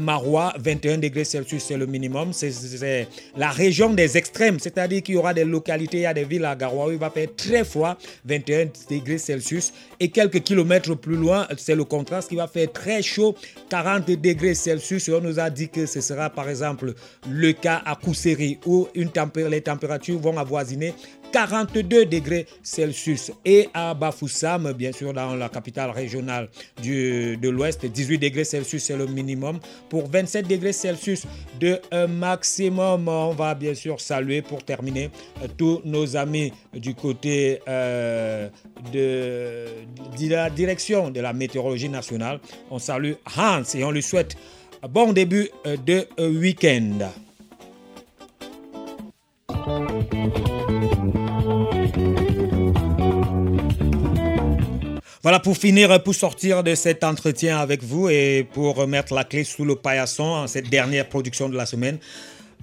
Maroua, 0.00 0.54
21 0.58 0.98
degrés 0.98 1.24
Celsius, 1.24 1.64
c'est 1.64 1.76
le 1.76 1.86
minimum. 1.86 2.32
C'est 2.32 3.08
la 3.36 3.50
région 3.50 3.92
des 3.92 4.16
extrêmes, 4.16 4.58
c'est-à-dire 4.58 5.02
qu'il 5.02 5.14
y 5.14 5.18
aura 5.18 5.34
des 5.34 5.44
localités, 5.44 5.98
il 5.98 6.02
y 6.02 6.06
a 6.06 6.14
des 6.14 6.24
villes 6.24 6.44
à 6.44 6.56
Garoua 6.56 6.88
où 6.88 6.92
il 6.92 6.98
va 6.98 7.10
faire 7.10 7.28
très 7.36 7.64
froid. 7.64 7.96
21 8.24 8.66
degrés 8.90 9.18
Celsius. 9.18 9.72
Et 9.98 10.08
quelques 10.08 10.42
kilomètres 10.42 10.94
plus 10.94 11.16
loin, 11.16 11.46
c'est 11.56 11.74
le 11.74 11.84
contraste 11.84 12.28
qui 12.28 12.36
va 12.36 12.46
faire 12.46 12.72
très 12.72 13.02
chaud, 13.02 13.34
40 13.68 14.10
degrés 14.10 14.54
Celsius. 14.54 15.08
Et 15.08 15.12
on 15.12 15.20
nous 15.20 15.38
a 15.38 15.50
dit 15.50 15.68
que 15.68 15.86
ce 15.86 16.00
sera 16.00 16.30
par 16.30 16.48
exemple 16.48 16.94
le 17.28 17.52
cas 17.52 17.82
à 17.84 17.94
Kousseri 17.96 18.58
où 18.66 18.88
les 18.94 19.60
températures 19.60 20.18
vont 20.18 20.36
avoisiner 20.36 20.94
42 21.32 22.06
degrés 22.06 22.46
Celsius. 22.62 23.30
Et 23.44 23.68
à 23.72 23.94
Bafoussam, 23.94 24.72
bien 24.72 24.90
sûr, 24.90 25.12
dans 25.12 25.36
la 25.36 25.48
capitale 25.48 25.90
régionale 25.90 26.48
de 26.82 27.48
l'Ouest, 27.48 27.86
18 27.86 28.18
degrés 28.18 28.42
Celsius, 28.42 28.82
c'est 28.82 28.96
le 28.96 29.06
minimum. 29.06 29.59
Pour 29.88 30.08
27 30.08 30.46
degrés 30.46 30.72
Celsius 30.72 31.24
de 31.58 31.80
maximum, 32.06 33.08
on 33.08 33.32
va 33.32 33.54
bien 33.54 33.74
sûr 33.74 34.00
saluer 34.00 34.42
pour 34.42 34.62
terminer 34.64 35.10
euh, 35.42 35.46
tous 35.56 35.80
nos 35.84 36.16
amis 36.16 36.52
du 36.72 36.94
côté 36.94 37.60
euh, 37.68 38.48
de, 38.92 39.66
de 40.18 40.30
la 40.30 40.50
direction 40.50 41.10
de 41.10 41.20
la 41.20 41.32
météorologie 41.32 41.88
nationale. 41.88 42.40
On 42.70 42.78
salue 42.78 43.12
Hans 43.36 43.62
et 43.74 43.84
on 43.84 43.90
lui 43.90 44.02
souhaite 44.02 44.36
un 44.82 44.88
bon 44.88 45.12
début 45.12 45.50
euh, 45.66 45.76
de 45.76 46.06
week-end. 46.18 47.10
Voilà 55.22 55.38
pour 55.38 55.54
finir, 55.54 56.02
pour 56.02 56.14
sortir 56.14 56.64
de 56.64 56.74
cet 56.74 57.04
entretien 57.04 57.58
avec 57.58 57.82
vous 57.82 58.08
et 58.08 58.48
pour 58.54 58.74
remettre 58.74 59.12
la 59.12 59.24
clé 59.24 59.44
sous 59.44 59.66
le 59.66 59.76
paillasson 59.76 60.22
en 60.22 60.46
cette 60.46 60.70
dernière 60.70 61.06
production 61.10 61.50
de 61.50 61.56
la 61.58 61.66
semaine. 61.66 61.98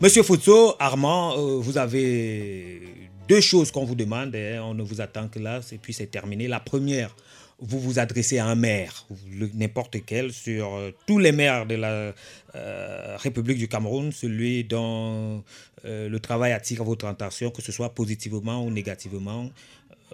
Monsieur 0.01 0.23
Foutso, 0.23 0.73
Armand, 0.79 1.37
euh, 1.37 1.59
vous 1.59 1.77
avez 1.77 2.81
deux 3.27 3.41
choses 3.41 3.69
qu'on 3.69 3.85
vous 3.85 3.93
demande. 3.93 4.35
Hein. 4.35 4.61
on 4.63 4.73
ne 4.73 4.81
vous 4.81 5.01
attend 5.01 5.27
que 5.27 5.37
là, 5.37 5.59
et 5.71 5.77
puis 5.77 5.93
c'est 5.93 6.07
terminé. 6.07 6.47
La 6.47 6.59
première, 6.59 7.15
vous 7.59 7.79
vous 7.79 7.99
adressez 7.99 8.39
à 8.39 8.47
un 8.47 8.55
maire, 8.55 9.05
n'importe 9.53 9.97
quel, 10.03 10.33
sur 10.33 10.73
euh, 10.73 10.89
tous 11.05 11.19
les 11.19 11.31
maires 11.31 11.67
de 11.67 11.75
la 11.75 12.11
euh, 12.55 13.17
République 13.17 13.59
du 13.59 13.67
Cameroun, 13.67 14.11
celui 14.11 14.63
dont 14.63 15.43
le 15.83 16.17
travail 16.17 16.51
attire 16.53 16.83
votre 16.83 17.05
attention, 17.05 17.49
que 17.51 17.61
ce 17.61 17.71
soit 17.71 17.93
positivement 17.93 18.65
ou 18.65 18.71
négativement 18.71 19.49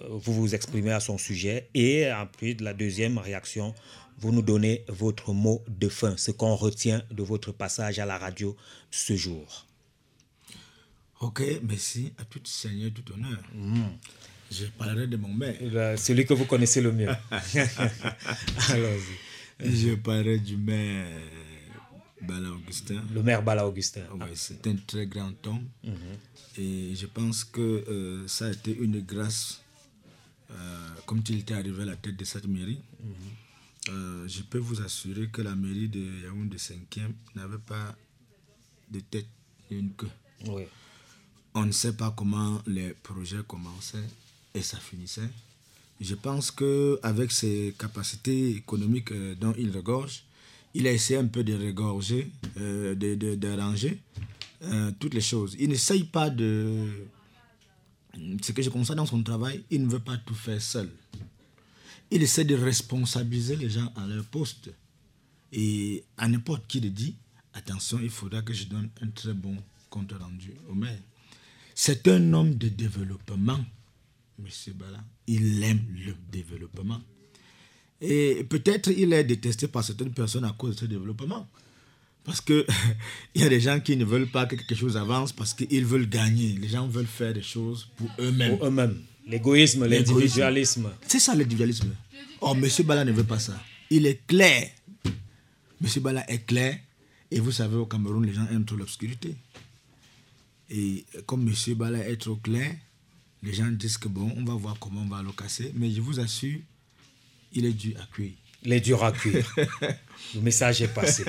vous 0.10 0.34
vous 0.34 0.56
exprimez 0.56 0.92
à 0.92 1.00
son 1.00 1.18
sujet 1.18 1.70
et 1.74 2.10
puis 2.38 2.56
de 2.56 2.64
la 2.64 2.74
deuxième 2.74 3.18
réaction, 3.18 3.74
vous 4.20 4.32
nous 4.32 4.42
donnez 4.42 4.86
votre 4.88 5.34
mot 5.34 5.64
de 5.68 5.90
fin, 5.90 6.16
ce 6.18 6.32
qu'on 6.32 6.56
retient 6.56 7.04
de 7.12 7.24
votre 7.24 7.52
passage 7.52 8.00
à 8.00 8.06
la 8.06 8.18
radio 8.18 8.56
ce 8.92 9.16
jour. 9.16 9.68
Ok, 11.20 11.42
merci 11.64 12.14
à 12.18 12.26
tout 12.26 12.42
Seigneur, 12.44 12.92
tout 12.94 13.14
honneur. 13.14 13.40
Mm. 13.54 13.84
Je 14.52 14.66
parlerai 14.66 15.08
de 15.08 15.18
mon 15.18 15.34
maire. 15.34 15.98
Celui 15.98 16.26
que 16.26 16.34
vous 16.34 16.46
connaissez 16.46 16.82
le 16.82 16.92
mieux. 16.92 17.10
Allons-y. 18.70 19.70
Je 19.72 19.96
parlerai 19.96 20.40
du 20.40 20.58
maire 20.58 21.08
Bala 22.22 22.50
Augustin. 22.50 23.02
Le 23.14 23.24
maire 23.24 23.42
Bala 23.42 23.66
Augustin. 23.66 24.02
c'est 24.36 24.68
un 24.68 24.76
très 24.86 25.08
grand 25.08 25.34
homme. 25.48 25.68
Mm-hmm. 25.86 26.60
Et 26.60 26.96
je 26.96 27.06
pense 27.06 27.44
que 27.46 27.62
euh, 27.62 28.28
ça 28.28 28.48
a 28.48 28.52
été 28.52 28.76
une 28.78 29.00
grâce 29.02 29.63
comme 31.06 31.22
il 31.30 31.40
était 31.40 31.54
arrivé 31.54 31.84
à 31.84 31.86
la 31.86 31.96
tête 31.96 32.16
de 32.16 32.26
cette 32.26 32.48
mairie, 32.48 32.80
euh, 33.90 34.28
je 34.28 34.42
peux 34.44 34.60
vous 34.60 34.82
assurer 34.82 35.28
que 35.28 35.42
la 35.42 35.56
mairie 35.56 35.90
de 35.90 36.00
Yaoundé 36.24 36.58
5e 36.58 37.12
n'avait 37.36 37.58
pas 37.58 37.96
de 38.90 39.00
tête 39.02 39.28
ni 39.70 39.80
une 39.80 39.92
queue. 39.92 40.10
On 41.54 41.66
ne 41.66 41.72
sait 41.72 41.94
pas 41.94 42.14
comment 42.16 42.62
les 42.66 42.92
projets 43.04 43.44
commençaient 43.48 44.08
et 44.54 44.62
ça 44.62 44.78
finissait. 44.78 45.30
Je 46.00 46.16
pense 46.16 46.52
qu'avec 46.52 47.32
ses 47.32 47.76
capacités 47.78 48.52
économiques 48.52 49.12
euh, 49.12 49.36
dont 49.36 49.54
il 49.58 49.72
regorge, 49.72 50.24
il 50.74 50.88
a 50.88 50.92
essayé 50.92 51.20
un 51.20 51.28
peu 51.28 51.44
de 51.44 51.54
regorger, 51.54 52.32
d'arranger 53.38 54.00
toutes 55.00 55.14
les 55.14 55.22
choses. 55.22 55.56
Il 55.60 55.70
n'essaye 55.70 56.04
pas 56.06 56.32
de 56.32 57.06
ce 58.42 58.52
que 58.52 58.62
je 58.62 58.70
constate 58.70 58.98
dans 58.98 59.06
son 59.06 59.24
travail, 59.24 59.64
il 59.70 59.84
ne 59.84 59.90
veut 59.90 60.00
pas 60.00 60.18
tout 60.18 60.36
faire 60.36 60.62
seul. 60.62 60.90
Il 62.12 62.22
essaie 62.22 62.46
de 62.46 62.56
responsabiliser 62.56 63.56
les 63.56 63.70
gens 63.70 63.92
à 63.96 64.06
leur 64.06 64.24
poste. 64.26 64.70
Et 65.52 66.04
à 66.18 66.28
n'importe 66.28 66.68
qui 66.68 66.80
le 66.80 66.90
dit, 66.90 67.16
attention, 67.54 68.00
il 68.02 68.10
faudra 68.10 68.42
que 68.42 68.54
je 68.54 68.66
donne 68.66 68.90
un 69.02 69.08
très 69.08 69.34
bon 69.34 69.56
compte 69.90 70.14
rendu 70.14 70.54
au 70.70 70.74
maire. 70.74 71.00
C'est 71.76 72.08
un 72.08 72.34
homme 72.34 72.56
de 72.56 72.70
développement, 72.70 73.60
M. 74.40 74.74
Bala. 74.76 75.04
Il 75.28 75.64
aime 75.64 75.84
le 76.06 76.14
développement. 76.32 77.02
Et 78.02 78.44
peut-être 78.44 78.92
il 78.92 79.14
est 79.14 79.24
détesté 79.24 79.68
par 79.68 79.84
certaines 79.84 80.14
personnes 80.14 80.44
à 80.44 80.52
cause 80.52 80.76
de 80.76 80.80
ce 80.82 80.86
développement. 80.86 81.48
Parce 82.26 82.42
qu'il 82.42 82.66
y 83.36 83.44
a 83.44 83.50
des 83.50 83.60
gens 83.60 83.80
qui 83.80 83.98
ne 83.98 84.06
veulent 84.06 84.30
pas 84.30 84.46
que 84.46 84.56
quelque 84.56 84.76
chose 84.76 84.96
avance 84.98 85.32
parce 85.32 85.54
qu'ils 85.54 85.86
veulent 85.86 86.08
gagner. 86.08 86.56
Les 86.60 86.70
gens 86.70 86.88
veulent 86.88 87.06
faire 87.06 87.34
des 87.34 87.42
choses 87.42 87.90
pour 87.98 88.10
eux-mêmes. 88.20 88.58
Pour 88.58 88.68
eux-mêmes. 88.68 89.02
L'égoïsme, 89.28 89.86
l'individualisme. 89.86 90.92
C'est 91.08 91.20
ça 91.20 91.34
l'individualisme. 91.34 91.94
Oh, 92.42 92.56
M. 92.56 92.68
Bala 92.86 93.06
ne 93.06 93.12
veut 93.12 93.24
pas 93.24 93.40
ça. 93.40 93.62
Il 93.90 94.06
est 94.06 94.26
clair. 94.28 94.70
M. 95.06 96.02
Bala 96.02 96.30
est 96.30 96.46
clair. 96.46 96.78
Et 97.32 97.40
vous 97.40 97.52
savez, 97.52 97.76
au 97.76 97.86
Cameroun, 97.86 98.26
les 98.26 98.34
gens 98.34 98.48
aiment 98.52 98.66
trop 98.66 98.76
l'obscurité. 98.76 99.36
Et 100.70 101.06
comme 101.26 101.48
M. 101.48 101.74
Bala 101.76 102.08
est 102.08 102.18
trop 102.18 102.36
clair, 102.36 102.76
les 103.42 103.54
gens 103.54 103.68
disent 103.68 103.98
que 103.98 104.08
bon, 104.08 104.32
on 104.38 104.44
va 104.44 104.54
voir 104.54 104.78
comment 104.80 105.02
on 105.02 105.08
va 105.08 105.22
le 105.22 105.32
casser. 105.32 105.72
Mais 105.76 105.92
je 105.92 106.02
vous 106.02 106.20
assure, 106.20 106.60
il 107.54 107.66
est 107.66 107.74
dû 107.74 107.96
à 107.98 108.06
cuire 108.14 108.32
les 108.66 108.80
durs 108.80 109.04
à 109.04 109.12
cuire. 109.12 109.46
Le 110.36 110.42
message 110.42 110.82
est 110.82 110.88
passé. 110.88 111.24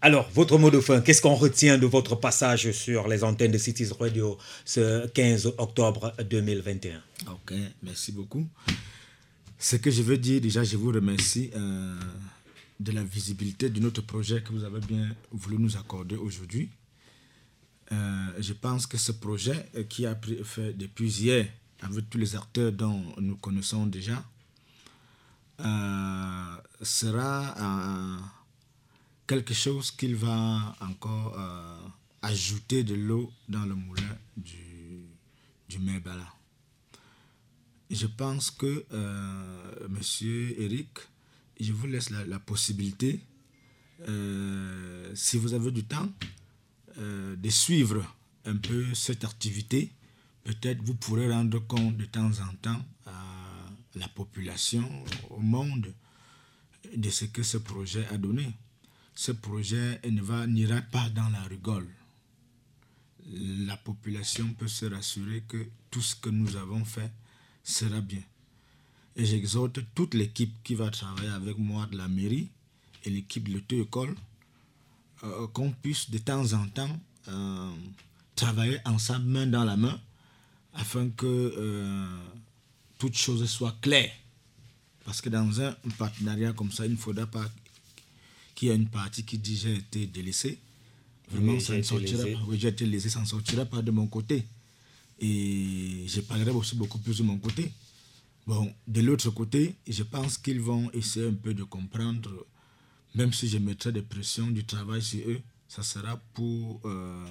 Alors, 0.00 0.28
votre 0.34 0.58
mot 0.58 0.70
de 0.70 0.80
fin, 0.80 1.00
qu'est-ce 1.00 1.22
qu'on 1.22 1.34
retient 1.34 1.78
de 1.78 1.86
votre 1.86 2.16
passage 2.16 2.70
sur 2.72 3.08
les 3.08 3.24
antennes 3.24 3.52
de 3.52 3.58
Cities 3.58 3.88
Radio 3.98 4.36
ce 4.64 5.06
15 5.08 5.54
octobre 5.58 6.12
2021 6.28 7.00
Ok, 7.30 7.54
merci 7.82 8.12
beaucoup. 8.12 8.46
Ce 9.58 9.76
que 9.76 9.90
je 9.90 10.02
veux 10.02 10.18
dire, 10.18 10.40
déjà, 10.40 10.62
je 10.62 10.76
vous 10.76 10.92
remercie 10.92 11.50
euh, 11.56 11.98
de 12.78 12.92
la 12.92 13.02
visibilité 13.02 13.70
de 13.70 13.80
notre 13.80 14.02
projet 14.02 14.42
que 14.42 14.52
vous 14.52 14.64
avez 14.64 14.80
bien 14.80 15.08
voulu 15.32 15.58
nous 15.58 15.76
accorder 15.76 16.16
aujourd'hui. 16.16 16.68
Euh, 17.90 18.26
je 18.38 18.52
pense 18.52 18.86
que 18.86 18.98
ce 18.98 19.12
projet 19.12 19.66
euh, 19.74 19.84
qui 19.84 20.04
a 20.06 20.18
fait 20.44 20.74
depuis 20.74 21.10
hier 21.22 21.46
avec 21.80 22.10
tous 22.10 22.18
les 22.18 22.36
acteurs 22.36 22.70
dont 22.72 23.02
nous 23.18 23.36
connaissons 23.36 23.86
déjà, 23.86 24.22
sera 26.82 27.54
euh, 27.58 28.18
quelque 29.26 29.54
chose 29.54 29.90
qu'il 29.90 30.14
va 30.16 30.76
encore 30.80 31.38
euh, 31.38 31.88
ajouter 32.22 32.84
de 32.84 32.94
l'eau 32.94 33.32
dans 33.48 33.64
le 33.64 33.74
moulin 33.74 34.16
du, 34.36 35.04
du 35.68 35.78
Mébala. 35.78 36.32
Je 37.90 38.06
pense 38.06 38.50
que, 38.50 38.84
monsieur 39.88 40.60
Eric, 40.60 40.90
je 41.58 41.72
vous 41.72 41.86
laisse 41.86 42.10
la, 42.10 42.38
possibilité, 42.38 43.24
si 45.14 45.38
vous 45.38 45.54
avez 45.54 45.70
du 45.70 45.84
temps, 45.84 46.12
de 46.98 47.48
suivre 47.48 48.04
un 48.44 48.56
peu 48.56 48.92
cette 48.92 49.24
activité, 49.24 49.90
peut-être 50.44 50.82
vous 50.82 50.96
pourrez 50.96 51.32
rendre 51.32 51.60
compte 51.60 51.96
de 51.96 52.04
temps 52.04 52.30
en 52.40 52.54
temps 52.60 52.84
la 53.94 54.08
population, 54.08 54.88
au 55.30 55.40
monde, 55.40 55.92
de 56.96 57.10
ce 57.10 57.24
que 57.26 57.42
ce 57.42 57.58
projet 57.58 58.06
a 58.08 58.18
donné. 58.18 58.52
Ce 59.14 59.32
projet 59.32 60.00
n'ira 60.48 60.80
pas 60.82 61.08
dans 61.10 61.28
la 61.30 61.42
rigole. 61.42 61.88
La 63.66 63.76
population 63.76 64.52
peut 64.54 64.68
se 64.68 64.86
rassurer 64.86 65.42
que 65.48 65.66
tout 65.90 66.00
ce 66.00 66.14
que 66.14 66.30
nous 66.30 66.56
avons 66.56 66.84
fait 66.84 67.10
sera 67.62 68.00
bien. 68.00 68.22
Et 69.16 69.24
j'exhorte 69.24 69.80
toute 69.94 70.14
l'équipe 70.14 70.54
qui 70.62 70.74
va 70.74 70.90
travailler 70.90 71.28
avec 71.30 71.58
moi 71.58 71.86
de 71.86 71.96
la 71.98 72.08
mairie 72.08 72.50
et 73.04 73.10
l'équipe 73.10 73.48
de 73.48 73.54
l'auto-école 73.54 74.14
euh, 75.24 75.48
qu'on 75.48 75.72
puisse 75.72 76.10
de 76.10 76.18
temps 76.18 76.52
en 76.52 76.66
temps 76.68 77.00
euh, 77.26 77.72
travailler 78.36 78.78
ensemble, 78.84 79.26
main 79.26 79.46
dans 79.46 79.64
la 79.64 79.76
main, 79.76 80.00
afin 80.74 81.10
que 81.10 81.26
euh, 81.26 82.06
toutes 82.98 83.16
choses 83.16 83.48
soient 83.48 83.76
claires. 83.80 84.12
Parce 85.04 85.20
que 85.20 85.28
dans 85.30 85.60
un, 85.60 85.74
partenariat 85.96 86.52
comme 86.52 86.70
ça, 86.70 86.84
il 86.84 86.92
ne 86.92 86.96
faudra 86.96 87.26
pas 87.26 87.48
qu'il 88.54 88.68
y 88.68 88.70
ait 88.70 88.76
une 88.76 88.88
partie 88.88 89.24
qui 89.24 89.38
dit 89.38 89.56
j'ai 89.56 89.76
été 89.76 90.06
délaissé. 90.06 90.58
Vraiment, 91.30 91.58
ça 91.60 91.76
ne 91.76 91.82
sortira 91.82 92.24
pas. 92.24 92.44
Oui, 92.46 92.58
j'ai 92.58 92.68
été 92.68 92.84
laissé, 92.84 93.08
ça 93.08 93.20
ne 93.20 93.26
sortira 93.26 93.64
pas 93.64 93.80
de 93.80 93.90
mon 93.90 94.06
côté. 94.06 94.44
Et 95.20 96.04
je 96.06 96.20
parlerai 96.20 96.50
aussi 96.50 96.76
beaucoup 96.76 96.98
plus 96.98 97.18
de 97.18 97.22
mon 97.22 97.38
côté. 97.38 97.72
Bon, 98.46 98.72
de 98.86 99.00
l'autre 99.00 99.30
côté, 99.30 99.76
je 99.86 100.02
pense 100.02 100.38
qu'ils 100.38 100.60
vont 100.60 100.90
essayer 100.92 101.26
un 101.28 101.34
peu 101.34 101.52
de 101.54 101.64
comprendre, 101.64 102.46
même 103.14 103.32
si 103.32 103.48
je 103.48 103.58
mettrai 103.58 103.92
des 103.92 104.02
pressions 104.02 104.46
du 104.48 104.64
travail 104.64 105.02
sur 105.02 105.20
eux, 105.28 105.40
ça 105.68 105.82
sera 105.82 106.16
pour 106.32 106.80
euh, 106.86 107.26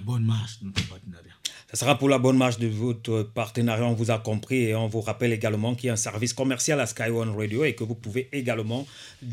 bonne 0.00 0.24
marche 0.24 0.60
de 0.60 0.66
notre 0.66 0.88
partenariat. 0.88 1.32
Ça 1.72 1.76
sera 1.80 1.98
pour 1.98 2.08
la 2.08 2.18
bonne 2.18 2.36
marche 2.36 2.58
de 2.58 2.68
votre 2.68 3.24
partenariat, 3.24 3.84
on 3.84 3.92
vous 3.92 4.12
a 4.12 4.18
compris 4.18 4.66
et 4.66 4.76
on 4.76 4.86
vous 4.86 5.00
rappelle 5.00 5.32
également 5.32 5.74
qu'il 5.74 5.88
y 5.88 5.90
a 5.90 5.94
un 5.94 5.96
service 5.96 6.32
commercial 6.32 6.78
à 6.80 6.86
Sky 6.86 7.10
One 7.10 7.36
Radio 7.36 7.64
et 7.64 7.74
que 7.74 7.82
vous 7.82 7.96
pouvez 7.96 8.28
également 8.30 8.86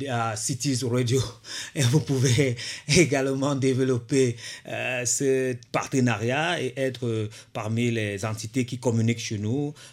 à 0.10 0.35
Cities 0.35 0.80
Radio 0.84 1.22
et 1.76 1.84
vous 1.84 1.99
pouvez 1.99 2.56
également 2.88 3.53
développer 3.53 4.35
euh, 4.68 5.06
ce 5.06 5.56
partenariat 5.72 6.60
et 6.60 6.73
être 6.76 7.30
parmi 7.53 7.91
les 7.91 8.26
entités 8.26 8.65
qui 8.65 8.80
communiquent 8.80 9.19
chez 9.19 9.38
nous 9.38 9.68
euh, 9.68 9.93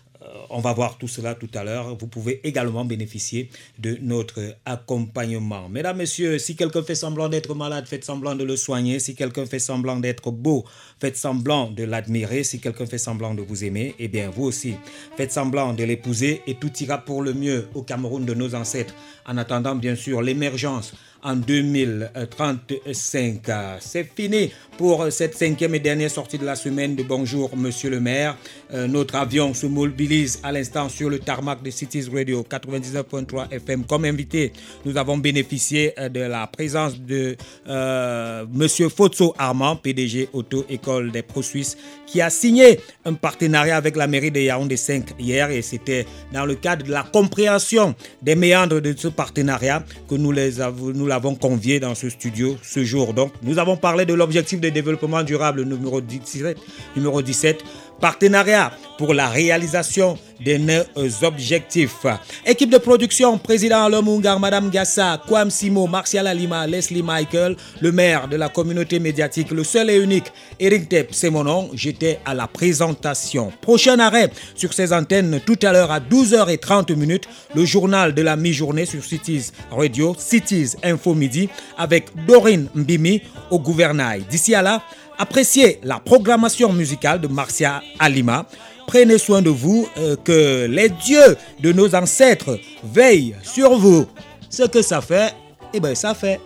on 0.50 0.60
va 0.60 0.72
voir 0.72 0.98
tout 0.98 1.08
cela 1.08 1.34
tout 1.34 1.48
à 1.54 1.64
l'heure. 1.64 1.96
Vous 1.96 2.06
pouvez 2.06 2.40
également 2.44 2.84
bénéficier 2.84 3.48
de 3.78 3.98
notre 4.02 4.56
accompagnement. 4.64 5.68
Mesdames, 5.68 5.96
Messieurs, 5.96 6.38
si 6.38 6.56
quelqu'un 6.56 6.82
fait 6.82 6.94
semblant 6.94 7.28
d'être 7.28 7.54
malade, 7.54 7.86
faites 7.86 8.04
semblant 8.04 8.34
de 8.34 8.44
le 8.44 8.56
soigner. 8.56 9.00
Si 9.00 9.14
quelqu'un 9.14 9.46
fait 9.46 9.58
semblant 9.58 9.96
d'être 9.96 10.30
beau, 10.30 10.64
faites 11.00 11.16
semblant 11.16 11.70
de 11.70 11.84
l'admirer. 11.84 12.44
Si 12.44 12.60
quelqu'un 12.60 12.86
fait 12.86 12.98
semblant 12.98 13.34
de 13.34 13.42
vous 13.42 13.64
aimer, 13.64 13.94
eh 13.98 14.08
bien, 14.08 14.30
vous 14.30 14.44
aussi, 14.44 14.74
faites 15.16 15.32
semblant 15.32 15.72
de 15.72 15.84
l'épouser 15.84 16.42
et 16.46 16.54
tout 16.54 16.72
ira 16.80 16.98
pour 16.98 17.22
le 17.22 17.32
mieux 17.32 17.68
au 17.74 17.82
Cameroun 17.82 18.24
de 18.24 18.34
nos 18.34 18.54
ancêtres. 18.54 18.94
En 19.26 19.36
attendant, 19.36 19.74
bien 19.74 19.94
sûr, 19.94 20.22
l'émergence 20.22 20.92
en 21.22 21.36
2035. 21.36 23.40
C'est 23.80 24.08
fini 24.14 24.52
pour 24.78 25.06
cette 25.10 25.36
cinquième 25.36 25.74
et 25.74 25.80
dernière 25.80 26.10
sortie 26.10 26.38
de 26.38 26.46
la 26.46 26.56
semaine 26.56 26.96
de 26.96 27.02
Bonjour 27.02 27.56
Monsieur 27.56 27.90
le 27.90 28.00
maire. 28.00 28.36
Euh, 28.72 28.86
notre 28.86 29.16
avion 29.16 29.52
se 29.52 29.66
mobilise 29.66 30.40
à 30.42 30.52
l'instant 30.52 30.88
sur 30.88 31.10
le 31.10 31.18
tarmac 31.18 31.62
de 31.62 31.70
Cities 31.70 32.08
Radio 32.12 32.44
99.3 32.48 33.50
FM. 33.50 33.84
Comme 33.84 34.04
invité, 34.04 34.52
nous 34.84 34.96
avons 34.96 35.18
bénéficié 35.18 35.92
euh, 35.98 36.08
de 36.08 36.20
la 36.20 36.46
présence 36.46 36.98
de 36.98 37.36
euh, 37.68 38.46
Monsieur 38.52 38.88
Fotso 38.88 39.34
Armand, 39.38 39.76
PDG 39.76 40.28
Auto-École 40.32 41.10
des 41.10 41.22
Pro 41.22 41.42
Suisses, 41.42 41.76
qui 42.06 42.20
a 42.20 42.30
signé 42.30 42.80
un 43.04 43.14
partenariat 43.14 43.76
avec 43.76 43.96
la 43.96 44.06
mairie 44.06 44.30
de 44.30 44.40
Yaoundé 44.40 44.76
5 44.76 45.14
hier 45.18 45.50
et 45.50 45.62
c'était 45.62 46.06
dans 46.32 46.46
le 46.46 46.54
cadre 46.54 46.86
de 46.86 46.90
la 46.90 47.02
compréhension 47.02 47.94
des 48.22 48.34
méandres 48.34 48.80
de 48.80 48.94
ce 48.96 49.08
partenariat 49.08 49.84
que 50.08 50.14
nous 50.14 50.32
les 50.32 50.60
avons, 50.60 50.92
l'avons 51.10 51.34
convié 51.34 51.80
dans 51.80 51.94
ce 51.96 52.08
studio 52.08 52.56
ce 52.62 52.84
jour. 52.84 53.12
Donc, 53.14 53.32
nous 53.42 53.58
avons 53.58 53.76
parlé 53.76 54.06
de 54.06 54.14
l'objectif 54.14 54.60
de 54.60 54.68
développement 54.68 55.24
durable 55.24 55.64
numéro 55.64 56.00
17, 56.00 56.56
numéro 56.94 57.20
17 57.20 57.64
partenariat 58.00 58.72
pour 58.98 59.14
la 59.14 59.28
réalisation 59.28 60.18
de 60.44 60.56
nos 60.56 61.24
objectifs. 61.24 62.06
Équipe 62.44 62.70
de 62.70 62.78
production, 62.78 63.38
président 63.38 63.88
Lomungar, 63.88 64.40
Madame 64.40 64.70
Gassa, 64.70 65.20
Kwam 65.26 65.50
Simo, 65.50 65.86
Martial 65.86 66.26
Alima, 66.26 66.66
Leslie 66.66 67.02
Michael, 67.02 67.56
le 67.80 67.92
maire 67.92 68.28
de 68.28 68.36
la 68.36 68.48
communauté 68.48 68.98
médiatique, 68.98 69.50
le 69.50 69.64
seul 69.64 69.90
et 69.90 69.98
unique, 69.98 70.32
Eric 70.58 70.88
Tep, 70.88 71.10
c'est 71.12 71.30
mon 71.30 71.44
nom. 71.44 71.70
J'étais 71.74 72.18
à 72.24 72.34
la 72.34 72.46
présentation. 72.46 73.52
Prochain 73.60 73.98
arrêt 73.98 74.30
sur 74.54 74.72
ces 74.72 74.92
antennes 74.92 75.40
tout 75.44 75.58
à 75.62 75.72
l'heure 75.72 75.90
à 75.90 76.00
12h30 76.00 76.94
minutes, 76.94 77.28
le 77.54 77.64
journal 77.64 78.14
de 78.14 78.22
la 78.22 78.36
mi-journée 78.36 78.86
sur 78.86 79.04
Cities 79.04 79.50
Radio, 79.70 80.14
Cities 80.18 80.72
Info 80.82 81.14
Midi, 81.14 81.48
avec 81.76 82.08
Dorine 82.26 82.68
Mbimi 82.74 83.22
au 83.50 83.58
gouvernail. 83.58 84.24
D'ici 84.30 84.54
à 84.54 84.62
là, 84.62 84.82
Appréciez 85.20 85.78
la 85.82 86.00
programmation 86.00 86.72
musicale 86.72 87.20
de 87.20 87.28
Marcia 87.28 87.82
Alima. 87.98 88.46
Prenez 88.86 89.18
soin 89.18 89.42
de 89.42 89.50
vous, 89.50 89.86
euh, 89.98 90.16
que 90.16 90.64
les 90.66 90.88
dieux 90.88 91.36
de 91.60 91.72
nos 91.72 91.94
ancêtres 91.94 92.58
veillent 92.82 93.36
sur 93.42 93.76
vous. 93.76 94.06
Ce 94.48 94.62
que 94.62 94.80
ça 94.80 95.02
fait, 95.02 95.34
eh 95.74 95.78
bien 95.78 95.94
ça 95.94 96.14
fait. 96.14 96.40